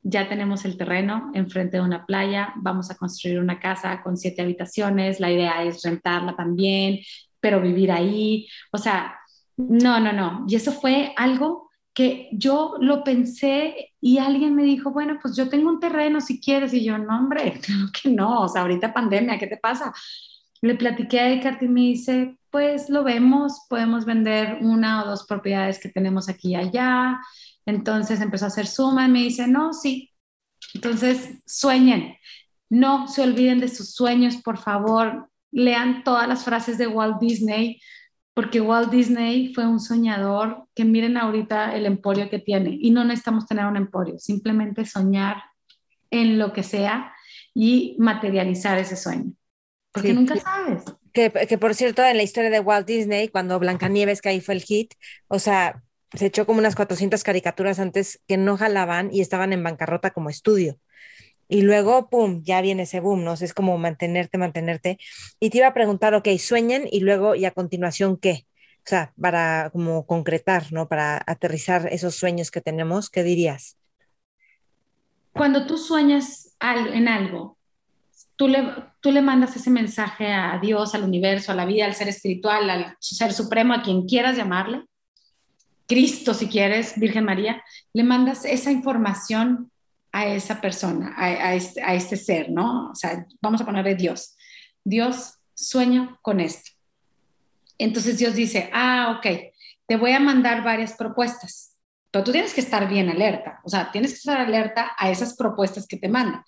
ya 0.03 0.29
tenemos 0.29 0.65
el 0.65 0.77
terreno 0.77 1.33
enfrente 1.35 1.79
de 1.79 1.83
una 1.83 2.07
playa, 2.07 2.53
vamos 2.57 2.91
a 2.91 2.95
construir 2.95 3.41
una 3.41 3.59
casa 3.59 4.03
con 4.03 4.17
siete 4.17 4.43
habitaciones, 4.43 5.19
la 5.19 5.33
idea 5.33 5.65
es 5.65 5.83
rentarla 5.83 6.37
también, 6.37 7.01
pero 7.41 7.61
vivir 7.61 7.91
ahí, 7.91 8.47
o 8.71 8.79
sea, 8.79 9.19
no, 9.57 10.01
no, 10.01 10.13
no. 10.13 10.45
Y 10.49 10.57
eso 10.57 10.73
fue 10.73 11.13
algo 11.17 11.64
que 11.95 12.29
yo 12.33 12.75
lo 12.81 13.05
pensé 13.05 13.95
y 14.01 14.19
alguien 14.19 14.55
me 14.55 14.65
dijo, 14.65 14.91
bueno, 14.91 15.19
pues 15.23 15.37
yo 15.37 15.49
tengo 15.49 15.71
un 15.71 15.79
terreno 15.81 16.21
si 16.21 16.41
quieres. 16.41 16.75
Y 16.75 16.85
yo, 16.85 16.99
no, 16.99 17.17
hombre, 17.17 17.61
que 18.03 18.11
no, 18.11 18.43
o 18.43 18.49
sea, 18.49 18.63
ahorita 18.63 18.93
pandemia, 18.93 19.39
¿qué 19.39 19.47
te 19.47 19.57
pasa? 19.57 19.95
Le 20.61 20.75
platiqué 20.75 21.21
a 21.21 21.33
Eckhart 21.33 21.63
y 21.63 21.69
me 21.69 21.81
dice, 21.83 22.37
pues 22.51 22.91
lo 22.91 23.05
vemos, 23.05 23.67
podemos 23.69 24.05
vender 24.05 24.59
una 24.61 25.03
o 25.03 25.07
dos 25.07 25.25
propiedades 25.27 25.79
que 25.79 25.89
tenemos 25.89 26.29
aquí 26.29 26.51
y 26.51 26.57
allá. 26.57 27.21
Entonces 27.65 28.21
empezó 28.21 28.47
a 28.47 28.49
hacer 28.49 28.67
suma 28.67 29.07
y 29.07 29.11
me 29.11 29.21
dice, 29.21 29.47
no, 29.47 29.73
sí. 29.73 30.11
Entonces, 30.75 31.43
sueñen, 31.47 32.17
no 32.69 33.07
se 33.07 33.23
olviden 33.23 33.61
de 33.61 33.69
sus 33.69 33.95
sueños, 33.95 34.37
por 34.39 34.59
favor, 34.59 35.31
lean 35.53 36.03
todas 36.03 36.27
las 36.29 36.45
frases 36.45 36.79
de 36.79 36.89
Walt 36.89 37.21
Disney 37.21 37.81
porque 38.35 38.61
Walt 38.61 38.91
Disney 38.91 39.55
fue 39.55 39.67
un 39.67 39.81
soñador 39.81 40.67
que 40.75 40.85
miren 40.85 41.17
ahorita 41.17 41.75
el 41.77 41.87
emporio 41.87 42.29
que 42.29 42.41
tiene 42.41 42.77
y 42.81 42.91
no 42.91 43.05
necesitamos 43.05 43.47
tener 43.47 43.65
un 43.67 43.77
emporio, 43.77 44.19
simplemente 44.19 44.85
soñar 44.85 45.37
en 46.11 46.39
lo 46.39 46.53
que 46.53 46.65
sea 46.65 47.15
y 47.55 47.97
materializar 47.99 48.77
ese 48.79 48.97
sueño, 48.97 49.33
porque 49.93 50.13
nunca 50.13 50.37
sabes. 50.37 50.83
Que, 51.13 51.31
que, 51.49 51.59
por 51.59 51.77
cierto, 51.77 52.05
en 52.05 52.17
la 52.17 52.25
historia 52.25 52.51
de 52.51 52.59
Walt 52.59 52.89
Disney, 52.89 53.29
cuando 53.29 53.61
Blancanieves, 53.61 54.21
que 54.21 54.31
ahí 54.31 54.41
fue 54.41 54.55
el 54.55 54.63
hit, 54.63 54.95
o 55.29 55.39
sea, 55.39 55.85
se 56.13 56.27
echó 56.27 56.45
como 56.45 56.59
unas 56.59 56.75
400 56.75 57.23
caricaturas 57.23 57.79
antes 57.79 58.21
que 58.27 58.37
no 58.37 58.57
jalaban 58.57 59.11
y 59.13 59.21
estaban 59.21 59.53
en 59.53 59.63
bancarrota 59.63 60.11
como 60.11 60.29
estudio. 60.29 60.77
Y 61.49 61.63
luego, 61.63 62.09
pum, 62.09 62.43
ya 62.43 62.61
viene 62.61 62.85
ese 62.85 63.01
boom, 63.01 63.25
¿no? 63.25 63.35
es 63.35 63.55
como 63.55 63.77
mantenerte, 63.79 64.39
mantenerte. 64.39 64.99
Y 65.41 65.51
te 65.51 65.59
iba 65.59 65.69
a 65.69 65.75
preguntar, 65.75 66.15
ok, 66.15 66.29
sueñen 66.39 66.89
y 66.91 67.01
luego, 67.01 67.35
y 67.35 67.45
a 67.45 67.51
continuación, 67.51 68.17
¿qué? 68.17 68.47
O 68.79 68.87
sea, 68.87 69.13
para 69.21 69.71
como 69.71 70.07
concretar, 70.07 70.73
¿no? 70.73 70.89
Para 70.89 71.23
aterrizar 71.27 71.89
esos 71.91 72.17
sueños 72.17 72.51
que 72.51 72.61
tenemos, 72.61 73.09
¿qué 73.09 73.23
dirías? 73.23 73.79
Cuando 75.33 75.67
tú 75.67 75.79
sueñas 75.79 76.55
en 76.61 77.09
algo, 77.09 77.57
tú 78.37 78.49
le, 78.49 78.63
tú 79.01 79.11
le 79.11 79.23
mandas 79.23 79.57
ese 79.57 79.71
mensaje 79.71 80.33
a 80.33 80.59
Dios, 80.61 80.95
al 80.95 81.05
universo, 81.05 81.53
a 81.53 81.55
la 81.55 81.65
vida, 81.65 81.87
al 81.87 81.95
ser 81.95 82.09
espiritual, 82.09 82.69
al 82.69 82.97
ser 83.01 83.33
supremo, 83.33 83.73
a 83.73 83.83
quien 83.83 84.07
quieras 84.07 84.37
llamarle, 84.37 84.85
Cristo 85.87 86.35
si 86.35 86.49
quieres, 86.49 86.99
Virgen 86.99 87.25
María, 87.25 87.63
le 87.93 88.05
mandas 88.05 88.45
esa 88.45 88.71
información 88.71 89.71
a 90.15 90.29
esa 90.29 90.61
persona, 90.61 91.13
a, 91.17 91.55
este, 91.55 91.83
a, 91.83 91.93
este, 91.93 92.17
ser, 92.17 92.49
¿no? 92.49 92.93
O 92.93 92.95
sea, 92.95 93.27
vamos 93.43 93.61
a 93.61 93.65
ponerle 93.65 93.97
Dios. 93.97 94.37
Dios, 94.85 95.41
sueño 95.55 96.21
con 96.23 96.39
esto. 96.39 96.71
Entonces 97.79 98.19
Dios 98.19 98.37
dice, 98.37 98.71
ah, 98.73 99.17
ok, 99.19 99.27
te 99.89 99.97
voy 99.97 100.13
a 100.13 100.21
mandar 100.21 100.63
varias 100.63 100.93
propuestas, 100.93 101.77
pero 102.13 102.23
tú 102.23 102.31
tienes 102.31 102.55
que 102.55 102.61
estar 102.61 102.89
bien 102.89 103.11
alerta, 103.11 103.61
o 103.65 103.69
sea, 103.69 103.91
tienes 103.91 104.13
que 104.13 104.19
estar 104.19 104.41
alerta 104.41 104.93
a 104.97 105.11
esas 105.11 105.35
propuestas 105.35 105.85
que 105.89 105.97
te 105.97 106.09
mandan, 106.09 106.45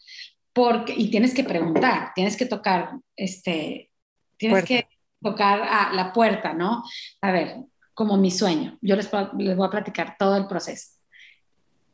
porque, 0.52 0.94
y 0.96 1.10
tienes 1.10 1.34
que 1.34 1.42
preguntar, 1.42 2.12
tienes 2.14 2.36
que 2.36 2.46
tocar, 2.46 2.92
este, 3.16 3.90
tienes 4.36 4.64
que 4.64 4.86
tocar 5.20 5.62
a 5.62 5.92
la 5.92 6.12
puerta, 6.12 6.54
¿no? 6.54 6.84
A 7.20 7.32
ver, 7.32 7.56
como 7.94 8.16
mi 8.16 8.30
sueño, 8.30 8.78
yo 8.80 8.94
les, 8.94 9.10
les 9.38 9.56
voy 9.56 9.66
a 9.66 9.70
platicar 9.70 10.14
todo 10.16 10.36
el 10.36 10.46
proceso. 10.46 10.95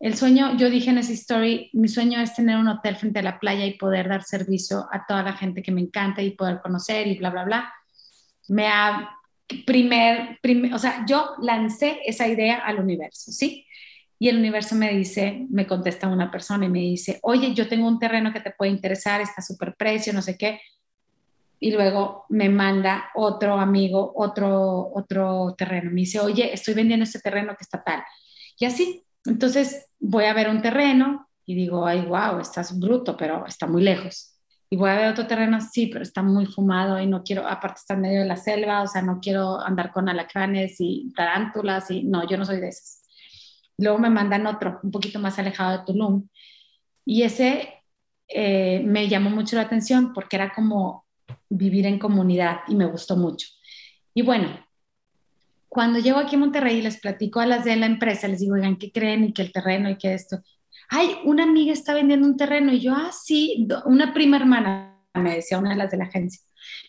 El 0.03 0.17
sueño, 0.17 0.57
yo 0.57 0.69
dije 0.69 0.91
en 0.91 0.99
esa 0.99 1.13
story, 1.13 1.71
mi 1.75 1.87
sueño 1.87 2.21
es 2.21 2.35
tener 2.35 2.57
un 2.57 2.67
hotel 2.67 2.97
frente 2.97 3.21
a 3.21 3.23
la 3.23 3.39
playa 3.39 3.65
y 3.65 3.75
poder 3.75 4.09
dar 4.09 4.25
servicio 4.25 4.89
a 4.91 5.07
toda 5.07 5.23
la 5.23 5.35
gente 5.35 5.63
que 5.63 5.71
me 5.71 5.81
encanta 5.81 6.21
y 6.23 6.33
poder 6.33 6.61
conocer 6.61 7.07
y 7.07 7.17
bla, 7.17 7.31
bla, 7.31 7.45
bla. 7.45 7.73
Me 8.49 8.67
ha, 8.67 9.17
primer, 9.65 10.41
primer, 10.43 10.75
o 10.75 10.79
sea, 10.81 11.07
yo 11.07 11.37
lancé 11.41 12.01
esa 12.05 12.27
idea 12.27 12.57
al 12.57 12.81
universo, 12.81 13.31
¿sí? 13.31 13.65
Y 14.19 14.29
el 14.29 14.39
universo 14.39 14.75
me 14.75 14.93
dice, 14.93 15.47
me 15.51 15.69
contesta 15.69 16.09
una 16.09 16.33
persona 16.33 16.67
y 16.67 16.71
me 16.71 16.81
dice, 16.81 17.21
oye, 17.23 17.55
yo 17.55 17.69
tengo 17.69 17.87
un 17.87 18.01
terreno 18.01 18.33
que 18.33 18.41
te 18.41 18.51
puede 18.51 18.73
interesar, 18.73 19.21
está 19.21 19.41
súper 19.41 19.77
precio, 19.77 20.13
no 20.13 20.21
sé 20.21 20.37
qué. 20.37 20.61
Y 21.61 21.71
luego 21.71 22.25
me 22.29 22.49
manda 22.49 23.09
otro 23.15 23.55
amigo, 23.61 24.13
otro, 24.17 24.91
otro 24.93 25.55
terreno. 25.57 25.93
Me 25.93 26.01
dice, 26.01 26.19
oye, 26.19 26.53
estoy 26.53 26.75
vendiendo 26.75 27.05
este 27.05 27.21
terreno 27.21 27.55
que 27.57 27.63
está 27.63 27.85
tal. 27.85 28.03
Y 28.59 28.65
así, 28.65 29.05
entonces 29.25 29.87
voy 29.99 30.25
a 30.25 30.35
ver 30.35 30.49
un 30.49 30.63
terreno 30.63 31.29
y 31.45 31.55
digo, 31.55 31.87
ay, 31.87 32.03
wow, 32.03 32.41
estás 32.41 32.79
bruto, 32.79 33.17
pero 33.17 33.47
está 33.47 33.67
muy 33.67 33.83
lejos. 33.83 34.33
Y 34.71 34.77
voy 34.77 34.91
a 34.91 34.97
ver 34.97 35.11
otro 35.11 35.27
terreno, 35.27 35.61
sí, 35.61 35.89
pero 35.89 36.03
está 36.03 36.23
muy 36.23 36.47
fumado 36.47 36.99
y 36.99 37.07
no 37.07 37.23
quiero, 37.23 37.47
aparte 37.47 37.81
está 37.81 37.95
en 37.95 38.01
medio 38.01 38.21
de 38.21 38.27
la 38.27 38.37
selva, 38.37 38.83
o 38.83 38.87
sea, 38.87 39.03
no 39.03 39.21
quiero 39.21 39.61
andar 39.61 39.93
con 39.93 40.09
alacranes 40.09 40.77
y 40.79 41.13
tarántulas 41.15 41.91
y 41.91 42.05
no, 42.05 42.27
yo 42.27 42.39
no 42.39 42.47
soy 42.47 42.59
de 42.59 42.69
esas. 42.69 43.03
Luego 43.77 43.99
me 43.99 44.11
mandan 44.11 44.47
otro, 44.47 44.81
un 44.83 44.91
poquito 44.91 45.19
más 45.19 45.39
alejado 45.39 45.79
de 45.79 45.85
Tulum. 45.85 46.29
Y 47.05 47.23
ese 47.23 47.83
eh, 48.29 48.83
me 48.85 49.09
llamó 49.09 49.29
mucho 49.29 49.57
la 49.57 49.63
atención 49.63 50.13
porque 50.15 50.37
era 50.37 50.53
como 50.55 51.07
vivir 51.51 51.87
en 51.87 51.99
comunidad 51.99 52.61
y 52.69 52.75
me 52.75 52.87
gustó 52.87 53.17
mucho. 53.17 53.49
Y 54.15 54.23
bueno, 54.23 54.49
cuando 55.73 56.01
llego 56.01 56.19
aquí 56.19 56.37
a 56.37 56.39
Monterrey 56.39 56.79
y 56.79 56.83
les 56.83 57.01
platico 57.01 57.41
a 57.41 57.47
las 57.47 57.65
de 57.65 57.77
la 57.77 57.87
empresa, 57.87 58.29
les 58.29 58.41
digo, 58.41 58.57
oigan, 58.57 58.77
¿qué 58.77 58.93
creen? 58.93 59.25
Y 59.25 59.33
que 59.33 59.41
el 59.41 59.53
terreno 59.53 59.89
y 59.89 59.97
que 59.97 60.13
esto. 60.13 60.39
Ay, 60.91 61.17
una 61.25 61.45
amiga 61.45 61.73
está 61.73 61.95
vendiendo 61.95 62.29
un 62.29 62.37
terreno. 62.37 62.75
Y 62.75 62.81
yo, 62.81 62.93
ah, 62.95 63.11
sí, 63.11 63.67
una 63.87 64.13
prima 64.13 64.37
hermana, 64.37 65.01
me 65.15 65.37
decía 65.37 65.59
una 65.59 65.71
de 65.71 65.77
las 65.77 65.91
de 65.91 65.97
la 65.97 66.05
agencia. 66.05 66.43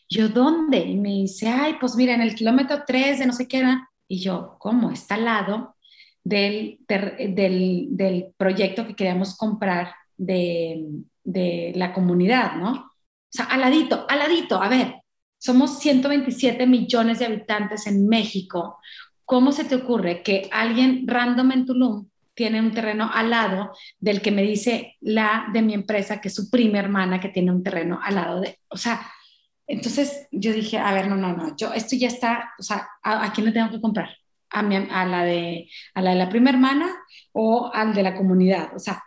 Yo, 0.10 0.28
¿dónde? 0.28 0.80
Y 0.80 0.98
me 0.98 1.10
dice, 1.12 1.48
ay, 1.48 1.78
pues 1.80 1.96
mira, 1.96 2.14
en 2.14 2.20
el 2.20 2.36
kilómetro 2.36 2.84
3 2.86 3.20
de 3.20 3.26
no 3.26 3.32
sé 3.32 3.48
qué 3.48 3.60
era. 3.60 3.90
Y 4.10 4.20
yo, 4.20 4.58
¿cómo? 4.60 4.92
Está 4.92 5.16
al 5.16 5.24
lado 5.24 5.78
del, 6.22 6.80
del, 6.86 7.88
del 7.90 8.34
proyecto 8.36 8.86
que 8.86 8.96
queríamos 8.98 9.38
comprar 9.38 9.94
de, 10.18 10.84
de 11.24 11.72
la 11.76 11.94
comunidad, 11.94 12.58
¿no? 12.58 12.72
O 12.74 12.92
sea, 13.30 13.46
al 13.46 13.62
ladito, 13.62 14.06
al 14.10 14.20
ladito, 14.20 14.62
a 14.62 14.68
ver, 14.68 15.03
somos 15.44 15.80
127 15.80 16.66
millones 16.68 17.20
de 17.20 17.26
habitantes 17.26 17.86
en 17.86 18.08
México. 18.08 18.80
¿Cómo 19.26 19.52
se 19.52 19.66
te 19.66 19.76
ocurre 19.76 20.24
que 20.24 20.48
alguien 20.54 21.06
random 21.06 21.52
en 21.52 21.66
Tulum 21.66 22.08
tiene 22.34 22.62
un 22.62 22.72
terreno 22.72 23.12
al 23.14 23.30
lado 23.30 23.74
del 24.00 24.22
que 24.22 24.32
me 24.32 24.42
dice 24.42 24.96
la 25.02 25.48
de 25.52 25.62
mi 25.62 25.74
empresa, 25.74 26.22
que 26.22 26.30
es 26.30 26.36
su 26.36 26.50
prima 26.50 26.80
hermana, 26.80 27.20
que 27.20 27.28
tiene 27.28 27.52
un 27.52 27.62
terreno 27.62 28.00
al 28.02 28.16
lado 28.16 28.40
de, 28.40 28.58
o 28.70 28.78
sea, 28.78 29.06
entonces 29.68 30.30
yo 30.32 30.54
dije, 30.54 30.78
a 30.78 30.94
ver, 30.94 31.10
no, 31.10 31.18
no, 31.18 31.36
no, 31.36 31.58
yo 31.58 31.74
esto 31.74 31.98
ya 31.98 32.08
está, 32.08 32.54
o 32.58 32.64
sea, 32.64 32.88
¿a, 33.04 33.34
quién 33.34 33.46
le 33.46 33.52
tengo 33.52 33.70
que 33.70 33.82
comprar? 33.82 34.12
¿A, 34.50 34.62
a, 34.62 35.06
la 35.06 35.26
de, 35.26 35.70
a 35.94 36.02
la 36.02 36.12
de 36.12 36.16
la 36.16 36.30
prima 36.30 36.52
hermana 36.52 36.90
o 37.34 37.70
al 37.74 37.94
de 37.94 38.04
la 38.04 38.16
comunidad? 38.16 38.74
O 38.74 38.80
sea, 38.80 39.04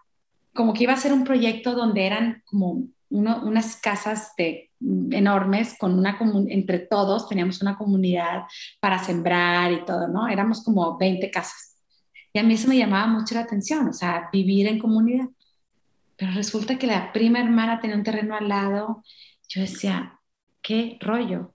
como 0.53 0.75
que 0.75 0.83
iba 0.83 0.93
a 0.93 0.99
ser 0.99 1.15
un 1.15 1.25
proyecto 1.25 1.73
donde 1.73 2.05
eran 2.05 2.43
como 2.45 2.89
unas 3.09 3.77
casas 3.77 4.33
de, 4.37 4.66
enormes 4.81 5.77
con 5.79 5.99
una 5.99 6.19
entre 6.49 6.81
todos 6.81 7.29
teníamos 7.29 7.63
una 7.63 7.77
comunidad 7.77 8.43
para 8.81 8.99
sembrar 8.99 9.73
y 9.73 9.85
todo, 9.85 10.09
¿no? 10.09 10.29
Éramos 10.29 10.63
como 10.63 10.97
20 10.99 11.31
casas. 11.31 11.77
Y 12.33 12.39
a 12.39 12.43
mí 12.43 12.55
eso 12.55 12.69
me 12.69 12.77
llamaba 12.77 13.07
mucho 13.07 13.35
la 13.35 13.43
atención, 13.43 13.89
o 13.89 13.93
sea, 13.93 14.29
vivir 14.33 14.67
en 14.67 14.79
comunidad. 14.79 15.29
Pero 16.17 16.33
resulta 16.33 16.79
que 16.79 16.87
la 16.87 17.13
prima 17.13 17.41
hermana 17.41 17.81
tenía 17.81 17.97
un 17.97 18.03
terreno 18.03 18.37
al 18.37 18.49
lado. 18.49 19.03
Yo 19.49 19.63
decía, 19.63 20.19
¿qué 20.63 20.99
rollo? 21.01 21.55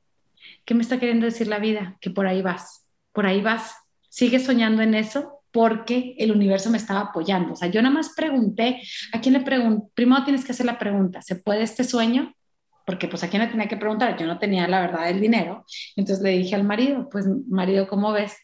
¿Qué 0.66 0.74
me 0.74 0.82
está 0.82 1.00
queriendo 1.00 1.26
decir 1.26 1.48
la 1.48 1.60
vida? 1.60 1.98
Que 2.02 2.10
por 2.10 2.26
ahí 2.26 2.42
vas, 2.42 2.88
por 3.12 3.26
ahí 3.26 3.42
vas. 3.42 3.76
¿Sigues 4.10 4.46
soñando 4.46 4.82
en 4.82 4.96
eso? 4.96 5.42
porque 5.52 6.16
el 6.18 6.32
universo 6.32 6.70
me 6.70 6.78
estaba 6.78 7.02
apoyando. 7.02 7.54
O 7.54 7.56
sea, 7.56 7.68
yo 7.70 7.82
nada 7.82 7.94
más 7.94 8.14
pregunté, 8.16 8.82
¿a 9.12 9.20
quién 9.20 9.34
le 9.34 9.42
pregunto? 9.42 9.90
Primero 9.94 10.24
tienes 10.24 10.46
que 10.46 10.54
hacer 10.54 10.66
la 10.66 10.80
pregunta, 10.80 11.22
¿se 11.22 11.36
puede 11.36 11.64
este 11.64 11.84
sueño? 11.84 12.34
Porque 12.86 13.08
pues 13.08 13.24
a 13.24 13.30
quién 13.30 13.42
le 13.42 13.48
tenía 13.48 13.68
que 13.68 13.78
preguntar, 13.78 14.18
yo 14.18 14.26
no 14.26 14.40
tenía 14.40 14.68
la 14.68 14.82
verdad 14.82 15.06
del 15.06 15.22
dinero. 15.22 15.66
Entonces 15.96 16.24
le 16.24 16.32
dije 16.32 16.56
al 16.56 16.64
marido, 16.64 17.10
pues 17.10 17.26
marido, 17.48 17.88
¿cómo 17.88 18.12
ves? 18.12 18.36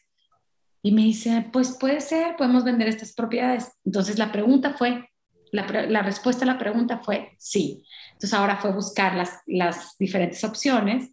Y 0.82 0.92
me 0.92 1.02
dice, 1.02 1.48
pues 1.52 1.76
puede 1.78 2.00
ser, 2.00 2.36
podemos 2.36 2.64
vender 2.64 2.88
estas 2.88 3.12
propiedades. 3.14 3.72
Entonces 3.84 4.18
la 4.18 4.30
pregunta 4.30 4.74
fue, 4.74 5.08
la, 5.50 5.66
la 5.88 6.02
respuesta 6.02 6.44
a 6.44 6.48
la 6.48 6.58
pregunta 6.58 6.98
fue 6.98 7.32
sí. 7.38 7.84
Entonces 8.12 8.34
ahora 8.34 8.58
fue 8.58 8.72
buscar 8.72 9.14
las, 9.14 9.42
las 9.46 9.96
diferentes 9.98 10.42
opciones 10.44 11.10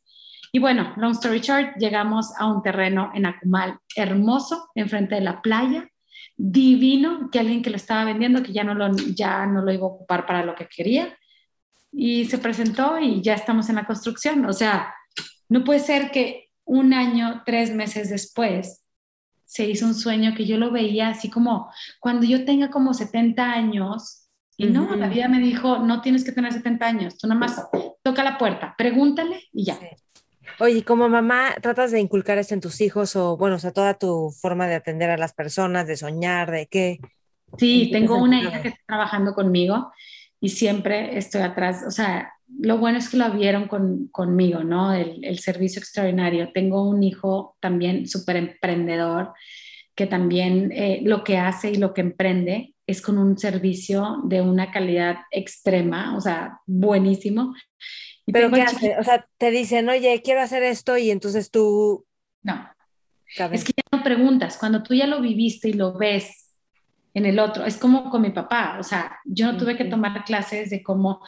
y 0.56 0.60
bueno, 0.60 0.94
long 0.96 1.12
story 1.12 1.42
short, 1.42 1.76
llegamos 1.80 2.32
a 2.40 2.46
un 2.46 2.64
terreno 2.64 3.12
en 3.14 3.26
Acumal 3.26 3.78
hermoso, 3.94 4.70
enfrente 4.74 5.16
de 5.16 5.20
la 5.20 5.42
playa, 5.42 5.90
divino, 6.38 7.30
que 7.30 7.40
alguien 7.40 7.62
que 7.62 7.70
lo 7.70 7.76
estaba 7.76 8.06
vendiendo, 8.06 8.42
que 8.42 8.54
ya 8.54 8.64
no 8.64 8.74
lo, 8.74 8.90
ya 9.14 9.46
no 9.48 9.62
lo 9.62 9.74
iba 9.74 9.84
a 9.84 9.90
ocupar 9.90 10.26
para 10.26 10.46
lo 10.46 10.56
que 10.56 10.70
quería, 10.74 11.14
y 11.96 12.26
se 12.26 12.38
presentó 12.38 13.00
y 13.00 13.22
ya 13.22 13.34
estamos 13.34 13.70
en 13.70 13.76
la 13.76 13.86
construcción. 13.86 14.46
O 14.46 14.54
sea, 14.54 14.94
no 15.48 15.64
puede 15.64 15.80
ser 15.80 16.12
que 16.12 16.50
un 16.66 16.94
año, 16.94 17.44
tres 17.46 17.74
meses 17.74 18.10
después, 18.10 18.82
se 19.46 19.66
hizo 19.66 19.86
un 19.86 19.96
sueño 19.96 20.34
que 20.36 20.46
yo 20.46 20.58
lo 20.58 20.72
veía 20.72 21.10
así 21.10 21.30
como 21.30 21.72
cuando 22.00 22.26
yo 22.26 22.44
tenga 22.44 22.70
como 22.70 22.94
70 22.94 23.44
años, 23.44 24.24
y 24.58 24.68
no, 24.68 24.96
la 24.96 25.08
vida 25.08 25.28
me 25.28 25.40
dijo, 25.40 25.80
no 25.80 26.02
tienes 26.02 26.24
que 26.24 26.32
tener 26.32 26.52
70 26.52 26.86
años, 26.86 27.18
tú 27.18 27.28
nada 27.28 27.40
más 27.40 27.62
toca 28.02 28.24
la 28.24 28.38
puerta, 28.38 28.74
pregúntale 28.78 29.44
y 29.52 29.66
ya. 29.66 29.78
Oye, 30.60 30.84
como 30.84 31.10
mamá, 31.10 31.54
¿tratas 31.62 31.92
de 31.92 32.00
inculcar 32.00 32.38
esto 32.38 32.54
en 32.54 32.62
tus 32.62 32.80
hijos 32.80 33.16
o, 33.16 33.36
bueno, 33.36 33.58
o 33.58 33.60
sea, 33.60 33.72
toda 33.72 33.96
tu 33.96 34.32
forma 34.42 34.68
de 34.68 34.76
atender 34.76 35.10
a 35.10 35.18
las 35.18 35.34
personas, 35.34 35.88
de 35.88 35.98
soñar, 35.98 36.52
de 36.52 36.68
qué? 36.68 37.00
Sí, 37.58 37.90
tengo 37.92 38.18
una 38.18 38.42
hija 38.42 38.62
que 38.62 38.70
está 38.70 38.82
trabajando 38.88 39.34
conmigo 39.34 39.92
y 40.46 40.50
siempre 40.50 41.18
estoy 41.18 41.42
atrás, 41.42 41.84
o 41.88 41.90
sea, 41.90 42.32
lo 42.60 42.78
bueno 42.78 43.00
es 43.00 43.10
que 43.10 43.18
lo 43.18 43.32
vieron 43.32 43.68
con, 43.68 44.10
conmigo, 44.10 44.64
¿no? 44.64 44.94
El, 44.94 45.40
servicio 45.40 45.80
extraordinario. 45.80 46.52
Tengo 46.54 46.88
un 46.88 47.02
hijo 47.02 47.58
también 47.60 48.08
súper 48.08 48.36
emprendedor 48.36 49.34
que 49.96 50.06
también 50.06 50.72
eh, 50.72 51.00
lo 51.02 51.24
que 51.24 51.40
hace 51.40 51.72
y 51.72 51.78
lo 51.78 51.96
que 51.96 52.02
emprende 52.02 52.76
es 52.86 53.02
con 53.02 53.18
un 53.18 53.40
servicio 53.40 54.18
de 54.26 54.42
una 54.42 54.70
calidad 54.70 55.16
extrema, 55.32 56.16
o 56.16 56.22
sea, 56.22 56.60
buenísimo. 56.68 57.56
¿Pero 58.32 58.52
qué 58.52 58.62
hace? 58.62 59.00
O 59.00 59.04
sea, 59.04 59.28
te 59.40 59.50
dicen, 59.50 59.90
oye, 59.90 60.22
quiero 60.24 60.42
hacer 60.42 60.62
esto 60.62 60.96
y 60.96 61.10
entonces 61.10 61.50
tú... 61.50 62.06
No. 62.44 62.70
Es 63.52 63.64
que 63.64 63.74
ya 63.76 63.98
no 63.98 64.04
preguntas, 64.04 64.60
cuando 64.60 64.84
tú 64.84 64.94
ya 64.94 65.08
lo 65.08 65.22
viviste 65.22 65.70
y 65.70 65.74
lo 65.74 65.98
ves 65.98 66.45
en 67.16 67.26
el 67.26 67.40
otro, 67.40 67.66
es 67.66 67.78
como 67.78 68.10
con 68.10 68.22
mi 68.22 68.32
papá, 68.32 68.78
o 68.78 68.84
sea, 68.84 69.20
yo 69.24 69.52
no 69.52 69.58
tuve 69.58 69.78
que 69.78 69.86
tomar 69.86 70.26
clases 70.26 70.70
de 70.70 70.84
cómo, 70.84 71.22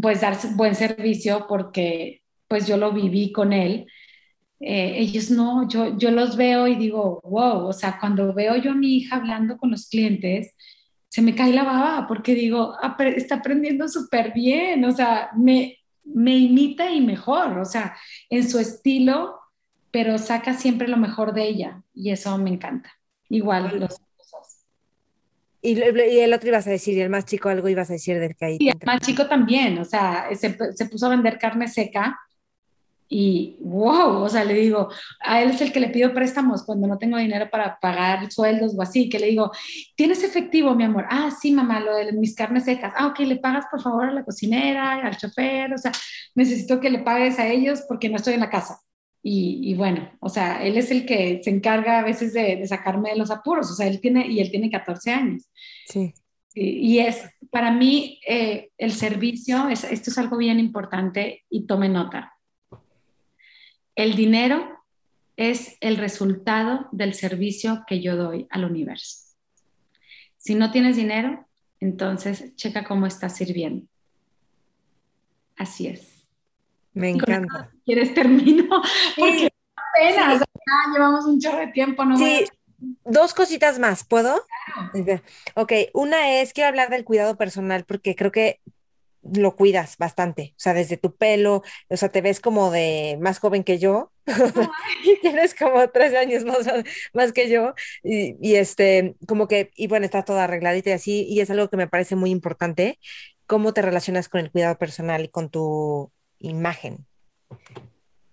pues, 0.00 0.22
dar 0.22 0.38
buen 0.54 0.74
servicio 0.74 1.46
porque, 1.46 2.22
pues, 2.48 2.66
yo 2.66 2.78
lo 2.78 2.90
viví 2.90 3.30
con 3.30 3.52
él. 3.52 3.86
Eh, 4.58 4.94
ellos 4.98 5.30
no, 5.30 5.68
yo, 5.68 5.98
yo 5.98 6.10
los 6.10 6.36
veo 6.36 6.66
y 6.66 6.76
digo, 6.76 7.20
wow, 7.24 7.66
o 7.66 7.72
sea, 7.74 7.98
cuando 8.00 8.32
veo 8.32 8.56
yo 8.56 8.72
a 8.72 8.74
mi 8.74 8.96
hija 8.96 9.16
hablando 9.16 9.58
con 9.58 9.70
los 9.70 9.86
clientes, 9.88 10.54
se 11.08 11.22
me 11.22 11.34
cae 11.34 11.52
la 11.52 11.64
baba 11.64 12.06
porque 12.08 12.34
digo, 12.34 12.74
está 13.16 13.36
aprendiendo 13.36 13.86
súper 13.88 14.32
bien, 14.32 14.84
o 14.86 14.92
sea, 14.92 15.30
me, 15.36 15.78
me 16.04 16.38
imita 16.38 16.90
y 16.90 17.02
mejor, 17.02 17.58
o 17.58 17.64
sea, 17.66 17.96
en 18.30 18.48
su 18.48 18.58
estilo, 18.58 19.38
pero 19.90 20.18
saca 20.18 20.54
siempre 20.54 20.88
lo 20.88 20.96
mejor 20.96 21.34
de 21.34 21.48
ella 21.48 21.82
y 21.94 22.10
eso 22.10 22.36
me 22.38 22.50
encanta. 22.50 22.90
Igual 23.28 23.78
los 23.80 24.00
y, 25.62 25.78
y, 25.78 26.20
el 26.20 26.32
otro 26.32 26.48
ibas 26.48 26.66
a 26.66 26.70
decir, 26.70 26.96
y 26.96 27.00
el 27.00 27.10
más 27.10 27.26
chico 27.26 27.48
algo 27.48 27.68
ibas 27.68 27.90
a 27.90 27.94
decir 27.94 28.18
del 28.18 28.34
que 28.34 28.44
ahí. 28.44 28.58
Sí, 28.58 28.68
el 28.68 28.78
más 28.84 29.00
chico 29.00 29.26
también, 29.26 29.78
o 29.78 29.84
sea, 29.84 30.28
se, 30.34 30.56
se, 30.74 30.86
puso 30.86 31.06
a 31.06 31.10
vender 31.10 31.38
carne 31.38 31.68
seca 31.68 32.18
y 33.12 33.56
wow, 33.60 34.22
o 34.22 34.28
sea, 34.28 34.44
le 34.44 34.54
digo, 34.54 34.88
a 35.20 35.42
él 35.42 35.50
es 35.50 35.60
el 35.60 35.72
que 35.72 35.80
le 35.80 35.88
pido 35.88 36.14
préstamos 36.14 36.62
cuando 36.62 36.86
no 36.86 36.96
tengo 36.96 37.18
dinero 37.18 37.50
para 37.50 37.76
pagar 37.80 38.30
sueldos 38.30 38.72
o 38.76 38.82
así, 38.82 39.08
que 39.08 39.18
le 39.18 39.26
digo, 39.26 39.50
¿tienes 39.96 40.22
efectivo, 40.22 40.76
mi 40.76 40.84
amor? 40.84 41.06
Ah, 41.10 41.30
sí, 41.30 41.50
mamá, 41.50 41.80
lo 41.80 41.96
de 41.96 42.12
mis 42.12 42.36
carnes 42.36 42.64
secas. 42.64 42.94
Ah, 42.96 43.08
ok, 43.08 43.18
le 43.20 43.36
pagas 43.36 43.66
por 43.68 43.82
favor 43.82 44.04
a 44.06 44.12
la 44.12 44.24
cocinera, 44.24 45.04
al 45.04 45.16
chofer, 45.16 45.74
o 45.74 45.78
sea, 45.78 45.90
necesito 46.36 46.78
que 46.78 46.88
le 46.88 47.00
pagues 47.00 47.38
a 47.40 47.48
ellos 47.48 47.82
porque 47.88 48.08
no 48.08 48.16
estoy 48.16 48.34
en 48.34 48.40
la 48.40 48.50
casa. 48.50 48.80
Y, 49.22 49.74
bueno, 49.74 50.10
o 50.20 50.30
sea, 50.30 50.64
él 50.64 50.78
es 50.78 50.90
el 50.90 51.04
que 51.04 51.42
se 51.44 51.50
encarga 51.50 51.98
a 51.98 52.04
veces 52.04 52.32
de, 52.32 52.66
sacarme 52.66 53.10
de 53.10 53.16
los 53.16 53.30
apuros, 53.30 53.70
o 53.70 53.74
sea, 53.74 53.86
él 53.86 54.00
tiene, 54.00 54.26
y 54.26 54.40
él 54.40 54.50
tiene 54.50 54.70
14 54.70 55.10
años. 55.10 55.50
Sí. 55.86 56.14
Y, 56.54 56.98
es, 56.98 57.22
para 57.50 57.70
mí, 57.70 58.18
eh, 58.26 58.70
el 58.78 58.92
servicio, 58.92 59.68
es, 59.68 59.84
esto 59.84 60.10
es 60.10 60.18
algo 60.18 60.38
bien 60.38 60.58
importante 60.58 61.44
y 61.50 61.66
tome 61.66 61.88
nota 61.88 62.32
el 64.00 64.16
dinero 64.16 64.82
es 65.36 65.76
el 65.80 65.98
resultado 65.98 66.88
del 66.90 67.12
servicio 67.12 67.84
que 67.86 68.00
yo 68.00 68.16
doy 68.16 68.46
al 68.48 68.64
universo. 68.64 69.36
Si 70.38 70.54
no 70.54 70.70
tienes 70.70 70.96
dinero, 70.96 71.46
entonces 71.80 72.56
checa 72.56 72.84
cómo 72.84 73.06
estás 73.06 73.36
sirviendo. 73.36 73.86
Así 75.54 75.86
es. 75.86 76.19
Me 76.92 77.10
encanta. 77.10 77.70
¿Quieres 77.84 78.14
termino? 78.14 78.82
Porque 79.16 79.48
apenas 79.76 80.42
llevamos 80.92 81.24
un 81.24 81.38
chorro 81.38 81.58
de 81.58 81.68
tiempo. 81.68 82.04
No 82.04 82.16
sí, 82.16 82.44
dos 83.04 83.34
cositas 83.34 83.78
más, 83.78 84.04
¿puedo? 84.04 84.42
Ok, 85.54 85.72
una 85.94 86.40
es, 86.40 86.52
quiero 86.52 86.68
hablar 86.68 86.90
del 86.90 87.04
cuidado 87.04 87.36
personal 87.36 87.84
porque 87.84 88.14
creo 88.16 88.32
que 88.32 88.60
lo 89.22 89.54
cuidas 89.54 89.98
bastante, 89.98 90.54
o 90.56 90.60
sea, 90.60 90.72
desde 90.72 90.96
tu 90.96 91.14
pelo, 91.14 91.62
o 91.88 91.96
sea, 91.96 92.08
te 92.08 92.22
ves 92.22 92.40
como 92.40 92.70
de 92.70 93.18
más 93.20 93.38
joven 93.38 93.64
que 93.64 93.78
yo, 93.78 94.12
tienes 95.22 95.54
como 95.54 95.86
tres 95.90 96.14
años 96.14 96.44
más, 96.44 96.66
más 97.12 97.32
que 97.32 97.50
yo, 97.50 97.74
y, 98.02 98.54
este, 98.54 99.16
como 99.28 99.46
que, 99.46 99.72
y 99.76 99.88
bueno, 99.88 100.06
está 100.06 100.24
toda 100.24 100.44
arregladita 100.44 100.90
y 100.90 100.92
así, 100.94 101.26
y 101.28 101.40
es 101.40 101.50
algo 101.50 101.68
que 101.68 101.76
me 101.76 101.86
parece 101.86 102.16
muy 102.16 102.30
importante, 102.30 102.98
cómo 103.46 103.74
te 103.74 103.82
relacionas 103.82 104.30
con 104.30 104.40
el 104.40 104.50
cuidado 104.50 104.78
personal 104.78 105.24
y 105.24 105.28
con 105.28 105.50
tu 105.50 106.10
imagen. 106.40 107.06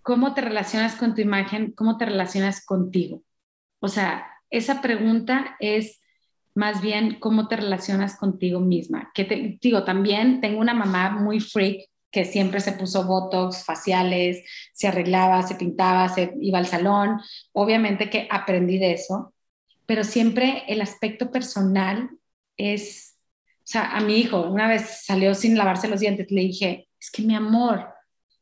¿Cómo 0.01 0.33
te 0.33 0.41
relacionas 0.41 0.95
con 0.95 1.13
tu 1.13 1.21
imagen? 1.21 1.71
¿Cómo 1.71 1.97
te 1.97 2.05
relacionas 2.05 2.65
contigo? 2.65 3.21
O 3.79 3.87
sea, 3.87 4.27
esa 4.49 4.81
pregunta 4.81 5.55
es 5.59 6.01
más 6.55 6.81
bien 6.81 7.19
cómo 7.19 7.47
te 7.47 7.57
relacionas 7.57 8.17
contigo 8.17 8.59
misma. 8.59 9.11
Que 9.13 9.25
te 9.25 9.59
digo, 9.61 9.83
también 9.83 10.41
tengo 10.41 10.59
una 10.59 10.73
mamá 10.73 11.11
muy 11.11 11.39
freak 11.39 11.87
que 12.09 12.25
siempre 12.25 12.61
se 12.61 12.71
puso 12.71 13.03
botox, 13.03 13.63
faciales, 13.63 14.43
se 14.73 14.87
arreglaba, 14.87 15.43
se 15.43 15.55
pintaba, 15.55 16.09
se 16.09 16.33
iba 16.41 16.57
al 16.57 16.65
salón. 16.65 17.19
Obviamente 17.51 18.09
que 18.09 18.27
aprendí 18.31 18.79
de 18.79 18.93
eso, 18.93 19.33
pero 19.85 20.03
siempre 20.03 20.63
el 20.67 20.81
aspecto 20.81 21.31
personal 21.31 22.09
es, 22.55 23.17
o 23.59 23.65
sea, 23.65 23.91
a 23.91 24.01
mi 24.01 24.17
hijo 24.17 24.41
una 24.49 24.67
vez 24.67 25.05
salió 25.05 25.35
sin 25.35 25.57
lavarse 25.57 25.87
los 25.87 25.99
dientes, 25.99 26.31
le 26.31 26.41
dije, 26.41 26.87
es 26.99 27.11
que 27.11 27.21
mi 27.21 27.35
amor, 27.35 27.87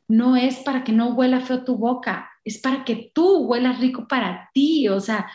no 0.08 0.36
es 0.36 0.58
para 0.58 0.84
que 0.84 0.92
no 0.92 1.14
huela 1.14 1.42
feo 1.42 1.64
tu 1.64 1.78
boca, 1.78 2.30
es 2.44 2.60
para 2.60 2.84
que 2.84 3.12
tú 3.14 3.46
huelas 3.46 3.80
rico 3.80 4.08
para 4.08 4.50
ti, 4.54 4.88
o 4.88 5.00
sea, 5.00 5.32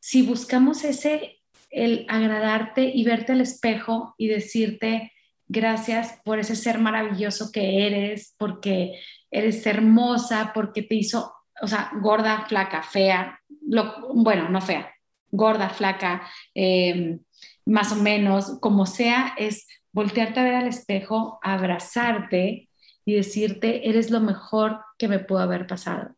si 0.00 0.22
buscamos 0.22 0.84
ese 0.84 1.38
el 1.70 2.04
agradarte 2.08 2.92
y 2.94 3.02
verte 3.04 3.32
al 3.32 3.40
espejo 3.40 4.14
y 4.18 4.28
decirte 4.28 5.12
gracias 5.48 6.20
por 6.24 6.38
ese 6.38 6.56
ser 6.56 6.78
maravilloso 6.78 7.50
que 7.52 7.86
eres, 7.86 8.34
porque 8.38 8.98
eres 9.30 9.66
hermosa, 9.66 10.52
porque 10.54 10.82
te 10.82 10.94
hizo, 10.94 11.32
o 11.60 11.66
sea, 11.66 11.90
gorda, 12.00 12.46
flaca, 12.48 12.82
fea, 12.82 13.38
lo, 13.66 14.14
bueno, 14.14 14.48
no 14.48 14.60
fea, 14.60 14.92
gorda, 15.30 15.68
flaca, 15.68 16.22
em, 16.54 17.20
más 17.66 17.92
o 17.92 17.96
menos, 17.96 18.58
como 18.60 18.86
sea, 18.86 19.34
es 19.36 19.66
voltearte 19.92 20.40
a 20.40 20.44
ver 20.44 20.54
al 20.54 20.68
espejo, 20.68 21.38
abrazarte 21.42 22.68
y 23.04 23.14
decirte, 23.14 23.88
eres 23.88 24.10
lo 24.10 24.20
mejor 24.20 24.80
que 24.98 25.08
me 25.08 25.18
pudo 25.18 25.40
haber 25.40 25.66
pasado. 25.66 26.14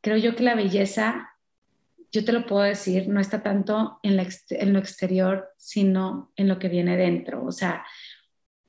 Creo 0.00 0.16
yo 0.16 0.34
que 0.34 0.42
la 0.42 0.54
belleza 0.54 1.32
yo 2.12 2.24
te 2.24 2.32
lo 2.32 2.44
puedo 2.46 2.62
decir, 2.62 3.08
no 3.08 3.20
está 3.20 3.42
tanto 3.42 3.98
en, 4.02 4.16
lo 4.16 4.78
exterior, 4.78 5.48
sino 5.56 6.30
en 6.36 6.46
lo 6.46 6.58
que 6.58 6.68
viene 6.68 6.98
dentro. 6.98 7.42
O 7.44 7.52
sea, 7.52 7.84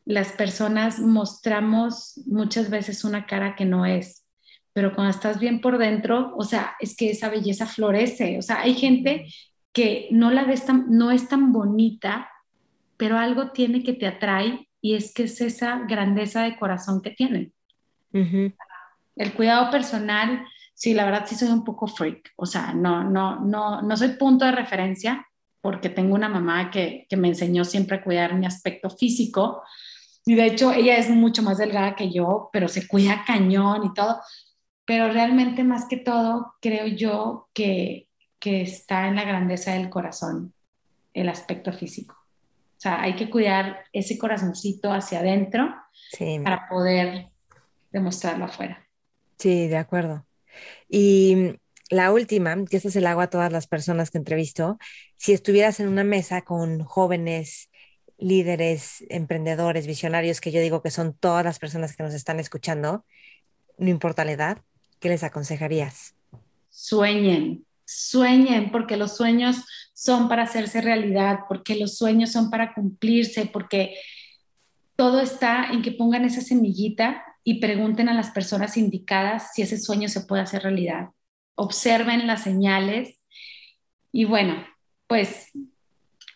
las 0.06 0.32
personas 0.32 1.00
mostramos 1.00 2.22
muchas 2.26 2.70
veces 2.70 3.04
una 3.04 3.26
cara 3.26 3.56
que 3.56 3.66
no 3.66 3.86
es, 3.86 4.26
pero 4.72 4.96
cuando 4.96 5.12
estás 5.12 5.40
bien 5.40 5.60
por 5.60 5.78
dentro, 5.78 6.34
o 6.38 6.46
sea, 6.46 6.76
es 6.80 6.96
que 6.96 7.12
esa 7.12 7.30
belleza 7.30 7.68
florece. 7.68 8.38
O 8.40 8.42
sea, 8.42 8.62
hay 8.62 8.76
gente 8.76 9.26
que 9.74 10.08
no 10.12 10.32
la 10.32 10.46
ves 10.46 10.66
tan, 10.66 10.86
no 10.90 11.12
es 11.12 11.28
tan 11.28 11.52
bonita, 11.52 12.30
pero 12.96 13.18
algo 13.18 13.52
tiene 13.52 13.84
que 13.84 13.94
te 13.94 14.08
atrae 14.08 14.70
y 14.84 14.96
es 14.96 15.14
que 15.14 15.24
es 15.24 15.40
esa 15.40 15.80
grandeza 15.88 16.44
de 16.44 16.58
corazón 16.60 17.02
que 17.02 17.12
tienen. 17.12 17.54
El 19.16 19.34
cuidado 19.34 19.72
personal 19.72 20.46
sí, 20.74 20.94
la 20.94 21.06
verdad 21.06 21.26
sí 21.26 21.36
soy 21.36 21.48
un 21.50 21.64
poco 21.64 21.88
freak, 21.88 22.34
o 22.36 22.46
sea, 22.46 22.74
no, 22.74 23.04
no, 23.04 23.40
no, 23.40 23.82
no 23.82 23.98
soy 23.98 24.10
punto 24.10 24.44
de 24.44 24.52
referencia 24.52 25.26
porque 25.62 25.90
tengo 25.90 26.16
una 26.16 26.28
mamá 26.28 26.70
que, 26.70 27.06
que 27.10 27.16
me 27.16 27.30
enseñó 27.30 27.64
siempre 27.64 27.98
a 27.98 28.04
cuidar 28.04 28.36
mi 28.36 28.46
aspecto 28.46 28.90
físico 28.90 29.64
y 30.26 30.36
de 30.36 30.48
hecho 30.48 30.74
ella 30.74 30.98
es 30.98 31.10
mucho 31.10 31.44
más 31.44 31.58
delgada 31.58 31.96
que 31.96 32.12
yo, 32.12 32.50
pero 32.52 32.68
se 32.68 32.86
cuida 32.86 33.24
cañón 33.26 33.86
y 33.86 33.94
todo, 33.94 34.20
pero 34.84 35.08
realmente 35.08 35.64
más 35.64 35.88
que 35.88 35.96
todo 35.96 36.56
creo 36.60 36.88
yo 36.88 37.48
que, 37.54 38.10
que 38.38 38.62
está 38.62 39.08
en 39.08 39.16
la 39.16 39.24
grandeza 39.24 39.72
del 39.76 39.90
corazón 39.90 40.54
el 41.14 41.30
aspecto 41.30 41.72
físico. 41.72 42.23
O 42.84 42.90
sea, 42.90 43.02
hay 43.02 43.16
que 43.16 43.30
cuidar 43.30 43.86
ese 43.94 44.18
corazoncito 44.18 44.92
hacia 44.92 45.20
adentro 45.20 45.74
para 46.44 46.68
poder 46.68 47.30
demostrarlo 47.94 48.44
afuera. 48.44 48.86
Sí, 49.40 49.70
de 49.70 49.78
acuerdo. 49.78 50.26
Y 50.90 51.54
la 51.90 52.12
última, 52.12 52.58
que 52.66 52.76
esta 52.76 52.90
se 52.90 53.00
la 53.00 53.12
hago 53.12 53.22
a 53.22 53.30
todas 53.30 53.54
las 53.54 53.68
personas 53.68 54.12
que 54.12 54.18
entrevisto, 54.18 54.80
si 55.16 55.32
estuvieras 55.32 55.80
en 55.80 55.88
una 55.88 56.04
mesa 56.04 56.42
con 56.42 56.84
jóvenes 56.84 57.70
líderes, 58.18 59.06
emprendedores, 59.08 59.88
visionarios, 59.88 60.42
que 60.42 60.52
yo 60.52 60.60
digo 60.60 60.82
que 60.82 60.92
son 60.92 61.14
todas 61.14 61.46
las 61.46 61.60
personas 61.60 61.96
que 61.96 62.04
nos 62.04 62.14
están 62.14 62.42
escuchando, 62.42 63.06
no 63.78 63.90
importa 63.90 64.26
la 64.26 64.34
edad, 64.34 64.58
¿qué 65.00 65.08
les 65.08 65.24
aconsejarías? 65.24 66.16
Sueñen, 66.70 67.66
sueñen, 67.86 68.72
porque 68.74 68.98
los 68.98 69.16
sueños 69.16 69.64
son 70.04 70.28
para 70.28 70.44
hacerse 70.44 70.82
realidad, 70.82 71.40
porque 71.48 71.78
los 71.78 71.98
sueños 71.98 72.32
son 72.32 72.50
para 72.50 72.74
cumplirse, 72.74 73.46
porque 73.46 73.96
todo 74.98 75.22
está 75.22 75.72
en 75.72 75.82
que 75.82 75.94
pongan 75.94 76.26
esa 76.26 76.42
semillita 76.42 77.24
y 77.46 77.62
pregunten 77.62 78.10
a 78.10 78.14
las 78.14 78.32
personas 78.32 78.76
indicadas 78.76 79.52
si 79.54 79.62
ese 79.62 79.78
sueño 79.78 80.10
se 80.10 80.22
puede 80.22 80.42
hacer 80.42 80.64
realidad. 80.64 81.10
Observen 81.56 82.28
las 82.28 82.44
señales 82.44 83.20
y 84.12 84.26
bueno, 84.26 84.66
pues 85.08 85.52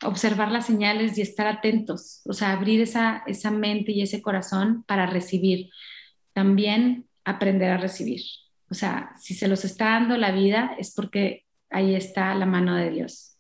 observar 0.02 0.50
las 0.50 0.66
señales 0.66 1.18
y 1.18 1.22
estar 1.22 1.48
atentos, 1.48 2.22
o 2.26 2.32
sea, 2.32 2.54
abrir 2.54 2.82
esa, 2.82 3.24
esa 3.28 3.52
mente 3.52 3.92
y 3.92 4.02
ese 4.02 4.22
corazón 4.22 4.84
para 4.88 5.08
recibir. 5.08 5.70
También 6.32 7.06
aprender 7.26 7.72
a 7.72 7.78
recibir. 7.78 8.22
O 8.70 8.74
sea, 8.74 9.12
si 9.20 9.34
se 9.34 9.50
los 9.50 9.66
está 9.66 9.86
dando 9.92 10.16
la 10.16 10.32
vida 10.32 10.76
es 10.80 10.94
porque 10.94 11.46
ahí 11.70 11.96
está 11.96 12.34
la 12.36 12.46
mano 12.46 12.76
de 12.76 12.92
Dios. 12.92 13.37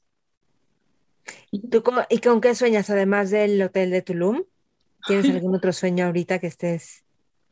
¿Y, 1.51 1.67
tú, 1.69 1.83
¿Y 2.09 2.19
con 2.19 2.41
qué 2.41 2.55
sueñas 2.55 2.89
además 2.89 3.31
del 3.31 3.61
hotel 3.61 3.91
de 3.91 4.01
Tulum? 4.01 4.43
¿Tienes 5.05 5.29
algún 5.29 5.55
otro 5.55 5.71
sueño 5.71 6.05
ahorita 6.05 6.39
que 6.39 6.47
estés? 6.47 7.03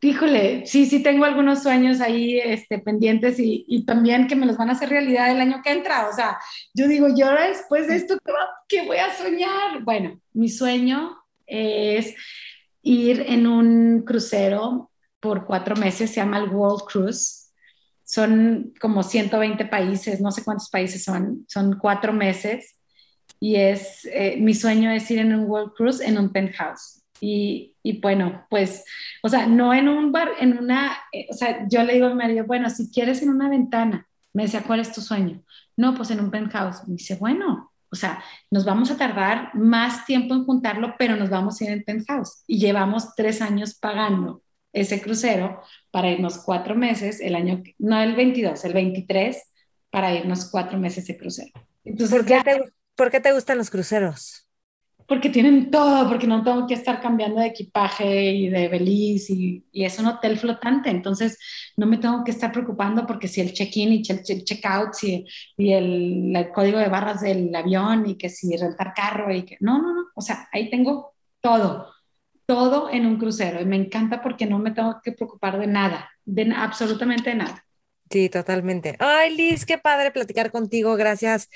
Híjole, 0.01 0.65
sí, 0.65 0.85
sí 0.85 1.01
tengo 1.01 1.25
algunos 1.25 1.63
sueños 1.63 2.01
ahí 2.01 2.37
este, 2.37 2.79
pendientes 2.79 3.39
y, 3.39 3.65
y, 3.67 3.85
también 3.85 4.27
que 4.27 4.35
me 4.35 4.45
los 4.45 4.57
van 4.57 4.69
a 4.69 4.73
hacer 4.73 4.89
realidad 4.89 5.31
el 5.31 5.41
año 5.41 5.61
que 5.63 5.71
entra. 5.71 6.09
O 6.09 6.13
sea, 6.13 6.37
yo 6.73 6.87
digo, 6.87 7.07
yo 7.15 7.31
después 7.31 7.87
de 7.87 7.95
esto, 7.95 8.17
¿qué 8.67 8.85
voy 8.85 8.97
a 8.97 9.15
soñar? 9.15 9.83
Bueno, 9.83 10.19
mi 10.33 10.49
sueño 10.49 11.17
es 11.47 12.13
ir 12.81 13.25
en 13.27 13.47
un 13.47 14.03
crucero 14.05 14.91
por 15.19 15.45
cuatro 15.45 15.75
meses, 15.75 16.11
se 16.11 16.17
llama 16.17 16.37
el 16.37 16.49
World 16.49 16.83
Cruise. 16.87 17.51
Son 18.03 18.73
como 18.79 19.01
120 19.01 19.65
países, 19.65 20.21
no 20.21 20.29
sé 20.31 20.43
cuántos 20.43 20.69
países 20.69 21.03
son, 21.03 21.45
son 21.47 21.79
cuatro 21.79 22.13
meses. 22.13 22.74
Y 23.45 23.57
es, 23.57 24.05
eh, 24.05 24.37
mi 24.39 24.55
sueño 24.55 24.89
es 24.89 25.11
ir 25.11 25.19
en 25.19 25.35
un 25.35 25.47
World 25.47 25.73
Cruise 25.75 26.01
en 26.01 26.17
un 26.17 26.31
penthouse. 26.31 27.03
Y, 27.21 27.75
y, 27.83 28.01
bueno, 28.01 28.43
pues, 28.49 28.83
o 29.21 29.29
sea, 29.29 29.45
no 29.45 29.71
en 29.71 29.87
un 29.87 30.11
bar, 30.11 30.29
en 30.39 30.57
una, 30.57 30.97
eh, 31.11 31.27
o 31.29 31.33
sea, 31.35 31.67
yo 31.69 31.83
le 31.83 31.93
digo 31.93 32.07
a 32.07 32.09
mi 32.09 32.15
marido, 32.15 32.45
bueno, 32.47 32.71
si 32.71 32.89
quieres 32.89 33.21
en 33.21 33.29
una 33.29 33.47
ventana, 33.47 34.07
me 34.33 34.41
decía, 34.41 34.63
¿cuál 34.63 34.79
es 34.79 34.91
tu 34.91 34.99
sueño? 34.99 35.43
No, 35.77 35.93
pues 35.93 36.09
en 36.09 36.21
un 36.21 36.31
penthouse. 36.31 36.87
Me 36.87 36.95
dice, 36.95 37.17
bueno, 37.17 37.71
o 37.91 37.95
sea, 37.95 38.23
nos 38.49 38.65
vamos 38.65 38.89
a 38.89 38.97
tardar 38.97 39.53
más 39.53 40.07
tiempo 40.07 40.33
en 40.33 40.45
juntarlo, 40.45 40.95
pero 40.97 41.15
nos 41.15 41.29
vamos 41.29 41.61
a 41.61 41.65
ir 41.65 41.69
en 41.69 41.83
penthouse. 41.83 42.43
Y 42.47 42.57
llevamos 42.57 43.13
tres 43.13 43.43
años 43.43 43.75
pagando 43.75 44.41
ese 44.73 45.03
crucero 45.03 45.61
para 45.91 46.09
irnos 46.09 46.39
cuatro 46.39 46.73
meses, 46.73 47.21
el 47.21 47.35
año, 47.35 47.61
no 47.77 48.01
el 48.01 48.15
22, 48.15 48.65
el 48.65 48.73
23, 48.73 49.37
para 49.91 50.15
irnos 50.15 50.49
cuatro 50.49 50.79
meses 50.79 51.05
de 51.05 51.15
crucero. 51.15 51.51
Entonces, 51.83 52.17
¿Por, 52.17 52.25
qué 52.25 52.41
te, 52.43 52.73
¿Por 52.95 53.11
qué 53.11 53.19
te 53.19 53.33
gustan 53.33 53.57
los 53.57 53.69
cruceros? 53.69 54.45
porque 55.07 55.29
tienen 55.29 55.69
todo, 55.69 56.09
porque 56.09 56.25
no 56.25 56.43
tengo 56.43 56.65
que 56.65 56.73
estar 56.73 56.99
cambiando 56.99 57.39
de 57.39 57.47
equipaje 57.47 58.31
y 58.31 58.49
de 58.49 58.67
beliz 58.67 59.29
y, 59.29 59.63
y, 59.71 59.85
es 59.85 59.99
un 59.99 60.07
hotel 60.07 60.37
flotante, 60.37 60.89
entonces 60.89 61.37
no 61.77 61.85
me 61.85 61.97
tengo 61.97 62.23
que 62.23 62.31
estar 62.31 62.51
preocupando 62.51 63.05
porque 63.05 63.27
si 63.27 63.41
el 63.41 63.53
check-in 63.53 63.93
y 63.93 64.03
el 64.07 64.43
check-out 64.43 64.95
y, 65.03 65.25
y 65.57 65.73
el, 65.73 66.35
el, 66.35 66.51
código 66.51 66.79
de 66.79 66.89
barras 66.89 67.21
del 67.21 67.53
avión 67.53 68.07
y 68.09 68.15
que 68.15 68.29
si 68.29 68.55
rentar 68.57 68.93
carro 68.95 69.31
y 69.33 69.43
que 69.43 69.57
no, 69.59 69.79
no, 69.79 69.93
no, 69.93 70.05
o 70.15 70.21
sea, 70.21 70.47
ahí 70.51 70.69
tengo 70.69 71.13
todo 71.39 71.93
todo 72.47 72.91
en 72.91 73.07
un 73.07 73.17
crucero 73.17 73.59
y 73.59 73.65
me 73.65 73.75
encanta 73.75 74.21
porque 74.21 74.45
no 74.45 74.59
me 74.59 74.69
tengo 74.69 75.01
que 75.03 75.11
preocupar 75.11 75.59
de 75.59 75.65
nada, 75.65 76.11
de 76.25 76.53
absolutamente 76.55 77.33
nada. 77.33 77.65
Sí, 78.09 78.29
totalmente. 78.29 78.95
Ay, 78.99 79.35
Liz, 79.35 79.65
qué 79.65 79.79
padre 79.79 80.11
platicar 80.11 80.51
contigo. 80.51 80.95
Gracias 80.95 81.49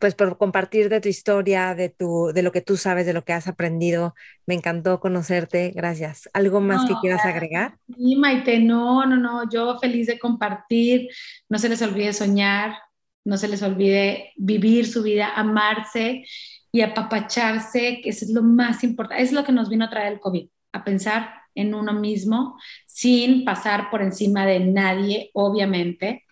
pues 0.00 0.14
por 0.14 0.36
compartir 0.38 0.88
de 0.88 1.00
tu 1.00 1.08
historia, 1.08 1.74
de 1.74 1.88
tu 1.88 2.30
de 2.34 2.42
lo 2.42 2.52
que 2.52 2.60
tú 2.60 2.76
sabes, 2.76 3.06
de 3.06 3.12
lo 3.12 3.24
que 3.24 3.32
has 3.32 3.48
aprendido. 3.48 4.14
Me 4.46 4.54
encantó 4.54 5.00
conocerte. 5.00 5.72
Gracias. 5.74 6.28
¿Algo 6.32 6.60
más 6.60 6.86
que 6.86 6.94
quieras 7.00 7.24
agregar? 7.24 7.78
Sí, 7.96 8.16
Maite, 8.16 8.58
no, 8.60 9.06
no, 9.06 9.16
no, 9.16 9.48
yo 9.50 9.78
feliz 9.78 10.06
de 10.06 10.18
compartir. 10.18 11.08
No 11.48 11.58
se 11.58 11.68
les 11.68 11.82
olvide 11.82 12.12
soñar, 12.12 12.76
no 13.24 13.36
se 13.36 13.48
les 13.48 13.62
olvide 13.62 14.32
vivir 14.36 14.86
su 14.86 15.02
vida, 15.02 15.32
amarse 15.34 16.24
y 16.72 16.82
apapacharse, 16.82 18.00
que 18.02 18.10
eso 18.10 18.24
es 18.24 18.30
lo 18.30 18.42
más 18.42 18.84
importante, 18.84 19.22
es 19.22 19.32
lo 19.32 19.44
que 19.44 19.52
nos 19.52 19.68
vino 19.68 19.86
a 19.86 19.90
traer 19.90 20.14
el 20.14 20.20
COVID, 20.20 20.48
a 20.72 20.84
pensar 20.84 21.30
en 21.54 21.74
uno 21.74 21.92
mismo 21.92 22.58
sin 22.86 23.44
pasar 23.44 23.90
por 23.90 24.02
encima 24.02 24.46
de 24.46 24.60
nadie, 24.60 25.30
obviamente. 25.34 26.24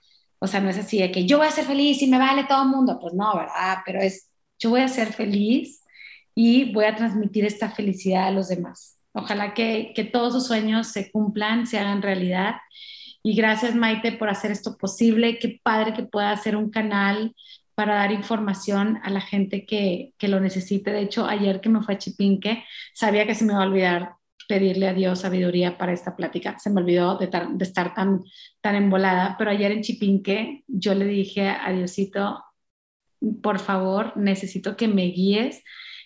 O 0.47 0.49
sea, 0.49 0.61
no 0.61 0.71
es 0.71 0.79
así 0.79 0.99
de 0.99 1.11
que 1.11 1.27
yo 1.27 1.39
voy 1.39 1.49
a 1.49 1.51
ser 1.51 1.65
feliz 1.65 2.01
y 2.03 2.07
me 2.07 2.19
vale 2.19 2.45
todo 2.45 2.63
el 2.63 2.69
mundo, 2.69 2.99
pues 3.01 3.15
no, 3.15 3.35
¿verdad? 3.37 3.79
Pero 3.85 4.01
es, 4.01 4.31
yo 4.61 4.71
voy 4.71 4.81
a 4.81 4.87
ser 4.87 5.13
feliz 5.13 5.83
y 6.37 6.73
voy 6.73 6.85
a 6.85 6.95
transmitir 6.95 7.45
esta 7.45 7.69
felicidad 7.69 8.29
a 8.29 8.31
los 8.31 8.47
demás. 8.47 8.97
Ojalá 9.13 9.55
que, 9.55 9.93
que 9.97 10.05
todos 10.05 10.35
sus 10.35 10.47
sueños 10.47 10.87
se 10.87 11.11
cumplan, 11.11 11.67
se 11.67 11.81
hagan 11.81 12.01
realidad. 12.01 12.55
Y 13.25 13.35
gracias, 13.35 13.75
Maite, 13.75 14.13
por 14.13 14.29
hacer 14.29 14.53
esto 14.53 14.77
posible. 14.77 15.41
Qué 15.41 15.59
padre 15.61 15.93
que 15.93 16.05
pueda 16.05 16.31
hacer 16.31 16.55
un 16.55 16.71
canal 16.71 17.35
para 17.75 17.97
dar 17.97 18.13
información 18.13 19.01
a 19.03 19.11
la 19.11 19.21
gente 19.21 19.67
que, 19.67 20.13
que, 20.17 20.29
lo 20.29 20.39
necesite. 20.39 20.93
De 20.93 21.03
hecho, 21.03 21.27
ayer 21.27 21.61
que 21.61 21.71
me 21.71 21.83
fue 21.83 21.95
a 21.95 21.99
Chipinque, 21.99 22.65
sabía 22.95 23.27
que 23.27 23.35
se 23.35 23.45
me 23.45 23.53
iba 23.53 23.65
a 23.65 23.67
olvidar 23.67 24.13
pedirle 24.49 24.89
a 24.89 24.95
Dios 24.95 25.21
sabiduría 25.21 25.79
para 25.79 25.93
esta 25.93 26.17
plática. 26.17 26.59
Se 26.59 26.71
me 26.71 26.81
olvidó 26.81 27.19
de, 27.19 27.29
de 27.29 27.65
estar 27.65 27.95
tan, 27.95 28.23
tan 28.61 28.75
embolada, 28.75 29.37
pero 29.39 29.51
ayer 29.51 29.73
en 29.73 29.83
Chipinque 29.83 30.65
yo 30.67 30.95
le 30.95 31.07
dije 31.07 31.49
a 31.49 31.73
Diosito, 31.73 32.45
por 33.43 33.59
favor, 33.59 34.17
necesito 34.17 34.77
que 34.77 34.89
me 34.89 35.05
guíes 35.05 35.63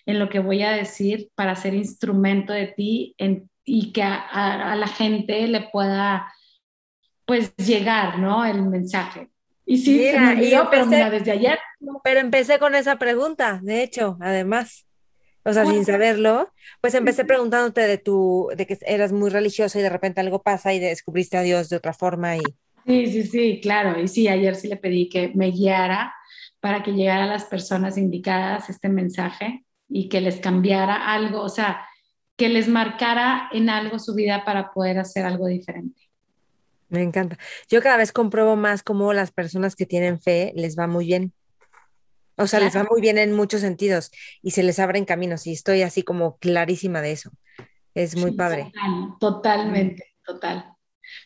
en 0.06 0.18
lo 0.18 0.28
que 0.28 0.38
voy 0.38 0.62
a 0.62 0.72
decir 0.72 1.30
para 1.34 1.54
ser 1.54 1.74
instrumento 1.74 2.52
de 2.52 2.68
ti 2.68 3.14
en, 3.18 3.50
y 3.64 3.92
que 3.92 4.02
a, 4.02 4.14
a, 4.14 4.72
a 4.72 4.76
la 4.76 4.88
gente 4.88 5.46
le 5.46 5.68
pueda 5.72 6.32
pues 7.26 7.54
llegar, 7.56 8.18
¿no? 8.18 8.44
El 8.44 8.62
mensaje. 8.62 9.28
Y 9.64 9.78
sí, 9.78 9.98
mira, 9.98 10.34
y 10.34 10.50
yo, 10.50 10.68
pero 10.68 10.84
mira, 10.86 11.10
desde 11.10 11.30
ayer. 11.30 11.58
Pero 12.02 12.18
empecé 12.18 12.58
con 12.58 12.74
esa 12.74 12.96
pregunta, 12.96 13.60
de 13.62 13.84
hecho, 13.84 14.16
además. 14.20 14.84
O 15.50 15.52
sea, 15.52 15.66
sin 15.66 15.84
saberlo, 15.84 16.52
pues 16.80 16.94
empecé 16.94 17.24
preguntándote 17.24 17.80
de 17.82 17.98
tu, 17.98 18.48
de 18.56 18.66
que 18.66 18.78
eras 18.86 19.12
muy 19.12 19.30
religiosa 19.30 19.78
y 19.78 19.82
de 19.82 19.90
repente 19.90 20.20
algo 20.20 20.42
pasa 20.42 20.72
y 20.72 20.78
descubriste 20.78 21.36
a 21.36 21.42
Dios 21.42 21.68
de 21.68 21.76
otra 21.76 21.92
forma 21.92 22.36
y. 22.36 22.42
Sí, 22.86 23.06
sí, 23.06 23.22
sí, 23.24 23.60
claro. 23.62 24.00
Y 24.00 24.08
sí, 24.08 24.28
ayer 24.28 24.54
sí 24.54 24.68
le 24.68 24.76
pedí 24.76 25.08
que 25.08 25.32
me 25.34 25.50
guiara 25.50 26.14
para 26.60 26.82
que 26.82 26.92
llegara 26.92 27.24
a 27.24 27.28
las 27.28 27.44
personas 27.44 27.98
indicadas 27.98 28.70
este 28.70 28.88
mensaje 28.88 29.64
y 29.88 30.08
que 30.08 30.20
les 30.20 30.38
cambiara 30.38 31.12
algo, 31.12 31.42
o 31.42 31.48
sea, 31.48 31.84
que 32.36 32.48
les 32.48 32.68
marcara 32.68 33.48
en 33.52 33.68
algo 33.68 33.98
su 33.98 34.14
vida 34.14 34.44
para 34.44 34.72
poder 34.72 34.98
hacer 34.98 35.26
algo 35.26 35.46
diferente. 35.46 36.00
Me 36.88 37.02
encanta. 37.02 37.38
Yo 37.68 37.82
cada 37.82 37.96
vez 37.96 38.12
compruebo 38.12 38.56
más 38.56 38.82
cómo 38.82 39.12
las 39.12 39.30
personas 39.30 39.76
que 39.76 39.86
tienen 39.86 40.20
fe 40.20 40.52
les 40.56 40.78
va 40.78 40.86
muy 40.86 41.06
bien. 41.06 41.32
O 42.40 42.46
sea, 42.46 42.60
les 42.60 42.76
va 42.76 42.86
muy 42.90 43.00
bien 43.00 43.18
en 43.18 43.32
muchos 43.32 43.60
sentidos 43.60 44.10
y 44.42 44.52
se 44.52 44.62
les 44.62 44.78
abren 44.78 45.04
caminos 45.04 45.46
y 45.46 45.52
estoy 45.52 45.82
así 45.82 46.02
como 46.02 46.38
clarísima 46.38 47.00
de 47.00 47.12
eso. 47.12 47.30
Es 47.94 48.16
muy 48.16 48.32
padre. 48.32 48.72
totalmente, 49.18 50.04
total. 50.24 50.72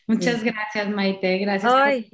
Muchas 0.07 0.43
gracias, 0.43 0.89
Maite. 0.89 1.37
Gracias. 1.37 1.71
Ay, 1.73 2.09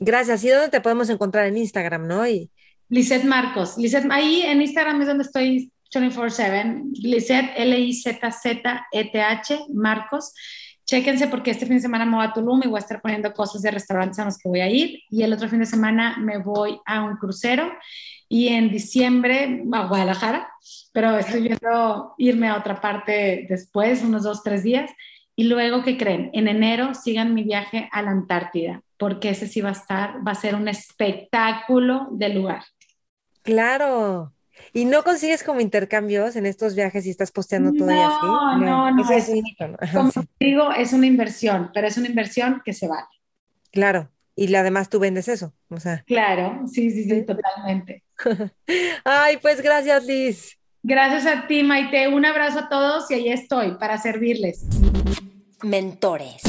Gracias. 0.00 0.42
¿Y 0.44 0.48
dónde 0.48 0.70
te 0.70 0.80
podemos 0.80 1.10
encontrar 1.10 1.46
en 1.46 1.58
Instagram, 1.58 2.08
no? 2.08 2.26
Y... 2.26 2.50
Lizeth 2.88 3.24
Marcos. 3.24 3.76
Lizeth, 3.76 4.10
ahí 4.10 4.40
en 4.42 4.62
Instagram 4.62 5.00
es 5.02 5.06
donde 5.06 5.24
estoy 5.24 5.70
24-7. 5.94 6.82
Lizeth, 7.02 7.50
L-I-Z-Z-E-T-H, 7.56 9.58
Marcos. 9.74 10.32
Chéquense 10.90 11.28
porque 11.28 11.52
este 11.52 11.66
fin 11.66 11.76
de 11.76 11.82
semana 11.82 12.04
me 12.04 12.16
voy 12.16 12.26
a 12.26 12.32
Tulum 12.32 12.60
y 12.64 12.66
voy 12.66 12.78
a 12.78 12.80
estar 12.80 13.00
poniendo 13.00 13.32
cosas 13.32 13.62
de 13.62 13.70
restaurantes 13.70 14.18
a 14.18 14.24
los 14.24 14.36
que 14.36 14.48
voy 14.48 14.60
a 14.60 14.68
ir. 14.68 14.98
Y 15.08 15.22
el 15.22 15.32
otro 15.32 15.48
fin 15.48 15.60
de 15.60 15.66
semana 15.66 16.16
me 16.18 16.38
voy 16.38 16.80
a 16.84 17.04
un 17.04 17.16
crucero 17.16 17.70
y 18.28 18.48
en 18.48 18.70
diciembre 18.70 19.62
a 19.72 19.86
Guadalajara, 19.86 20.50
pero 20.92 21.16
estoy 21.16 21.42
viendo 21.42 22.14
irme 22.18 22.48
a 22.48 22.56
otra 22.56 22.80
parte 22.80 23.46
después, 23.48 24.02
unos 24.02 24.24
dos, 24.24 24.42
tres 24.42 24.64
días. 24.64 24.90
Y 25.36 25.44
luego, 25.44 25.84
¿qué 25.84 25.96
creen? 25.96 26.30
En 26.32 26.48
enero 26.48 26.92
sigan 26.94 27.34
mi 27.34 27.44
viaje 27.44 27.88
a 27.92 28.02
la 28.02 28.10
Antártida, 28.10 28.82
porque 28.98 29.30
ese 29.30 29.46
sí 29.46 29.60
va 29.60 29.68
a 29.68 29.72
estar, 29.72 30.26
va 30.26 30.32
a 30.32 30.34
ser 30.34 30.56
un 30.56 30.66
espectáculo 30.66 32.08
de 32.10 32.30
lugar. 32.30 32.64
Claro. 33.42 34.32
¿Y 34.72 34.84
no 34.84 35.02
consigues 35.02 35.42
como 35.42 35.60
intercambios 35.60 36.36
en 36.36 36.46
estos 36.46 36.74
viajes 36.74 37.06
y 37.06 37.10
estás 37.10 37.32
posteando 37.32 37.72
todo 37.72 37.90
y 37.90 37.98
así? 37.98 38.26
No, 38.26 38.58
no, 38.58 38.90
no. 38.90 39.10
Es, 39.10 39.30
Como 39.92 40.10
digo, 40.38 40.72
es 40.72 40.92
una 40.92 41.06
inversión, 41.06 41.70
pero 41.74 41.86
es 41.86 41.96
una 41.96 42.08
inversión 42.08 42.62
que 42.64 42.72
se 42.72 42.88
vale. 42.88 43.08
Claro. 43.72 44.10
Y 44.36 44.54
además 44.54 44.88
tú 44.88 44.98
vendes 44.98 45.28
eso, 45.28 45.52
o 45.68 45.78
sea. 45.78 46.02
Claro, 46.06 46.62
sí, 46.66 46.90
sí, 46.90 47.04
sí, 47.04 47.22
totalmente. 47.26 48.04
Ay, 49.04 49.36
pues 49.36 49.60
gracias, 49.60 50.04
Liz. 50.04 50.58
Gracias 50.82 51.26
a 51.26 51.46
ti, 51.46 51.62
Maite. 51.62 52.08
Un 52.08 52.24
abrazo 52.24 52.60
a 52.60 52.68
todos 52.68 53.10
y 53.10 53.14
ahí 53.14 53.28
estoy 53.28 53.76
para 53.76 53.98
servirles. 53.98 54.64
Mentores. 55.62 56.42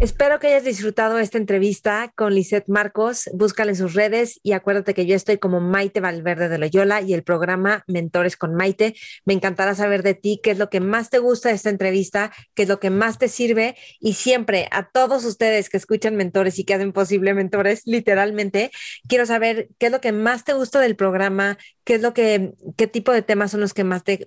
Espero 0.00 0.40
que 0.40 0.48
hayas 0.48 0.64
disfrutado 0.64 1.18
esta 1.18 1.38
entrevista 1.38 2.12
con 2.16 2.34
Lisette 2.34 2.68
Marcos. 2.68 3.30
Búscala 3.32 3.70
en 3.70 3.76
sus 3.76 3.94
redes 3.94 4.40
y 4.42 4.52
acuérdate 4.52 4.92
que 4.92 5.06
yo 5.06 5.14
estoy 5.14 5.38
como 5.38 5.60
Maite 5.60 6.00
Valverde 6.00 6.48
de 6.48 6.58
Loyola 6.58 7.00
y 7.00 7.14
el 7.14 7.22
programa 7.22 7.84
Mentores 7.86 8.36
con 8.36 8.54
Maite. 8.54 8.94
Me 9.24 9.34
encantará 9.34 9.74
saber 9.74 10.02
de 10.02 10.14
ti 10.14 10.40
qué 10.42 10.50
es 10.50 10.58
lo 10.58 10.68
que 10.68 10.80
más 10.80 11.10
te 11.10 11.18
gusta 11.18 11.50
de 11.50 11.54
esta 11.54 11.70
entrevista, 11.70 12.32
qué 12.54 12.64
es 12.64 12.68
lo 12.68 12.80
que 12.80 12.90
más 12.90 13.18
te 13.18 13.28
sirve 13.28 13.76
y 14.00 14.14
siempre 14.14 14.68
a 14.72 14.90
todos 14.90 15.24
ustedes 15.24 15.70
que 15.70 15.76
escuchan 15.76 16.16
Mentores 16.16 16.58
y 16.58 16.64
que 16.64 16.74
hacen 16.74 16.92
posible 16.92 17.32
Mentores, 17.32 17.82
literalmente, 17.86 18.72
quiero 19.08 19.26
saber 19.26 19.68
qué 19.78 19.86
es 19.86 19.92
lo 19.92 20.00
que 20.00 20.12
más 20.12 20.44
te 20.44 20.54
gusta 20.54 20.80
del 20.80 20.96
programa, 20.96 21.56
qué 21.84 21.94
es 21.94 22.02
lo 22.02 22.14
que, 22.14 22.54
qué 22.76 22.86
tipo 22.86 23.12
de 23.12 23.22
temas 23.22 23.50
son 23.50 23.60
los 23.60 23.74
que 23.74 23.84
más 23.84 24.04
te, 24.04 24.26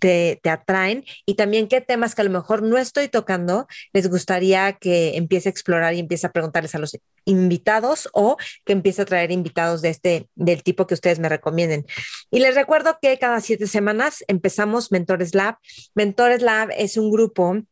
te, 0.00 0.40
te 0.42 0.50
atraen 0.50 1.04
y 1.24 1.34
también 1.34 1.68
qué 1.68 1.80
temas 1.80 2.14
que 2.14 2.22
a 2.22 2.24
lo 2.24 2.30
mejor 2.30 2.62
no 2.62 2.78
estoy 2.78 3.08
tocando 3.08 3.66
les 3.92 4.08
gustaría 4.08 4.72
que 4.74 5.16
empiece 5.16 5.48
a 5.48 5.52
explorar 5.52 5.94
y 5.94 6.00
empiece 6.00 6.26
a 6.26 6.32
preguntarles 6.32 6.74
a 6.74 6.78
los 6.78 6.98
invitados 7.24 8.08
o 8.12 8.36
que 8.64 8.72
empiece 8.72 9.02
a 9.02 9.04
traer 9.04 9.30
invitados 9.30 9.82
de 9.82 9.90
este, 9.90 10.28
del 10.34 10.62
tipo 10.62 10.86
que 10.86 10.94
ustedes 10.94 11.18
me 11.18 11.28
recomienden. 11.28 11.86
Y 12.30 12.40
les 12.40 12.54
recuerdo 12.54 12.98
que 13.00 13.18
cada 13.18 13.40
siete 13.40 13.66
semanas 13.66 14.24
empezamos 14.28 14.92
Mentores 14.92 15.34
Lab. 15.34 15.56
Mentores 15.94 16.42
Lab 16.42 16.70
es 16.76 16.96
un 16.96 17.10
grupo 17.10 17.62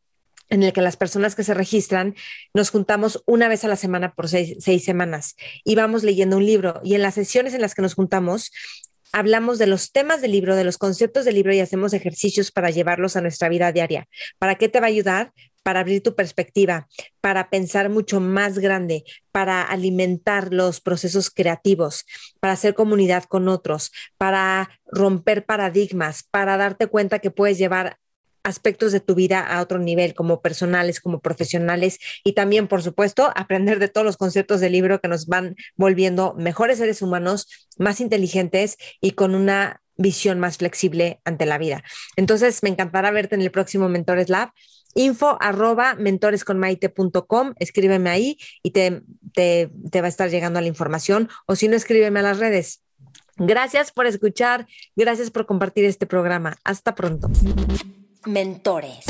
en 0.49 0.63
el 0.63 0.73
que 0.73 0.81
las 0.81 0.97
personas 0.97 1.35
que 1.35 1.43
se 1.43 1.55
registran 1.55 2.15
nos 2.53 2.69
juntamos 2.69 3.23
una 3.25 3.47
vez 3.47 3.63
a 3.63 3.67
la 3.67 3.75
semana 3.75 4.13
por 4.13 4.29
seis, 4.29 4.57
seis, 4.59 4.85
semanas 4.85 5.35
y 5.63 5.75
vamos 5.75 6.03
leyendo 6.03 6.37
un 6.37 6.45
libro. 6.45 6.81
Y 6.83 6.93
en 6.95 7.01
las 7.01 7.15
sesiones 7.15 7.53
en 7.53 7.61
las 7.61 7.73
que 7.73 7.81
nos 7.81 7.95
juntamos, 7.95 8.51
hablamos 9.11 9.57
de 9.57 9.67
los 9.67 9.91
temas 9.91 10.21
del 10.21 10.31
libro, 10.31 10.55
de 10.55 10.63
los 10.63 10.77
conceptos 10.77 11.25
del 11.25 11.35
libro 11.35 11.53
y 11.53 11.59
hacemos 11.59 11.93
ejercicios 11.93 12.51
para 12.51 12.69
llevarlos 12.69 13.15
a 13.15 13.21
nuestra 13.21 13.49
vida 13.49 13.71
diaria. 13.71 14.07
¿Para 14.39 14.55
qué 14.55 14.69
te 14.69 14.79
va 14.79 14.87
a 14.87 14.89
ayudar? 14.89 15.31
para 15.65 15.79
abrir 15.79 16.03
tu 16.03 16.13
perspectiva, 16.13 16.87
para 17.21 17.49
pensar 17.49 17.89
mucho 17.89 18.19
más 18.19 18.59
grande, 18.59 19.03
para 19.31 19.63
alimentar 19.63 20.53
los 20.53 20.79
procesos 20.79 21.31
creativos, 21.31 22.05
para 22.39 22.53
hacer 22.53 22.75
comunidad 22.75 23.23
con 23.23 23.47
otros, 23.47 23.91
para 24.19 24.69
romper 24.85 25.43
paradigmas, 25.43 26.21
para 26.21 26.55
darte 26.57 26.85
cuenta 26.85 27.17
que 27.17 27.31
puedes 27.31 27.57
llevar 27.57 27.97
aspectos 28.45 28.91
de 28.91 29.01
tu 29.01 29.15
vida 29.15 29.41
a 29.41 29.61
otro 29.61 29.79
nivel, 29.79 30.13
como 30.13 30.41
personales, 30.41 31.01
como 31.01 31.19
profesionales, 31.19 31.99
y 32.23 32.33
también, 32.33 32.67
por 32.67 32.81
supuesto, 32.81 33.31
aprender 33.35 33.79
de 33.79 33.89
todos 33.89 34.05
los 34.05 34.17
conceptos 34.17 34.61
del 34.61 34.71
libro 34.71 35.01
que 35.01 35.07
nos 35.07 35.27
van 35.27 35.55
volviendo 35.75 36.33
mejores 36.37 36.77
seres 36.77 37.01
humanos, 37.01 37.47
más 37.77 37.99
inteligentes 37.99 38.77
y 39.01 39.11
con 39.11 39.35
una 39.35 39.81
visión 39.97 40.39
más 40.39 40.57
flexible 40.57 41.19
ante 41.25 41.45
la 41.45 41.57
vida. 41.57 41.83
Entonces, 42.15 42.63
me 42.63 42.69
encantará 42.69 43.11
verte 43.11 43.35
en 43.35 43.41
el 43.41 43.51
próximo 43.51 43.89
Mentores 43.89 44.29
Lab 44.29 44.51
info 44.95 45.37
arroba 45.41 45.95
mentoresconmaite.com, 45.95 47.53
escríbeme 47.59 48.09
ahí 48.09 48.37
y 48.63 48.71
te, 48.71 49.01
te, 49.33 49.69
te 49.91 50.01
va 50.01 50.07
a 50.07 50.09
estar 50.09 50.29
llegando 50.29 50.61
la 50.61 50.67
información 50.67 51.29
o 51.45 51.55
si 51.55 51.67
no, 51.67 51.75
escríbeme 51.75 52.21
a 52.21 52.23
las 52.23 52.39
redes. 52.39 52.81
Gracias 53.37 53.91
por 53.91 54.07
escuchar, 54.07 54.67
gracias 54.95 55.29
por 55.29 55.45
compartir 55.45 55.83
este 55.83 56.05
programa. 56.05 56.55
Hasta 56.63 56.95
pronto. 56.95 57.29
Mentores. 58.25 59.05